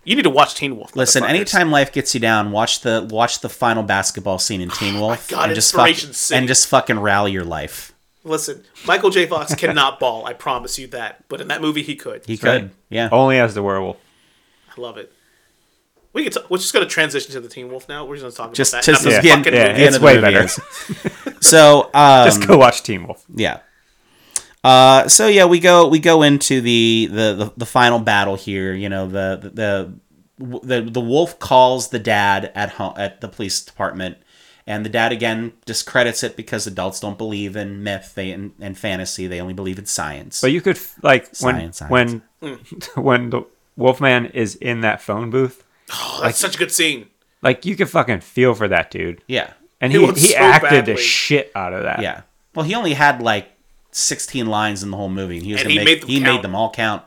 You 0.04 0.16
need 0.16 0.22
to 0.22 0.30
watch 0.30 0.54
Teen 0.54 0.76
Wolf. 0.76 0.94
listen 0.96 1.24
anytime 1.24 1.70
life 1.70 1.92
gets 1.92 2.12
you 2.14 2.20
down 2.20 2.50
watch 2.52 2.80
the 2.82 3.06
watch 3.10 3.40
the 3.40 3.48
final 3.48 3.82
basketball 3.82 4.38
scene 4.38 4.60
in 4.60 4.68
teen 4.70 5.00
wolf 5.00 5.32
Oh 5.32 5.36
God, 5.36 5.44
and 5.46 5.54
just 5.54 5.72
fuck, 5.72 5.88
Inspiration 5.88 6.12
City. 6.14 6.38
and 6.38 6.46
just 6.48 6.66
fucking 6.68 6.98
rally 7.00 7.32
your 7.32 7.44
life 7.44 7.92
Listen, 8.24 8.64
Michael 8.86 9.08
J. 9.08 9.24
Fox 9.26 9.54
cannot 9.54 9.98
ball. 10.00 10.26
I 10.26 10.34
promise 10.34 10.78
you 10.78 10.88
that. 10.88 11.26
But 11.28 11.40
in 11.40 11.48
that 11.48 11.62
movie, 11.62 11.82
he 11.82 11.96
could. 11.96 12.26
he 12.26 12.36
could 12.36 12.72
yeah 12.90 13.08
Only 13.10 13.38
as 13.38 13.54
the 13.54 13.62
werewolf. 13.62 13.96
I 14.76 14.80
love 14.80 14.98
it. 14.98 15.10
We 16.12 16.24
can. 16.24 16.32
T- 16.32 16.40
we're 16.50 16.58
just 16.58 16.74
gonna 16.74 16.84
transition 16.86 17.32
to 17.32 17.40
the 17.40 17.48
Teen 17.48 17.70
Wolf 17.70 17.88
now. 17.88 18.04
We're 18.04 18.16
just 18.16 18.36
gonna 18.36 18.48
talk 18.48 18.54
just 18.54 18.74
about 18.74 18.82
to 18.82 18.92
that. 18.92 19.02
the, 19.02 19.02
Not 19.12 19.22
the 19.22 19.28
the 19.28 19.34
fucking 19.36 19.54
yeah, 19.54 19.68
movie. 19.72 19.82
it's 19.84 19.98
way 20.00 20.20
better. 20.20 20.48
so 21.40 21.90
um 21.94 22.26
Just 22.28 22.46
go 22.46 22.58
watch 22.58 22.82
Teen 22.82 23.06
Wolf. 23.06 23.24
yeah 23.34 23.60
uh 24.64 25.06
so 25.08 25.26
yeah 25.28 25.44
we 25.44 25.60
go 25.60 25.86
we 25.86 25.98
go 25.98 26.22
into 26.22 26.60
the 26.60 27.08
the 27.10 27.34
the, 27.34 27.52
the 27.58 27.66
final 27.66 27.98
battle 27.98 28.34
here 28.36 28.72
you 28.74 28.88
know 28.88 29.06
the 29.06 29.38
the 29.42 29.50
the 29.50 30.60
the, 30.62 30.80
the 30.90 31.00
wolf 31.00 31.38
calls 31.38 31.88
the 31.88 31.98
dad 31.98 32.50
at 32.54 32.70
home 32.70 32.94
at 32.96 33.20
the 33.20 33.28
police 33.28 33.60
department 33.64 34.18
and 34.66 34.84
the 34.84 34.88
dad 34.90 35.10
again 35.12 35.52
discredits 35.64 36.22
it 36.22 36.36
because 36.36 36.66
adults 36.66 37.00
don't 37.00 37.18
believe 37.18 37.56
in 37.56 37.82
myth 37.82 38.12
they 38.14 38.30
and, 38.30 38.52
and 38.60 38.76
fantasy 38.78 39.26
they 39.26 39.40
only 39.40 39.54
believe 39.54 39.78
in 39.78 39.86
science 39.86 40.40
But 40.40 40.52
you 40.52 40.60
could 40.60 40.76
f- 40.76 40.96
like 41.02 41.28
when 41.40 41.72
Science, 41.72 41.90
when 41.90 42.22
when 42.94 43.30
the 43.30 43.42
Wolfman 43.76 44.26
is 44.26 44.56
in 44.56 44.80
that 44.82 45.00
phone 45.00 45.30
booth, 45.30 45.64
Oh, 45.92 46.20
that's 46.24 46.38
such 46.38 46.56
a 46.56 46.58
good 46.58 46.72
scene. 46.72 47.06
like 47.42 47.64
you 47.64 47.74
could 47.76 47.88
fucking 47.90 48.20
feel 48.20 48.54
for 48.54 48.68
that 48.68 48.90
dude. 48.90 49.22
yeah 49.28 49.52
And 49.80 49.92
He 49.92 49.98
he 49.98 50.06
he, 50.12 50.18
so 50.18 50.36
acted 50.38 50.70
badly. 50.86 50.94
the 50.94 51.00
shit 51.00 51.50
out 51.54 51.72
of 51.72 51.82
that. 51.84 52.00
Yeah. 52.02 52.22
Well, 52.54 52.64
he 52.64 52.74
only 52.74 52.94
had 52.94 53.22
like 53.22 53.48
16 53.98 54.46
lines 54.46 54.82
in 54.82 54.90
the 54.90 54.96
whole 54.96 55.08
movie. 55.08 55.38
And 55.38 55.46
he 55.46 55.52
was 55.52 55.62
And 55.62 55.70
he 55.70 55.78
make, 55.78 55.84
made 55.86 56.02
them 56.02 56.08
he 56.08 56.20
made 56.20 56.42
them 56.42 56.54
all 56.54 56.70
count. 56.70 57.02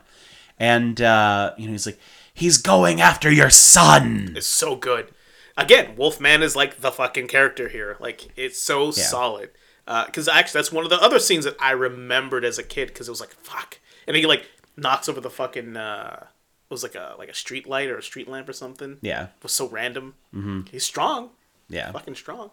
And 0.59 1.01
uh, 1.01 1.53
you 1.57 1.65
know, 1.65 1.71
he's 1.71 1.85
like, 1.85 1.99
he's 2.33 2.57
going 2.57 3.01
after 3.01 3.31
your 3.31 3.49
son. 3.49 4.33
It's 4.35 4.47
so 4.47 4.75
good. 4.75 5.11
Again, 5.57 5.95
Wolfman 5.95 6.43
is 6.43 6.55
like 6.55 6.81
the 6.81 6.91
fucking 6.91 7.27
character 7.27 7.67
here. 7.69 7.97
Like 7.99 8.27
it's 8.35 8.61
so 8.61 8.91
solid. 8.91 9.49
Because 9.85 10.27
actually, 10.27 10.59
that's 10.59 10.71
one 10.71 10.85
of 10.85 10.89
the 10.89 11.01
other 11.01 11.19
scenes 11.19 11.43
that 11.45 11.55
I 11.59 11.71
remembered 11.71 12.45
as 12.45 12.57
a 12.57 12.63
kid. 12.63 12.87
Because 12.87 13.07
it 13.07 13.11
was 13.11 13.19
like 13.19 13.33
fuck, 13.41 13.79
and 14.07 14.15
he 14.15 14.25
like 14.25 14.45
knocks 14.77 15.09
over 15.09 15.19
the 15.19 15.29
fucking. 15.29 15.75
Uh, 15.75 16.27
it 16.71 16.73
was 16.73 16.83
like 16.83 16.95
a 16.95 17.15
like 17.17 17.27
a 17.27 17.33
street 17.33 17.67
light 17.67 17.89
or 17.89 17.97
a 17.97 18.03
street 18.03 18.29
lamp 18.29 18.47
or 18.47 18.53
something. 18.53 18.97
Yeah. 19.01 19.23
It 19.23 19.43
was 19.43 19.51
so 19.51 19.67
random. 19.67 20.15
Mm-hmm. 20.33 20.61
He's 20.71 20.85
strong. 20.85 21.31
Yeah. 21.67 21.91
Fucking 21.91 22.15
strong. 22.15 22.51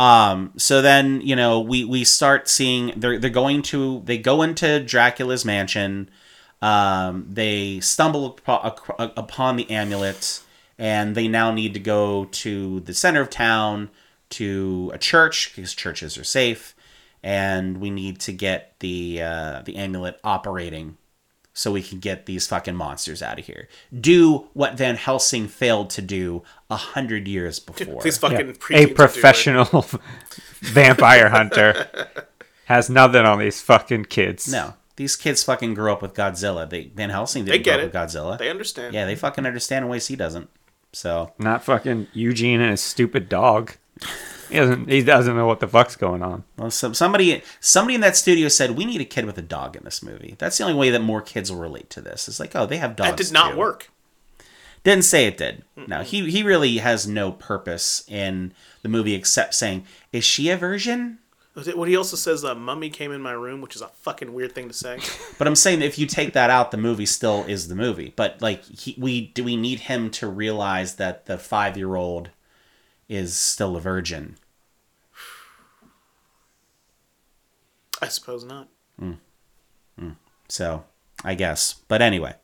Um. 0.00 0.52
So 0.56 0.80
then, 0.80 1.20
you 1.20 1.36
know, 1.36 1.60
we 1.60 1.84
we 1.84 2.04
start 2.04 2.48
seeing 2.48 2.92
they're 2.96 3.18
they're 3.18 3.28
going 3.30 3.60
to 3.64 4.00
they 4.06 4.16
go 4.16 4.40
into 4.40 4.80
Dracula's 4.80 5.44
mansion. 5.44 6.08
Um. 6.62 7.26
They 7.28 7.80
stumble 7.80 8.24
upo- 8.38 8.76
upon 8.98 9.56
the 9.56 9.70
amulet, 9.70 10.40
and 10.78 11.14
they 11.14 11.28
now 11.28 11.52
need 11.52 11.74
to 11.74 11.80
go 11.80 12.24
to 12.44 12.80
the 12.80 12.94
center 12.94 13.20
of 13.20 13.28
town 13.28 13.90
to 14.30 14.90
a 14.94 14.98
church 14.98 15.52
because 15.54 15.74
churches 15.74 16.16
are 16.16 16.24
safe, 16.24 16.74
and 17.22 17.78
we 17.78 17.90
need 17.90 18.20
to 18.20 18.32
get 18.32 18.76
the 18.78 19.20
uh, 19.22 19.62
the 19.66 19.76
amulet 19.76 20.18
operating 20.24 20.96
so 21.60 21.70
we 21.70 21.82
can 21.82 21.98
get 21.98 22.24
these 22.24 22.46
fucking 22.46 22.74
monsters 22.74 23.22
out 23.22 23.38
of 23.38 23.44
here. 23.44 23.68
Do 23.98 24.48
what 24.54 24.78
Van 24.78 24.96
Helsing 24.96 25.46
failed 25.46 25.90
to 25.90 26.00
do 26.00 26.42
a 26.70 26.76
hundred 26.76 27.28
years 27.28 27.58
before. 27.70 28.02
These 28.02 28.16
fucking 28.16 28.38
Yeah. 28.38 28.44
A 28.46 28.80
will 28.80 28.86
do 28.86 28.90
it. 28.92 28.94
professional 28.94 29.84
vampire 30.60 31.28
hunter 31.28 31.88
has 32.64 32.88
nothing 32.88 33.26
on 33.26 33.38
these 33.38 33.60
fucking 33.60 34.06
kids. 34.06 34.50
No, 34.50 34.72
these 34.96 35.16
kids 35.16 35.42
fucking 35.44 35.74
grew 35.74 35.92
up 35.92 36.00
with 36.00 36.14
Godzilla. 36.14 36.68
They 36.68 36.84
Van 36.94 37.10
Helsing 37.10 37.44
They 37.44 37.52
didn't 37.52 37.64
get 37.64 37.74
grow 37.76 37.84
it. 37.84 37.94
up 37.94 37.94
with 37.94 38.14
Godzilla. 38.14 38.38
They 38.38 38.48
understand. 38.48 38.94
yeah, 38.94 39.04
they 39.04 39.14
fucking 39.16 39.44
understand 39.44 39.84
in 39.84 39.90
ways 39.90 40.06
he 40.06 40.16
doesn't. 40.16 40.48
So 40.92 41.32
Not 41.38 41.62
fucking 41.62 42.06
Eugene 42.14 42.60
and 42.62 42.70
his 42.70 42.80
stupid 42.80 43.28
dog. 43.28 43.74
He 44.50 44.56
doesn't. 44.56 44.88
He 44.88 45.02
doesn't 45.02 45.36
know 45.36 45.46
what 45.46 45.60
the 45.60 45.68
fuck's 45.68 45.96
going 45.96 46.22
on. 46.22 46.44
well, 46.56 46.70
some, 46.70 46.94
somebody 46.94 47.42
somebody 47.60 47.94
in 47.94 48.00
that 48.00 48.16
studio 48.16 48.48
said 48.48 48.72
we 48.72 48.84
need 48.84 49.00
a 49.00 49.04
kid 49.04 49.24
with 49.24 49.38
a 49.38 49.42
dog 49.42 49.76
in 49.76 49.84
this 49.84 50.02
movie. 50.02 50.34
That's 50.38 50.58
the 50.58 50.64
only 50.64 50.76
way 50.76 50.90
that 50.90 51.00
more 51.00 51.22
kids 51.22 51.50
will 51.50 51.60
relate 51.60 51.90
to 51.90 52.00
this. 52.00 52.28
It's 52.28 52.40
like, 52.40 52.54
oh, 52.54 52.66
they 52.66 52.78
have 52.78 52.96
dogs. 52.96 53.10
That 53.10 53.16
did 53.16 53.32
not 53.32 53.52
too. 53.52 53.58
work. 53.58 53.90
Didn't 54.82 55.04
say 55.04 55.26
it 55.26 55.36
did. 55.36 55.62
No, 55.76 56.02
he 56.02 56.30
he 56.30 56.42
really 56.42 56.78
has 56.78 57.06
no 57.06 57.32
purpose 57.32 58.02
in 58.08 58.54
the 58.82 58.88
movie 58.88 59.14
except 59.14 59.54
saying, 59.54 59.84
"Is 60.12 60.24
she 60.24 60.48
a 60.48 60.56
virgin?" 60.56 61.18
What 61.54 61.88
he 61.88 61.96
also 61.96 62.16
says, 62.16 62.44
uh, 62.44 62.54
"Mummy 62.54 62.88
came 62.88 63.12
in 63.12 63.20
my 63.20 63.32
room," 63.32 63.60
which 63.60 63.76
is 63.76 63.82
a 63.82 63.88
fucking 63.88 64.32
weird 64.32 64.54
thing 64.54 64.68
to 64.68 64.74
say. 64.74 64.98
But 65.38 65.46
I'm 65.46 65.56
saying 65.56 65.82
if 65.82 65.98
you 65.98 66.06
take 66.06 66.32
that 66.32 66.50
out, 66.50 66.70
the 66.70 66.76
movie 66.76 67.06
still 67.06 67.44
is 67.44 67.68
the 67.68 67.74
movie. 67.74 68.12
But 68.16 68.40
like, 68.40 68.64
he, 68.64 68.94
we 68.98 69.28
do 69.28 69.44
we 69.44 69.56
need 69.56 69.80
him 69.80 70.10
to 70.12 70.26
realize 70.26 70.94
that 70.96 71.26
the 71.26 71.36
five 71.36 71.76
year 71.76 71.94
old 71.94 72.30
is 73.08 73.36
still 73.36 73.76
a 73.76 73.80
virgin? 73.80 74.36
I 78.00 78.08
suppose 78.08 78.44
not. 78.44 78.68
So 80.48 80.84
I 81.24 81.34
guess. 81.34 81.74
But 81.88 82.02
anyway. 82.02 82.34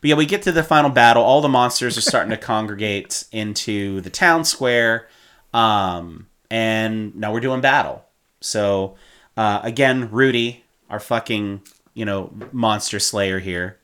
But 0.00 0.10
yeah, 0.10 0.14
we 0.16 0.26
get 0.26 0.42
to 0.42 0.52
the 0.52 0.62
final 0.62 0.90
battle. 0.90 1.22
All 1.24 1.40
the 1.40 1.48
monsters 1.48 1.98
are 1.98 2.02
starting 2.02 2.30
to 2.30 2.36
congregate 2.52 3.24
into 3.32 4.00
the 4.00 4.10
town 4.10 4.44
square. 4.44 5.08
Um, 5.52 6.28
and 6.50 7.16
now 7.16 7.32
we're 7.32 7.40
doing 7.40 7.60
battle. 7.60 8.04
So 8.40 8.94
uh, 9.36 9.60
again, 9.64 10.08
Rudy, 10.12 10.64
our 10.88 11.00
fucking, 11.00 11.62
you 11.94 12.04
know, 12.04 12.32
monster 12.52 13.00
slayer 13.00 13.40
here, 13.40 13.78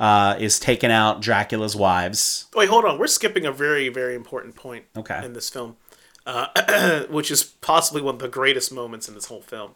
uh, 0.00 0.36
is 0.38 0.58
taking 0.58 0.90
out 0.90 1.20
Dracula's 1.20 1.76
wives. 1.76 2.46
Wait, 2.54 2.68
hold 2.70 2.86
on. 2.86 2.98
We're 2.98 3.06
skipping 3.06 3.44
a 3.44 3.52
very, 3.52 3.88
very 3.90 4.14
important 4.14 4.56
point 4.56 4.86
Okay. 4.96 5.22
in 5.22 5.34
this 5.34 5.50
film, 5.50 5.76
uh, 6.24 7.02
which 7.10 7.30
is 7.30 7.44
possibly 7.44 8.00
one 8.00 8.14
of 8.14 8.20
the 8.22 8.28
greatest 8.28 8.72
moments 8.72 9.06
in 9.06 9.14
this 9.14 9.26
whole 9.26 9.42
film, 9.42 9.72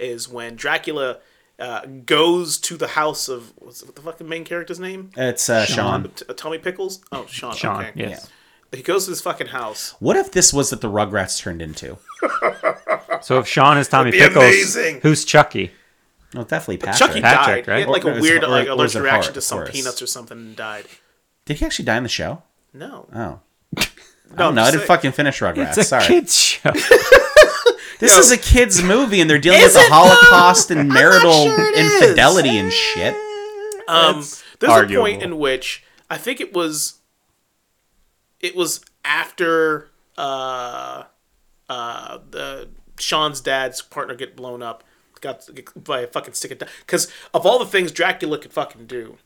is 0.00 0.28
when 0.28 0.56
Dracula 0.56 1.18
uh, 1.58 1.84
goes 2.06 2.58
to 2.58 2.76
the 2.76 2.88
house 2.88 3.28
of 3.28 3.52
what's 3.56 3.84
what 3.84 3.94
the 3.96 4.02
fucking 4.02 4.28
main 4.28 4.44
character's 4.44 4.80
name? 4.80 5.10
It's 5.16 5.48
uh, 5.50 5.64
Sean. 5.66 6.10
T- 6.10 6.24
uh, 6.28 6.32
Tommy 6.34 6.58
Pickles. 6.58 7.02
Oh, 7.12 7.26
Sean. 7.26 7.54
Sean, 7.54 7.84
okay. 7.84 7.92
yes. 7.96 8.28
He 8.72 8.82
goes 8.82 9.04
to 9.04 9.10
this 9.10 9.20
fucking 9.20 9.48
house. 9.48 9.94
What 9.98 10.16
if 10.16 10.30
this 10.30 10.52
was 10.52 10.70
that 10.70 10.80
the 10.80 10.88
Rugrats 10.90 11.38
turned 11.40 11.60
into? 11.62 11.98
So 13.22 13.38
if 13.38 13.46
Sean 13.46 13.76
is 13.76 13.86
Tommy 13.86 14.12
Pickles, 14.12 14.36
amazing. 14.36 15.00
who's 15.02 15.26
Chuckie? 15.26 15.72
No, 16.32 16.42
definitely 16.42 16.78
Patrick. 16.78 16.96
Chuckie 17.08 17.20
Patrick, 17.20 17.66
died. 17.66 17.74
He 17.74 17.80
had 17.82 17.90
like 17.90 18.06
Or- 18.06 18.16
a 18.16 18.20
weird 18.22 18.44
or- 18.44 18.48
like 18.48 18.66
or 18.66 18.70
allergic 18.70 19.02
reaction 19.02 19.24
Hart, 19.24 19.34
to 19.34 19.40
some 19.42 19.64
peanuts 19.64 20.00
or 20.00 20.06
something 20.06 20.38
and 20.38 20.56
died. 20.56 20.86
Did 21.44 21.58
he 21.58 21.66
actually 21.66 21.84
die 21.84 21.98
in 21.98 22.02
the 22.04 22.08
show? 22.08 22.42
No. 22.72 23.08
Oh. 23.14 23.40
No, 24.30 24.36
No, 24.36 24.48
I'm 24.50 24.54
no, 24.54 24.62
I 24.62 24.66
didn't 24.70 24.80
saying- 24.82 24.86
fucking 24.86 25.12
finish 25.12 25.40
Rugrats. 25.40 25.68
It's 25.70 25.76
a 25.78 25.84
Sorry. 25.84 26.04
kids 26.06 26.34
show. 26.38 26.70
This 28.00 28.14
Yo. 28.14 28.20
is 28.20 28.30
a 28.32 28.38
kids 28.38 28.82
movie, 28.82 29.20
and 29.20 29.28
they're 29.30 29.38
dealing 29.38 29.60
with 29.60 29.74
the 29.74 29.80
it, 29.80 29.88
though? 29.90 29.94
Holocaust 29.94 30.70
and 30.70 30.88
marital 30.88 31.44
sure 31.44 31.68
it 31.70 31.74
is. 31.76 32.02
infidelity 32.02 32.56
and 32.58 32.72
shit. 32.72 33.14
Um, 33.86 34.16
That's 34.16 34.42
there's 34.58 34.72
arguable. 34.72 35.06
a 35.06 35.10
point 35.10 35.22
in 35.22 35.38
which 35.38 35.84
I 36.08 36.16
think 36.16 36.40
it 36.40 36.52
was, 36.54 36.98
it 38.40 38.56
was 38.56 38.80
after 39.04 39.90
uh, 40.16 41.04
uh, 41.68 42.18
the 42.30 42.68
Sean's 42.98 43.40
dad's 43.40 43.82
partner 43.82 44.14
get 44.14 44.34
blown 44.36 44.62
up, 44.62 44.82
got 45.20 45.46
by 45.76 46.00
a 46.00 46.06
fucking 46.06 46.34
stick 46.34 46.52
of 46.52 46.58
dynamite. 46.58 46.78
because 46.86 47.08
of 47.34 47.44
all 47.44 47.58
the 47.58 47.66
things 47.66 47.92
Dracula 47.92 48.38
could 48.38 48.52
fucking 48.52 48.86
do, 48.86 49.18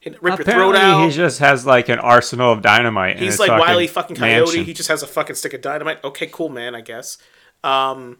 He'd 0.00 0.16
rip 0.22 0.38
your 0.38 0.44
throat 0.44 0.76
out. 0.76 1.04
he 1.04 1.10
just 1.10 1.40
has 1.40 1.66
like 1.66 1.88
an 1.88 1.98
arsenal 1.98 2.52
of 2.52 2.62
dynamite. 2.62 3.18
He's 3.18 3.32
his 3.32 3.38
like 3.40 3.48
fucking 3.48 3.60
Wiley 3.66 3.86
fucking 3.88 4.14
Coyote. 4.16 4.44
mansion. 4.46 4.64
He 4.64 4.72
just 4.72 4.88
has 4.88 5.02
a 5.02 5.06
fucking 5.08 5.34
stick 5.34 5.52
of 5.54 5.60
dynamite. 5.62 6.04
Okay, 6.04 6.28
cool, 6.30 6.48
man. 6.48 6.76
I 6.76 6.80
guess. 6.80 7.18
Um, 7.66 8.18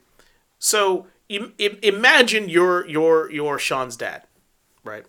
so 0.58 1.06
im- 1.28 1.54
im- 1.58 1.78
imagine 1.82 2.48
you're 2.48 2.86
you're 2.88 3.30
you're 3.30 3.58
Sean's 3.58 3.96
dad, 3.96 4.22
right? 4.84 5.04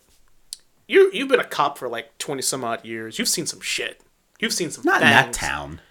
You 0.87 1.09
you've 1.13 1.27
been 1.29 1.39
a 1.39 1.43
cop 1.45 1.77
for 1.77 1.87
like 1.89 2.17
twenty 2.17 2.41
some 2.41 2.63
odd 2.63 2.85
years. 2.85 3.17
You've 3.19 3.27
seen 3.27 3.45
some 3.45 3.61
shit. 3.61 4.01
You've 4.39 4.53
seen 4.53 4.69
some. 4.71 4.83
Not 4.85 5.01
in 5.01 5.07
that 5.07 5.33
town. 5.33 5.81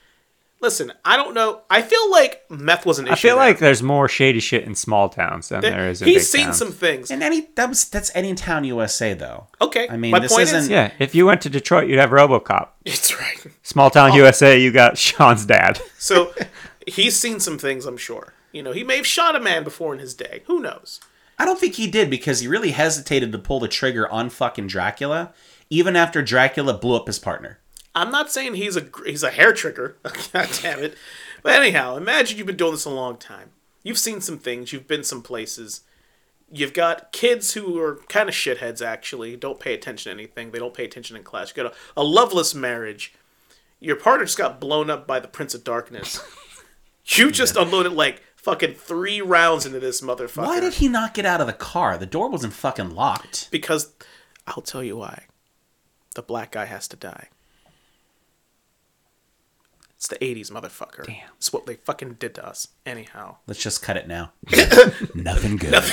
Listen, 0.59 0.91
I 1.05 1.17
don't 1.17 1.35
know. 1.35 1.61
I 1.69 1.83
feel 1.83 2.11
like 2.11 2.43
meth 2.51 2.87
was 2.87 2.99
an 2.99 3.07
issue. 3.07 3.13
I 3.13 3.17
feel 3.17 3.37
there. 3.37 3.45
like 3.47 3.59
there's 3.59 3.83
more 3.83 4.09
shady 4.09 4.41
shit 4.41 4.65
in 4.65 4.75
small 4.75 5.11
towns 5.11 5.51
than 5.51 5.61
there 5.61 5.91
is 5.91 6.01
in 6.01 6.09
he's 6.09 6.17
big 6.23 6.25
seen 6.25 6.45
towns. 6.47 6.57
some 6.57 6.73
things. 6.73 7.11
And 7.11 7.23
any 7.23 7.49
that 7.57 7.69
was 7.69 7.87
that's 7.91 8.11
any 8.15 8.35
town 8.35 8.65
USA 8.65 9.13
though. 9.13 9.49
Okay, 9.61 9.87
I 9.89 9.99
mean, 9.99 10.13
my 10.13 10.19
this 10.19 10.33
point 10.33 10.45
is, 10.45 10.53
isn't- 10.55 10.73
Yeah, 10.73 10.93
if 10.99 11.15
you 11.15 11.27
went 11.27 11.43
to 11.43 11.51
Detroit, 11.51 11.89
you'd 11.89 11.99
have 11.99 12.09
RoboCop. 12.11 12.69
it's 12.87 13.15
right. 13.21 13.47
Small 13.63 13.91
town 13.91 14.15
USA, 14.15 14.59
you 14.59 14.73
got 14.73 14.97
Sean's 15.07 15.45
dad. 15.45 15.79
So 15.99 16.33
he's 16.87 17.17
seen 17.17 17.39
some 17.39 17.59
things. 17.59 17.85
I'm 17.85 17.99
sure. 17.99 18.33
You 18.57 18.63
know, 18.63 18.73
he 18.73 18.85
may 18.85 18.97
have 18.97 19.07
shot 19.07 19.37
a 19.37 19.41
man 19.41 19.65
before 19.65 19.93
in 19.93 20.01
his 20.01 20.15
day. 20.15 20.43
Who 20.47 20.61
knows? 20.61 20.99
I 21.39 21.45
don't 21.45 21.61
think 21.61 21.75
he 21.75 21.87
did 21.87 22.09
because 22.09 22.41
he 22.41 22.49
really 22.49 22.71
hesitated 22.71 23.31
to 23.33 23.39
pull 23.39 23.61
the 23.61 23.69
trigger 23.69 24.11
on 24.11 24.31
fucking 24.31 24.69
Dracula, 24.69 25.35
even 25.69 25.95
after 25.95 26.23
Dracula 26.23 26.73
blew 26.73 26.97
up 26.97 27.07
his 27.07 27.19
partner. 27.19 27.59
I'm 27.95 28.11
not 28.11 28.33
saying 28.33 28.55
he's 28.55 28.75
a 28.75 28.89
he's 29.05 29.23
a 29.23 29.31
hair 29.31 29.53
trigger. 29.53 29.99
God 30.33 30.49
damn 30.63 30.83
it. 30.83 30.97
But 31.43 31.61
anyhow, 31.61 31.99
imagine 31.99 32.39
you've 32.39 32.47
been 32.47 32.57
doing 32.57 32.73
this 32.73 32.87
a 32.87 32.91
long 32.91 33.19
time. 33.19 33.51
You've 33.83 33.99
seen 33.99 34.23
some 34.23 34.39
things. 34.39 34.73
You've 34.73 34.89
been 34.89 35.05
some 35.05 35.21
places. 35.21 35.83
You've 36.51 36.73
got 36.73 37.13
kids 37.13 37.53
who 37.53 37.79
are 37.79 38.01
kind 38.09 38.27
of 38.27 38.35
shitheads. 38.35 38.81
Actually, 38.81 39.37
don't 39.37 39.61
pay 39.61 39.75
attention 39.75 40.09
to 40.11 40.19
anything. 40.19 40.51
They 40.51 40.59
don't 40.59 40.73
pay 40.73 40.87
attention 40.87 41.15
in 41.15 41.25
class. 41.25 41.51
You 41.55 41.63
got 41.63 41.75
a, 41.75 42.01
a 42.01 42.05
loveless 42.05 42.55
marriage. 42.55 43.13
Your 43.81 43.97
partner 43.97 44.25
just 44.25 44.39
got 44.39 44.59
blown 44.59 44.89
up 44.89 45.07
by 45.07 45.21
the 45.21 45.29
Prince 45.29 45.53
of 45.55 45.63
Darkness. 45.63 46.21
You 47.09 47.31
just 47.31 47.57
unloaded 47.57 47.93
like 47.93 48.23
fucking 48.47 48.75
three 48.75 49.21
rounds 49.21 49.67
into 49.67 49.81
this 49.81 50.01
motherfucker. 50.01 50.47
Why 50.47 50.61
did 50.61 50.75
he 50.75 50.89
not 50.89 51.15
get 51.15 51.27
out 51.27 51.41
of 51.41 51.49
the 51.49 51.53
car? 51.53 51.99
The 51.99 52.07
door 52.07 52.31
wasn't 52.31 52.53
fucking 52.53 52.95
locked. 52.95 53.51
Because 53.51 53.93
I'll 54.47 54.63
tell 54.63 54.85
you 54.85 54.97
why. 54.97 55.25
The 56.15 56.23
black 56.23 56.53
guy 56.53 56.67
has 56.67 56.87
to 56.89 56.97
die. 56.97 57.29
It's 59.97 60.07
the 60.07 60.17
80s, 60.19 60.53
motherfucker. 60.53 61.05
Damn. 61.05 61.29
It's 61.39 61.53
what 61.53 61.67
they 61.67 61.75
fucking 61.75 62.15
did 62.21 62.37
to 62.37 62.47
us. 62.47 62.69
Anyhow. 62.87 63.39
Let's 63.49 63.61
just 63.61 63.83
cut 63.83 63.97
it 63.97 64.07
now. 64.07 64.31
Nothing 65.15 65.57
good. 65.57 65.83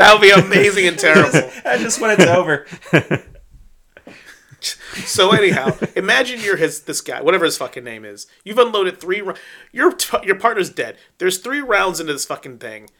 That 0.00 0.14
would 0.14 0.22
be 0.22 0.30
amazing 0.30 0.86
and 0.88 0.98
terrible. 0.98 1.50
I 1.64 1.76
just 1.78 2.00
when 2.00 2.10
it's 2.10 2.24
over. 2.24 2.66
So 5.06 5.30
anyhow, 5.30 5.76
imagine 5.96 6.40
you're 6.40 6.56
his 6.56 6.82
this 6.82 7.00
guy, 7.00 7.20
whatever 7.20 7.44
his 7.44 7.56
fucking 7.56 7.84
name 7.84 8.04
is. 8.04 8.26
You've 8.44 8.58
unloaded 8.58 8.98
three. 8.98 9.22
Your 9.72 9.92
t- 9.92 10.18
your 10.24 10.36
partner's 10.36 10.70
dead. 10.70 10.96
There's 11.18 11.38
three 11.38 11.60
rounds 11.60 12.00
into 12.00 12.12
this 12.12 12.26
fucking 12.26 12.58
thing, 12.58 12.90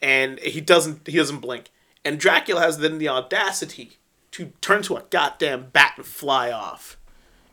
and 0.00 0.38
he 0.40 0.60
doesn't 0.60 1.06
he 1.06 1.16
doesn't 1.16 1.40
blink. 1.40 1.70
And 2.04 2.18
Dracula 2.18 2.60
has 2.60 2.78
then 2.78 2.98
the 2.98 3.08
audacity 3.08 3.98
to 4.32 4.52
turn 4.60 4.82
to 4.82 4.96
a 4.96 5.04
goddamn 5.10 5.70
bat 5.72 5.94
and 5.96 6.06
fly 6.06 6.50
off 6.50 6.96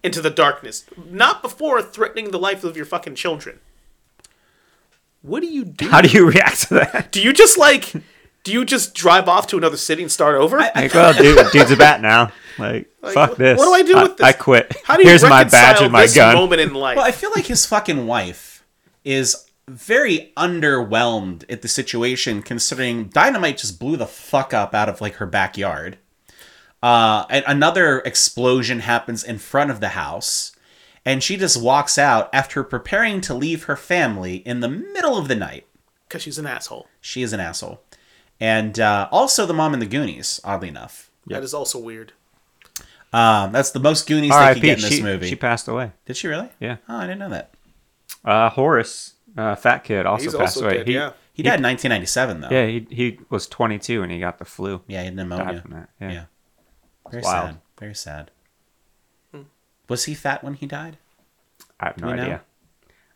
into 0.03 0.21
the 0.21 0.29
darkness, 0.29 0.85
not 1.09 1.41
before 1.41 1.81
threatening 1.81 2.31
the 2.31 2.39
life 2.39 2.63
of 2.63 2.77
your 2.77 2.85
fucking 2.85 3.15
children. 3.15 3.59
What 5.23 5.39
do 5.41 5.47
you 5.47 5.65
do? 5.65 5.87
How 5.87 6.01
do 6.01 6.09
you 6.09 6.29
react 6.29 6.67
to 6.67 6.75
that? 6.75 7.11
do 7.11 7.21
you 7.21 7.33
just 7.33 7.57
like? 7.57 7.93
Do 8.45 8.53
you 8.53 8.63
just 8.63 8.93
drive 8.93 9.27
off 9.27 9.47
to 9.47 9.57
another 9.57 9.75
city 9.75 10.01
and 10.03 10.11
start 10.11 10.35
over? 10.35 10.57
Like, 10.57 10.75
well, 10.93 11.13
dude, 11.13 11.51
dude's 11.51 11.71
a 11.71 11.75
bat 11.75 11.99
now. 12.01 12.31
Like, 12.57 12.89
fuck 13.01 13.31
what- 13.31 13.37
this. 13.37 13.57
what 13.59 13.65
do 13.65 13.73
I 13.73 13.81
do 13.81 14.01
with 14.01 14.17
this? 14.17 14.25
I 14.25 14.31
quit. 14.31 14.73
How 14.85 14.95
do 14.95 15.03
you 15.03 15.09
Here's 15.09 15.23
my 15.23 15.29
reconcile 15.39 15.73
badge 15.73 15.81
and 15.81 15.91
my 15.91 16.01
this 16.03 16.15
gun. 16.15 16.35
moment 16.35 16.61
in 16.61 16.73
life? 16.73 16.95
Well, 16.95 17.05
I 17.05 17.11
feel 17.11 17.31
like 17.35 17.47
his 17.47 17.65
fucking 17.65 18.07
wife 18.07 18.63
is 19.03 19.45
very 19.67 20.31
underwhelmed 20.37 21.43
at 21.49 21.61
the 21.63 21.67
situation, 21.67 22.41
considering 22.43 23.05
Dynamite 23.09 23.57
just 23.57 23.79
blew 23.79 23.97
the 23.97 24.05
fuck 24.07 24.53
up 24.53 24.73
out 24.75 24.89
of 24.89 25.01
like 25.01 25.15
her 25.15 25.25
backyard. 25.25 25.97
Uh, 26.83 27.25
and 27.31 27.43
another 27.47 27.99
explosion 28.01 28.81
happens 28.81 29.23
in 29.23 29.39
front 29.39 29.71
of 29.71 29.79
the 29.79 29.89
house, 29.89 30.55
and 31.03 31.23
she 31.23 31.35
just 31.35 31.59
walks 31.59 31.97
out 31.97 32.29
after 32.31 32.63
preparing 32.63 33.21
to 33.21 33.33
leave 33.33 33.63
her 33.63 33.75
family 33.75 34.35
in 34.37 34.59
the 34.59 34.69
middle 34.69 35.17
of 35.17 35.27
the 35.27 35.35
night. 35.35 35.65
Because 36.07 36.21
she's 36.21 36.37
an 36.37 36.45
asshole. 36.45 36.87
She 37.01 37.23
is 37.23 37.33
an 37.33 37.39
asshole, 37.39 37.81
and 38.39 38.79
uh, 38.79 39.07
also 39.11 39.45
the 39.45 39.53
mom 39.53 39.73
in 39.73 39.79
the 39.79 39.85
Goonies. 39.85 40.39
Oddly 40.43 40.67
enough, 40.69 41.09
That 41.27 41.43
is 41.43 41.53
also 41.53 41.79
weird. 41.79 42.13
um, 43.13 43.51
that's 43.51 43.71
the 43.71 43.79
most 43.79 44.07
Goonies 44.07 44.31
they 44.31 44.35
could 44.35 44.41
R.I.P. 44.43 44.59
get 44.61 44.77
in 44.77 44.81
this 44.83 44.93
She, 44.95 45.03
movie. 45.03 45.27
she 45.27 45.35
passed 45.35 45.67
away. 45.67 45.91
Did 46.05 46.17
she 46.17 46.27
really? 46.27 46.49
Yeah. 46.59 46.77
Oh, 46.89 46.97
I 46.97 47.01
didn't 47.07 47.19
know 47.19 47.29
that. 47.29 47.51
Uh, 48.23 48.49
Horace, 48.49 49.13
uh, 49.37 49.55
fat 49.55 49.83
kid, 49.83 50.05
also 50.05 50.23
He's 50.23 50.35
passed 50.35 50.57
also 50.57 50.65
away. 50.67 50.77
dead, 50.77 50.87
he, 50.87 50.93
yeah. 50.95 51.11
He 51.33 51.43
died 51.43 51.59
in 51.59 51.63
1997, 51.63 52.41
though. 52.41 52.49
yeah, 52.49 52.65
he, 52.65 52.87
he 52.89 53.19
was 53.29 53.45
22 53.47 54.01
and 54.03 54.11
he 54.11 54.19
got 54.19 54.37
the 54.39 54.45
flu. 54.45 54.81
Yeah, 54.87 54.99
he 55.01 55.05
had 55.07 55.15
Died 55.17 55.27
pneumonia. 55.29 55.61
from 55.61 55.71
that. 55.71 55.89
Yeah. 55.99 56.11
Yeah. 56.11 56.23
Very 57.11 57.23
wild. 57.23 57.47
sad. 57.49 57.57
Very 57.77 57.95
sad. 57.95 58.31
Was 59.89 60.05
he 60.05 60.13
fat 60.15 60.43
when 60.43 60.55
he 60.55 60.65
died? 60.65 60.97
I 61.79 61.87
have 61.87 61.97
no 61.99 62.07
we 62.07 62.13
know? 62.13 62.23
idea. 62.23 62.41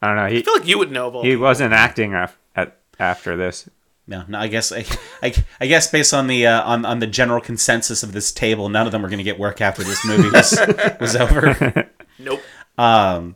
I 0.01 0.07
don't 0.07 0.15
know. 0.17 0.27
He 0.27 0.39
I 0.39 0.41
feel 0.43 0.53
like 0.53 0.67
you 0.67 0.77
would 0.77 0.91
know 0.91 1.07
of 1.07 1.15
all 1.15 1.23
he 1.23 1.29
people. 1.31 1.43
wasn't 1.43 1.73
acting 1.73 2.13
af- 2.13 2.37
at, 2.55 2.77
after 2.99 3.35
this. 3.35 3.67
No, 4.10 4.26
no. 4.27 4.40
I 4.40 4.48
guess 4.48 4.72
I, 4.72 4.86
I, 5.22 5.34
I 5.61 5.68
guess 5.68 5.90
based 5.90 6.14
on 6.14 6.27
the 6.27 6.48
uh, 6.48 6.64
on 6.64 6.84
on 6.84 6.99
the 6.99 7.07
general 7.07 7.40
consensus 7.40 8.03
of 8.03 8.11
this 8.11 8.31
table, 8.31 8.68
none 8.68 8.86
of 8.86 8.91
them 8.91 9.06
are 9.06 9.07
going 9.07 9.19
to 9.19 9.23
get 9.23 9.40
work 9.40 9.61
after 9.61 9.84
this 9.84 10.03
movie 10.06 10.30
was, 10.31 10.60
was 10.99 11.15
over. 11.15 11.90
Nope. 12.18 12.41
Um, 12.77 13.36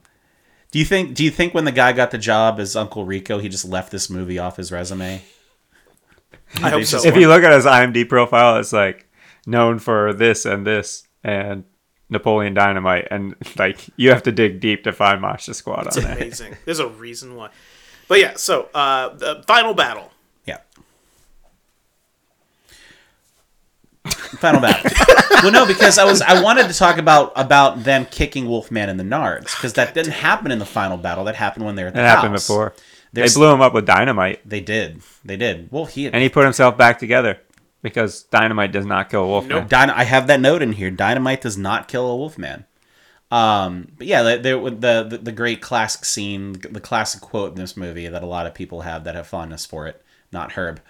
do 0.71 0.79
you 0.79 0.85
think 0.85 1.13
Do 1.13 1.23
you 1.23 1.29
think 1.29 1.53
when 1.53 1.65
the 1.65 1.71
guy 1.71 1.93
got 1.93 2.11
the 2.11 2.17
job 2.17 2.59
as 2.59 2.75
Uncle 2.75 3.05
Rico, 3.05 3.37
he 3.37 3.49
just 3.49 3.65
left 3.65 3.91
this 3.91 4.09
movie 4.09 4.39
off 4.39 4.57
his 4.57 4.71
resume? 4.71 5.21
I 6.57 6.69
hope 6.69 6.85
so. 6.85 7.05
If 7.05 7.15
you 7.15 7.27
look 7.27 7.43
at 7.43 7.53
his 7.53 7.65
IMDb 7.65 8.09
profile, 8.09 8.57
it's 8.57 8.73
like 8.73 9.07
known 9.45 9.77
for 9.79 10.13
this 10.13 10.45
and 10.45 10.65
this 10.65 11.07
and 11.23 11.65
Napoleon 12.09 12.53
Dynamite, 12.53 13.07
and 13.11 13.35
like 13.57 13.87
you 13.95 14.09
have 14.09 14.23
to 14.23 14.31
dig 14.31 14.59
deep 14.59 14.83
to 14.85 14.91
find 14.91 15.21
Monster 15.21 15.53
Squad 15.53 15.87
on 15.87 16.03
there. 16.03 16.17
Amazing. 16.17 16.57
There's 16.65 16.79
a 16.79 16.87
reason 16.87 17.35
why. 17.35 17.49
But 18.07 18.19
yeah, 18.19 18.33
so 18.35 18.69
uh, 18.73 19.09
the 19.09 19.43
final 19.47 19.73
battle. 19.73 20.11
Yeah. 20.45 20.59
Final 24.11 24.61
battle. 24.61 24.91
well, 25.43 25.51
no, 25.51 25.65
because 25.65 25.97
I 25.97 26.03
was 26.03 26.21
I 26.21 26.41
wanted 26.41 26.67
to 26.67 26.73
talk 26.73 26.97
about 26.97 27.31
about 27.35 27.83
them 27.83 28.05
kicking 28.05 28.47
Wolfman 28.47 28.89
in 28.89 28.97
the 28.97 29.03
nards 29.03 29.55
because 29.55 29.73
that 29.73 29.93
didn't 29.93 30.11
happen 30.13 30.51
in 30.51 30.59
the 30.59 30.65
final 30.65 30.97
battle. 30.97 31.23
That 31.25 31.35
happened 31.35 31.65
when 31.65 31.75
they 31.75 31.83
were 31.83 31.87
at 31.89 31.93
the 31.93 32.01
It 32.01 32.05
happened 32.05 32.33
before. 32.33 32.73
There's- 33.13 33.33
they 33.33 33.39
blew 33.39 33.53
him 33.53 33.61
up 33.61 33.73
with 33.73 33.85
dynamite, 33.85 34.41
They 34.47 34.59
did. 34.59 35.01
They 35.23 35.37
did. 35.37 35.69
Well, 35.71 35.85
he 35.85 36.07
and 36.07 36.15
he 36.17 36.29
put 36.29 36.43
himself 36.43 36.77
back 36.77 36.99
together 36.99 37.39
because 37.81 38.23
dynamite 38.23 38.71
does 38.71 38.85
not 38.85 39.09
kill 39.09 39.27
Wolfman. 39.27 39.57
Nope. 39.59 39.69
Dyna- 39.69 39.93
I 39.95 40.03
have 40.03 40.27
that 40.27 40.41
note 40.41 40.61
in 40.61 40.73
here. 40.73 40.89
Dynamite 40.91 41.41
does 41.41 41.57
not 41.57 41.87
kill 41.87 42.07
a 42.09 42.15
Wolfman. 42.15 42.65
Um, 43.31 43.87
but 43.97 44.05
yeah, 44.07 44.21
the, 44.23 44.37
the 44.37 44.69
the 44.69 45.03
the 45.09 45.17
the 45.23 45.31
great 45.31 45.61
classic 45.61 46.05
scene, 46.05 46.53
the 46.53 46.79
classic 46.81 47.21
quote 47.21 47.51
in 47.51 47.55
this 47.61 47.75
movie 47.77 48.07
that 48.07 48.21
a 48.21 48.27
lot 48.27 48.45
of 48.45 48.53
people 48.53 48.81
have 48.81 49.05
that 49.05 49.15
have 49.15 49.27
fondness 49.27 49.65
for 49.65 49.87
it, 49.87 50.03
not 50.31 50.51
Herb, 50.51 50.81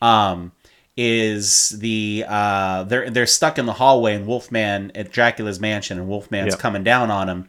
um, 0.00 0.50
is 0.96 1.70
the 1.70 2.24
uh, 2.28 2.84
they're 2.84 3.08
they're 3.10 3.26
stuck 3.26 3.58
in 3.58 3.66
the 3.66 3.72
hallway 3.74 4.14
and 4.14 4.26
Wolfman 4.26 4.92
at 4.94 5.10
Dracula's 5.12 5.58
mansion 5.60 5.98
and 5.98 6.08
Wolfman's 6.08 6.52
Yep. 6.52 6.58
coming 6.58 6.84
down 6.84 7.10
on 7.10 7.28
him. 7.28 7.48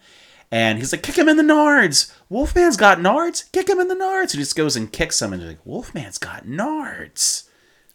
And 0.52 0.78
he's 0.78 0.92
like, 0.94 1.02
kick 1.02 1.18
him 1.18 1.28
in 1.28 1.36
the 1.38 1.44
nards. 1.44 2.14
Wolfman's 2.30 2.78
got 2.78 3.00
nards. 3.00 3.52
Kick 3.52 3.68
him 3.68 3.80
in 3.80 3.88
the 3.88 3.96
nards. 3.96 4.22
And 4.22 4.32
he 4.34 4.38
just 4.40 4.56
goes 4.56 4.76
and 4.76 4.92
kicks 4.94 5.20
him. 5.20 5.34
And 5.34 5.42
he's 5.42 5.50
like, 5.52 5.66
Wolfman's 5.66 6.20
got 6.20 6.46
nards. 6.46 7.46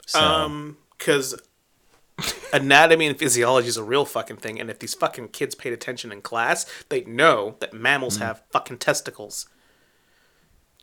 So, 0.07 0.19
Um, 0.21 0.77
because 0.99 1.41
anatomy 2.53 3.07
and 3.07 3.17
physiology 3.17 3.69
is 3.69 3.77
a 3.77 3.85
real 3.85 4.05
fucking 4.05 4.39
thing, 4.39 4.59
and 4.61 4.71
if 4.71 4.81
these 4.81 4.95
fucking 4.95 5.29
kids 5.29 5.55
paid 5.55 5.73
attention 5.73 6.11
in 6.11 6.21
class, 6.21 6.67
they'd 6.89 7.07
know 7.07 7.55
that 7.61 7.73
mammals 7.73 8.19
Mm. 8.19 8.23
have 8.23 8.43
fucking 8.51 8.79
testicles. 8.79 9.47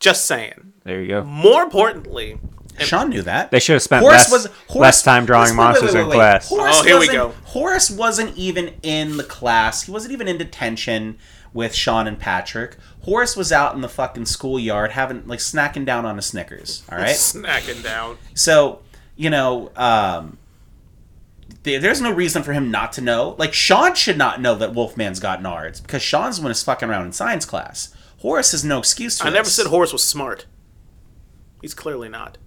Just 0.00 0.24
saying. 0.24 0.72
There 0.84 1.00
you 1.02 1.08
go. 1.08 1.24
More 1.24 1.62
importantly, 1.62 2.38
Sean 2.84 3.08
knew 3.10 3.22
that. 3.22 3.50
They 3.50 3.60
should 3.60 3.74
have 3.74 3.82
spent 3.82 4.02
Horace 4.02 4.30
less, 4.30 4.32
was 4.32 4.46
Horace, 4.68 4.74
less 4.76 5.02
time 5.02 5.24
drawing 5.26 5.50
wait, 5.50 5.56
monsters 5.56 5.94
wait, 5.94 5.94
wait, 5.94 6.00
in 6.02 6.08
wait. 6.08 6.14
class. 6.14 6.48
Horace 6.48 6.76
Oh, 6.78 6.82
here 6.84 6.94
we 6.94 6.98
wasn't- 7.08 7.16
go. 7.16 7.34
Horace 7.44 7.90
wasn't 7.90 8.36
even 8.36 8.74
in 8.82 9.16
the 9.16 9.24
class. 9.24 9.82
He 9.82 9.92
wasn't 9.92 10.12
even 10.12 10.28
in 10.28 10.38
detention 10.38 11.18
with 11.52 11.74
Sean 11.74 12.06
and 12.06 12.18
Patrick. 12.18 12.76
Horace 13.04 13.36
was 13.36 13.50
out 13.52 13.74
in 13.74 13.80
the 13.80 13.88
fucking 13.88 14.26
schoolyard 14.26 14.92
having 14.92 15.26
like 15.26 15.38
snacking 15.38 15.84
down 15.86 16.04
on 16.04 16.18
a 16.18 16.22
Snickers. 16.22 16.82
All 16.90 16.98
right. 16.98 17.08
snacking 17.16 17.82
down. 17.82 18.18
So 18.34 18.80
you 19.16 19.30
know, 19.30 19.70
um, 19.76 20.36
there- 21.62 21.78
there's 21.80 22.00
no 22.00 22.10
reason 22.10 22.42
for 22.42 22.52
him 22.52 22.70
not 22.70 22.92
to 22.94 23.00
know. 23.00 23.34
Like 23.38 23.54
Sean 23.54 23.94
should 23.94 24.18
not 24.18 24.40
know 24.40 24.54
that 24.56 24.74
Wolfman's 24.74 25.20
got 25.20 25.40
nards 25.40 25.80
because 25.82 26.02
Sean's 26.02 26.36
the 26.36 26.42
one 26.42 26.50
who's 26.50 26.62
fucking 26.62 26.88
around 26.90 27.06
in 27.06 27.12
science 27.12 27.44
class. 27.46 27.94
Horace 28.18 28.52
has 28.52 28.64
no 28.64 28.78
excuse. 28.78 29.18
To 29.18 29.26
I 29.26 29.30
never 29.30 29.48
said 29.48 29.66
Horace 29.68 29.92
was 29.92 30.02
smart. 30.02 30.46
He's 31.62 31.74
clearly 31.74 32.08
not. 32.08 32.38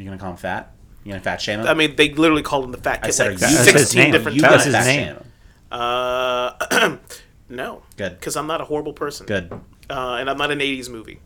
You're 0.00 0.06
gonna 0.10 0.18
call 0.20 0.30
him 0.30 0.36
fat. 0.38 0.72
You 1.04 1.12
gonna 1.12 1.22
fat 1.22 1.40
shame 1.42 1.60
him? 1.60 1.66
I 1.66 1.74
mean, 1.74 1.94
they 1.96 2.10
literally 2.14 2.42
called 2.42 2.64
him 2.64 2.72
the 2.72 2.78
fat 2.78 3.00
I 3.02 3.06
kid 3.08 3.12
said, 3.12 3.26
like 3.32 3.36
are 3.36 3.40
That's 3.40 3.70
his 3.70 3.94
name. 3.94 4.12
different 4.12 4.36
you 4.36 4.42
That 4.42 4.52
his 4.52 4.72
times. 4.72 4.74
fat 4.76 4.86
name. 4.86 4.98
shame 5.06 5.16
him? 5.16 5.32
Uh, 5.70 6.96
no, 7.50 7.82
Good. 7.96 8.14
because 8.18 8.36
I'm 8.36 8.46
not 8.46 8.60
a 8.60 8.64
horrible 8.64 8.92
person. 8.94 9.26
Good. 9.26 9.52
uh, 9.90 10.14
and 10.18 10.30
I'm 10.30 10.38
not 10.38 10.50
an 10.50 10.58
'80s 10.60 10.88
movie. 10.88 11.20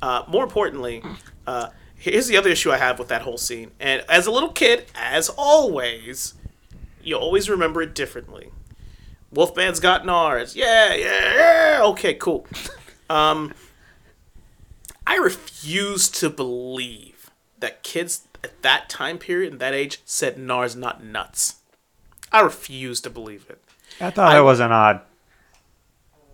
Uh, 0.00 0.22
more 0.28 0.44
importantly, 0.44 1.02
uh, 1.46 1.68
here's 1.96 2.28
the 2.28 2.36
other 2.36 2.50
issue 2.50 2.70
I 2.70 2.78
have 2.78 2.98
with 3.00 3.08
that 3.08 3.22
whole 3.22 3.38
scene. 3.38 3.72
And 3.80 4.04
as 4.08 4.26
a 4.26 4.30
little 4.30 4.50
kid, 4.52 4.84
as 4.94 5.28
always, 5.30 6.34
you 7.02 7.16
always 7.16 7.50
remember 7.50 7.82
it 7.82 7.94
differently. 7.96 8.50
Wolfman's 9.34 9.80
got 9.80 10.06
Nars. 10.06 10.54
Yeah, 10.56 10.94
yeah, 10.94 11.34
yeah. 11.34 11.80
Okay, 11.82 12.14
cool. 12.14 12.46
Um, 13.10 13.52
I 15.06 15.16
refuse 15.16 16.08
to 16.10 16.30
believe 16.30 17.07
that 17.60 17.82
kids 17.82 18.26
at 18.44 18.62
that 18.62 18.88
time 18.88 19.18
period 19.18 19.52
and 19.52 19.60
that 19.60 19.74
age 19.74 20.00
said 20.04 20.38
Nars 20.38 20.76
not 20.76 21.02
nuts. 21.02 21.56
I 22.32 22.40
refuse 22.40 23.00
to 23.02 23.10
believe 23.10 23.46
it. 23.48 23.60
I 24.00 24.10
thought 24.10 24.32
I- 24.32 24.38
it 24.38 24.42
was 24.42 24.60
an 24.60 24.70
odd 24.72 25.00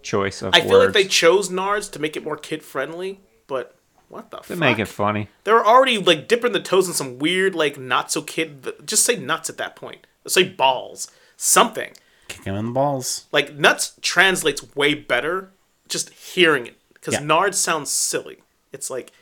choice 0.03 0.43
of 0.43 0.55
I 0.55 0.59
words. 0.59 0.69
feel 0.71 0.79
like 0.81 0.93
they 0.93 1.05
chose 1.07 1.51
Nars 1.51 1.89
to 1.91 1.99
make 1.99 2.17
it 2.17 2.25
more 2.25 2.37
kid 2.37 2.63
friendly, 2.63 3.21
but 3.47 3.75
what 4.09 4.31
the 4.31 4.39
to 4.39 4.43
fuck? 4.43 4.59
make 4.59 4.79
it 4.79 4.87
funny. 4.87 5.29
They 5.45 5.53
were 5.53 5.65
already 5.67 5.99
like 5.99 6.29
dipping 6.29 6.53
the 6.53 6.61
toes 6.61 6.89
in 6.89 6.95
some 6.95 7.19
weird, 7.19 7.55
like 7.55 7.79
not 7.79 8.13
so 8.13 8.21
kid. 8.23 8.71
Just 8.85 9.05
say 9.05 9.17
nuts 9.17 9.49
at 9.49 9.57
that 9.57 9.77
point. 9.77 10.07
Let's 10.25 10.35
say 10.35 10.45
balls. 10.49 11.11
Something 11.37 11.93
Kick 12.29 12.45
him 12.45 12.55
in 12.55 12.67
the 12.67 12.73
balls. 12.73 13.27
like 13.33 13.55
nuts 13.55 13.95
translates 14.03 14.75
way 14.77 14.95
better 14.95 15.51
just 15.89 16.11
hearing 16.11 16.67
it 16.67 16.77
because 16.95 17.15
Yeah. 17.15 17.21
nards 17.21 17.55
sounds 17.55 17.91
silly. 17.91 18.39
It's 18.73 18.89
like, 18.91 19.13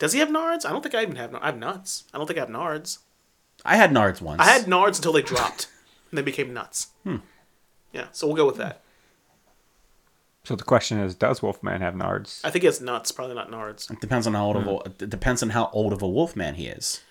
does 0.00 0.14
he 0.14 0.18
have 0.18 0.30
nards? 0.30 0.66
I 0.66 0.70
don't 0.70 0.82
think 0.82 0.94
I 0.96 1.02
even 1.02 1.16
have. 1.16 1.30
Nards 1.30 1.42
I 1.42 1.46
have 1.46 1.58
nuts. 1.58 2.04
I 2.12 2.18
don't 2.18 2.26
think 2.26 2.38
I 2.38 2.42
have 2.42 2.48
nards. 2.50 2.98
I 3.64 3.76
had 3.76 3.90
nards 3.92 4.20
once. 4.20 4.40
I 4.40 4.46
had 4.46 4.64
nards 4.64 4.96
until 4.96 5.12
they 5.12 5.22
dropped 5.22 5.68
and 6.10 6.18
they 6.18 6.22
became 6.22 6.52
nuts. 6.52 6.88
Hmm. 7.04 7.16
Yeah, 7.92 8.06
so 8.10 8.26
we'll 8.26 8.36
go 8.36 8.46
with 8.46 8.56
that. 8.56 8.80
So 10.42 10.56
the 10.56 10.64
question 10.64 10.98
is, 10.98 11.14
does 11.14 11.42
Wolfman 11.42 11.82
have 11.82 11.94
nards? 11.94 12.40
I 12.42 12.50
think 12.50 12.64
it's 12.64 12.80
nuts, 12.80 13.12
probably 13.12 13.34
not 13.34 13.50
nards. 13.50 13.90
It 13.90 14.00
depends 14.00 14.26
on 14.26 14.32
how 14.34 14.46
old 14.46 14.56
of 14.56 14.62
hmm. 14.64 14.68
a 14.70 15.04
it 15.04 15.10
depends 15.10 15.42
on 15.42 15.50
how 15.50 15.68
old 15.72 15.92
of 15.92 16.00
a 16.02 16.08
wolf 16.08 16.34
man 16.34 16.54
he 16.54 16.66
is. 16.66 17.02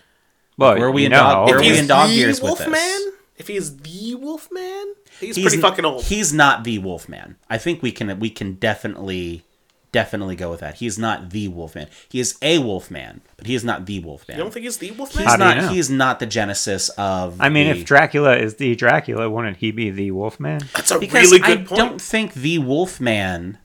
Well, 0.58 0.76
Where 0.78 0.88
are 0.88 0.92
we 0.92 1.06
in 1.06 1.12
know 1.12 1.20
dog- 1.20 1.32
how 1.32 1.46
where 1.46 1.56
old 1.56 1.62
are 1.62 1.64
he 1.64 1.70
we 1.70 1.76
is. 1.76 1.82
in 1.82 1.88
dog 1.88 2.10
the 2.10 2.16
years 2.16 2.42
with 2.42 2.50
Wolfman, 2.60 2.74
this? 2.74 3.14
if 3.38 3.48
he 3.48 3.56
is 3.56 3.78
the 3.78 4.16
Wolfman, 4.16 4.96
he's, 5.20 5.36
He's 5.36 5.46
pretty 5.46 5.58
n- 5.58 5.62
fucking 5.62 5.86
old. 5.86 6.04
He's 6.06 6.34
not 6.34 6.64
the 6.64 6.80
Wolfman. 6.80 7.38
I 7.50 7.60
think 7.60 7.84
we 7.84 7.92
can 7.92 8.20
we 8.20 8.32
can 8.32 8.56
definitely 8.56 9.44
definitely 9.92 10.36
go 10.36 10.50
with 10.52 10.60
that. 10.60 10.76
He's 10.76 10.98
not 11.00 11.30
the 11.32 11.48
Wolfman. 11.48 11.88
He 12.10 12.20
is 12.20 12.38
a 12.42 12.60
Wolfman, 12.60 13.22
but 13.38 13.48
he 13.48 13.56
is 13.56 13.64
not 13.64 13.86
the 13.86 14.00
Wolfman. 14.00 14.38
you 14.38 14.44
don't 14.44 14.54
think 14.54 14.64
he's 14.66 14.78
the 14.78 14.92
Wolfman? 14.92 15.24
he's 15.24 15.32
How 15.32 15.38
do 15.38 15.44
you 15.44 15.56
not 15.56 15.58
know? 15.64 15.70
he's 15.70 15.90
not 15.90 16.20
the 16.20 16.26
genesis 16.26 16.90
of 16.90 17.40
I 17.42 17.50
mean, 17.50 17.66
the- 17.72 17.80
if 17.80 17.86
Dracula 17.86 18.38
is 18.38 18.56
the 18.56 18.76
Dracula, 18.76 19.30
wouldn't 19.30 19.58
he 19.58 19.72
be 19.72 19.90
the 19.90 20.12
Wolfman? 20.12 20.62
That's 20.76 20.92
a 20.92 21.00
because 21.00 21.32
really 21.32 21.42
I 21.44 21.56
good 21.56 21.68
point. 21.68 21.82
I 21.82 21.86
don't 21.88 22.02
think 22.02 22.34
the 22.34 22.60
Wolfman 22.60 23.58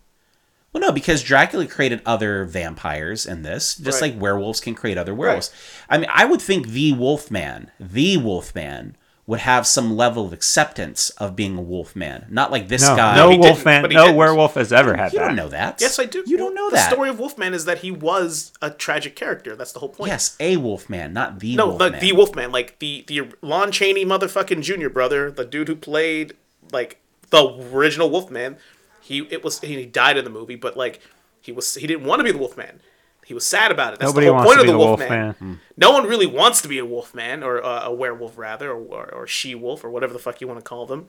well, 0.72 0.80
no, 0.80 0.90
because 0.90 1.22
Dracula 1.22 1.66
created 1.68 2.02
other 2.04 2.44
vampires 2.46 3.26
in 3.26 3.42
this, 3.42 3.76
just 3.76 4.02
Right. 4.02 4.12
like 4.12 4.20
werewolves 4.20 4.60
can 4.60 4.74
create 4.74 4.98
other 4.98 5.14
werewolves. 5.14 5.52
I 5.88 5.98
mean, 5.98 6.10
I 6.12 6.24
would 6.24 6.42
think 6.42 6.66
the 6.70 6.92
Wolfman, 6.94 7.70
the 7.78 8.16
Wolfman, 8.16 8.96
would 9.26 9.40
have 9.40 9.66
some 9.66 9.96
level 9.96 10.26
of 10.26 10.32
acceptance 10.34 11.08
of 11.10 11.34
being 11.34 11.56
a 11.56 11.60
Wolfman, 11.62 12.26
not 12.28 12.50
like 12.50 12.68
this 12.68 12.82
No, 12.82 12.94
guy. 12.94 13.16
no 13.16 13.30
he 13.30 13.36
didn't, 13.36 13.44
Wolfman, 13.54 13.82
no 13.82 13.88
didn't. 13.88 14.16
werewolf 14.16 14.54
has 14.54 14.70
ever 14.70 14.94
had 14.96 15.12
You 15.14 15.18
that. 15.20 15.26
don't 15.28 15.36
know 15.36 15.48
that. 15.48 15.80
Yes, 15.80 15.98
I 15.98 16.04
do. 16.04 16.22
You 16.26 16.36
don't 16.36 16.54
know 16.54 16.68
the 16.68 16.76
that. 16.76 16.92
story 16.92 17.08
of 17.08 17.18
Wolfman 17.18 17.54
is 17.54 17.64
that 17.64 17.78
he 17.78 17.90
was 17.90 18.52
a 18.60 18.68
tragic 18.70 19.16
character. 19.16 19.56
That's 19.56 19.72
the 19.72 19.78
whole 19.78 19.88
point. 19.88 20.10
Yes, 20.10 20.36
a 20.40 20.58
Wolfman, 20.58 21.14
not 21.14 21.38
the 21.40 21.56
No, 21.56 21.68
Wolfman. 21.68 21.92
like 21.92 22.00
the 22.02 22.12
Wolfman, 22.12 22.52
like 22.52 22.78
the 22.80 23.04
the 23.06 23.22
Lon 23.40 23.72
Chaney 23.72 24.04
motherfucking 24.04 24.60
junior 24.62 24.90
brother, 24.90 25.30
the 25.30 25.44
dude 25.46 25.68
who 25.68 25.76
played 25.76 26.34
like 26.70 27.00
the 27.30 27.46
original 27.72 28.10
Wolfman. 28.10 28.58
He 29.00 29.26
it 29.30 29.42
was 29.42 29.60
he 29.60 29.86
died 29.86 30.18
in 30.18 30.24
the 30.24 30.30
movie, 30.30 30.56
but 30.56 30.76
like 30.76 31.00
he 31.40 31.50
was 31.50 31.74
he 31.76 31.86
didn't 31.86 32.04
want 32.04 32.20
to 32.20 32.24
be 32.24 32.30
the 32.32 32.38
Wolfman. 32.38 32.80
He 33.24 33.34
was 33.34 33.46
sad 33.46 33.70
about 33.70 33.94
it. 33.94 34.00
That's 34.00 34.10
Nobody 34.10 34.26
the 34.26 34.32
whole 34.32 34.44
wants 34.44 34.48
point 34.48 34.56
to 34.56 34.60
of 34.60 34.66
be 34.66 34.72
the 34.72 34.78
the 34.78 34.84
Wolfman. 34.84 35.24
Wolfman. 35.24 35.60
No 35.76 35.90
one 35.92 36.06
really 36.06 36.26
wants 36.26 36.62
to 36.62 36.68
be 36.68 36.78
a 36.78 36.84
Wolfman 36.84 37.42
or 37.42 37.64
uh, 37.64 37.84
a 37.86 37.92
werewolf 37.92 38.36
rather, 38.36 38.70
or 38.70 38.82
or, 38.82 39.14
or 39.14 39.26
she 39.26 39.54
wolf 39.54 39.84
or 39.84 39.90
whatever 39.90 40.12
the 40.12 40.18
fuck 40.18 40.40
you 40.40 40.48
want 40.48 40.60
to 40.60 40.64
call 40.64 40.86
them. 40.86 41.08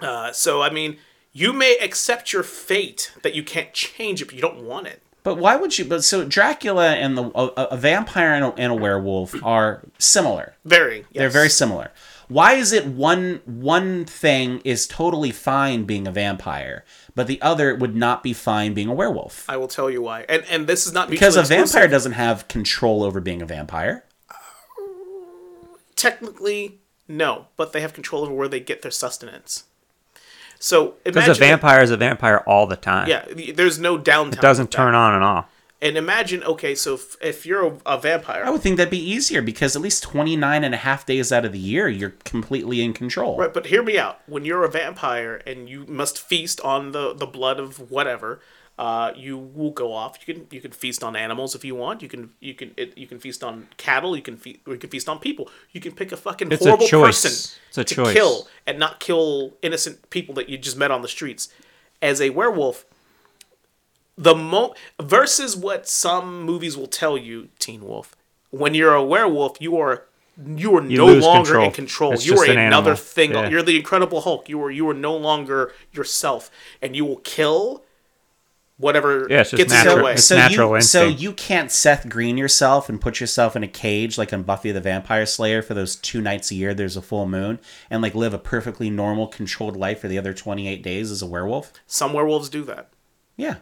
Uh, 0.00 0.32
so 0.32 0.62
I 0.62 0.70
mean, 0.70 0.96
you 1.32 1.52
may 1.52 1.76
accept 1.76 2.32
your 2.32 2.42
fate 2.42 3.12
that 3.22 3.34
you 3.34 3.42
can't 3.42 3.72
change 3.72 4.22
it, 4.22 4.26
but 4.26 4.34
you 4.34 4.40
don't 4.40 4.62
want 4.62 4.86
it. 4.86 5.02
But 5.22 5.36
why 5.36 5.56
would 5.56 5.78
you? 5.78 5.84
But 5.84 6.02
so 6.02 6.24
Dracula 6.24 6.94
and 6.94 7.16
the 7.16 7.24
a, 7.34 7.66
a 7.72 7.76
vampire 7.76 8.32
and 8.32 8.44
a, 8.44 8.52
and 8.54 8.72
a 8.72 8.74
werewolf 8.74 9.34
are 9.44 9.82
similar. 9.98 10.54
Very. 10.64 11.04
They're 11.12 11.28
very 11.28 11.50
similar. 11.50 11.92
Why 12.28 12.54
is 12.54 12.72
it 12.72 12.86
one 12.86 13.40
one 13.44 14.04
thing 14.04 14.60
is 14.64 14.86
totally 14.86 15.32
fine 15.32 15.84
being 15.84 16.06
a 16.06 16.12
vampire, 16.12 16.84
but 17.14 17.26
the 17.26 17.40
other 17.42 17.74
would 17.74 17.94
not 17.96 18.22
be 18.22 18.32
fine 18.32 18.74
being 18.74 18.88
a 18.88 18.94
werewolf? 18.94 19.44
I 19.48 19.56
will 19.56 19.68
tell 19.68 19.90
you 19.90 20.02
why. 20.02 20.24
And 20.28 20.44
and 20.50 20.66
this 20.66 20.86
is 20.86 20.92
not 20.92 21.10
Because 21.10 21.36
a 21.36 21.42
vampire 21.42 21.62
exclusive. 21.62 21.90
doesn't 21.90 22.12
have 22.12 22.48
control 22.48 23.02
over 23.02 23.20
being 23.20 23.42
a 23.42 23.46
vampire. 23.46 24.04
Technically, 25.96 26.78
no, 27.08 27.46
but 27.56 27.72
they 27.72 27.80
have 27.80 27.92
control 27.92 28.22
over 28.22 28.32
where 28.32 28.48
they 28.48 28.60
get 28.60 28.82
their 28.82 28.90
sustenance. 28.90 29.64
So 30.58 30.94
Because 31.04 31.28
a 31.28 31.34
vampire 31.34 31.82
is 31.82 31.90
a 31.90 31.96
vampire 31.96 32.38
all 32.46 32.66
the 32.66 32.76
time. 32.76 33.08
yeah, 33.08 33.24
there's 33.54 33.78
no 33.78 33.98
downtime. 33.98 34.34
It 34.34 34.40
doesn't 34.40 34.70
turn 34.70 34.94
on 34.94 35.14
and 35.14 35.24
off. 35.24 35.49
And 35.82 35.96
imagine, 35.96 36.42
okay, 36.44 36.74
so 36.74 36.94
if, 36.94 37.16
if 37.22 37.46
you're 37.46 37.66
a, 37.66 37.78
a 37.86 37.98
vampire, 37.98 38.44
I 38.44 38.50
would 38.50 38.60
think 38.60 38.76
that'd 38.76 38.90
be 38.90 38.98
easier 39.02 39.40
because 39.40 39.74
at 39.76 39.80
least 39.82 40.02
29 40.02 40.62
and 40.62 40.74
a 40.74 40.78
half 40.78 41.06
days 41.06 41.32
out 41.32 41.46
of 41.46 41.52
the 41.52 41.58
year, 41.58 41.88
you're 41.88 42.14
completely 42.24 42.82
in 42.82 42.92
control. 42.92 43.38
Right, 43.38 43.52
but 43.54 43.66
hear 43.66 43.82
me 43.82 43.96
out. 43.96 44.20
When 44.26 44.44
you're 44.44 44.64
a 44.64 44.70
vampire 44.70 45.40
and 45.46 45.68
you 45.70 45.86
must 45.88 46.18
feast 46.18 46.60
on 46.60 46.92
the, 46.92 47.14
the 47.14 47.26
blood 47.26 47.58
of 47.58 47.90
whatever, 47.90 48.40
Uh, 48.78 49.12
you 49.14 49.36
will 49.36 49.72
go 49.72 49.92
off. 49.92 50.16
You 50.20 50.34
can 50.34 50.46
you 50.50 50.58
can 50.58 50.70
feast 50.72 51.04
on 51.04 51.14
animals 51.14 51.54
if 51.54 51.62
you 51.66 51.74
want. 51.76 52.00
You 52.00 52.08
can 52.08 52.30
you 52.40 52.54
can 52.54 52.72
it, 52.78 52.96
you 52.96 53.06
can 53.06 53.18
feast 53.20 53.44
on 53.44 53.68
cattle. 53.76 54.16
You 54.16 54.22
can 54.22 54.38
feast 54.38 54.60
you 54.66 54.78
can 54.78 54.88
feast 54.88 55.06
on 55.06 55.18
people. 55.18 55.50
You 55.72 55.82
can 55.82 55.92
pick 55.92 56.12
a 56.12 56.16
fucking 56.16 56.50
It's 56.50 56.64
a 56.64 56.68
horrible 56.70 56.86
choice. 56.86 57.20
person 57.22 57.58
It's 57.68 57.78
a 57.78 57.84
to 57.84 57.94
choice. 57.94 58.14
kill 58.14 58.48
and 58.66 58.78
not 58.78 58.98
kill 58.98 59.52
innocent 59.60 60.08
people 60.08 60.34
that 60.36 60.48
you 60.48 60.56
just 60.56 60.78
met 60.78 60.90
on 60.90 61.02
the 61.02 61.08
streets. 61.08 61.50
As 62.00 62.22
a 62.22 62.30
werewolf, 62.30 62.86
the 64.20 64.34
mo 64.34 64.74
versus 65.00 65.56
what 65.56 65.88
some 65.88 66.42
movies 66.42 66.76
will 66.76 66.86
tell 66.86 67.16
you, 67.16 67.48
Teen 67.58 67.80
Wolf. 67.86 68.14
When 68.50 68.74
you're 68.74 68.94
a 68.94 69.02
werewolf, 69.04 69.56
you 69.60 69.76
are 69.78 70.04
you 70.56 70.74
are 70.76 70.82
You 70.82 70.96
no 70.98 71.06
longer 71.06 71.44
control. 71.50 71.64
in 71.66 71.72
control. 71.72 72.12
It's 72.14 72.26
you 72.26 72.38
are 72.38 72.44
an 72.44 72.58
another 72.58 72.90
animal. 72.92 72.96
thing. 72.96 73.30
Yeah. 73.32 73.48
You're 73.48 73.62
the 73.62 73.76
Incredible 73.76 74.20
Hulk. 74.22 74.48
You 74.48 74.62
are 74.62 74.70
you 74.70 74.88
are 74.88 74.94
no 74.94 75.16
longer 75.16 75.72
yourself, 75.92 76.50
and 76.82 76.94
you 76.96 77.04
will 77.04 77.16
kill 77.24 77.84
whatever 78.78 79.26
Yeah, 79.28 79.40
it's 79.42 79.52
gets 79.52 79.70
in 79.72 79.76
natural- 79.78 79.94
your 79.96 80.04
way. 80.04 80.12
it's 80.14 80.24
so 80.24 80.36
natural 80.36 80.74
you, 80.74 80.80
so 80.80 81.04
you 81.06 81.32
can't 81.34 81.70
Seth 81.70 82.08
Green 82.08 82.38
yourself 82.38 82.88
and 82.88 82.98
put 82.98 83.20
yourself 83.20 83.54
in 83.54 83.62
a 83.62 83.68
cage 83.68 84.16
like 84.16 84.32
on 84.32 84.42
Buffy 84.42 84.72
the 84.72 84.80
Vampire 84.80 85.26
Slayer 85.26 85.60
for 85.60 85.74
those 85.74 85.96
two 85.96 86.22
nights 86.22 86.50
a 86.50 86.54
year. 86.54 86.72
There's 86.72 86.96
a 86.96 87.02
full 87.02 87.26
moon 87.26 87.58
and 87.90 88.00
like 88.00 88.14
live 88.14 88.32
a 88.32 88.38
perfectly 88.38 88.88
normal, 88.88 89.26
controlled 89.26 89.76
life 89.76 90.00
for 90.00 90.08
the 90.08 90.16
other 90.16 90.32
28 90.32 90.82
days 90.82 91.10
as 91.10 91.20
a 91.20 91.26
werewolf. 91.26 91.72
Some 91.86 92.14
werewolves 92.14 92.48
do 92.48 92.62
that. 92.64 92.88
Yeah. 93.36 93.56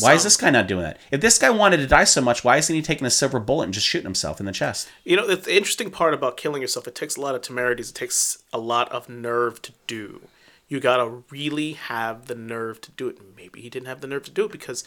Why 0.00 0.14
is 0.14 0.24
this 0.24 0.36
guy 0.36 0.50
not 0.50 0.66
doing 0.66 0.82
that? 0.82 0.98
If 1.10 1.20
this 1.20 1.38
guy 1.38 1.50
wanted 1.50 1.78
to 1.78 1.86
die 1.86 2.04
so 2.04 2.20
much, 2.20 2.44
why 2.44 2.56
isn't 2.56 2.74
he 2.74 2.82
taking 2.82 3.06
a 3.06 3.10
silver 3.10 3.40
bullet 3.40 3.64
and 3.64 3.74
just 3.74 3.86
shooting 3.86 4.06
himself 4.06 4.40
in 4.40 4.46
the 4.46 4.52
chest? 4.52 4.88
You 5.04 5.16
know, 5.16 5.26
the 5.26 5.56
interesting 5.56 5.90
part 5.90 6.14
about 6.14 6.36
killing 6.36 6.62
yourself, 6.62 6.86
it 6.86 6.94
takes 6.94 7.16
a 7.16 7.20
lot 7.20 7.34
of 7.34 7.42
temerities. 7.42 7.90
It 7.90 7.94
takes 7.94 8.42
a 8.52 8.58
lot 8.58 8.90
of 8.92 9.08
nerve 9.08 9.60
to 9.62 9.72
do. 9.86 10.22
You 10.68 10.80
gotta 10.80 11.22
really 11.30 11.72
have 11.72 12.26
the 12.26 12.34
nerve 12.34 12.80
to 12.82 12.90
do 12.92 13.08
it. 13.08 13.18
Maybe 13.36 13.60
he 13.60 13.70
didn't 13.70 13.88
have 13.88 14.00
the 14.00 14.06
nerve 14.06 14.24
to 14.24 14.30
do 14.30 14.44
it 14.44 14.52
because 14.52 14.84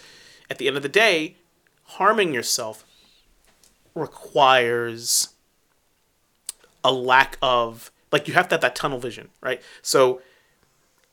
at 0.49 0.57
the 0.57 0.67
end 0.67 0.77
of 0.77 0.83
the 0.83 0.89
day, 0.89 1.37
harming 1.83 2.33
yourself 2.33 2.85
requires 3.95 5.29
a 6.83 6.91
lack 6.91 7.37
of, 7.41 7.91
like, 8.11 8.27
you 8.27 8.33
have 8.33 8.47
to 8.49 8.55
have 8.55 8.61
that 8.61 8.75
tunnel 8.75 8.99
vision, 8.99 9.29
right? 9.41 9.61
So 9.81 10.21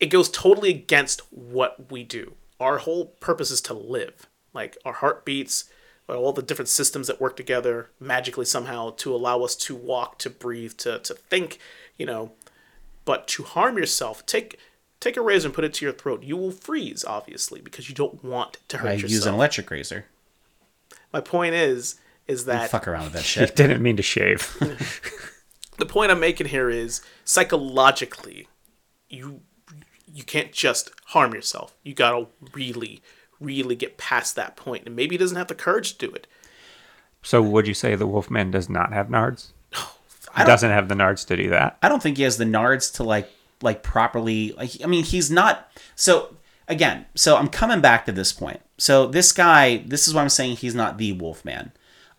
it 0.01 0.07
goes 0.07 0.29
totally 0.29 0.71
against 0.71 1.21
what 1.33 1.91
we 1.91 2.05
do. 2.05 2.35
Our 2.61 2.79
whole 2.79 3.07
purpose 3.21 3.51
is 3.51 3.61
to 3.63 3.75
live. 3.75 4.27
Like 4.55 4.77
our 4.85 4.95
heart 4.95 5.25
beats, 5.25 5.65
uh, 6.09 6.15
all 6.15 6.33
the 6.33 6.43
different 6.43 6.69
systems 6.69 7.07
that 7.07 7.21
work 7.21 7.37
together 7.37 7.91
magically 8.01 8.45
somehow 8.45 8.91
to 8.97 9.15
allow 9.15 9.43
us 9.43 9.55
to 9.57 9.75
walk, 9.77 10.19
to 10.19 10.31
breathe, 10.31 10.73
to, 10.79 10.99
to 11.01 11.15
think, 11.15 11.59
you 11.97 12.07
know. 12.07 12.33
But 13.05 13.27
to 13.29 13.43
harm 13.43 13.79
yourself, 13.79 14.25
take 14.27 14.59
take 15.01 15.17
a 15.17 15.21
razor 15.23 15.49
and 15.49 15.55
put 15.55 15.65
it 15.65 15.73
to 15.75 15.85
your 15.85 15.95
throat. 15.95 16.23
You 16.25 16.37
will 16.37 16.51
freeze, 16.51 17.05
obviously, 17.05 17.61
because 17.61 17.89
you 17.89 17.95
don't 17.95 18.23
want 18.25 18.59
to 18.69 18.79
hurt 18.79 18.89
I 18.89 18.93
yourself. 18.95 19.11
use 19.13 19.27
an 19.27 19.35
electric 19.35 19.71
razor. 19.71 20.07
My 21.13 21.21
point 21.21 21.55
is, 21.55 21.97
is 22.27 22.45
that 22.47 22.71
Fuck 22.71 22.87
around 22.89 23.05
with 23.05 23.13
that 23.15 23.19
I 23.21 23.23
shit. 23.47 23.57
didn't 23.57 23.83
mean 23.83 23.97
to 23.97 24.03
shave. 24.03 24.57
the 25.79 25.87
point 25.87 26.11
I'm 26.11 26.21
making 26.21 26.49
here 26.49 26.69
is 26.69 27.01
psychologically, 27.25 28.49
you 29.09 29.41
you 30.13 30.23
can't 30.25 30.53
just 30.53 30.91
harm 31.07 31.35
yourself. 31.35 31.75
You 31.83 31.95
gotta 31.95 32.27
really, 32.53 33.01
really 33.41 33.75
get 33.77 33.99
past 33.99 34.37
that 34.37 34.57
point, 34.57 34.85
and 34.87 34.95
maybe 34.97 35.15
he 35.15 35.19
doesn't 35.19 35.37
have 35.37 35.49
the 35.49 35.55
courage 35.55 35.97
to 35.99 36.07
do 36.07 36.13
it. 36.15 36.27
so 37.23 37.43
would 37.43 37.67
you 37.67 37.75
say 37.75 37.95
the 37.95 38.07
Wolfman 38.07 38.51
does 38.51 38.69
not 38.69 38.93
have 38.93 39.09
nards? 39.09 39.49
I 40.35 40.43
He 40.43 40.47
doesn't 40.47 40.71
have 40.71 40.89
the 40.89 40.95
nards 40.95 41.27
to 41.29 41.37
do 41.37 41.51
that. 41.51 41.79
I 41.83 41.89
don't 41.89 42.03
think 42.03 42.17
he 42.17 42.23
has 42.23 42.37
the 42.39 42.45
nards 42.45 42.95
to 42.97 43.03
like 43.05 43.29
like 43.61 43.83
properly 43.83 44.53
like 44.57 44.71
I 44.85 44.87
mean 44.87 45.03
he's 45.05 45.31
not 45.33 45.69
so 45.97 46.37
again 46.69 47.07
so 47.17 47.37
I'm 47.37 47.49
coming 47.49 47.81
back 47.81 48.07
to 48.07 48.13
this 48.13 48.33
point 48.33 48.61
so 48.77 49.07
this 49.07 49.33
guy 49.33 49.79
this 49.79 50.07
is 50.07 50.15
why 50.15 50.23
I'm 50.23 50.29
saying 50.29 50.57
he's 50.59 50.77
not 50.77 50.97
the 50.97 51.11
Wolfman 51.13 51.73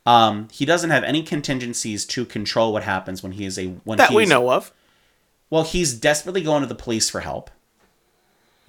um 0.05 0.49
he 0.51 0.65
doesn't 0.65 0.89
have 0.89 1.03
any 1.05 1.23
contingencies 1.23 2.05
to 2.07 2.25
control 2.25 2.73
what 2.73 2.83
happens 2.83 3.23
when 3.23 3.31
he 3.33 3.45
is 3.45 3.57
a 3.57 3.67
when 3.85 3.97
That 3.99 4.11
we 4.11 4.25
know 4.25 4.51
of. 4.51 4.73
well 5.49 5.63
he's 5.63 5.93
desperately 5.93 6.41
going 6.41 6.61
to 6.61 6.67
the 6.67 6.75
police 6.75 7.09
for 7.09 7.21
help 7.21 7.49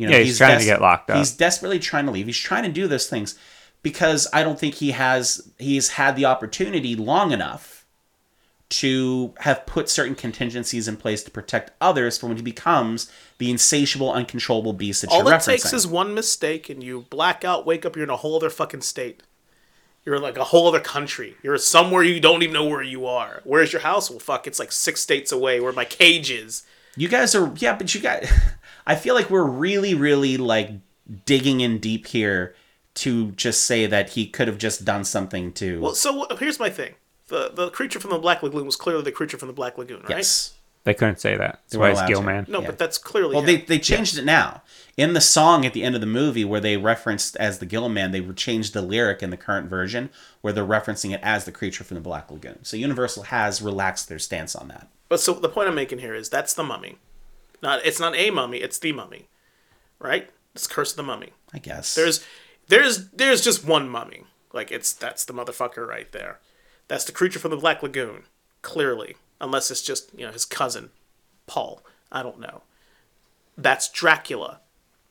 you 0.01 0.09
Yeah, 0.09 0.19
he's 0.19 0.39
trying 0.39 0.59
to 0.59 0.65
get 0.65 0.81
locked 0.81 1.11
up. 1.11 1.17
he's 1.19 1.33
desperately 1.33 1.79
trying 1.79 2.07
to 2.07 2.11
leave 2.13 2.27
he's 2.27 2.39
trying 2.39 2.63
to 2.65 2.71
do 2.73 2.87
those 2.87 3.09
things 3.09 3.39
because 3.83 4.27
I 4.33 4.43
don't 4.43 4.59
think 4.59 4.75
he 4.77 4.91
has 4.93 5.51
he's 5.59 5.91
had 5.91 6.17
the 6.17 6.25
opportunity 6.27 6.95
long 6.97 7.33
enough 7.33 7.87
to 8.71 9.35
have 9.41 9.67
put 9.67 9.89
certain 9.89 10.15
contingencies 10.15 10.87
in 10.87 10.97
place 10.97 11.25
to 11.25 11.31
protect 11.31 11.73
others 11.81 12.17
from 12.17 12.29
when 12.29 12.37
he 12.37 12.43
becomes 12.43 13.11
the 13.39 13.51
insatiable, 13.51 14.13
uncontrollable 14.13 14.73
beast 14.73 15.03
that 15.03 15.11
All 15.11 15.25
you're 15.25 15.33
it 15.33 15.37
referencing. 15.39 15.47
takes 15.47 15.73
is 15.73 15.89
one 15.89 16.15
mistake, 16.15 16.71
and 16.71 16.81
you 16.81 17.05
black 17.11 17.45
out, 17.45 17.67
wake 17.67 17.85
up, 17.85 17.97
you're 17.97 18.05
in 18.05 18.11
a 18.11 18.17
whole 18.17 18.37
other 18.37 18.49
fucking 18.49 18.83
state. 18.83 19.25
You're 20.05 20.15
in 20.15 20.23
like 20.23 20.39
a 20.39 20.45
whole 20.45 20.69
other 20.69 20.79
country. 20.79 21.35
You're 21.43 21.59
somewhere 21.59 22.05
you 22.05 22.21
don't 22.21 22.43
even 22.45 22.53
know 22.55 22.65
where 22.65 22.81
you 22.83 23.07
are. 23.07 23.41
Where's 23.43 23.73
your 23.73 23.83
house? 23.83 24.09
Well, 24.09 24.21
fuck, 24.21 24.47
it's 24.47 24.61
like 24.61 24.71
six 24.71 25.01
states 25.01 25.33
away 25.33 25.59
where 25.59 25.73
my 25.73 25.85
cage 25.85 26.31
is. 26.31 26.63
you 26.97 27.09
guys 27.09 27.35
are 27.35 27.53
yeah, 27.57 27.75
but 27.75 27.93
you 27.93 28.01
guys 28.01 28.31
I 28.91 28.95
feel 28.97 29.15
like 29.15 29.31
we're 29.31 29.45
really, 29.67 29.95
really 29.95 30.37
like 30.37 30.71
digging 31.27 31.61
in 31.61 31.79
deep 31.79 32.07
here 32.09 32.55
to 32.95 33.31
just 33.33 33.65
say 33.65 33.87
that 33.87 34.11
he 34.11 34.27
could 34.27 34.49
have 34.49 34.59
just 34.59 34.85
done 34.85 35.05
something 35.05 35.53
to 35.55 35.81
Well, 35.81 35.95
so 35.95 36.27
here's 36.39 36.59
my 36.59 36.71
thing. 36.71 36.95
The 37.29 37.51
the 37.55 37.71
creature 37.71 38.01
from 38.01 38.11
the 38.11 38.19
Black 38.19 38.43
Lagoon 38.43 38.67
was 38.67 38.77
clearly 38.77 39.03
the 39.03 39.12
creature 39.12 39.39
from 39.39 39.47
the 39.49 39.55
Black 39.55 39.79
Lagoon, 39.79 40.01
right? 40.03 40.19
yes. 40.19 40.55
They 40.83 40.95
couldn't 40.95 41.21
say 41.21 41.37
that. 41.37 41.61
That's 41.67 41.77
why 41.77 41.81
weren't 41.81 41.93
it's 41.93 41.99
allowed 42.01 42.07
to. 42.07 42.12
Gill-man. 42.15 42.47
No, 42.49 42.61
Yeah. 42.62 42.67
but 42.69 42.79
that's 42.79 42.97
clearly 42.97 43.35
Well, 43.35 43.43
him. 43.45 43.47
they, 43.47 43.57
they 43.59 43.79
changed 43.79 44.17
it 44.19 44.25
now. 44.25 44.62
In 44.97 45.12
the 45.12 45.21
song 45.21 45.67
at 45.67 45.75
the 45.75 45.83
end 45.85 45.95
of 45.95 46.01
the 46.01 46.07
movie 46.07 46.45
where 46.45 46.59
they 46.61 46.77
referenced 46.79 47.37
as 47.37 47.59
the 47.59 47.67
Gilliman, 47.67 48.12
they 48.12 48.23
changed 48.33 48.73
the 48.73 48.81
lyric 48.81 49.23
in 49.23 49.29
the 49.29 49.37
current 49.37 49.69
version 49.69 50.09
where 50.41 50.55
they're 50.55 50.65
referencing 50.65 51.12
it 51.12 51.21
as 51.23 51.45
the 51.45 51.53
creature 51.53 51.85
from 51.85 51.97
the 51.97 52.01
Black 52.01 52.31
Lagoon. 52.31 52.65
So 52.65 52.77
Universal 52.79 53.25
has 53.25 53.61
relaxed 53.61 54.09
their 54.09 54.19
stance 54.19 54.57
on 54.57 54.69
that. 54.69 54.89
But 55.11 55.21
so 55.21 55.35
the 55.35 55.51
point 55.51 55.69
I'm 55.69 55.75
making 55.75 55.99
here 55.99 56.15
is 56.15 56.31
that's 56.31 56.55
the 56.55 56.65
mummy. 56.65 56.97
Not 57.62 57.85
it's 57.85 58.01
not 58.01 58.16
a 58.16 58.31
mummy, 58.31 58.59
it's 58.59 58.78
the 58.78 58.93
mummy. 58.93 59.28
Right? 59.99 60.31
It's 60.55 60.66
Curse 60.66 60.93
of 60.93 60.97
the 60.97 61.03
Mummy. 61.03 61.31
I 61.53 61.59
guess. 61.59 61.95
There's 61.95 62.24
there's 62.69 63.11
there's 63.11 63.43
just 63.43 63.65
one 63.65 63.89
mummy. 63.89 64.24
Like 64.53 64.73
it's 64.73 64.93
that's 64.93 65.24
the 65.24 65.32
motherfucker 65.32 65.87
right 65.87 66.11
there. 66.12 66.41
That's 66.89 67.05
the 67.05 67.12
creature 67.12 67.39
from 67.39 67.53
the 67.53 67.57
Black 67.57 67.82
Lagoon. 67.82 68.24
Clearly. 68.62 69.16
Unless 69.41 69.70
it's 69.70 69.81
just, 69.81 70.11
you 70.15 70.27
know, 70.27 70.32
his 70.32 70.45
cousin, 70.45 70.91
Paul. 71.47 71.82
I 72.12 72.23
don't 72.23 72.41
know. 72.41 72.62
That's 73.57 73.89
Dracula. 73.89 74.61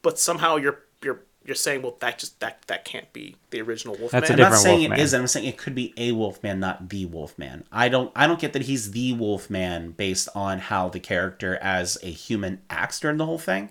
But 0.01 0.19
somehow 0.19 0.57
you're 0.57 0.83
you're 1.03 1.21
you're 1.49 1.55
saying, 1.55 1.81
well 1.81 1.97
that 1.99 2.19
just 2.19 2.39
that 2.39 2.61
that 2.67 2.85
can't 2.85 3.11
be 3.11 3.35
the 3.49 3.59
original 3.61 3.95
Wolfman. 3.97 4.21
That's 4.21 4.29
a 4.29 4.33
I'm 4.33 4.39
not 4.39 4.53
saying 4.53 4.79
Wolfman. 4.81 4.99
it 4.99 5.03
is. 5.03 5.13
I'm 5.13 5.27
saying 5.27 5.47
it 5.47 5.57
could 5.57 5.73
be 5.73 5.93
a 5.97 6.11
Wolfman, 6.11 6.59
not 6.59 6.89
the 6.89 7.05
Wolfman. 7.07 7.65
I 7.71 7.89
don't. 7.89 8.11
I 8.15 8.27
don't 8.27 8.39
get 8.39 8.53
that 8.53 8.61
he's 8.61 8.91
the 8.91 9.13
Wolfman 9.13 9.91
based 9.91 10.29
on 10.35 10.59
how 10.59 10.89
the 10.89 10.99
character 10.99 11.57
as 11.57 11.97
a 12.03 12.11
human 12.11 12.61
acts 12.69 12.99
during 12.99 13.17
the 13.17 13.25
whole 13.25 13.39
thing. 13.39 13.69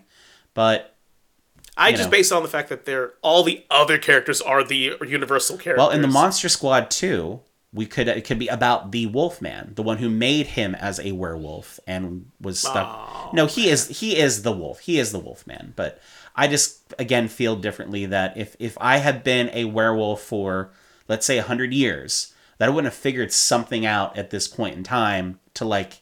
But 0.54 0.96
I 1.76 1.92
just 1.92 2.06
know. 2.06 2.10
based 2.10 2.32
on 2.32 2.42
the 2.42 2.48
fact 2.48 2.68
that 2.70 2.84
they're 2.84 3.12
all 3.22 3.44
the 3.44 3.64
other 3.70 3.96
characters 3.96 4.40
are 4.40 4.64
the 4.64 4.96
universal 5.06 5.56
characters. 5.56 5.78
well, 5.78 5.90
in 5.90 6.02
the 6.02 6.08
Monster 6.08 6.48
Squad 6.48 6.90
2, 6.90 7.38
we 7.72 7.86
could 7.86 8.08
it 8.08 8.24
could 8.24 8.38
be 8.38 8.48
about 8.48 8.90
the 8.90 9.06
Wolfman, 9.06 9.74
the 9.74 9.82
one 9.82 9.98
who 9.98 10.08
made 10.10 10.48
him 10.48 10.74
as 10.74 10.98
a 10.98 11.12
werewolf 11.12 11.78
and 11.86 12.30
was 12.40 12.58
stuck. 12.58 13.32
no, 13.32 13.46
he 13.46 13.68
is 13.68 14.00
he 14.00 14.16
is 14.16 14.42
the 14.42 14.52
wolf. 14.52 14.80
He 14.80 14.98
is 14.98 15.12
the 15.12 15.18
Wolfman. 15.18 15.74
But 15.76 16.00
I 16.38 16.46
just 16.46 16.94
again 16.98 17.26
feel 17.28 17.56
differently 17.56 18.06
that 18.06 18.36
if 18.36 18.54
if 18.60 18.78
I 18.80 18.98
had 18.98 19.24
been 19.24 19.50
a 19.52 19.64
werewolf 19.64 20.22
for 20.22 20.70
let's 21.08 21.26
say 21.26 21.38
hundred 21.38 21.74
years, 21.74 22.32
that 22.58 22.68
I 22.68 22.70
wouldn't 22.70 22.92
have 22.92 23.00
figured 23.00 23.32
something 23.32 23.84
out 23.84 24.16
at 24.16 24.30
this 24.30 24.46
point 24.46 24.76
in 24.76 24.84
time 24.84 25.40
to 25.54 25.64
like 25.64 26.00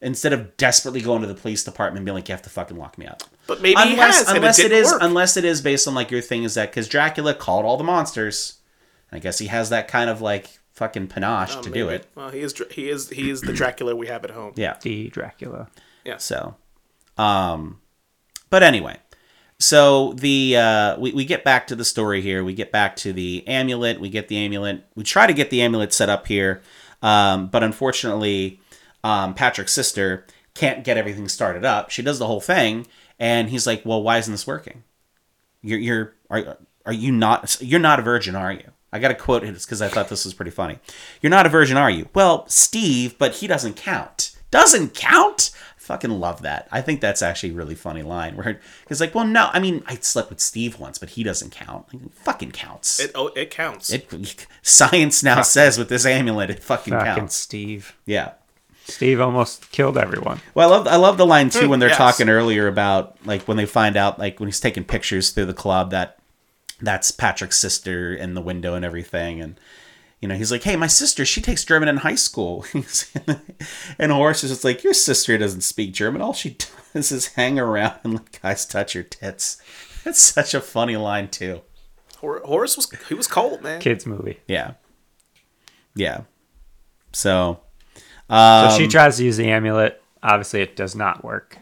instead 0.00 0.32
of 0.32 0.56
desperately 0.56 1.00
going 1.00 1.20
to 1.20 1.28
the 1.28 1.34
police 1.34 1.64
department 1.64 1.98
and 1.98 2.06
being 2.06 2.14
like, 2.14 2.28
you 2.28 2.32
have 2.32 2.42
to 2.42 2.50
fucking 2.50 2.76
lock 2.76 2.96
me 2.98 3.06
up. 3.06 3.22
But 3.46 3.60
maybe 3.60 3.80
he 3.80 3.92
unless 3.92 4.18
has, 4.18 4.28
and 4.28 4.36
it 4.36 4.40
unless 4.40 4.58
it 4.58 4.62
didn't 4.64 4.78
is 4.78 4.92
work. 4.92 5.02
unless 5.02 5.36
it 5.36 5.44
is 5.44 5.60
based 5.60 5.86
on 5.86 5.94
like 5.94 6.10
your 6.10 6.20
thing 6.22 6.44
is 6.44 6.54
that 6.54 6.70
because 6.70 6.88
Dracula 6.88 7.34
called 7.34 7.66
all 7.66 7.76
the 7.76 7.84
monsters. 7.84 8.60
I 9.12 9.18
guess 9.18 9.38
he 9.38 9.46
has 9.46 9.68
that 9.68 9.86
kind 9.86 10.08
of 10.10 10.20
like 10.22 10.58
fucking 10.72 11.06
panache 11.08 11.56
to 11.56 11.70
do 11.70 11.88
it. 11.88 12.06
Well, 12.14 12.30
he 12.30 12.40
is 12.40 12.52
Dra- 12.52 12.72
he 12.72 12.88
is 12.88 13.10
he 13.10 13.30
is 13.30 13.42
the 13.42 13.52
Dracula 13.52 13.94
we 13.94 14.06
have 14.08 14.24
at 14.24 14.30
home. 14.30 14.54
Yeah. 14.56 14.76
The 14.82 15.08
Dracula. 15.08 15.68
Yeah. 16.04 16.16
So, 16.16 16.56
um, 17.16 17.80
but 18.50 18.62
anyway, 18.62 18.96
so 19.64 20.12
the 20.12 20.58
uh, 20.58 20.98
we 20.98 21.12
we 21.12 21.24
get 21.24 21.42
back 21.42 21.66
to 21.68 21.74
the 21.74 21.86
story 21.86 22.20
here. 22.20 22.44
We 22.44 22.52
get 22.52 22.70
back 22.70 22.96
to 22.96 23.14
the 23.14 23.46
amulet. 23.48 23.98
We 23.98 24.10
get 24.10 24.28
the 24.28 24.36
amulet. 24.36 24.84
We 24.94 25.04
try 25.04 25.26
to 25.26 25.32
get 25.32 25.48
the 25.48 25.62
amulet 25.62 25.94
set 25.94 26.10
up 26.10 26.26
here, 26.26 26.60
um, 27.00 27.48
but 27.48 27.64
unfortunately, 27.64 28.60
um, 29.02 29.32
Patrick's 29.32 29.72
sister 29.72 30.26
can't 30.52 30.84
get 30.84 30.98
everything 30.98 31.28
started 31.28 31.64
up. 31.64 31.88
She 31.88 32.02
does 32.02 32.18
the 32.18 32.26
whole 32.26 32.42
thing, 32.42 32.86
and 33.18 33.48
he's 33.48 33.66
like, 33.66 33.86
"Well, 33.86 34.02
why 34.02 34.18
isn't 34.18 34.32
this 34.32 34.46
working? 34.46 34.84
You're 35.62 35.78
you're 35.78 36.14
are 36.28 36.58
are 36.84 36.92
you 36.92 37.10
not 37.10 37.56
you're 37.62 37.80
not 37.80 37.98
a 37.98 38.02
virgin, 38.02 38.36
are 38.36 38.52
you?" 38.52 38.70
I 38.92 38.98
got 38.98 39.08
to 39.08 39.14
quote 39.14 39.44
it 39.44 39.54
because 39.54 39.80
I 39.80 39.88
thought 39.88 40.10
this 40.10 40.26
was 40.26 40.34
pretty 40.34 40.50
funny. 40.50 40.78
You're 41.22 41.30
not 41.30 41.46
a 41.46 41.48
virgin, 41.48 41.78
are 41.78 41.90
you? 41.90 42.08
Well, 42.14 42.46
Steve, 42.48 43.18
but 43.18 43.36
he 43.36 43.46
doesn't 43.46 43.76
count. 43.76 44.36
Doesn't 44.50 44.94
count? 44.94 45.50
Fucking 45.84 46.18
love 46.18 46.40
that. 46.40 46.66
I 46.72 46.80
think 46.80 47.02
that's 47.02 47.20
actually 47.20 47.50
a 47.50 47.56
really 47.56 47.74
funny 47.74 48.02
line 48.02 48.36
where 48.36 48.58
it's 48.88 49.00
like, 49.00 49.14
well, 49.14 49.26
no, 49.26 49.50
I 49.52 49.60
mean, 49.60 49.82
I 49.86 49.96
slept 49.96 50.30
with 50.30 50.40
Steve 50.40 50.78
once, 50.78 50.96
but 50.96 51.10
he 51.10 51.22
doesn't 51.22 51.50
count. 51.52 51.92
Like, 51.92 52.02
it 52.06 52.14
fucking 52.14 52.52
counts. 52.52 53.00
It 53.00 53.10
oh, 53.14 53.26
it 53.36 53.50
counts. 53.50 53.92
It, 53.92 54.46
science 54.62 55.22
now 55.22 55.42
says 55.42 55.76
with 55.76 55.90
this 55.90 56.06
amulet, 56.06 56.48
it 56.48 56.62
fucking 56.62 56.94
Fucking 56.94 57.14
counts. 57.14 57.34
Steve. 57.34 57.94
Yeah. 58.06 58.32
Steve 58.86 59.20
almost 59.20 59.70
killed 59.72 59.98
everyone. 59.98 60.40
Well, 60.54 60.72
I 60.72 60.76
love 60.76 60.86
I 60.88 60.96
love 60.96 61.18
the 61.18 61.26
line 61.26 61.50
too 61.50 61.64
hmm, 61.64 61.68
when 61.68 61.80
they're 61.80 61.90
yes. 61.90 61.98
talking 61.98 62.30
earlier 62.30 62.66
about 62.66 63.18
like 63.26 63.42
when 63.42 63.58
they 63.58 63.66
find 63.66 63.98
out 63.98 64.18
like 64.18 64.40
when 64.40 64.48
he's 64.48 64.60
taking 64.60 64.84
pictures 64.84 65.32
through 65.32 65.46
the 65.46 65.52
club 65.52 65.90
that 65.90 66.18
that's 66.80 67.10
Patrick's 67.10 67.58
sister 67.58 68.14
in 68.14 68.32
the 68.32 68.40
window 68.40 68.74
and 68.74 68.86
everything 68.86 69.42
and 69.42 69.60
you 70.24 70.28
know 70.28 70.36
he's 70.36 70.50
like 70.50 70.62
hey 70.62 70.74
my 70.74 70.86
sister 70.86 71.22
she 71.26 71.42
takes 71.42 71.64
German 71.66 71.86
in 71.86 71.98
high 71.98 72.14
school 72.14 72.64
and 73.98 74.10
Horace 74.10 74.42
is 74.42 74.50
just 74.50 74.64
like 74.64 74.82
your 74.82 74.94
sister 74.94 75.36
doesn't 75.36 75.60
speak 75.60 75.92
German 75.92 76.22
all 76.22 76.32
she 76.32 76.56
does 76.94 77.12
is 77.12 77.26
hang 77.34 77.58
around 77.58 77.98
and 78.04 78.14
let 78.14 78.40
guys 78.40 78.64
touch 78.64 78.94
her 78.94 79.02
tits 79.02 79.60
that's 80.02 80.18
such 80.18 80.54
a 80.54 80.62
funny 80.62 80.96
line 80.96 81.28
too 81.28 81.60
Hor- 82.20 82.40
Horace 82.42 82.74
was 82.74 82.88
he 83.06 83.12
was 83.12 83.26
cold, 83.26 83.60
man. 83.62 83.80
Kids 83.80 84.06
movie. 84.06 84.40
yeah 84.48 84.72
yeah 85.94 86.22
so 87.12 87.60
So 88.30 88.34
Um, 88.34 88.78
she 88.78 88.88
tries 88.88 89.18
to 89.18 89.24
use 89.26 89.36
the 89.36 89.50
amulet. 89.50 90.02
Obviously, 90.22 90.62
it 90.62 90.74
does 90.74 90.96
not 90.96 91.22
work. 91.22 91.58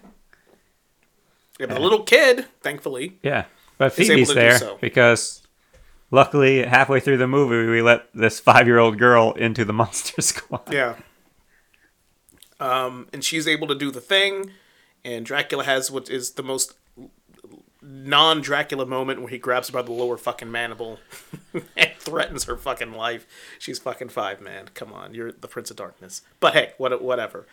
Yeah, 1.59 1.67
but 1.67 1.75
the 1.75 1.81
little 1.81 2.05
kid, 2.05 2.47
thankfully, 2.61 3.19
Yeah, 3.25 3.47
but 3.77 3.93
Phoebe's 3.93 4.33
there 4.33 4.57
so. 4.59 4.79
because 4.81 5.42
luckily, 6.13 6.65
halfway 6.65 7.01
through 7.01 7.17
the 7.17 7.27
movie, 7.27 7.69
we 7.69 7.83
let 7.83 8.07
this 8.15 8.39
five-year-old 8.39 8.99
girl 8.99 9.33
into 9.33 9.65
the 9.65 9.73
Monster 9.83 10.23
Squad. 10.23 10.73
yeah. 10.73 10.95
Um, 12.61 13.09
and 13.13 13.25
she's 13.25 13.49
able 13.49 13.67
to 13.67 13.75
do 13.75 13.91
the 13.91 14.01
thing, 14.01 14.53
and 15.05 15.27
Dracula 15.27 15.65
has 15.65 15.91
what 15.91 16.09
is 16.09 16.33
the 16.33 16.45
most 16.45 16.75
non-Dracula 17.83 18.87
moment 18.87 19.21
where 19.21 19.29
he 19.29 19.39
grabs 19.39 19.69
her 19.69 19.73
by 19.73 19.83
the 19.83 19.91
lower 19.91 20.17
fucking 20.17 20.51
mandible 20.51 21.01
and 21.77 21.91
threatens 21.99 22.45
her 22.45 22.57
fucking 22.57 22.93
life. 22.93 23.27
She's 23.59 23.81
fucking 23.81 24.11
five, 24.11 24.41
man. 24.41 24.69
Come 24.75 24.93
on, 24.93 25.15
you're 25.15 25.33
the 25.33 25.49
Prince 25.49 25.71
of 25.71 25.77
Darkness. 25.77 26.23
But 26.39 26.55
hey, 26.55 26.73
what 26.79 27.03
whatever. 27.03 27.47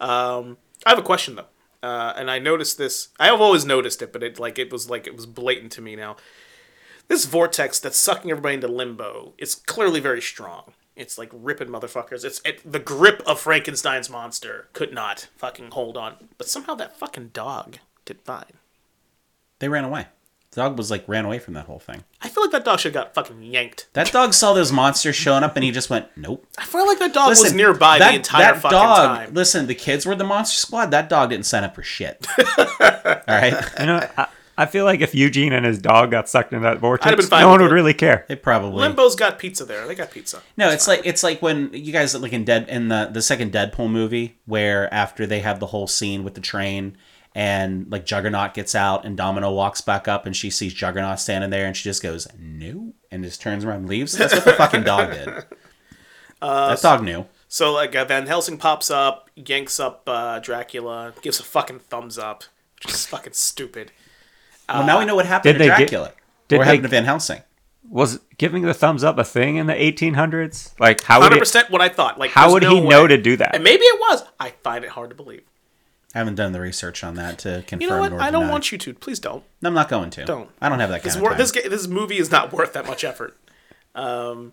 Um, 0.00 0.58
I 0.84 0.90
have 0.90 0.98
a 0.98 1.02
question 1.02 1.36
though, 1.36 1.46
uh, 1.88 2.14
and 2.16 2.28
I 2.28 2.40
noticed 2.40 2.76
this. 2.76 3.08
I 3.20 3.26
have 3.26 3.40
always 3.40 3.64
noticed 3.64 4.02
it, 4.02 4.12
but 4.12 4.24
it 4.24 4.40
like 4.40 4.58
it 4.58 4.72
was 4.72 4.90
like 4.90 5.06
it 5.06 5.14
was 5.14 5.26
blatant 5.26 5.70
to 5.72 5.80
me 5.80 5.94
now. 5.94 6.16
This 7.08 7.24
vortex 7.24 7.78
that's 7.78 7.96
sucking 7.96 8.30
everybody 8.30 8.56
into 8.56 8.68
limbo 8.68 9.34
is 9.38 9.54
clearly 9.54 10.00
very 10.00 10.20
strong. 10.20 10.72
It's 10.96 11.18
like 11.18 11.30
ripping 11.32 11.68
motherfuckers. 11.68 12.24
It's 12.24 12.40
it, 12.44 12.60
the 12.70 12.78
grip 12.78 13.22
of 13.26 13.38
Frankenstein's 13.38 14.08
monster 14.10 14.68
could 14.72 14.92
not 14.92 15.28
fucking 15.36 15.72
hold 15.72 15.96
on, 15.96 16.28
but 16.38 16.48
somehow 16.48 16.74
that 16.76 16.96
fucking 16.96 17.28
dog 17.28 17.78
did 18.04 18.20
fine. 18.22 18.54
they 19.58 19.68
ran 19.68 19.84
away 19.84 20.06
the 20.56 20.62
dog 20.62 20.78
was 20.78 20.90
like 20.90 21.06
ran 21.06 21.24
away 21.24 21.38
from 21.38 21.54
that 21.54 21.66
whole 21.66 21.78
thing 21.78 22.02
I 22.22 22.28
feel 22.28 22.42
like 22.44 22.52
that 22.52 22.64
dog 22.64 22.80
should 22.80 22.94
have 22.94 23.04
got 23.04 23.14
fucking 23.14 23.42
yanked. 23.42 23.88
That 23.92 24.10
dog 24.10 24.32
saw 24.32 24.52
those 24.52 24.72
monsters 24.72 25.14
showing 25.14 25.44
up 25.44 25.54
and 25.54 25.62
he 25.62 25.70
just 25.70 25.90
went, 25.90 26.08
nope. 26.16 26.44
I 26.58 26.64
feel 26.64 26.86
like 26.86 26.98
that 26.98 27.12
dog 27.12 27.28
was 27.28 27.52
nearby 27.52 27.98
the 27.98 28.14
entire 28.14 28.54
fucking 28.54 28.70
dog, 28.70 29.16
time. 29.18 29.34
Listen, 29.34 29.66
the 29.66 29.74
kids 29.74 30.06
were 30.06 30.14
the 30.16 30.24
monster 30.24 30.56
squad. 30.56 30.90
That 30.90 31.08
dog 31.08 31.30
didn't 31.30 31.46
sign 31.46 31.62
up 31.62 31.74
for 31.74 31.82
shit. 31.82 32.26
All 32.58 33.20
right? 33.28 33.54
You 33.78 33.86
know, 33.86 34.08
I, 34.16 34.28
I 34.58 34.66
feel 34.66 34.84
like 34.84 35.00
if 35.00 35.14
Eugene 35.14 35.52
and 35.52 35.66
his 35.66 35.78
dog 35.78 36.10
got 36.10 36.28
sucked 36.28 36.52
into 36.52 36.62
that 36.64 36.78
vortex, 36.78 37.14
been 37.14 37.26
fine 37.26 37.40
no 37.42 37.48
one 37.48 37.60
with 37.60 37.66
would 37.66 37.72
it. 37.72 37.74
really 37.74 37.94
care. 37.94 38.24
They 38.28 38.36
probably. 38.36 38.80
Limbo's 38.80 39.14
got 39.14 39.38
pizza 39.38 39.64
there. 39.64 39.86
They 39.86 39.94
got 39.94 40.10
pizza. 40.10 40.42
No, 40.56 40.70
it's 40.70 40.88
like 40.88 41.02
it's 41.04 41.22
like 41.22 41.42
when 41.42 41.70
you 41.72 41.92
guys 41.92 42.14
like 42.14 42.32
in 42.32 42.44
Dead 42.44 42.68
in 42.68 42.88
the 42.88 43.10
the 43.12 43.22
second 43.22 43.52
Deadpool 43.52 43.90
movie 43.90 44.38
where 44.46 44.92
after 44.92 45.26
they 45.26 45.40
have 45.40 45.60
the 45.60 45.66
whole 45.66 45.86
scene 45.86 46.24
with 46.24 46.34
the 46.34 46.40
train 46.40 46.96
and 47.34 47.90
like 47.90 48.06
Juggernaut 48.06 48.54
gets 48.54 48.74
out 48.74 49.04
and 49.04 49.14
Domino 49.14 49.52
walks 49.52 49.82
back 49.82 50.08
up 50.08 50.24
and 50.24 50.34
she 50.34 50.48
sees 50.48 50.72
Juggernaut 50.72 51.20
standing 51.20 51.50
there 51.50 51.66
and 51.66 51.76
she 51.76 51.84
just 51.84 52.02
goes 52.02 52.26
no 52.38 52.94
and 53.10 53.22
just 53.22 53.42
turns 53.42 53.62
around 53.64 53.80
and 53.80 53.88
leaves. 53.88 54.12
That's 54.16 54.32
what 54.34 54.44
the 54.46 54.54
fucking 54.54 54.84
dog 54.84 55.12
did. 55.12 55.28
that 56.40 56.80
dog 56.80 57.02
knew. 57.02 57.26
So 57.48 57.72
like 57.72 57.94
uh, 57.94 58.04
Van 58.06 58.26
Helsing 58.26 58.56
pops 58.56 58.90
up, 58.90 59.30
yanks 59.36 59.78
up 59.78 60.04
uh, 60.06 60.38
Dracula, 60.38 61.12
gives 61.22 61.38
a 61.38 61.42
fucking 61.42 61.80
thumbs 61.80 62.18
up, 62.18 62.44
which 62.82 62.94
is 62.94 63.06
fucking 63.06 63.34
stupid. 63.34 63.92
Well, 64.68 64.86
now 64.86 64.98
we 64.98 65.04
know 65.04 65.14
what 65.14 65.26
happened 65.26 65.44
Did 65.44 65.52
to 65.54 65.58
they 65.58 65.66
get- 65.68 65.76
Dracula. 65.78 66.12
did 66.48 66.56
or 66.56 66.58
they- 66.60 66.64
happened 66.66 66.82
to 66.84 66.88
Van 66.88 67.04
Helsing. 67.04 67.42
Was 67.88 68.18
giving 68.36 68.62
the 68.62 68.74
thumbs 68.74 69.04
up 69.04 69.16
a 69.16 69.22
thing 69.22 69.56
in 69.56 69.66
the 69.68 69.72
1800s? 69.74 70.72
Like, 70.80 71.02
how 71.02 71.18
would 71.20 71.24
Hundred 71.26 71.38
percent 71.38 71.70
what 71.70 71.80
I 71.80 71.88
thought. 71.88 72.18
Like 72.18 72.32
how 72.32 72.50
would 72.52 72.64
no 72.64 72.74
he 72.74 72.80
way. 72.80 72.88
know 72.88 73.06
to 73.06 73.16
do 73.16 73.36
that? 73.36 73.54
And 73.54 73.62
maybe 73.62 73.84
it 73.84 74.00
was. 74.00 74.24
I 74.40 74.50
find 74.64 74.84
it 74.84 74.90
hard 74.90 75.10
to 75.10 75.14
believe. 75.16 75.42
I 76.12 76.18
haven't 76.18 76.34
done 76.34 76.50
the 76.50 76.60
research 76.60 77.04
on 77.04 77.14
that 77.14 77.38
to 77.40 77.62
confirm. 77.66 77.80
You 77.82 77.88
know 77.90 78.00
what? 78.00 78.12
or 78.12 78.20
I 78.20 78.30
don't 78.32 78.42
deny. 78.42 78.52
want 78.52 78.72
you 78.72 78.78
to. 78.78 78.94
Please 78.94 79.20
don't. 79.20 79.44
I'm 79.62 79.72
not 79.74 79.88
going 79.88 80.10
to. 80.10 80.24
Don't. 80.24 80.50
I 80.60 80.68
don't 80.68 80.80
have 80.80 80.88
that 80.88 81.02
kind 81.02 81.04
This 81.04 81.14
of 81.14 81.20
wor- 81.22 81.30
time. 81.30 81.38
this 81.38 81.52
this 81.52 81.86
movie 81.86 82.18
is 82.18 82.30
not 82.32 82.52
worth 82.52 82.72
that 82.72 82.86
much 82.88 83.04
effort. 83.04 83.36
Um, 83.94 84.52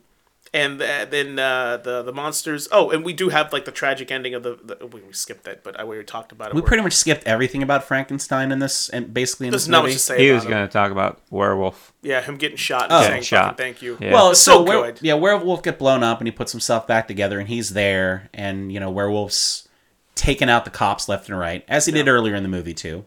and 0.54 0.80
then 0.80 1.40
uh, 1.40 1.78
the 1.78 2.04
the 2.04 2.14
monsters. 2.14 2.68
Oh, 2.72 2.92
and 2.92 3.04
we 3.04 3.12
do 3.14 3.30
have 3.30 3.52
like 3.52 3.66
the 3.66 3.72
tragic 3.72 4.12
ending 4.12 4.34
of 4.36 4.44
the. 4.44 4.60
the 4.64 4.86
we, 4.88 5.02
we 5.02 5.14
skipped 5.14 5.46
that, 5.46 5.64
but 5.64 5.80
I 5.80 5.84
already 5.84 6.04
talked 6.04 6.32
about 6.32 6.50
it. 6.50 6.56
we 6.56 6.62
pretty 6.62 6.84
much 6.84 6.94
skipped 6.94 7.24
everything 7.26 7.64
about 7.64 7.84
Frankenstein 7.86 8.52
in 8.52 8.60
this, 8.60 8.90
and 8.90 9.14
basically 9.14 9.48
in 9.48 9.52
There's 9.52 9.64
this 9.64 9.70
not 9.70 9.80
movie. 9.84 9.94
much 9.94 9.98
to 9.98 10.00
say. 10.04 10.20
he 10.20 10.30
about 10.30 10.36
was 10.36 10.46
going 10.46 10.68
to 10.68 10.72
talk 10.72 10.92
about 10.92 11.22
werewolf. 11.32 11.92
Yeah, 12.04 12.22
him 12.22 12.36
getting 12.38 12.58
shot. 12.58 12.88
Oh. 12.92 12.98
And 12.98 13.04
saying 13.04 13.12
Getting 13.14 13.24
shot. 13.24 13.58
thank 13.58 13.82
you. 13.82 13.98
Yeah. 14.00 14.14
Well, 14.14 14.32
It's 14.32 14.40
so, 14.42 14.66
so 14.66 14.82
were- 14.82 14.94
yeah, 15.02 15.16
werewolf 15.16 15.64
get 15.64 15.80
blown 15.80 16.04
up, 16.04 16.20
and 16.20 16.28
he 16.28 16.32
puts 16.32 16.52
himself 16.52 16.86
back 16.86 17.08
together, 17.08 17.40
and 17.40 17.48
he's 17.50 17.72
there, 17.72 18.30
and 18.34 18.72
you 18.72 18.80
know, 18.80 18.90
werewolves 18.92 19.68
taking 20.16 20.50
out 20.50 20.64
the 20.66 20.72
cops 20.72 21.10
left 21.10 21.30
and 21.30 21.40
right, 21.40 21.66
as 21.68 21.88
he 21.88 21.92
did 21.92 22.08
earlier 22.08 22.36
in 22.36 22.44
the 22.44 22.50
movie 22.50 22.74
too. 22.76 23.06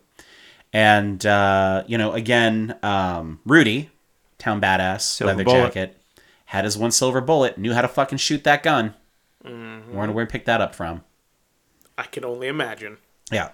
And 0.73 1.24
uh, 1.24 1.85
you 1.86 1.97
know, 1.97 2.12
again, 2.12 2.77
um, 2.82 3.39
Rudy, 3.47 3.90
town 4.39 4.60
badass, 4.60 5.02
Silver 5.02 5.32
leather 5.32 5.44
bullet. 5.44 5.62
jacket, 5.74 5.97
had 6.47 6.64
his 6.64 6.77
one 6.77 6.90
silver 6.90 7.20
bullet, 7.20 7.59
knew 7.59 7.74
how 7.74 7.82
to 7.82 7.89
fucking 7.89 8.18
shoot 8.18 8.44
that 8.44 8.62
gun. 8.62 8.94
Mm-hmm. 9.44 9.94
Wonder 9.94 10.14
where 10.14 10.24
he 10.24 10.31
picked 10.31 10.47
that 10.47 10.60
up 10.60 10.74
from. 10.74 11.02
I 11.97 12.05
can 12.05 12.24
only 12.24 12.48
imagine. 12.48 12.98
Yeah. 13.31 13.51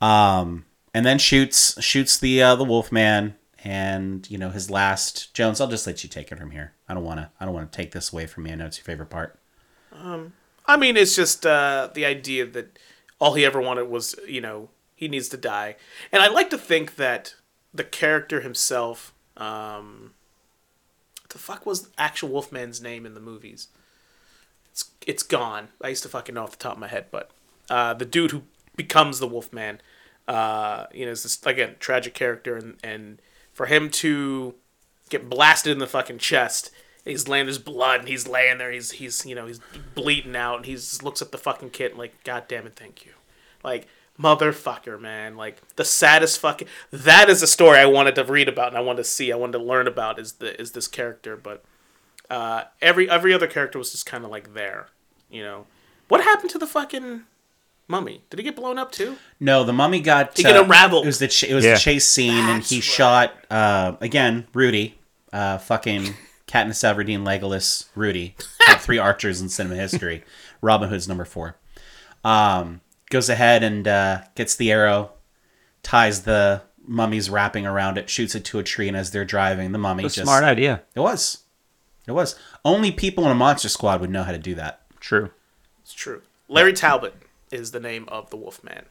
Um, 0.00 0.64
and 0.94 1.04
then 1.04 1.18
shoots 1.18 1.82
shoots 1.82 2.18
the 2.18 2.42
uh, 2.42 2.56
the 2.56 2.64
Wolfman, 2.64 3.36
and 3.64 4.30
you 4.30 4.38
know 4.38 4.50
his 4.50 4.70
last 4.70 5.34
Jones. 5.34 5.60
I'll 5.60 5.68
just 5.68 5.86
let 5.86 6.02
you 6.04 6.08
take 6.08 6.30
it 6.30 6.38
from 6.38 6.52
here. 6.52 6.72
I 6.88 6.94
don't 6.94 7.04
want 7.04 7.20
to. 7.20 7.30
I 7.40 7.44
don't 7.44 7.54
want 7.54 7.70
to 7.70 7.76
take 7.76 7.92
this 7.92 8.12
away 8.12 8.26
from 8.26 8.46
you. 8.46 8.52
I 8.52 8.56
know 8.56 8.66
it's 8.66 8.78
your 8.78 8.84
favorite 8.84 9.10
part. 9.10 9.38
I 10.68 10.76
mean, 10.76 10.96
it's 10.96 11.16
just 11.16 11.46
uh, 11.46 11.88
the 11.94 12.04
idea 12.04 12.46
that 12.46 12.78
all 13.18 13.34
he 13.34 13.44
ever 13.44 13.60
wanted 13.60 13.88
was, 13.88 14.14
you 14.28 14.40
know, 14.40 14.68
he 14.94 15.08
needs 15.08 15.28
to 15.30 15.36
die. 15.38 15.76
And 16.12 16.22
I 16.22 16.28
like 16.28 16.50
to 16.50 16.58
think 16.58 16.96
that 16.96 17.34
the 17.72 17.84
character 17.84 18.42
himself, 18.42 19.14
um, 19.36 20.12
what 21.28 21.34
the 21.34 21.38
fuck 21.38 21.66
was 21.66 21.90
actual 21.98 22.30
Wolfman's 22.30 22.80
name 22.80 23.04
in 23.04 23.12
the 23.12 23.20
movies? 23.20 23.68
It's 24.72 24.90
it's 25.06 25.22
gone. 25.22 25.68
I 25.82 25.88
used 25.88 26.02
to 26.04 26.08
fucking 26.08 26.34
know 26.34 26.44
off 26.44 26.52
the 26.52 26.56
top 26.56 26.74
of 26.74 26.78
my 26.78 26.88
head, 26.88 27.06
but 27.10 27.30
uh, 27.68 27.92
the 27.92 28.06
dude 28.06 28.30
who 28.30 28.42
becomes 28.76 29.18
the 29.18 29.26
Wolfman, 29.26 29.82
uh, 30.26 30.86
you 30.92 31.04
know, 31.04 31.12
is 31.12 31.24
this 31.24 31.44
again 31.44 31.76
tragic 31.80 32.14
character, 32.14 32.56
and 32.56 32.76
and 32.82 33.20
for 33.52 33.66
him 33.66 33.90
to 33.90 34.54
get 35.10 35.28
blasted 35.28 35.72
in 35.72 35.78
the 35.78 35.86
fucking 35.86 36.18
chest. 36.18 36.70
He's 37.04 37.28
laying 37.28 37.46
his 37.46 37.58
blood, 37.58 38.00
and 38.00 38.08
he's 38.08 38.26
laying 38.26 38.58
there. 38.58 38.72
He's 38.72 38.92
he's 38.92 39.26
you 39.26 39.34
know 39.34 39.46
he's 39.46 39.60
bleeding 39.94 40.36
out, 40.36 40.56
and 40.56 40.66
he 40.66 40.78
looks 41.02 41.20
at 41.20 41.30
the 41.30 41.38
fucking 41.38 41.70
kid 41.70 41.90
and 41.90 41.98
like, 41.98 42.24
God 42.24 42.44
damn 42.48 42.66
it, 42.66 42.76
thank 42.76 43.04
you, 43.04 43.12
like 43.62 43.86
motherfucker, 44.20 45.00
man. 45.00 45.36
Like 45.36 45.60
the 45.76 45.84
saddest 45.84 46.38
fucking. 46.40 46.68
That 46.90 47.28
is 47.28 47.42
a 47.42 47.46
story 47.46 47.78
I 47.78 47.86
wanted 47.86 48.14
to 48.16 48.24
read 48.24 48.48
about 48.48 48.68
and 48.68 48.76
I 48.76 48.80
wanted 48.80 48.98
to 48.98 49.04
see. 49.04 49.32
I 49.32 49.36
wanted 49.36 49.58
to 49.58 49.64
learn 49.64 49.86
about 49.86 50.18
is 50.18 50.34
the 50.34 50.60
is 50.60 50.72
this 50.72 50.88
character, 50.88 51.36
but 51.36 51.64
uh, 52.30 52.64
every 52.82 53.08
every 53.08 53.32
other 53.32 53.46
character 53.46 53.78
was 53.78 53.92
just 53.92 54.06
kind 54.06 54.24
of 54.24 54.30
like 54.30 54.54
there, 54.54 54.88
you 55.30 55.42
know. 55.42 55.66
What 56.08 56.22
happened 56.24 56.50
to 56.50 56.58
the 56.58 56.66
fucking 56.66 57.22
mummy? 57.86 58.22
Did 58.30 58.38
he 58.38 58.44
get 58.44 58.56
blown 58.56 58.78
up 58.78 58.92
too? 58.92 59.16
No, 59.40 59.62
the 59.64 59.72
mummy 59.72 60.00
got. 60.00 60.36
He 60.36 60.42
got 60.42 60.56
unraveled. 60.62 61.04
It 61.04 61.08
was 61.08 61.18
the 61.18 61.28
ch- 61.28 61.44
it 61.44 61.54
was 61.54 61.64
Yeah. 61.64 61.74
the 61.74 61.80
chase 61.80 62.08
scene, 62.08 62.32
and 62.48 62.62
he 62.62 62.76
right. 62.76 62.84
shot 62.84 63.34
uh, 63.50 63.96
again. 64.00 64.46
Rudy, 64.54 64.98
uh, 65.32 65.58
fucking 65.58 66.14
Katniss 66.46 66.82
Everdeen, 66.82 67.24
Legolas, 67.24 67.86
Rudy, 67.94 68.34
top 68.66 68.80
three 68.80 68.98
archers 68.98 69.40
in 69.42 69.48
cinema 69.50 69.76
history. 69.76 70.24
Robin 70.62 70.88
Hood's 70.88 71.06
number 71.06 71.24
four. 71.26 71.56
Um, 72.24 72.80
goes 73.10 73.28
ahead 73.28 73.62
and 73.62 73.86
uh, 73.88 74.22
gets 74.34 74.56
the 74.56 74.70
arrow, 74.72 75.12
ties 75.82 76.22
the 76.22 76.62
mummy's 76.86 77.28
wrapping 77.30 77.66
around 77.66 77.98
it, 77.98 78.08
shoots 78.10 78.34
it 78.34 78.44
to 78.46 78.58
a 78.58 78.62
tree, 78.62 78.88
and 78.88 78.96
as 78.96 79.10
they're 79.10 79.24
driving, 79.24 79.72
the 79.72 79.78
mummy 79.78 80.04
A 80.04 80.08
just 80.08 80.22
smart 80.22 80.44
idea. 80.44 80.82
It 80.94 81.00
was, 81.00 81.44
it 82.06 82.12
was. 82.12 82.34
Only 82.64 82.90
people 82.90 83.24
in 83.24 83.30
a 83.30 83.34
monster 83.34 83.68
squad 83.68 84.00
would 84.00 84.10
know 84.10 84.22
how 84.24 84.32
to 84.32 84.38
do 84.38 84.54
that. 84.56 84.82
True. 85.00 85.30
It's 85.82 85.92
true. 85.94 86.22
Larry 86.48 86.72
Talbot 86.72 87.14
is 87.50 87.70
the 87.72 87.80
name 87.80 88.04
of 88.08 88.30
the 88.30 88.36
Wolfman. 88.36 88.84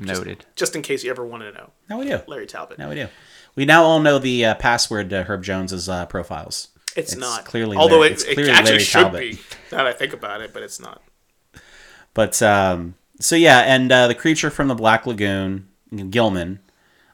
Noted. 0.00 0.46
Just 0.54 0.76
in 0.76 0.82
case 0.82 1.02
you 1.02 1.10
ever 1.10 1.26
wanted 1.26 1.50
to 1.52 1.58
know, 1.58 1.70
Now 1.90 1.98
we 1.98 2.04
do. 2.06 2.20
Larry 2.28 2.46
Talbot. 2.46 2.78
Now 2.78 2.88
we 2.88 2.94
do. 2.94 3.08
We 3.56 3.64
now 3.64 3.82
all 3.82 3.98
know 3.98 4.20
the 4.20 4.44
uh, 4.44 4.54
password 4.54 5.10
to 5.10 5.24
Herb 5.24 5.42
Jones's 5.42 5.88
uh, 5.88 6.06
profiles. 6.06 6.68
It's, 6.96 7.12
It's 7.14 7.16
not 7.20 7.44
clearly 7.44 7.76
although 7.76 7.98
Larry- 8.00 8.10
it, 8.10 8.12
it's 8.12 8.22
it 8.24 8.34
clearly 8.34 8.52
actually 8.52 8.70
Larry 8.70 8.84
should 8.84 9.00
Talbot. 9.00 9.20
be. 9.20 9.32
Now 9.72 9.78
that 9.78 9.86
I 9.88 9.92
think 9.92 10.12
about 10.12 10.40
it, 10.40 10.52
but 10.54 10.62
it's 10.62 10.78
not. 10.78 11.02
But 12.14 12.40
um, 12.42 12.94
so 13.20 13.36
yeah, 13.36 13.60
and 13.60 13.90
uh, 13.90 14.08
the 14.08 14.14
creature 14.14 14.50
from 14.50 14.68
the 14.68 14.74
Black 14.74 15.06
Lagoon, 15.06 15.68
Gill-man. 16.10 16.58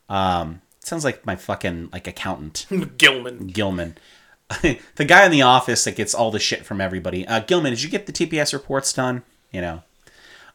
Um, 0.08 0.60
sounds 0.80 1.04
like 1.04 1.24
my 1.24 1.36
fucking 1.36 1.90
like 1.92 2.06
accountant, 2.06 2.66
Gilman. 2.98 3.46
Gilman. 3.48 3.96
the 4.96 5.04
guy 5.04 5.24
in 5.24 5.32
the 5.32 5.42
office 5.42 5.84
that 5.84 5.96
gets 5.96 6.14
all 6.14 6.30
the 6.30 6.38
shit 6.38 6.66
from 6.66 6.80
everybody. 6.80 7.26
Uh, 7.26 7.40
Gilman, 7.40 7.72
did 7.72 7.82
you 7.82 7.88
get 7.88 8.06
the 8.06 8.12
TPS 8.12 8.52
reports 8.52 8.92
done? 8.92 9.22
You 9.50 9.60
know, 9.62 9.82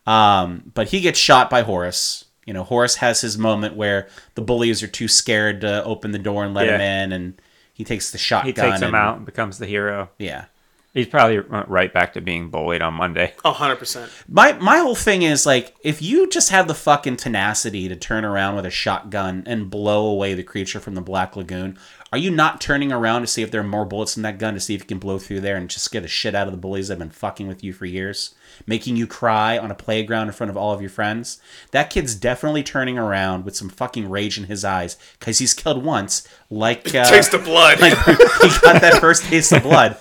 um, 0.05 0.71
but 0.73 0.89
he 0.89 1.01
gets 1.01 1.19
shot 1.19 1.49
by 1.49 1.61
Horace. 1.63 2.25
You 2.45 2.53
know, 2.53 2.63
Horace 2.63 2.95
has 2.95 3.21
his 3.21 3.37
moment 3.37 3.75
where 3.75 4.07
the 4.35 4.41
bullies 4.41 4.81
are 4.81 4.87
too 4.87 5.07
scared 5.07 5.61
to 5.61 5.83
open 5.83 6.11
the 6.11 6.19
door 6.19 6.43
and 6.43 6.53
let 6.53 6.67
him 6.67 6.81
in, 6.81 7.11
and 7.11 7.41
he 7.73 7.83
takes 7.83 8.11
the 8.11 8.17
shotgun. 8.17 8.47
He 8.47 8.53
takes 8.53 8.81
him 8.81 8.89
and- 8.89 8.95
out 8.95 9.17
and 9.17 9.25
becomes 9.25 9.57
the 9.57 9.65
hero. 9.65 10.09
Yeah. 10.17 10.45
He's 10.93 11.07
probably 11.07 11.37
right 11.37 11.93
back 11.93 12.13
to 12.13 12.21
being 12.21 12.49
bullied 12.49 12.81
on 12.81 12.95
Monday. 12.95 13.33
A 13.45 13.53
hundred 13.53 13.75
percent. 13.77 14.11
My 14.27 14.53
my 14.53 14.79
whole 14.79 14.95
thing 14.95 15.21
is 15.21 15.45
like 15.45 15.75
if 15.83 16.01
you 16.01 16.27
just 16.27 16.49
have 16.49 16.67
the 16.67 16.73
fucking 16.73 17.17
tenacity 17.17 17.87
to 17.87 17.95
turn 17.95 18.25
around 18.25 18.55
with 18.55 18.65
a 18.65 18.71
shotgun 18.71 19.43
and 19.45 19.69
blow 19.69 20.07
away 20.07 20.33
the 20.33 20.43
creature 20.43 20.79
from 20.79 20.95
the 20.95 21.01
Black 21.01 21.35
Lagoon, 21.35 21.77
are 22.11 22.17
you 22.17 22.31
not 22.31 22.59
turning 22.59 22.91
around 22.91 23.21
to 23.21 23.27
see 23.27 23.43
if 23.43 23.51
there 23.51 23.61
are 23.61 23.63
more 23.63 23.85
bullets 23.85 24.17
in 24.17 24.23
that 24.23 24.39
gun 24.39 24.55
to 24.55 24.59
see 24.59 24.73
if 24.73 24.81
you 24.81 24.87
can 24.87 24.97
blow 24.97 25.19
through 25.19 25.41
there 25.41 25.57
and 25.57 25.69
just 25.69 25.91
get 25.91 26.01
the 26.01 26.07
shit 26.07 26.33
out 26.33 26.47
of 26.47 26.53
the 26.53 26.57
bullies 26.59 26.87
that 26.87 26.93
have 26.93 26.99
been 26.99 27.11
fucking 27.11 27.47
with 27.47 27.63
you 27.63 27.71
for 27.71 27.85
years, 27.85 28.33
making 28.65 28.95
you 28.95 29.05
cry 29.05 29.59
on 29.59 29.69
a 29.69 29.75
playground 29.75 30.25
in 30.25 30.33
front 30.33 30.49
of 30.49 30.57
all 30.57 30.73
of 30.73 30.81
your 30.81 30.89
friends? 30.89 31.39
That 31.69 31.91
kid's 31.91 32.15
definitely 32.15 32.63
turning 32.63 32.97
around 32.97 33.45
with 33.45 33.55
some 33.55 33.69
fucking 33.69 34.09
rage 34.09 34.39
in 34.39 34.45
his 34.45 34.65
eyes 34.65 34.97
because 35.19 35.37
he's 35.37 35.53
killed 35.53 35.83
once, 35.85 36.27
like 36.49 36.87
uh, 36.95 37.05
Taste 37.11 37.31
the 37.31 37.37
blood. 37.37 37.79
like 37.79 37.95
he 38.05 38.15
got 38.63 38.81
that 38.81 38.97
first 38.99 39.25
taste 39.25 39.51
of 39.51 39.61
blood, 39.61 39.95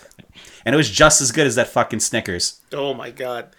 and 0.65 0.75
it 0.75 0.77
was 0.79 0.91
just 0.91 1.21
as 1.21 1.33
good 1.33 1.47
as 1.47 1.55
that 1.57 1.69
fucking 1.69 2.01
Snickers 2.01 2.61
oh 2.73 2.95
my 2.95 3.11
god. 3.11 3.55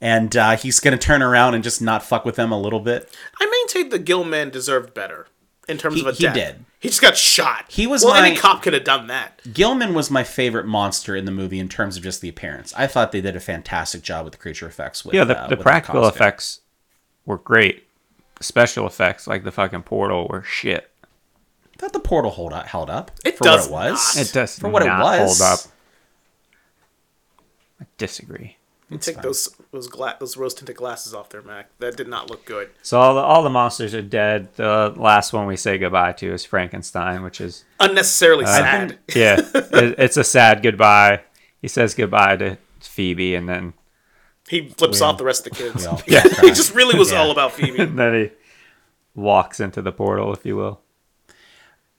and 0.00 0.36
uh, 0.36 0.56
he's 0.56 0.80
gonna 0.80 0.98
turn 0.98 1.22
around 1.22 1.54
and 1.54 1.64
just 1.64 1.80
not 1.82 2.02
fuck 2.02 2.24
with 2.24 2.36
them 2.36 2.52
a 2.52 2.60
little 2.60 2.80
bit. 2.80 3.14
I 3.40 3.46
maintain 3.46 3.90
the 3.90 3.98
Gill-man 3.98 4.50
deserved 4.50 4.92
better 4.94 5.26
in 5.68 5.78
terms 5.78 5.94
He- 5.96 6.00
of 6.02 6.06
a 6.08 6.12
he 6.12 6.24
death. 6.24 6.34
did. 6.34 6.64
He 6.80 6.88
just 6.90 7.00
got 7.00 7.16
shot. 7.16 7.64
He 7.68 7.86
was 7.86 8.04
well. 8.04 8.12
my- 8.12 8.26
Any 8.28 8.36
cop 8.36 8.62
could 8.62 8.74
have 8.74 8.84
done 8.84 9.06
that. 9.06 9.40
Gill-man 9.54 9.94
was 9.94 10.10
my 10.10 10.22
favorite 10.22 10.66
monster 10.66 11.16
in 11.16 11.24
the 11.24 11.30
movie 11.30 11.58
in 11.58 11.70
terms 11.70 11.96
of 11.96 12.02
just 12.02 12.20
the 12.20 12.28
appearance. 12.28 12.74
I 12.76 12.86
thought 12.86 13.10
they 13.10 13.22
did 13.22 13.34
a 13.36 13.40
fantastic 13.40 14.02
job 14.02 14.24
with 14.24 14.32
the 14.32 14.38
creature 14.38 14.66
effects. 14.66 15.02
With, 15.02 15.14
Yeah, 15.14 15.24
the, 15.24 15.40
uh, 15.40 15.46
the 15.48 15.56
with 15.56 15.62
practical 15.64 16.02
costume. 16.02 16.16
effects 16.16 16.60
were 17.24 17.38
great. 17.38 17.88
Special 18.40 18.86
effects, 18.86 19.26
like 19.26 19.44
the 19.44 19.52
fucking 19.52 19.84
portal, 19.84 20.26
were 20.28 20.42
shit. 20.42 20.90
I 21.04 21.78
thought 21.78 21.94
the 21.94 22.00
portal 22.00 22.30
hold 22.32 22.52
up, 22.52 22.66
held 22.66 22.90
up 22.90 23.10
It 23.24 23.38
for 23.38 23.44
does 23.44 23.66
what 23.68 23.86
it 23.86 23.92
was. 23.92 24.16
not. 24.16 24.26
It 24.26 24.32
does 24.34 24.58
for 24.58 24.68
what 24.68 24.84
not 24.84 25.00
it 25.00 25.02
was. 25.22 25.38
hold 25.40 25.52
up. 25.52 25.60
I 27.94 27.98
disagree. 27.98 28.56
You 28.90 28.98
take 28.98 29.22
those 29.22 29.48
those 29.72 29.88
gla- 29.88 30.16
those 30.20 30.36
rose 30.36 30.52
tinted 30.54 30.76
glasses 30.76 31.14
off 31.14 31.30
there, 31.30 31.40
Mac. 31.42 31.70
That 31.78 31.96
did 31.96 32.06
not 32.06 32.30
look 32.30 32.44
good. 32.44 32.70
So 32.82 33.00
all 33.00 33.14
the, 33.14 33.20
all 33.22 33.42
the 33.42 33.50
monsters 33.50 33.94
are 33.94 34.02
dead. 34.02 34.54
The 34.56 34.92
last 34.96 35.32
one 35.32 35.46
we 35.46 35.56
say 35.56 35.78
goodbye 35.78 36.12
to 36.12 36.32
is 36.32 36.44
Frankenstein, 36.44 37.22
which 37.22 37.40
is 37.40 37.64
Unnecessarily 37.80 38.44
uh, 38.44 38.48
sad. 38.48 38.98
yeah, 39.14 39.36
it, 39.54 39.94
it's 39.98 40.16
a 40.18 40.22
sad 40.24 40.62
goodbye. 40.62 41.22
He 41.62 41.68
says 41.68 41.94
goodbye 41.94 42.36
to 42.36 42.58
Phoebe, 42.80 43.34
and 43.34 43.48
then 43.48 43.72
He 44.48 44.68
flips 44.68 45.00
off 45.00 45.16
the 45.16 45.24
rest 45.24 45.46
of 45.46 45.54
the 45.54 45.58
kids. 45.58 45.86
yeah, 46.06 46.20
cried. 46.28 46.44
he 46.44 46.48
just 46.50 46.74
really 46.74 46.98
was 46.98 47.10
Yeah. 47.10 47.18
all 47.22 47.30
about 47.30 47.52
Phoebe. 47.52 47.80
and 47.82 47.98
then 47.98 48.14
he 48.14 48.30
walks 49.14 49.60
into 49.60 49.80
the 49.80 49.92
portal, 49.92 50.32
if 50.34 50.44
you 50.44 50.56
will. 50.56 50.80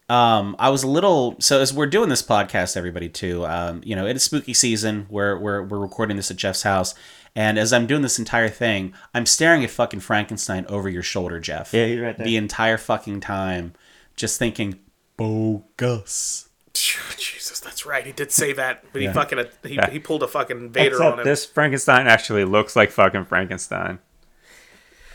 Um, 0.08 0.56
I 0.60 0.70
was 0.70 0.84
a 0.84 0.88
little 0.88 1.36
so 1.40 1.60
as 1.62 1.74
we're 1.74 1.88
doing 1.88 2.10
this 2.10 2.22
podcast, 2.22 2.78
everybody 2.78 3.10
too. 3.10 3.46
Um, 3.46 3.82
you 3.84 3.96
know, 3.96 4.06
it 4.06 4.16
is 4.16 4.24
spooky 4.24 4.54
season. 4.54 5.08
We're 5.10 5.38
we're 5.40 5.64
we're 5.64 5.80
recording 5.80 6.16
this 6.16 6.30
at 6.30 6.38
Jeff's 6.38 6.62
house, 6.62 6.94
and 7.36 7.58
as 7.58 7.74
I'm 7.74 7.88
doing 7.88 8.04
this 8.04 8.20
entire 8.20 8.50
thing, 8.50 8.94
I'm 9.16 9.26
staring 9.26 9.64
at 9.64 9.72
fucking 9.72 10.02
Frankenstein 10.02 10.66
over 10.70 10.88
your 10.90 11.02
shoulder, 11.02 11.40
Jeff. 11.40 11.74
Yeah, 11.74 11.88
he's 11.88 12.00
right 12.00 12.16
there. 12.18 12.26
The 12.26 12.38
entire 12.38 12.78
fucking 12.78 13.22
time, 13.22 13.74
just 14.16 14.38
thinking, 14.38 14.80
bogus. 15.18 16.50
Jesus, 16.74 17.60
that's 17.62 17.86
right. 17.86 18.06
He 18.06 18.12
did 18.12 18.32
say 18.32 18.54
that, 18.54 18.84
but 18.94 19.02
he 19.02 19.08
fucking 19.08 19.40
he, 19.64 19.76
Yeah. 19.76 19.90
he 19.90 19.98
pulled 19.98 20.22
a 20.22 20.28
fucking 20.28 20.70
Vader 20.72 20.98
Except 20.98 21.14
on 21.14 21.20
him. 21.20 21.26
this 21.26 21.46
Frankenstein 21.46 22.06
actually 22.08 22.44
looks 22.46 22.76
like 22.76 22.92
fucking 22.92 23.26
Frankenstein. 23.26 23.98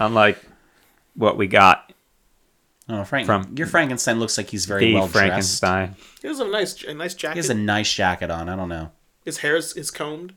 Unlike 0.00 0.42
what 1.14 1.36
we 1.36 1.46
got 1.46 1.92
Oh, 2.92 3.04
Frank, 3.04 3.26
From 3.26 3.54
your 3.56 3.66
Frankenstein 3.68 4.18
looks 4.18 4.36
like 4.36 4.50
he's 4.50 4.66
very 4.66 4.86
the 4.86 4.94
well 4.94 5.06
dressed. 5.06 5.16
Frankenstein. 5.16 5.94
He 6.20 6.28
has 6.28 6.40
a 6.40 6.44
nice 6.48 6.82
a 6.84 6.92
nice 6.94 7.14
jacket. 7.14 7.34
He 7.34 7.38
has 7.38 7.50
a 7.50 7.54
nice 7.54 7.92
jacket 7.92 8.30
on. 8.30 8.48
I 8.48 8.56
don't 8.56 8.68
know. 8.68 8.90
His 9.24 9.38
hair 9.38 9.56
is, 9.56 9.76
is 9.76 9.90
combed. 9.90 10.34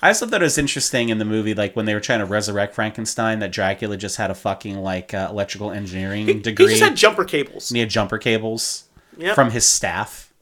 I 0.00 0.08
also 0.08 0.26
thought 0.28 0.42
it 0.42 0.44
was 0.44 0.58
interesting 0.58 1.08
in 1.08 1.18
the 1.18 1.24
movie, 1.24 1.54
like 1.54 1.74
when 1.74 1.86
they 1.86 1.94
were 1.94 1.98
trying 2.00 2.20
to 2.20 2.24
resurrect 2.24 2.74
Frankenstein, 2.76 3.40
that 3.40 3.50
Dracula 3.50 3.96
just 3.96 4.16
had 4.16 4.30
a 4.30 4.34
fucking 4.34 4.78
like 4.78 5.12
uh, 5.12 5.26
electrical 5.28 5.72
engineering 5.72 6.26
He 6.26 6.34
degree. 6.34 6.66
He 6.66 6.78
just 6.78 6.82
had 6.88 6.96
jumper 6.96 7.24
cables. 7.24 7.70
and 7.70 7.76
he 7.76 7.80
had 7.80 7.90
jumper 7.90 8.18
cables 8.18 8.84
Yep. 9.16 9.34
from 9.34 9.50
his 9.50 9.66
staff. 9.66 10.32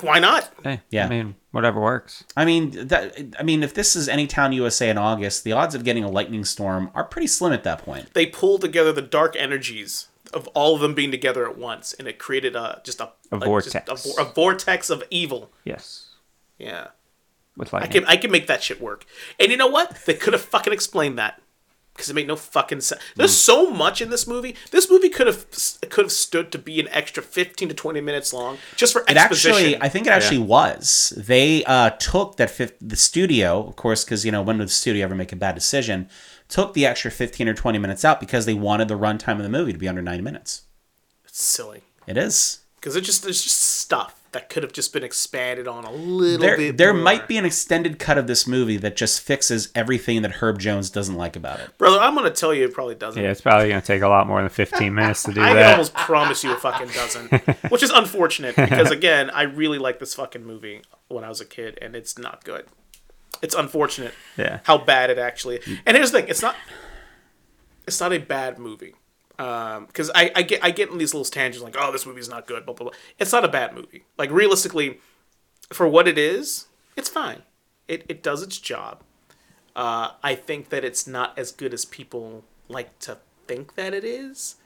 Why 0.00 0.18
not? 0.18 0.50
Hey, 0.62 0.80
Yeah. 0.90 1.06
I 1.06 1.08
mean, 1.08 1.36
whatever 1.52 1.80
works. 1.80 2.24
I 2.36 2.44
mean, 2.44 2.88
that. 2.88 3.16
I 3.38 3.42
mean, 3.42 3.62
if 3.62 3.72
this 3.74 3.96
is 3.96 4.08
any 4.08 4.26
town 4.26 4.52
USA 4.52 4.90
in 4.90 4.98
August, 4.98 5.44
the 5.44 5.52
odds 5.52 5.74
of 5.74 5.84
getting 5.84 6.04
a 6.04 6.10
lightning 6.10 6.44
storm 6.44 6.90
are 6.94 7.04
pretty 7.04 7.28
slim 7.28 7.52
at 7.52 7.64
that 7.64 7.82
point. 7.84 8.12
They 8.12 8.26
pull 8.26 8.58
together 8.58 8.92
the 8.92 9.00
dark 9.02 9.36
energies 9.36 10.08
of 10.34 10.46
all 10.48 10.74
of 10.74 10.80
them 10.80 10.94
being 10.94 11.10
together 11.10 11.48
at 11.48 11.56
once, 11.58 11.92
and 11.94 12.06
it 12.08 12.18
created 12.18 12.54
a 12.56 12.80
just 12.84 13.00
a 13.00 13.10
A 13.32 13.36
like, 13.36 13.40
just 13.64 13.72
vortex. 13.72 14.06
a, 14.06 14.08
vor- 14.14 14.20
a 14.26 14.32
vortex 14.32 14.90
of 14.90 15.02
evil. 15.10 15.50
Yes. 15.64 16.06
Yeah, 16.58 16.88
With 17.56 17.72
I 17.72 17.78
lightning. 17.80 18.02
can 18.02 18.10
I 18.10 18.16
can 18.16 18.30
make 18.30 18.46
that 18.48 18.62
shit 18.62 18.80
work. 18.80 19.04
And 19.38 19.50
you 19.50 19.56
know 19.56 19.68
what? 19.68 19.96
They 20.06 20.14
could 20.14 20.32
have 20.32 20.42
fucking 20.42 20.72
explained 20.72 21.18
that 21.18 21.40
because 21.94 22.10
it 22.10 22.14
made 22.14 22.26
no 22.28 22.34
fucking 22.36 22.80
sense. 22.80 23.00
There's 23.16 23.36
so 23.36 23.70
much 23.70 24.00
in 24.00 24.10
this 24.10 24.26
movie. 24.26 24.54
This 24.72 24.90
movie 24.90 25.08
could 25.08 25.26
have 25.28 25.46
could 25.88 26.06
have 26.06 26.12
stood 26.12 26.50
to 26.52 26.58
be 26.58 26.80
an 26.80 26.88
extra 26.90 27.22
15 27.22 27.68
to 27.68 27.74
20 27.74 28.00
minutes 28.00 28.32
long 28.32 28.58
just 28.76 28.92
for 28.92 29.02
It 29.02 29.16
exposition. 29.16 29.52
actually, 29.52 29.76
I 29.82 29.88
think 29.88 30.06
it 30.06 30.10
actually 30.12 30.38
was. 30.38 31.12
They 31.16 31.62
uh, 31.64 31.90
took 31.90 32.36
that 32.38 32.50
fif- 32.50 32.78
the 32.80 32.96
studio, 32.96 33.64
of 33.66 33.76
course, 33.76 34.04
because 34.04 34.24
you 34.24 34.32
know 34.32 34.42
when 34.42 34.58
would 34.58 34.68
the 34.68 34.72
studio 34.72 35.04
ever 35.04 35.14
make 35.14 35.32
a 35.32 35.36
bad 35.36 35.54
decision? 35.54 36.08
Took 36.48 36.72
the 36.74 36.86
extra 36.86 37.10
fifteen 37.10 37.48
or 37.48 37.54
twenty 37.54 37.78
minutes 37.78 38.04
out 38.04 38.20
because 38.20 38.46
they 38.46 38.54
wanted 38.54 38.88
the 38.88 38.98
runtime 38.98 39.36
of 39.36 39.42
the 39.42 39.48
movie 39.50 39.72
to 39.72 39.78
be 39.78 39.88
under 39.88 40.02
ninety 40.02 40.22
minutes. 40.22 40.62
it's 41.24 41.42
silly 41.42 41.82
It 42.06 42.16
is. 42.16 42.60
because 42.76 42.96
it 42.96 43.02
just 43.02 43.22
there's 43.22 43.42
just 43.42 43.60
stuff 43.60 44.14
that 44.32 44.50
could 44.50 44.62
have 44.62 44.72
just 44.72 44.92
been 44.92 45.02
expanded 45.02 45.66
on 45.66 45.84
a 45.84 45.90
little 45.90 46.38
There, 46.38 46.56
bit. 46.56 46.76
there 46.76 46.92
more. 46.92 47.02
might 47.02 47.28
be 47.28 47.38
an 47.38 47.46
extended 47.46 47.98
cut 47.98 48.18
of 48.18 48.26
this 48.26 48.46
movie 48.46 48.76
that 48.76 48.94
just 48.94 49.22
fixes 49.22 49.70
everything 49.74 50.20
that 50.20 50.32
Herb 50.32 50.58
Jones 50.58 50.90
doesn't 50.90 51.14
like 51.14 51.34
about 51.34 51.60
it. 51.60 51.76
brother. 51.78 51.98
I'm 51.98 52.14
gonna 52.14 52.30
tell 52.30 52.52
you, 52.52 52.64
it 52.66 52.74
probably 52.74 52.94
doesn't. 52.94 53.22
yeah, 53.22 53.30
it's 53.30 53.40
probably 53.40 53.68
going 53.70 53.80
to 53.80 53.86
take 53.86 54.02
a 54.02 54.08
lot 54.08 54.26
more 54.26 54.40
than 54.42 54.50
15 54.50 54.94
minutes 54.94 55.22
to 55.22 55.28
do 55.32 55.40
that. 55.40 55.50
I 55.56 55.62
can 55.62 55.70
almost 55.72 55.94
promise 55.94 56.44
you 56.44 56.52
it 56.52 56.60
fucking 56.60 56.88
doesn't. 56.88 57.30
Which 57.70 57.82
is 57.82 57.88
unfortunate 57.90 58.54
because 58.56 58.90
again, 58.90 59.30
I 59.30 59.42
really 59.44 59.78
liked 59.78 59.98
this 60.00 60.14
fucking 60.14 60.44
movie 60.44 60.82
when 61.08 61.24
I 61.24 61.30
was 61.30 61.40
a 61.40 61.46
kid 61.46 61.78
and 61.80 61.96
it's 61.96 62.18
not 62.18 62.44
good. 62.44 62.66
It's 63.42 63.54
unfortunate 63.54 64.14
Yeah. 64.36 64.60
how 64.64 64.78
bad 64.78 65.10
it 65.10 65.18
actually 65.18 65.60
And 65.86 65.96
here's 65.96 66.10
the 66.10 66.20
thing, 66.20 66.28
it's 66.28 66.42
not 66.42 66.56
it's 67.86 68.00
not 68.00 68.12
a 68.12 68.18
bad 68.18 68.58
movie. 68.58 68.94
Um, 69.38 69.86
because 69.86 70.10
I, 70.14 70.30
I 70.34 70.42
get 70.42 70.64
I 70.64 70.70
get 70.72 70.90
in 70.90 70.98
these 70.98 71.14
little 71.14 71.24
tangents 71.24 71.62
like, 71.62 71.76
oh, 71.78 71.92
this 71.92 72.04
movie's 72.06 72.28
not 72.28 72.46
good, 72.46 72.66
blah 72.66 72.74
blah 72.74 72.88
blah. 72.90 72.98
It's 73.18 73.32
not 73.32 73.44
a 73.44 73.48
bad 73.48 73.72
movie. 73.74 74.04
Like 74.18 74.30
realistically, 74.32 74.98
for 75.72 75.86
what 75.86 76.08
it 76.08 76.18
is, 76.18 76.66
it's 76.96 77.08
fine. 77.08 77.42
It 77.86 78.04
it 78.08 78.22
does 78.22 78.42
its 78.42 78.58
job. 78.58 79.02
Uh, 79.76 80.10
I 80.24 80.34
think 80.34 80.70
that 80.70 80.84
it's 80.84 81.06
not 81.06 81.38
as 81.38 81.52
good 81.52 81.72
as 81.72 81.84
people 81.84 82.44
like 82.66 82.98
to 83.00 83.18
think 83.46 83.76
that 83.76 83.94
it 83.94 84.04
is, 84.04 84.56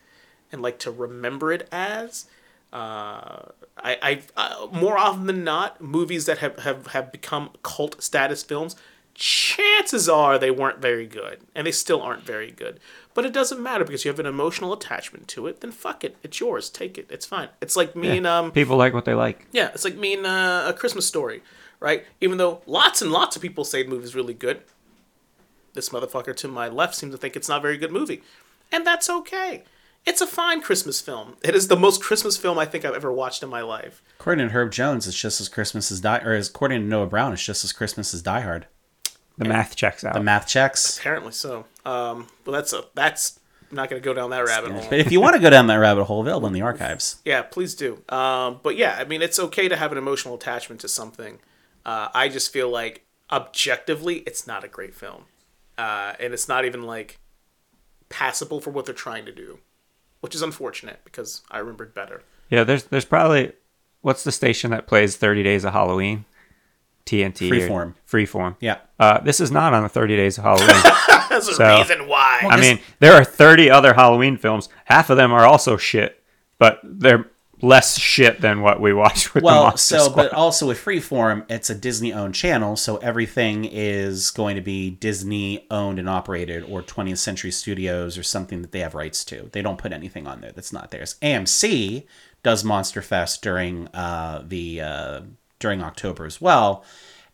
and 0.51 0.63
like 0.63 0.79
to 0.81 0.91
remember 0.91 1.53
it 1.53 1.69
as. 1.71 2.25
Uh, 2.73 3.51
I, 3.77 3.99
I 4.03 4.23
uh, 4.37 4.67
more 4.73 4.97
often 4.97 5.27
than 5.27 5.45
not, 5.45 5.81
movies 5.81 6.27
that 6.27 6.39
have, 6.39 6.59
have, 6.61 6.89
have 6.89 7.13
become 7.13 7.51
cult 7.63 8.03
status 8.03 8.43
films, 8.43 8.77
chances 9.15 10.09
are 10.09 10.39
they 10.39 10.51
weren't 10.51 10.79
very 10.79 11.07
good, 11.07 11.41
and 11.55 11.67
they 11.67 11.73
still 11.73 12.01
aren't 12.01 12.23
very 12.23 12.51
good. 12.51 12.81
But 13.15 13.27
it 13.27 13.33
doesn't 13.35 13.63
matter 13.63 13.85
because 13.85 14.05
you 14.05 14.11
have 14.11 14.19
an 14.21 14.25
emotional 14.27 14.73
attachment 14.73 15.29
to 15.29 15.47
it. 15.47 15.61
Then 15.61 15.71
fuck 15.71 16.03
it, 16.03 16.17
it's 16.23 16.41
yours. 16.41 16.71
Take 16.71 16.97
it. 16.97 17.07
It's 17.11 17.27
fine. 17.27 17.49
It's 17.61 17.77
like 17.77 17.95
me 17.95 18.17
and 18.17 18.27
um, 18.27 18.51
People 18.53 18.79
like 18.79 18.95
what 18.95 19.05
they 19.05 19.15
like. 19.15 19.47
yeah, 19.53 19.69
it's 19.75 19.85
like 19.85 19.97
me 19.97 20.15
and 20.15 20.25
uh, 20.27 20.65
a 20.69 20.73
Christmas 20.73 21.07
story, 21.07 21.43
right? 21.79 22.05
Even 22.23 22.39
though 22.39 22.63
lots 22.67 23.03
and 23.03 23.13
lots 23.13 23.37
of 23.37 23.43
people 23.43 23.65
say 23.65 23.83
the 23.83 23.91
movie's 23.91 24.15
really 24.15 24.33
good, 24.33 24.63
this 25.75 25.91
motherfucker 25.91 26.35
to 26.37 26.49
my 26.49 26.69
left 26.69 26.95
seems 26.95 27.13
to 27.13 27.19
think 27.19 27.37
it's 27.37 27.49
not 27.49 27.59
a 27.59 27.63
very 27.63 27.77
good 27.77 27.93
movie. 27.93 28.23
And 28.71 28.87
that's 28.87 29.11
okay. 29.11 29.65
It's 30.05 30.21
a 30.21 30.27
fine 30.27 30.63
Christmas 30.63 31.01
film. 31.01 31.37
It 31.45 31.55
is 31.55 31.69
the 31.69 31.77
most 31.77 32.03
Christmas 32.03 32.37
film 32.37 32.59
I 32.59 32.65
think 32.65 32.85
I've 32.85 32.95
ever 32.95 33.13
watched 33.13 33.43
in 33.43 33.49
my 33.49 33.63
life. 33.63 34.03
According 34.19 34.49
to 34.49 34.53
Herb 34.53 34.73
Jones, 34.73 35.07
it's 35.07 35.17
just 35.19 35.41
as 35.41 35.49
Christmas 35.49 35.93
as 35.93 36.01
Die, 36.01 36.19
or 36.19 36.33
as 36.33 36.49
according 36.49 36.81
to 36.83 36.87
Noah 36.87 37.07
Brown, 37.07 37.33
it's 37.33 37.45
just 37.45 37.65
as 37.65 37.73
Christmas 37.73 38.13
as 38.13 38.23
Die 38.23 38.41
Hard. 38.41 38.67
The 39.39 39.45
math 39.49 39.77
checks 39.77 40.05
out. 40.05 40.15
The 40.15 40.21
math 40.23 40.47
checks. 40.49 40.99
Apparently 40.99 41.33
so. 41.33 41.67
Um, 41.87 42.27
but 42.45 42.53
that's 42.53 42.73
a 42.73 42.85
that's 42.95 43.39
I'm 43.71 43.77
not 43.77 43.89
going 43.89 44.03
to 44.03 44.05
go 44.05 44.13
down 44.13 44.31
that 44.31 44.45
rabbit 44.45 44.73
hole. 44.73 44.87
But 44.91 44.99
if 44.99 45.11
you 45.11 45.21
want 45.21 45.35
to 45.37 45.41
go 45.41 45.49
down 45.51 45.67
that 45.69 45.77
rabbit 45.77 46.05
hole, 46.05 46.21
available 46.21 46.49
in 46.49 46.53
the 46.53 46.61
archives. 46.63 47.17
Yeah, 47.25 47.43
please 47.43 47.75
do. 47.75 48.03
Um, 48.11 48.61
but 48.63 48.77
yeah, 48.77 48.97
I 48.99 49.05
mean, 49.05 49.23
it's 49.23 49.39
okay 49.39 49.69
to 49.69 49.77
have 49.77 49.91
an 49.93 49.99
emotional 49.99 50.35
attachment 50.35 50.81
to 50.83 50.89
something. 50.89 51.39
Uh, 51.87 52.09
I 52.13 52.29
just 52.29 52.53
feel 52.53 52.69
like 52.69 53.07
objectively, 53.31 54.17
it's 54.27 54.47
not 54.47 54.65
a 54.65 54.69
great 54.69 54.95
film. 54.95 55.25
uh, 55.79 56.13
and 56.21 56.35
it's 56.35 56.49
not 56.49 56.65
even 56.65 56.83
like 56.83 57.19
passable 58.11 58.61
for 58.61 58.71
what 58.71 58.85
they're 58.85 58.95
trying 58.95 59.25
to 59.25 59.33
do, 59.33 59.59
which 60.23 60.35
is 60.35 60.41
unfortunate 60.43 61.01
because 61.05 61.43
I 61.51 61.59
remembered 61.59 61.93
better. 61.95 62.23
Yeah, 62.49 62.65
there's 62.65 62.85
there's 62.85 63.05
probably 63.05 63.53
what's 64.01 64.25
the 64.25 64.33
station 64.33 64.71
that 64.73 64.87
plays 64.87 65.17
30 65.17 65.43
Days 65.43 65.65
of 65.65 65.73
Halloween? 65.75 66.25
TNT. 67.05 67.51
or- 67.51 67.55
Freeform. 67.55 67.95
Freeform. 68.11 68.57
Yeah. 68.61 68.79
Uh, 68.99 69.19
this 69.21 69.41
is 69.41 69.51
not 69.51 69.75
on 69.75 69.83
the 69.83 69.89
30 69.89 70.17
Days 70.17 70.39
of 70.39 70.45
Halloween. 70.45 70.69
That's 71.29 71.49
a 71.49 71.55
So- 71.55 71.79
reason 71.79 72.07
why. 72.09 72.41
I 72.49 72.61
mean, 72.61 72.79
there 73.01 73.13
are 73.15 73.25
30 73.25 73.71
other 73.71 73.95
Halloween 73.95 74.37
films. 74.37 74.69
Half 74.85 75.11
of 75.11 75.17
them 75.17 75.33
are 75.33 75.45
also 75.45 75.77
shit, 75.77 76.23
but 76.59 76.79
they're 76.85 77.29
less 77.63 77.97
shit 77.99 78.41
than 78.41 78.61
what 78.61 78.81
we 78.81 78.93
watched 78.93 79.33
with 79.35 79.43
the 79.43 79.47
Well, 79.47 79.63
Monster 79.65 79.99
so 79.99 80.05
Squad. 80.11 80.23
but 80.25 80.33
also 80.35 80.67
with 80.67 80.79
Freeform, 80.79 81.45
it's 81.49 81.71
a 81.71 81.75
Disney 81.75 82.13
owned 82.13 82.35
channel, 82.35 82.75
so 82.77 82.97
everything 82.99 83.65
is 83.65 84.31
going 84.31 84.57
to 84.57 84.61
be 84.63 84.91
Disney 84.91 85.65
owned 85.71 85.99
and 85.99 86.09
operated 86.09 86.65
or 86.65 86.83
20th 86.83 87.19
Century 87.19 87.51
Studios 87.53 88.19
or 88.19 88.23
something 88.23 88.63
that 88.63 88.73
they 88.73 88.81
have 88.81 88.95
rights 88.95 89.25
to. 89.27 89.49
They 89.53 89.63
don't 89.63 89.79
put 89.79 89.93
anything 89.93 90.27
on 90.27 90.41
there 90.41 90.53
that's 90.53 90.73
not 90.73 90.91
theirs. 90.91 91.15
AMC 91.23 92.05
does 92.43 92.65
Monster 92.65 93.01
Fest 93.01 93.41
during 93.43 93.87
uh, 93.95 94.43
the 94.47 94.81
uh, 94.81 95.21
during 95.61 95.83
October 95.83 96.27
as 96.27 96.41
well. 96.41 96.85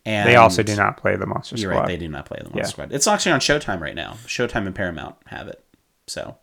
And 0.05 0.29
they 0.29 0.35
also 0.37 0.63
do 0.63 0.75
not 0.75 0.97
play 0.97 1.15
the 1.15 1.25
Monster 1.25 1.55
You're 1.57 1.71
Squad. 1.71 1.79
right, 1.81 1.87
they 1.87 1.97
do 1.97 2.07
not 2.07 2.25
play 2.25 2.37
the 2.37 2.45
Monster 2.45 2.59
Yeah. 2.59 2.65
Squad. 2.67 2.93
It's 2.93 3.07
actually 3.07 3.31
on 3.33 3.39
Showtime 3.39 3.79
right 3.81 3.95
now. 3.95 4.13
Showtime 4.27 4.65
and 4.67 4.73
Paramount 4.75 5.15
have 5.27 5.47
it. 5.47 5.63
So 6.07 6.37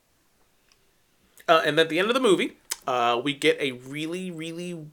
Uh, 1.49 1.63
and 1.65 1.79
at 1.79 1.89
the 1.89 1.99
end 1.99 2.09
of 2.09 2.15
the 2.15 2.21
movie, 2.21 2.57
uh, 2.87 3.21
we 3.23 3.35
get 3.35 3.61
a 3.61 3.73
really, 3.73 4.31
really 4.31 4.87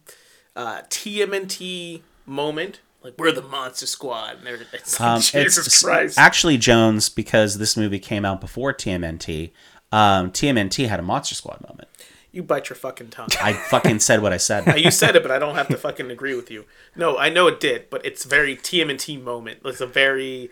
uh, 0.56 0.82
TMNT 0.90 2.02
moment. 2.26 2.80
Like, 3.04 3.16
we're 3.18 3.32
the 3.34 3.42
Monster 3.42 3.86
Squad. 3.86 4.38
And 4.38 4.48
they're- 4.48 4.66
it's 4.74 5.00
like, 5.00 5.10
Um, 5.10 5.22
Jesus 5.22 5.68
it's 5.68 5.82
Christ. 5.84 6.18
actually 6.18 6.58
Jones 6.58 7.10
because 7.10 7.58
this 7.58 7.76
movie 7.76 8.00
came 8.00 8.24
out 8.26 8.40
before 8.40 8.74
TMNT. 8.74 9.52
Um, 9.92 10.32
TMNT 10.32 10.88
had 10.88 11.00
a 11.00 11.04
Monster 11.04 11.36
Squad 11.36 11.60
moment. 11.68 11.90
you 12.32 12.42
bite 12.42 12.70
your 12.70 12.76
fucking 12.78 13.10
tongue. 13.10 13.28
I 13.42 13.54
fucking 13.54 14.00
said 14.00 14.22
what 14.22 14.34
I 14.34 14.38
said. 14.38 14.80
you 14.84 14.90
said 14.90 15.16
it, 15.16 15.22
but 15.22 15.32
I 15.32 15.38
don't 15.38 15.54
have 15.56 15.68
to 15.68 15.78
fucking 15.78 16.10
agree 16.10 16.34
with 16.36 16.50
you. 16.50 16.66
No, 16.96 17.18
I 17.18 17.30
know 17.30 17.46
it 17.48 17.60
did, 17.60 17.90
but 17.92 18.04
it's 18.06 18.24
very 18.26 18.56
TMNT 18.56 19.22
moment. 19.22 19.60
It's 19.66 19.82
a 19.82 19.86
very. 19.86 20.50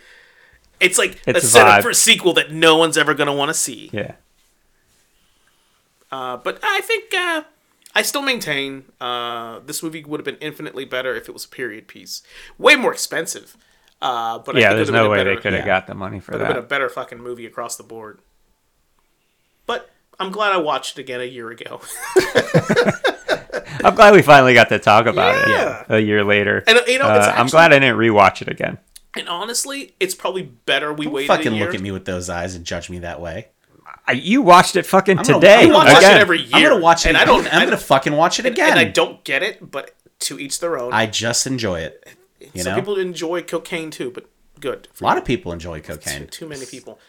It's 0.80 0.97
like 0.97 1.22
It's 1.26 1.43
a 1.43 1.47
a 1.47 1.49
setup 1.49 1.80
vibe. 1.80 1.81
for 1.84 1.89
a 1.91 1.95
sequel 1.95 2.34
that 2.34 2.51
no 2.51 2.76
one's 2.77 2.97
ever 2.97 3.13
going 3.13 3.27
to 3.27 3.34
want 3.34 3.49
to 3.49 3.53
see. 3.55 3.89
yeah. 3.93 4.13
Uh, 6.11 6.38
but 6.38 6.59
I 6.61 6.81
think 6.81 7.13
uh, 7.13 7.43
I 7.95 8.01
still 8.01 8.21
maintain 8.21 8.85
uh, 8.99 9.59
this 9.65 9.81
movie 9.81 10.03
would 10.03 10.19
have 10.19 10.25
been 10.25 10.38
infinitely 10.41 10.85
better 10.85 11.15
if 11.15 11.29
it 11.29 11.31
was 11.31 11.45
a 11.45 11.49
period 11.49 11.88
piece. 11.88 12.21
Way 12.57 12.75
more 12.75 12.91
expensive. 12.91 13.55
Uh, 14.01 14.39
but 14.39 14.55
I 14.55 14.59
Yeah, 14.59 14.67
think 14.69 14.77
there's 14.77 14.89
no 14.91 15.09
way 15.09 15.19
better- 15.19 15.35
they 15.35 15.41
could 15.41 15.53
have 15.53 15.61
yeah. 15.61 15.79
got 15.79 15.88
the 15.88 15.93
money 15.93 16.19
for 16.19 16.31
that. 16.31 16.38
It 16.38 16.39
would 16.41 16.47
have 16.47 16.55
been 16.55 16.65
a 16.65 16.67
better 16.67 16.89
fucking 16.89 17.19
movie 17.21 17.45
across 17.45 17.75
the 17.77 17.83
board. 17.83 18.19
But 19.67 19.89
I'm 20.19 20.31
glad 20.31 20.51
I 20.53 20.57
watched 20.57 20.97
it 20.97 21.01
again 21.01 21.21
a 21.21 21.25
year 21.25 21.49
ago. 21.51 21.81
I'm 23.83 23.95
glad 23.95 24.13
we 24.13 24.21
finally 24.21 24.53
got 24.53 24.69
to 24.69 24.79
talk 24.79 25.05
about 25.05 25.47
Yeah. 25.47 25.81
it 25.81 25.85
a 25.95 26.01
year 26.01 26.23
later. 26.23 26.63
And, 26.67 26.79
you 26.88 26.99
know, 26.99 27.13
it's 27.15 27.27
Uh, 27.27 27.33
I'm 27.35 27.47
glad 27.47 27.73
I 27.73 27.79
didn't 27.79 27.97
rewatch 27.97 28.41
it 28.41 28.47
again. 28.47 28.77
and 29.15 29.27
honestly, 29.27 29.95
it's 29.99 30.15
probably 30.15 30.43
better 30.43 30.93
we 30.93 31.05
Don't 31.05 31.13
waited 31.13 31.27
fucking 31.27 31.53
a 31.53 31.55
year. 31.55 31.65
look 31.65 31.75
at 31.75 31.81
me 31.81 31.91
with 31.91 32.05
those 32.05 32.29
eyes 32.29 32.55
and 32.55 32.65
judge 32.65 32.89
me 32.89 32.99
that 32.99 33.19
way. 33.21 33.47
I, 34.07 34.13
you 34.13 34.41
watched 34.41 34.75
it 34.75 34.85
fucking 34.85 35.19
I'm 35.19 35.23
gonna- 35.23 35.39
today. 35.39 35.53
I'm 35.61 35.69
gonna 35.71 35.89
watch 35.93 35.97
again. 35.99 36.17
it 36.17 36.21
every 36.21 36.41
year. 36.41 36.49
I'm 36.53 36.63
gonna 36.63 36.79
watch 36.81 37.05
it. 37.05 37.09
and 37.09 37.17
I 37.17 37.21
I'm 37.21 37.27
don't. 37.27 37.53
I'm, 37.53 37.61
I 37.61 37.65
gonna 37.65 37.77
fucking 37.77 38.13
watch 38.13 38.39
it 38.39 38.45
again. 38.45 38.71
and 38.71 38.79
I 38.79 38.85
don't 38.85 39.23
get 39.23 39.43
it, 39.43 39.71
but 39.71 39.91
to 40.21 40.39
each 40.39 40.59
their 40.59 40.77
own. 40.79 40.91
I 40.93 41.05
just 41.05 41.45
enjoy 41.47 41.81
it. 41.81 42.07
You 42.53 42.63
Some 42.63 42.73
know, 42.73 42.79
people 42.79 42.97
enjoy 42.97 43.43
cocaine 43.43 43.91
too, 43.91 44.11
but 44.11 44.25
good. 44.59 44.87
a 44.99 45.03
lot 45.03 45.17
of 45.17 45.25
people 45.25 45.51
enjoy 45.51 45.79
Too, 45.79 45.93
cocaine. 45.93 46.27
too 46.27 46.47
many 46.47 46.65
people. 46.65 46.99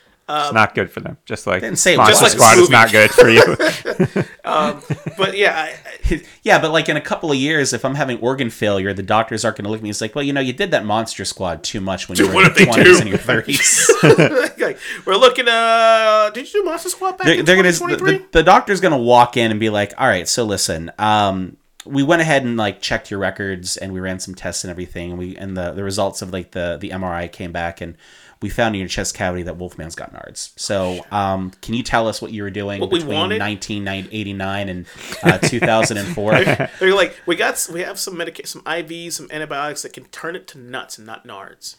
It's 0.41 0.53
not 0.53 0.75
good 0.75 0.91
for 0.91 1.01
them. 1.01 1.17
Just 1.25 1.47
like 1.47 1.63
it 1.63 1.77
Monster. 1.97 2.13
Just 2.13 2.23
like 2.23 2.33
Squad 2.33 2.59
is 2.59 2.71
not 2.71 2.91
good 2.93 3.11
for 3.11 3.29
you. 3.29 3.43
But 5.17 5.37
yeah, 5.37 5.71
I, 6.11 6.23
Yeah, 6.43 6.61
but 6.61 6.73
like 6.73 6.89
in 6.89 6.97
a 6.97 7.01
couple 7.01 7.31
of 7.31 7.37
years, 7.37 7.73
if 7.73 7.85
I'm 7.85 7.95
having 7.95 8.19
organ 8.19 8.51
failure, 8.51 8.93
the 8.93 9.03
doctors 9.03 9.45
aren't 9.45 9.57
going 9.57 9.65
to 9.65 9.71
look 9.71 9.79
at 9.79 9.83
me. 9.83 9.91
It's 9.91 10.01
like, 10.01 10.15
well, 10.15 10.25
you 10.25 10.33
know, 10.33 10.41
you 10.41 10.53
did 10.53 10.73
that 10.73 10.85
Monster 10.85 11.25
Squad 11.25 11.63
too 11.63 11.81
much 11.81 12.09
when 12.09 12.19
you 12.19 12.27
were 12.27 12.33
in 12.33 12.39
your 12.41 12.51
20s 12.51 12.85
do? 12.85 12.99
and 13.01 13.09
your 13.09 13.19
30s. 13.19 14.61
like, 14.61 14.79
we're 15.07 15.17
looking. 15.17 15.49
Uh, 15.49 16.31
did 16.31 16.53
you 16.53 16.61
do 16.61 16.65
Monster 16.65 16.89
Squad 16.89 17.19
back 17.19 17.27
they're, 17.27 17.39
in 17.39 17.45
they're 17.45 17.57
gonna 17.57 17.73
the, 17.73 18.27
the 18.33 18.43
doctor's 18.43 18.81
gonna 18.81 18.99
walk 18.99 19.37
in 19.37 19.51
and 19.51 19.61
be 19.61 19.71
like 19.71 19.93
all 19.99 20.07
right 20.07 20.29
so 20.29 20.45
listen 20.45 20.91
um 20.99 21.57
we 21.85 22.03
went 22.03 22.23
ahead 22.23 22.45
and 22.45 22.57
like 22.57 22.81
checked 22.81 23.11
your 23.11 23.21
records 23.21 23.77
and 23.77 23.93
we 23.93 24.01
ran 24.01 24.19
some 24.19 24.35
tests 24.35 24.65
and 24.65 24.71
everything 24.71 25.11
and 25.11 25.19
we 25.19 25.37
and 25.37 25.57
the 25.57 25.73
the 25.73 25.83
results 25.83 26.23
of 26.23 26.33
like 26.33 26.53
the 26.53 26.79
the 26.81 26.91
mri 26.91 27.31
came 27.31 27.53
back 27.53 27.81
and 27.81 27.97
we 28.43 28.51
found 28.51 28.74
in 28.74 28.81
your 28.81 28.89
chest 28.89 29.14
cavity 29.14 29.43
that 29.43 29.56
wolfman's 29.56 29.94
got 29.94 30.12
nards 30.12 30.52
so 30.56 31.05
um 31.10 31.51
can 31.62 31.74
you 31.74 31.82
tell 31.82 32.09
us 32.09 32.20
what 32.20 32.32
you 32.32 32.43
were 32.43 32.51
doing 32.51 32.81
What 32.81 32.90
between 32.90 33.39
1989 33.39 34.69
and 34.69 34.86
uh, 35.23 35.39
2004 35.43 36.44
They're 36.81 36.94
like, 36.94 37.14
we 37.27 37.36
got, 37.36 37.69
we 37.73 37.81
have 37.82 37.98
some 37.98 38.16
medication, 38.16 38.47
some 38.47 38.62
IVs, 38.62 39.12
some 39.12 39.28
antibiotics 39.31 39.82
that 39.82 39.93
can 39.93 40.05
turn 40.06 40.36
it 40.36 40.47
to 40.48 40.59
nuts 40.59 40.98
and 40.98 41.06
not 41.06 41.27
nards. 41.27 41.77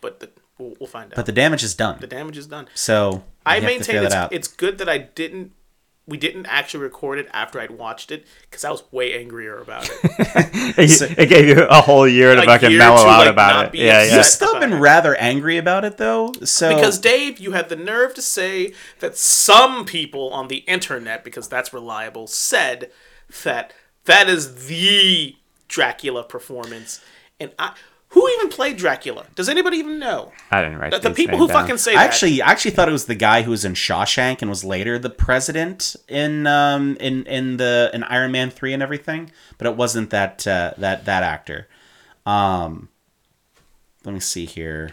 But 0.00 0.20
the, 0.20 0.30
we'll, 0.58 0.74
we'll 0.78 0.86
find 0.88 1.12
out. 1.12 1.16
but 1.16 1.26
the 1.26 1.32
damage 1.32 1.62
is 1.62 1.74
done 1.74 1.98
the 2.00 2.06
damage 2.06 2.36
is 2.36 2.46
done. 2.46 2.68
so 2.74 3.24
I 3.46 3.56
you 3.56 3.62
have 3.62 3.70
to 3.70 3.78
maintain 3.78 4.04
it's, 4.04 4.14
that 4.14 4.32
it's 4.32 4.48
good 4.48 4.78
that 4.78 4.88
I 4.88 4.98
didn't. 4.98 5.52
We 6.06 6.16
didn't 6.18 6.46
actually 6.46 6.82
record 6.82 7.20
it 7.20 7.28
after 7.32 7.60
I'd 7.60 7.70
watched 7.70 8.10
it 8.10 8.26
because 8.42 8.64
I 8.64 8.70
was 8.70 8.82
way 8.90 9.18
angrier 9.18 9.60
about 9.60 9.88
it. 9.88 10.00
it, 10.76 11.18
it 11.18 11.28
gave 11.28 11.46
you 11.46 11.62
a 11.64 11.80
whole 11.80 12.08
year 12.08 12.34
to 12.34 12.42
fucking 12.42 12.76
mellow 12.76 13.04
to, 13.04 13.08
out 13.08 13.18
like, 13.20 13.30
about 13.30 13.66
it. 13.66 13.78
Yeah, 13.78 14.02
yeah. 14.02 14.16
You've 14.16 14.26
still 14.26 14.58
been 14.58 14.72
it. 14.72 14.80
rather 14.80 15.14
angry 15.14 15.58
about 15.58 15.84
it 15.84 15.98
though 15.98 16.32
so 16.44 16.74
Because 16.74 16.98
Dave, 16.98 17.38
you 17.38 17.52
had 17.52 17.68
the 17.68 17.76
nerve 17.76 18.14
to 18.14 18.22
say 18.22 18.72
that 19.00 19.16
some 19.16 19.84
people 19.84 20.30
on 20.30 20.48
the 20.48 20.58
internet, 20.58 21.24
because 21.24 21.48
that's 21.48 21.72
reliable, 21.72 22.26
said 22.26 22.90
that 23.44 23.72
that 24.04 24.28
is 24.28 24.66
the 24.66 25.36
Dracula 25.68 26.24
performance, 26.24 27.00
and 27.40 27.52
I. 27.58 27.74
Who 28.12 28.28
even 28.28 28.48
played 28.50 28.76
Dracula? 28.76 29.26
Does 29.34 29.48
anybody 29.48 29.78
even 29.78 29.98
know? 29.98 30.32
I 30.50 30.62
didn't 30.62 30.78
write 30.78 30.90
The, 30.92 30.98
the 30.98 31.10
people 31.14 31.38
names 31.38 31.48
who 31.48 31.52
down. 31.54 31.62
fucking 31.62 31.78
say 31.78 31.92
I 31.92 31.96
that. 31.96 32.04
actually 32.06 32.42
I 32.42 32.50
actually 32.50 32.72
thought 32.72 32.88
it 32.88 32.92
was 32.92 33.06
the 33.06 33.14
guy 33.14 33.42
who 33.42 33.50
was 33.50 33.64
in 33.64 33.72
Shawshank 33.74 34.42
and 34.42 34.48
was 34.50 34.64
later 34.64 34.98
the 34.98 35.10
president 35.10 35.96
in 36.08 36.46
um 36.46 36.96
in 37.00 37.24
in 37.26 37.56
the 37.56 37.90
in 37.94 38.02
Iron 38.04 38.30
Man 38.32 38.50
3 38.50 38.72
and 38.74 38.82
everything, 38.82 39.30
but 39.58 39.66
it 39.66 39.76
wasn't 39.76 40.10
that 40.10 40.46
uh, 40.46 40.72
that 40.78 41.04
that 41.06 41.22
actor. 41.22 41.68
Um 42.26 42.88
let 44.04 44.12
me 44.12 44.20
see 44.20 44.46
here. 44.46 44.92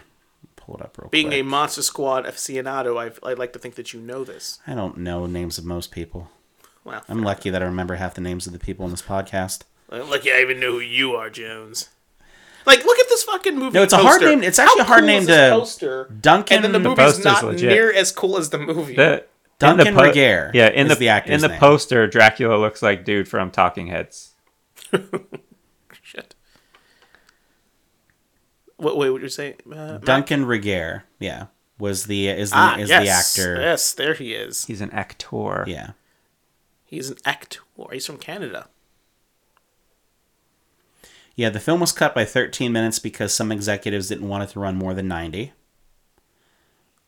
Pull 0.56 0.76
it 0.76 0.82
up 0.82 0.96
real 0.98 1.08
being 1.10 1.32
a. 1.32 1.42
Monster 1.42 1.82
Squad 1.82 2.24
aficionado, 2.26 2.96
I've, 2.98 3.18
I'd 3.22 3.38
like 3.38 3.52
to 3.54 3.58
think 3.58 3.74
that 3.74 3.92
you 3.92 4.00
know 4.00 4.24
this. 4.24 4.60
I 4.66 4.74
don't 4.74 4.98
know 4.98 5.26
names 5.26 5.58
of 5.58 5.64
most 5.64 5.90
people. 5.90 6.30
Well, 6.84 7.02
I'm 7.08 7.22
lucky 7.22 7.50
that 7.50 7.62
I 7.62 7.66
remember 7.66 7.96
half 7.96 8.14
the 8.14 8.20
names 8.20 8.46
of 8.46 8.52
the 8.52 8.58
people 8.58 8.84
in 8.86 8.90
this 8.90 9.02
podcast. 9.02 9.62
I'm 9.90 10.08
lucky 10.08 10.32
I 10.32 10.40
even 10.40 10.60
know 10.60 10.72
who 10.72 10.80
you 10.80 11.12
are, 11.14 11.28
Jones. 11.28 11.88
Like, 12.66 12.84
look 12.84 12.98
at 12.98 13.08
this 13.08 13.22
fucking 13.24 13.58
movie. 13.58 13.74
No, 13.74 13.82
it's 13.82 13.92
a 13.92 13.98
hard 13.98 14.20
name- 14.22 14.42
it's 14.42 14.58
actually 14.58 14.80
How 14.80 14.84
a 14.84 14.88
hard 14.88 15.00
cool 15.00 15.06
name 15.06 15.20
is 15.22 15.26
this 15.26 15.50
to- 15.50 15.58
Poster? 15.58 16.04
Duncan 16.20 16.56
and 16.56 16.64
then 16.64 16.72
the 16.72 16.78
the 16.78 16.88
movie's 16.90 17.24
not 17.24 17.42
legit. 17.44 17.70
near 17.70 17.92
as 17.92 18.12
cool 18.12 18.36
as 18.36 18.50
the 18.50 18.58
movie. 18.58 18.94
The, 18.96 19.24
in 19.62 19.76
Duncan 19.76 19.94
the 19.94 20.00
Regehr 20.02 20.54
Yeah, 20.54 20.68
in 20.68 20.86
is 20.86 20.94
the, 20.94 20.98
the 21.00 21.08
actor's 21.10 21.34
in 21.34 21.40
the 21.42 21.48
name. 21.48 21.60
poster, 21.60 22.06
Dracula 22.06 22.56
looks 22.56 22.82
like 22.82 23.04
dude 23.04 23.28
from 23.28 23.50
Talking 23.50 23.88
Heads. 23.88 24.34
Shit. 26.02 26.34
What? 28.76 28.96
Wait, 28.96 29.10
what 29.10 29.20
you 29.22 29.28
say? 29.28 29.56
Uh, 29.70 29.98
Duncan 29.98 30.44
Regehr, 30.46 31.02
yeah, 31.18 31.46
was 31.78 32.04
the 32.04 32.28
is 32.28 32.50
the 32.50 32.56
Ah, 32.56 32.76
is 32.78 32.88
yes, 32.88 33.04
the 33.34 33.42
actor. 33.42 33.60
Yes, 33.60 33.92
there 33.92 34.14
he 34.14 34.32
is. 34.34 34.64
He's 34.64 34.80
an 34.80 34.90
actor. 34.92 35.64
Yeah. 35.66 35.90
He's 36.84 37.10
an 37.10 37.18
actor. 37.24 37.60
He's 37.92 38.06
from 38.06 38.16
Canada. 38.18 38.68
Yeah, 41.40 41.48
the 41.48 41.58
film 41.58 41.80
was 41.80 41.90
cut 41.90 42.14
by 42.14 42.26
13 42.26 42.70
minutes 42.70 42.98
because 42.98 43.32
some 43.32 43.50
executives 43.50 44.08
didn't 44.08 44.28
want 44.28 44.44
it 44.44 44.50
to 44.50 44.60
run 44.60 44.76
more 44.76 44.92
than 44.92 45.08
90. 45.08 45.54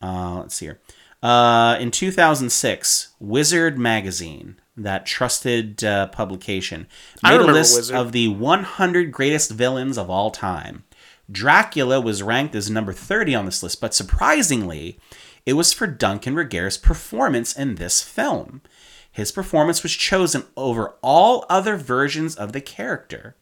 Uh, 0.01 0.39
let's 0.39 0.55
see 0.55 0.65
here. 0.65 0.79
Uh, 1.21 1.77
in 1.79 1.91
2006, 1.91 3.13
Wizard 3.19 3.77
magazine, 3.77 4.59
that 4.75 5.05
trusted 5.05 5.83
uh, 5.83 6.07
publication, 6.07 6.87
made 7.21 7.41
a 7.41 7.43
list 7.43 7.75
Wizard. 7.77 7.95
of 7.95 8.11
the 8.11 8.27
100 8.27 9.11
greatest 9.11 9.51
villains 9.51 9.99
of 9.99 10.09
all 10.09 10.31
time. 10.31 10.83
Dracula 11.31 12.01
was 12.01 12.23
ranked 12.23 12.55
as 12.55 12.71
number 12.71 12.91
30 12.91 13.35
on 13.35 13.45
this 13.45 13.61
list, 13.61 13.79
but 13.79 13.93
surprisingly, 13.93 14.97
it 15.45 15.53
was 15.53 15.73
for 15.73 15.85
Duncan 15.85 16.33
Regehr's 16.33 16.79
performance 16.79 17.55
in 17.55 17.75
this 17.75 18.01
film. 18.01 18.63
His 19.11 19.31
performance 19.31 19.83
was 19.83 19.91
chosen 19.93 20.45
over 20.57 20.95
all 21.03 21.45
other 21.51 21.77
versions 21.77 22.35
of 22.35 22.51
the 22.51 22.61
character. 22.61 23.35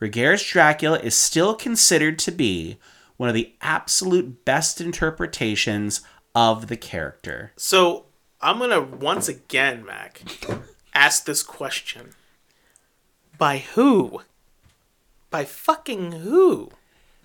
Regehr's 0.00 0.42
Dracula 0.42 0.98
is 0.98 1.14
still 1.14 1.54
considered 1.54 2.18
to 2.20 2.30
be 2.30 2.78
one 3.16 3.28
of 3.28 3.34
the 3.34 3.52
absolute 3.60 4.44
best 4.44 4.80
interpretations 4.80 6.00
of 6.34 6.68
the 6.68 6.76
character. 6.76 7.52
So 7.56 8.06
I'm 8.40 8.58
gonna 8.58 8.80
once 8.80 9.28
again, 9.28 9.84
Mac, 9.84 10.22
ask 10.94 11.26
this 11.26 11.42
question: 11.42 12.10
By 13.36 13.58
who? 13.58 14.22
By 15.28 15.44
fucking 15.44 16.12
who? 16.12 16.70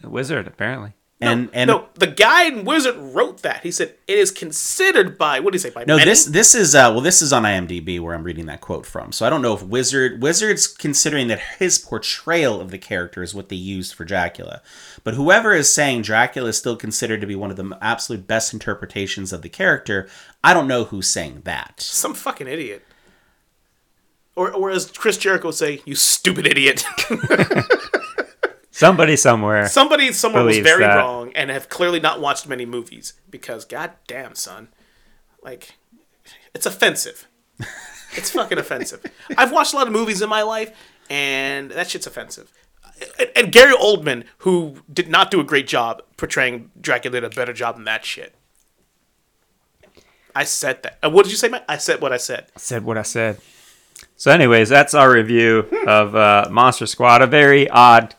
The 0.01 0.09
wizard, 0.09 0.45
apparently. 0.45 0.93
And 1.21 1.45
no, 1.45 1.49
and 1.53 1.67
no, 1.69 1.85
the 1.93 2.07
guy 2.07 2.43
in 2.43 2.65
Wizard 2.65 2.95
wrote 2.97 3.41
that. 3.41 3.63
He 3.63 3.71
said 3.71 3.95
it 4.05 4.17
is 4.19 4.31
considered 4.31 5.17
by 5.17 5.39
what 5.39 5.53
did 5.53 5.59
he 5.61 5.69
say 5.69 5.73
by 5.73 5.85
No, 5.85 5.95
many? 5.95 6.09
this 6.11 6.25
this 6.25 6.53
is 6.53 6.75
uh 6.75 6.89
well 6.93 6.99
this 6.99 7.21
is 7.21 7.31
on 7.31 7.43
IMDb 7.43 8.01
where 8.01 8.13
I'm 8.13 8.23
reading 8.25 8.47
that 8.47 8.59
quote 8.59 8.85
from. 8.85 9.13
So 9.13 9.25
I 9.25 9.29
don't 9.29 9.41
know 9.41 9.53
if 9.53 9.63
Wizard 9.63 10.21
Wizard's 10.21 10.67
considering 10.67 11.29
that 11.29 11.39
his 11.57 11.77
portrayal 11.79 12.59
of 12.59 12.69
the 12.69 12.77
character 12.77 13.23
is 13.23 13.33
what 13.33 13.47
they 13.47 13.55
used 13.55 13.93
for 13.95 14.03
Dracula. 14.03 14.61
But 15.05 15.13
whoever 15.13 15.53
is 15.53 15.73
saying 15.73 16.01
Dracula 16.01 16.49
is 16.49 16.57
still 16.57 16.75
considered 16.75 17.21
to 17.21 17.27
be 17.27 17.35
one 17.35 17.49
of 17.49 17.55
the 17.55 17.77
absolute 17.81 18.27
best 18.27 18.53
interpretations 18.53 19.31
of 19.31 19.41
the 19.41 19.49
character, 19.49 20.09
I 20.43 20.53
don't 20.53 20.67
know 20.67 20.83
who's 20.83 21.09
saying 21.09 21.41
that. 21.45 21.79
some 21.79 22.13
fucking 22.13 22.47
idiot. 22.47 22.83
Or, 24.35 24.51
or 24.51 24.69
as 24.69 24.91
Chris 24.91 25.17
Jericho 25.17 25.47
would 25.47 25.55
say, 25.55 25.81
"You 25.85 25.95
stupid 25.95 26.45
idiot." 26.45 26.83
Somebody 28.75 29.15
somewhere. 29.15 29.69
Somebody 29.69 30.11
somewhere 30.11 30.43
was 30.43 30.57
very 30.59 30.83
that. 30.83 30.97
wrong 30.97 31.31
and 31.33 31.49
have 31.49 31.69
clearly 31.69 32.01
not 32.01 32.19
watched 32.19 32.45
many 32.45 32.65
movies 32.65 33.13
because, 33.29 33.63
goddamn, 33.63 34.35
son, 34.35 34.67
like, 35.41 35.77
it's 36.53 36.65
offensive. 36.65 37.27
It's 38.17 38.31
fucking 38.31 38.57
offensive. 38.57 39.03
I've 39.37 39.51
watched 39.51 39.73
a 39.73 39.75
lot 39.75 39.87
of 39.87 39.93
movies 39.93 40.21
in 40.21 40.29
my 40.29 40.41
life, 40.41 40.71
and 41.09 41.69
that 41.71 41.89
shit's 41.89 42.07
offensive. 42.07 42.49
And, 43.19 43.29
and 43.35 43.51
Gary 43.51 43.73
Oldman, 43.75 44.23
who 44.37 44.77
did 44.93 45.09
not 45.09 45.31
do 45.31 45.41
a 45.41 45.43
great 45.43 45.67
job 45.67 46.01
portraying 46.15 46.71
Dracula, 46.79 47.19
did 47.19 47.25
a 47.25 47.35
better 47.35 47.51
job 47.51 47.75
than 47.75 47.83
that 47.83 48.05
shit. 48.05 48.33
I 50.33 50.45
said 50.45 50.81
that. 50.83 50.97
Uh, 51.03 51.09
what 51.09 51.23
did 51.23 51.31
you 51.31 51.37
say, 51.37 51.49
Matt? 51.49 51.65
I 51.67 51.75
said 51.75 51.99
what 51.99 52.13
I 52.13 52.17
said. 52.17 52.45
said 52.55 52.85
what 52.85 52.97
I 52.97 53.01
said. 53.01 53.37
So, 54.15 54.31
anyways, 54.31 54.69
that's 54.69 54.93
our 54.93 55.11
review 55.11 55.67
of 55.87 56.15
uh, 56.15 56.47
Monster 56.49 56.85
Squad, 56.85 57.21
a 57.21 57.27
very 57.27 57.69
odd 57.69 58.15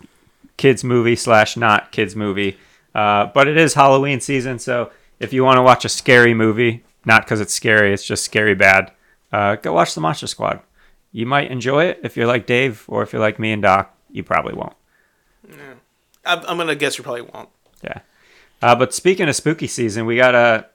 kids 0.56 0.84
movie 0.84 1.16
slash 1.16 1.56
not 1.56 1.92
kids 1.92 2.16
movie, 2.16 2.58
uh, 2.94 3.26
but 3.26 3.48
it 3.48 3.56
is 3.56 3.74
Halloween 3.74 4.20
season. 4.20 4.58
So, 4.58 4.90
if 5.18 5.32
you 5.32 5.44
want 5.44 5.56
to 5.56 5.62
watch 5.62 5.84
a 5.84 5.88
scary 5.88 6.34
movie, 6.34 6.84
not 7.04 7.24
because 7.24 7.40
it's 7.40 7.54
scary, 7.54 7.92
it's 7.92 8.04
just 8.04 8.24
scary 8.24 8.54
bad, 8.54 8.92
uh, 9.32 9.56
go 9.56 9.72
watch 9.72 9.94
the 9.94 10.00
Monster 10.00 10.26
Squad. 10.26 10.60
You 11.12 11.26
might 11.26 11.50
enjoy 11.50 11.84
it 11.84 12.00
if 12.02 12.16
you're 12.16 12.26
like 12.26 12.46
Dave, 12.46 12.84
or 12.88 13.02
if 13.02 13.12
you're 13.12 13.20
like 13.22 13.38
me 13.38 13.52
and 13.52 13.62
Doc, 13.62 13.94
you 14.10 14.22
probably 14.22 14.54
won't. 14.54 14.74
I'm, 16.24 16.40
I'm 16.46 16.56
gonna 16.56 16.74
guess 16.74 16.98
you 16.98 17.04
probably 17.04 17.22
won't. 17.22 17.48
Yeah. 17.82 18.00
Uh, 18.60 18.74
but 18.74 18.92
speaking 18.92 19.28
of 19.28 19.36
spooky 19.36 19.66
season, 19.66 20.06
we 20.06 20.16
got 20.16 20.34
a 20.34 20.66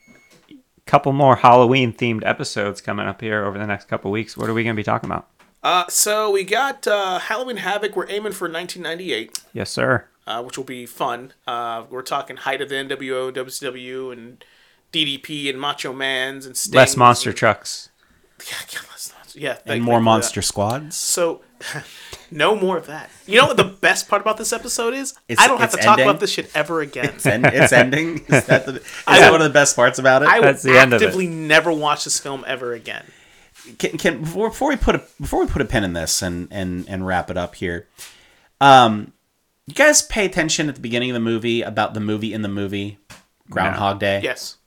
couple 0.86 1.12
more 1.14 1.36
Halloween 1.36 1.94
themed 1.94 2.26
episodes 2.26 2.82
coming 2.82 3.08
up 3.08 3.22
here 3.22 3.46
over 3.46 3.58
the 3.58 3.68
next 3.68 3.88
couple 3.88 4.12
weeks. 4.12 4.38
What 4.38 4.50
are 4.50 4.54
we 4.54 4.64
going 4.64 4.76
to 4.76 4.80
be 4.80 4.84
talking 4.84 5.10
about? 5.10 5.28
Uh, 5.64 5.86
so 5.90 6.32
we 6.32 6.44
got 6.44 6.88
uh, 6.88 7.20
Halloween 7.20 7.58
Havoc. 7.58 7.96
We're 7.96 8.10
aiming 8.10 8.32
for 8.34 8.50
1998. 8.50 9.44
Yes, 9.54 9.70
sir. 9.70 10.06
uh, 10.26 10.42
which 10.44 10.58
will 10.58 10.66
be 10.66 10.86
fun. 10.86 11.34
Uh, 11.46 11.84
we're 11.90 12.02
talking 12.02 12.38
height 12.38 12.62
of 12.62 12.70
the 12.70 12.76
NWO, 12.76 13.32
WCW, 13.32 14.12
and 14.12 14.44
DDP 14.92 15.50
and 15.50 15.60
Macho 15.60 15.94
Man's 15.94 16.46
and 16.46 16.58
Stings 16.58 16.76
Less 16.76 16.98
monster 16.98 17.30
and- 17.30 17.38
trucks. 17.38 17.90
Yeah, 18.40 18.56
yeah, 18.74 18.80
less 18.92 19.14
monster. 19.16 19.40
Yeah, 19.40 19.54
thank- 19.54 19.68
And 19.68 19.84
more 19.84 20.00
monster 20.02 20.40
that. 20.42 20.46
squads. 20.48 20.96
So, 20.96 21.42
no 22.32 22.56
more 22.56 22.78
of 22.78 22.88
that. 22.88 23.12
You 23.28 23.40
know 23.40 23.46
what 23.48 23.58
the 23.58 23.64
best 23.64 24.10
part 24.10 24.22
about 24.24 24.38
this 24.38 24.52
episode 24.52 24.96
is? 24.96 25.12
It's- 25.28 25.38
I 25.44 25.48
don't 25.48 25.60
have 25.62 25.72
to 25.72 25.78
it's 25.78 25.86
talk 25.86 26.00
about 26.00 26.20
this 26.20 26.32
shit 26.32 26.50
ever 26.56 26.82
again. 26.82 27.06
It's, 27.16 27.26
end, 27.28 27.46
it's 27.46 27.72
ending. 27.72 28.20
Is 28.28 28.46
that, 28.48 28.66
the, 28.66 28.76
is 28.78 28.84
I 29.06 29.20
that 29.20 29.32
one 29.32 29.42
of 29.42 29.46
the 29.48 29.54
best 29.54 29.76
parts 29.76 30.00
about 30.00 30.24
it? 30.24 30.28
I 30.28 30.42
That's 30.42 30.64
the 30.64 30.78
end 30.80 30.92
of 30.94 31.02
it. 31.02 31.06
actively 31.06 31.28
never 31.28 31.72
watch 31.72 32.04
this 32.06 32.20
film 32.20 32.44
ever 32.48 32.74
again. 32.74 33.06
Can, 33.78 33.98
can 33.98 34.22
before, 34.22 34.50
before 34.50 34.70
we 34.70 34.76
put 34.76 34.96
a 34.96 35.04
before 35.20 35.42
we 35.42 35.48
put 35.48 35.62
a 35.62 35.66
pin 35.66 35.84
in 35.84 35.94
this 35.94 36.22
and 36.22 36.48
and 36.52 36.88
and 36.90 37.06
wrap 37.06 37.30
it 37.30 37.38
up 37.38 37.56
here 37.56 37.88
um 38.60 39.14
you 39.68 39.74
guys 39.74 40.02
pay 40.02 40.26
attention 40.26 40.70
at 40.70 40.76
the 40.76 40.82
beginning 40.82 41.10
of 41.10 41.14
the 41.14 41.20
movie 41.20 41.62
about 41.62 41.94
the 41.94 42.00
movie 42.00 42.34
in 42.34 42.42
the 42.42 42.50
movie 42.50 42.98
groundhog 43.50 44.00
day? 44.00 44.22
Yes. 44.24 44.58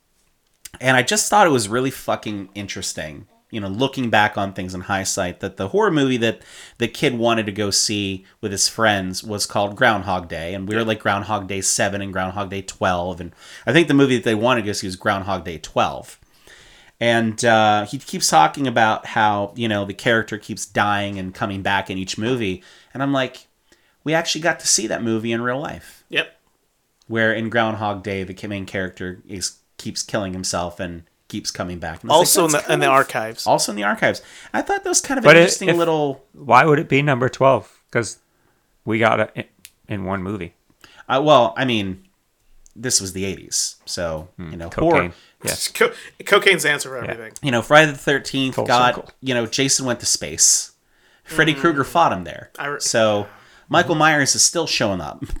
and 0.79 0.95
i 0.97 1.01
just 1.03 1.29
thought 1.29 1.47
it 1.47 1.51
was 1.51 1.67
really 1.67 1.91
fucking 1.91 2.49
interesting 2.55 3.27
you 3.51 3.61
know 3.61 3.67
looking 3.67 4.09
back 4.09 4.37
on 4.37 4.53
things 4.53 4.73
in 4.73 4.81
hindsight 4.81 5.39
that 5.39 5.57
the 5.57 5.69
horror 5.69 5.91
movie 5.91 6.17
that 6.17 6.41
the 6.77 6.87
kid 6.87 7.17
wanted 7.17 7.45
to 7.45 7.51
go 7.51 7.69
see 7.71 8.25
with 8.41 8.51
his 8.51 8.67
friends 8.67 9.23
was 9.23 9.45
called 9.45 9.77
groundhog 9.77 10.27
day. 10.27 10.53
And 10.53 10.67
we 10.67 10.75
were 10.75 10.83
like 10.83 10.99
groundhog 10.99 11.47
day 11.47 11.61
7 11.61 12.01
and 12.01 12.11
groundhog 12.11 12.49
day 12.49 12.61
12 12.61 13.21
and 13.21 13.31
i 13.65 13.71
think 13.71 13.87
the 13.87 13.93
movie 13.93 14.15
that 14.17 14.25
they 14.25 14.35
wanted 14.35 14.61
to 14.61 14.67
go 14.67 14.73
see 14.73 14.87
was 14.87 14.95
groundhog 14.95 15.45
day 15.45 15.57
12 15.57 16.19
and 16.99 17.43
uh, 17.43 17.85
he 17.85 17.97
keeps 17.97 18.27
talking 18.29 18.67
about 18.67 19.05
how 19.07 19.53
you 19.55 19.67
know 19.67 19.85
the 19.85 19.93
character 19.93 20.37
keeps 20.37 20.65
dying 20.65 21.19
and 21.19 21.33
coming 21.33 21.61
back 21.61 21.89
in 21.89 21.97
each 21.97 22.17
movie 22.17 22.63
and 22.93 23.03
i'm 23.03 23.11
like 23.13 23.47
we 24.03 24.13
actually 24.13 24.41
got 24.41 24.59
to 24.59 24.67
see 24.67 24.87
that 24.87 25.03
movie 25.03 25.31
in 25.31 25.41
real 25.41 25.59
life 25.59 26.03
Yep. 26.09 26.39
where 27.07 27.33
in 27.33 27.49
groundhog 27.49 28.03
day 28.03 28.23
the 28.23 28.47
main 28.47 28.65
character 28.65 29.21
is 29.27 29.57
keeps 29.77 30.01
killing 30.03 30.31
himself 30.33 30.79
and 30.79 31.03
keeps 31.27 31.51
coming 31.51 31.79
back 31.79 32.01
And 32.03 32.11
Also 32.11 32.43
like, 32.43 32.47
in 32.47 32.51
the 32.51 32.57
"That's 32.59 32.69
in 32.73 32.79
the 32.79 32.85
archives. 32.87 33.47
also 33.47 33.71
in 33.71 33.75
the 33.75 33.83
archives 33.83 34.21
i 34.53 34.61
thought 34.61 34.83
that 34.83 34.89
was 34.89 35.01
kind 35.01 35.17
of 35.17 35.23
But 35.25 35.31
an 35.35 35.37
it- 35.37 35.41
interesting 35.41 35.69
if- 35.69 35.75
little 35.77 36.23
Why 36.33 36.63
would 36.65 36.79
it 36.79 36.87
be 36.87 37.01
number 37.01 37.27
12? 37.29 37.81
Because 37.89 38.19
we 38.85 38.99
got 38.99 39.19
it 39.19 39.31
in- 39.35 39.45
in 39.87 40.05
one 40.05 40.23
movie. 40.23 40.53
uh, 41.09 41.21
well 41.23 41.53
i 41.57 41.65
mean 41.65 42.03
this 42.75 42.99
was 42.99 43.13
the 43.13 43.23
80s 43.23 43.75
so 43.85 44.27
you 44.37 44.57
know 44.57 44.69
horror. 44.75 44.95
Cocaine. 44.95 45.13
Yes. 45.43 45.67
Co- 45.67 45.91
cocaine's 46.25 46.63
the 46.63 46.71
answer 46.71 46.89
for 46.89 46.97
everything. 46.97 47.33
you 47.41 47.51
know 47.51 47.61
friday 47.61 47.91
the 47.91 47.97
13th 47.97 48.55
Full 48.55 48.65
got 48.65 48.95
circle. 48.95 49.11
you 49.21 49.33
know 49.33 49.45
jason 49.45 49.85
went 49.85 49.99
to 50.01 50.05
space. 50.05 50.71
Freddy 51.23 51.53
hmm. 51.53 51.59
krueger 51.61 51.83
fought 51.83 52.13
him 52.13 52.23
there. 52.23 52.51
I 52.59 52.67
re- 52.67 52.79
so 52.79 53.27
michael 53.69 53.95
myers 53.95 54.35
is 54.35 54.43
still 54.43 54.67
showing 54.67 55.01
up. 55.01 55.23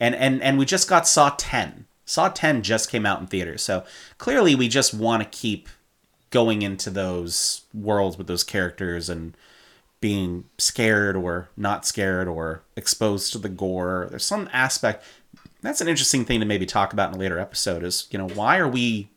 And 0.00 0.16
and 0.16 0.42
and 0.42 0.58
we 0.58 0.64
just 0.64 0.88
got 0.88 1.06
saw 1.06 1.32
10 1.38 1.86
saw 2.04 2.28
10 2.28 2.62
just 2.62 2.90
came 2.90 3.06
out 3.06 3.20
in 3.20 3.26
theaters. 3.26 3.62
So 3.62 3.84
clearly 4.18 4.54
we 4.56 4.68
just 4.68 4.92
want 4.92 5.22
to 5.22 5.28
keep 5.28 5.68
going 6.30 6.62
into 6.62 6.90
those 6.90 7.62
worlds 7.72 8.18
with 8.18 8.26
those 8.26 8.42
characters 8.42 9.08
and 9.08 9.36
being 10.00 10.44
scared 10.58 11.14
or 11.14 11.50
not 11.56 11.86
scared 11.86 12.26
or 12.26 12.64
exposed 12.76 13.32
to 13.32 13.38
the 13.38 13.48
gore. 13.48 14.08
There's 14.10 14.24
some 14.24 14.48
aspect 14.52 15.04
that's 15.62 15.80
an 15.80 15.88
interesting 15.88 16.24
thing 16.24 16.40
to 16.40 16.46
maybe 16.46 16.66
talk 16.66 16.92
about 16.92 17.10
in 17.10 17.16
a 17.16 17.18
later 17.18 17.38
episode 17.38 17.82
is 17.84 18.06
you 18.10 18.18
know 18.18 18.28
why 18.28 18.58
are 18.58 18.68
we 18.68 19.08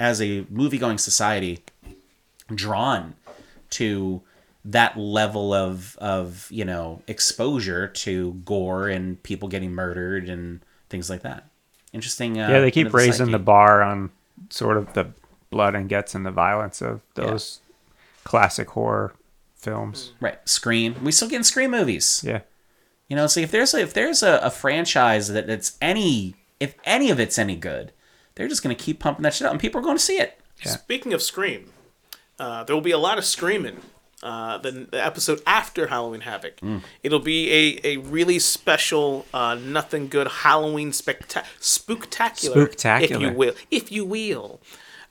as 0.00 0.20
a 0.20 0.44
movie 0.50 0.78
going 0.78 0.98
society 0.98 1.60
drawn 2.54 3.14
to 3.70 4.20
that 4.64 4.96
level 4.96 5.52
of 5.52 5.96
of 6.00 6.48
you 6.50 6.64
know 6.64 7.02
exposure 7.06 7.86
to 7.88 8.32
gore 8.44 8.88
and 8.88 9.22
people 9.22 9.48
getting 9.48 9.72
murdered 9.72 10.28
and 10.28 10.60
things 10.88 11.08
like 11.10 11.22
that 11.22 11.48
interesting 11.92 12.40
uh, 12.40 12.48
Yeah, 12.48 12.60
they 12.60 12.70
keep 12.70 12.92
raising 12.92 13.26
the 13.26 13.32
psyche. 13.32 13.44
bar 13.44 13.82
on 13.82 14.10
sort 14.50 14.76
of 14.76 14.92
the 14.94 15.08
blood 15.50 15.74
and 15.74 15.88
guts 15.88 16.14
and 16.14 16.24
the 16.26 16.30
violence 16.30 16.82
of 16.82 17.00
those 17.14 17.60
classic 18.24 18.70
horror 18.70 19.14
films. 19.54 20.12
right 20.20 20.38
scream 20.48 20.94
we 21.04 21.12
still 21.12 21.28
getting 21.28 21.44
scream 21.44 21.70
movies 21.70 22.22
Yeah. 22.26 22.40
You 23.14 23.20
know, 23.20 23.28
so 23.28 23.38
if 23.38 23.52
there's 23.52 23.72
a, 23.74 23.78
if 23.78 23.94
there's 23.94 24.24
a, 24.24 24.38
a 24.42 24.50
franchise 24.50 25.28
that 25.28 25.48
it's 25.48 25.78
any 25.80 26.34
if 26.58 26.74
any 26.82 27.10
of 27.12 27.20
it's 27.20 27.38
any 27.38 27.54
good, 27.54 27.92
they're 28.34 28.48
just 28.48 28.60
gonna 28.60 28.74
keep 28.74 28.98
pumping 28.98 29.22
that 29.22 29.34
shit 29.34 29.46
out, 29.46 29.52
and 29.52 29.60
people 29.60 29.80
are 29.80 29.84
going 29.84 29.96
to 29.96 30.02
see 30.02 30.16
it. 30.18 30.36
Yeah. 30.64 30.72
Speaking 30.72 31.12
of 31.12 31.22
Scream, 31.22 31.70
uh, 32.40 32.64
there 32.64 32.74
will 32.74 32.82
be 32.82 32.90
a 32.90 32.98
lot 32.98 33.16
of 33.16 33.24
screaming. 33.24 33.82
Uh, 34.20 34.58
the, 34.58 34.88
the 34.90 35.04
episode 35.04 35.40
after 35.46 35.86
Halloween 35.86 36.22
Havoc, 36.22 36.56
Mm. 36.56 36.82
it'll 37.04 37.20
be 37.20 37.52
a, 37.52 37.80
a 37.84 37.96
really 37.98 38.40
special, 38.40 39.26
uh, 39.32 39.54
nothing 39.54 40.08
good 40.08 40.26
Halloween 40.26 40.90
spectac 40.90 41.44
spooktacular, 41.60 43.00
if 43.02 43.10
you 43.20 43.30
will, 43.32 43.54
if 43.70 43.92
you 43.92 44.04
will, 44.04 44.60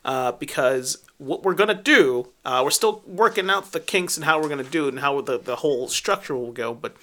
uh, 0.04 0.32
because 0.32 0.98
what 1.16 1.42
we're 1.42 1.54
gonna 1.54 1.72
do, 1.82 2.28
uh, 2.44 2.60
we're 2.62 2.70
still 2.70 3.02
working 3.06 3.48
out 3.48 3.72
the 3.72 3.80
kinks 3.80 4.16
and 4.18 4.26
how 4.26 4.42
we're 4.42 4.48
gonna 4.50 4.62
do 4.62 4.84
it 4.88 4.88
and 4.90 4.98
how 5.00 5.18
the 5.22 5.38
the 5.38 5.56
whole 5.56 5.88
structure 5.88 6.36
will 6.36 6.52
go, 6.52 6.74
but. 6.74 6.94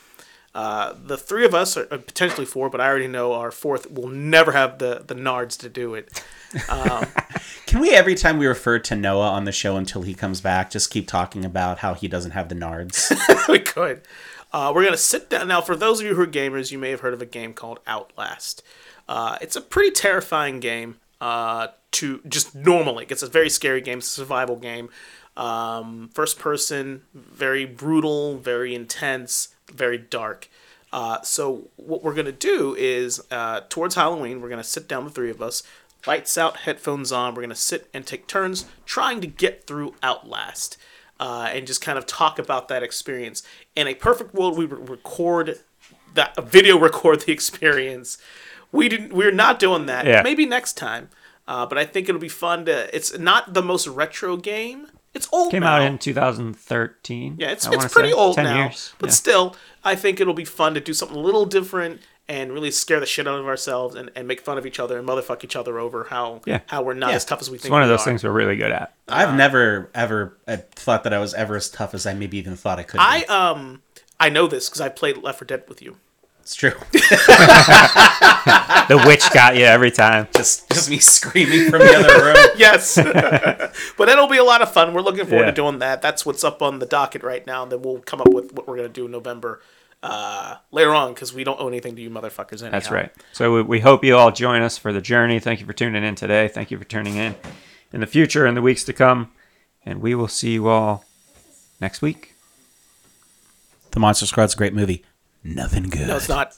Uh, 0.54 0.94
the 1.06 1.18
three 1.18 1.46
of 1.46 1.56
us, 1.56 1.78
are 1.78 1.88
uh, 1.92 1.98
potentially 1.98 2.46
four, 2.46 2.70
but 2.70 2.82
I 2.82 2.88
already 2.88 3.08
know 3.08 3.34
our 3.34 3.52
fourth 3.52 3.90
will 3.90 4.10
never 4.10 4.52
have 4.52 4.80
the, 4.80 5.04
the 5.06 5.16
nards 5.16 5.58
to 5.60 5.70
do 5.70 5.96
it. 5.96 6.24
Can 7.66 7.80
we 7.80 7.92
every 7.92 8.16
time 8.16 8.38
we 8.38 8.48
refer 8.48 8.80
to 8.80 8.96
Noah 8.96 9.30
on 9.30 9.46
the 9.46 9.54
show 9.54 9.78
until 9.78 10.02
he 10.02 10.14
comes 10.14 10.42
back, 10.42 10.70
just 10.70 10.90
keep 10.90 11.08
talking 11.08 11.46
about 11.46 11.80
how 11.80 11.94
he 11.94 12.10
doesn't 12.10 12.32
have 12.32 12.50
the 12.50 12.56
nards? 12.56 13.14
we 13.48 13.60
could. 13.60 14.02
Uh, 14.52 14.74
we're 14.76 14.84
gonna 14.84 14.98
sit 14.98 15.30
down 15.30 15.48
now. 15.48 15.62
For 15.62 15.78
those 15.78 16.02
of 16.02 16.06
you 16.06 16.16
who 16.16 16.22
are 16.24 16.28
gamers, 16.28 16.72
you 16.72 16.78
may 16.78 16.90
have 16.90 17.00
heard 17.00 17.14
of 17.14 17.22
a 17.22 17.26
game 17.26 17.54
called 17.54 17.80
Outlast. 17.88 18.62
Uh, 19.08 19.38
it's 19.40 19.56
a 19.56 19.62
pretty 19.62 19.92
terrifying 19.92 20.60
game. 20.60 20.98
Uh, 21.22 21.68
to 21.92 22.20
just 22.28 22.56
normally, 22.56 23.06
it's 23.10 23.24
a 23.24 23.28
very 23.28 23.50
scary 23.50 23.80
game. 23.80 24.00
It's 24.00 24.08
a 24.08 24.12
survival 24.12 24.56
game. 24.56 24.90
Um, 25.38 26.10
first 26.14 26.40
person, 26.40 27.04
very 27.14 27.66
brutal, 27.66 28.38
very 28.38 28.76
intense, 28.76 29.50
very 29.74 29.98
dark. 29.98 30.50
Uh, 30.94 31.22
so 31.22 31.70
what 31.78 32.04
we're 32.04 32.14
gonna 32.14 32.32
do 32.32 32.76
is 32.78 33.22
uh, 33.32 33.62
towards 33.70 33.96
Halloween, 33.96 34.42
we're 34.42 34.50
gonna 34.50 34.64
sit 34.64 34.88
down 34.88 35.06
the 35.06 35.12
three 35.12 35.30
of 35.30 35.42
us, 35.42 35.64
lights 36.06 36.38
out, 36.38 36.58
headphones 36.58 37.12
on. 37.12 37.34
We're 37.34 37.44
gonna 37.44 37.56
sit 37.56 37.90
and 37.94 38.06
take 38.06 38.28
turns 38.28 38.66
trying 38.86 39.22
to 39.22 39.28
get 39.28 39.68
through 39.68 39.96
Outlast 40.04 40.78
uh, 41.20 41.50
and 41.54 41.66
just 41.66 41.82
kind 41.82 41.98
of 41.98 42.06
talk 42.06 42.40
about 42.40 42.68
that 42.68 42.84
experience. 42.84 43.44
In 43.76 43.88
a 43.88 43.96
perfect 43.96 44.34
world, 44.34 44.58
we 44.58 44.66
would 44.66 44.90
record 44.90 45.60
that 46.14 46.36
video 46.44 46.78
record 46.80 47.22
the 47.22 47.32
experience 47.32 48.18
we 48.72 48.90
didn't. 48.90 49.14
We're 49.14 49.32
not 49.32 49.60
doing 49.60 49.86
that. 49.88 50.06
Yeah. 50.06 50.22
Maybe 50.22 50.46
next 50.46 50.74
time. 50.74 51.10
Uh, 51.48 51.66
but 51.66 51.78
I 51.78 51.86
think 51.86 52.08
it'll 52.08 52.22
be 52.22 52.30
fun 52.30 52.66
to. 52.66 52.96
It's 52.96 53.18
not 53.18 53.54
the 53.54 53.62
most 53.62 53.88
retro 53.88 54.38
game. 54.38 54.88
It's 55.14 55.28
old. 55.32 55.52
Came 55.52 55.62
now. 55.62 55.76
out 55.76 55.82
in 55.82 55.98
2013. 55.98 57.36
Yeah, 57.38 57.52
it's 57.52 57.68
it's 57.68 57.94
pretty 57.94 58.10
say. 58.10 58.16
old 58.16 58.36
10 58.36 58.46
now. 58.46 58.58
Years. 58.64 58.94
But 59.00 59.08
yeah. 59.10 59.14
still, 59.14 59.56
I 59.84 59.96
think 59.96 60.20
it'll 60.20 60.34
be 60.34 60.46
fun 60.46 60.74
to 60.76 60.80
do 60.80 60.94
something 60.94 61.18
a 61.18 61.20
little 61.20 61.46
different 61.46 62.02
and 62.30 62.54
really 62.54 62.72
scare 62.72 63.00
the 63.02 63.06
shit 63.06 63.28
out 63.28 63.40
of 63.40 63.46
ourselves 63.46 63.94
and, 63.96 64.10
and 64.16 64.26
make 64.28 64.40
fun 64.40 64.58
of 64.58 64.66
each 64.66 64.80
other 64.80 64.98
and 64.98 65.06
motherfuck 65.08 65.44
each 65.44 65.56
other 65.56 65.80
over 65.80 66.06
how 66.06 66.42
Yeah. 66.46 66.62
how 66.68 66.82
we're 66.82 66.94
not 66.94 67.10
Yeah. 67.10 67.18
as 67.18 67.26
tough 67.26 67.42
as 67.42 67.50
we 67.50 67.58
think. 67.58 67.66
it's 67.66 67.72
one 67.72 67.84
of 67.84 67.90
those 67.90 68.02
are. 68.02 68.06
things 68.06 68.24
we're 68.24 68.32
really 68.32 68.56
good 68.56 68.72
at. 68.72 68.94
I've 69.10 69.36
never 69.36 69.90
ever 69.94 70.38
uh, 70.48 70.58
thought 70.72 71.04
that 71.04 71.14
I 71.14 71.20
was 71.20 71.34
ever 71.34 71.56
as 71.58 71.70
tough 71.70 71.94
as 71.94 72.06
I 72.06 72.14
maybe 72.14 72.38
even 72.38 72.56
thought 72.56 72.80
I 72.80 72.84
could. 72.84 72.98
Be. 73.00 73.04
I 73.04 73.24
um 73.24 73.82
I 74.20 74.30
know 74.30 74.48
this 74.48 74.70
because 74.70 74.80
I 74.82 74.88
played 74.90 75.18
Left 75.18 75.40
4 75.40 75.46
Dead 75.46 75.64
with 75.68 75.82
you. 75.82 75.98
It's 76.52 76.56
true. 76.58 76.74
The 78.88 79.02
witch 79.08 79.32
got 79.34 79.56
you 79.56 79.64
every 79.64 79.92
time. 79.92 80.28
just 80.36 80.68
just 80.70 80.90
me 80.90 80.98
screaming 81.00 81.70
from 81.70 81.80
the 81.80 81.94
other 81.96 82.26
room. 82.26 82.36
Yes, 82.58 82.96
but 83.98 84.06
that'll 84.06 84.28
be 84.28 84.38
a 84.38 84.44
lot 84.44 84.62
of 84.62 84.70
fun. 84.74 84.94
We're 84.94 85.02
looking 85.02 85.26
forward 85.26 85.44
Yeah. 85.46 85.52
to 85.52 85.56
doing 85.56 85.80
that. 85.80 86.02
That's 86.02 86.26
what's 86.26 86.44
up 86.44 86.62
on 86.62 86.80
the 86.80 86.86
docket 86.86 87.24
right 87.24 87.46
now. 87.48 87.64
And 87.64 87.72
then 87.72 87.82
we'll 87.82 88.00
come 88.00 88.20
up 88.20 88.28
with 88.34 88.52
what 88.54 88.68
we're 88.68 88.76
gonna 88.76 88.90
do 88.90 89.06
in 89.06 89.12
November 89.12 89.62
uh, 90.04 90.56
later 90.72 90.94
on 90.94 91.14
because 91.14 91.34
we 91.34 91.46
don't 91.46 91.60
owe 91.62 91.70
anything 91.70 91.96
to 91.96 92.02
you 92.02 92.10
motherfuckers. 92.10 92.62
Anyhow. 92.62 92.72
That's 92.72 92.92
right. 92.92 93.12
So 93.32 93.54
we, 93.56 93.62
we 93.62 93.80
hope 93.80 94.04
you 94.04 94.18
all 94.18 94.32
join 94.32 94.62
us 94.62 94.78
for 94.78 94.92
the 94.92 95.02
journey. 95.02 95.40
Thank 95.40 95.62
you 95.62 95.66
for 95.66 95.74
tuning 95.74 96.04
in 96.04 96.16
today. 96.16 96.50
Thank 96.50 96.70
you 96.72 96.78
for 96.78 96.84
tuning 96.86 97.16
in 97.16 97.36
in 97.94 98.02
the 98.02 98.08
future 98.08 98.46
and 98.46 98.58
the 98.58 98.62
weeks 98.62 98.84
to 98.86 98.94
come. 98.94 99.32
And 99.86 100.02
we 100.02 100.16
will 100.16 100.28
see 100.28 100.52
you 100.54 100.68
all 100.68 101.06
next 101.80 102.02
week. 102.02 102.34
The 103.92 104.00
Monster 104.02 104.26
Squad's 104.26 104.54
a 104.54 104.58
great 104.58 104.74
movie. 104.74 105.06
Nothing 105.44 105.90
good. 105.90 106.08
No, 106.08 106.18
it's 106.18 106.30
not. 106.30 106.56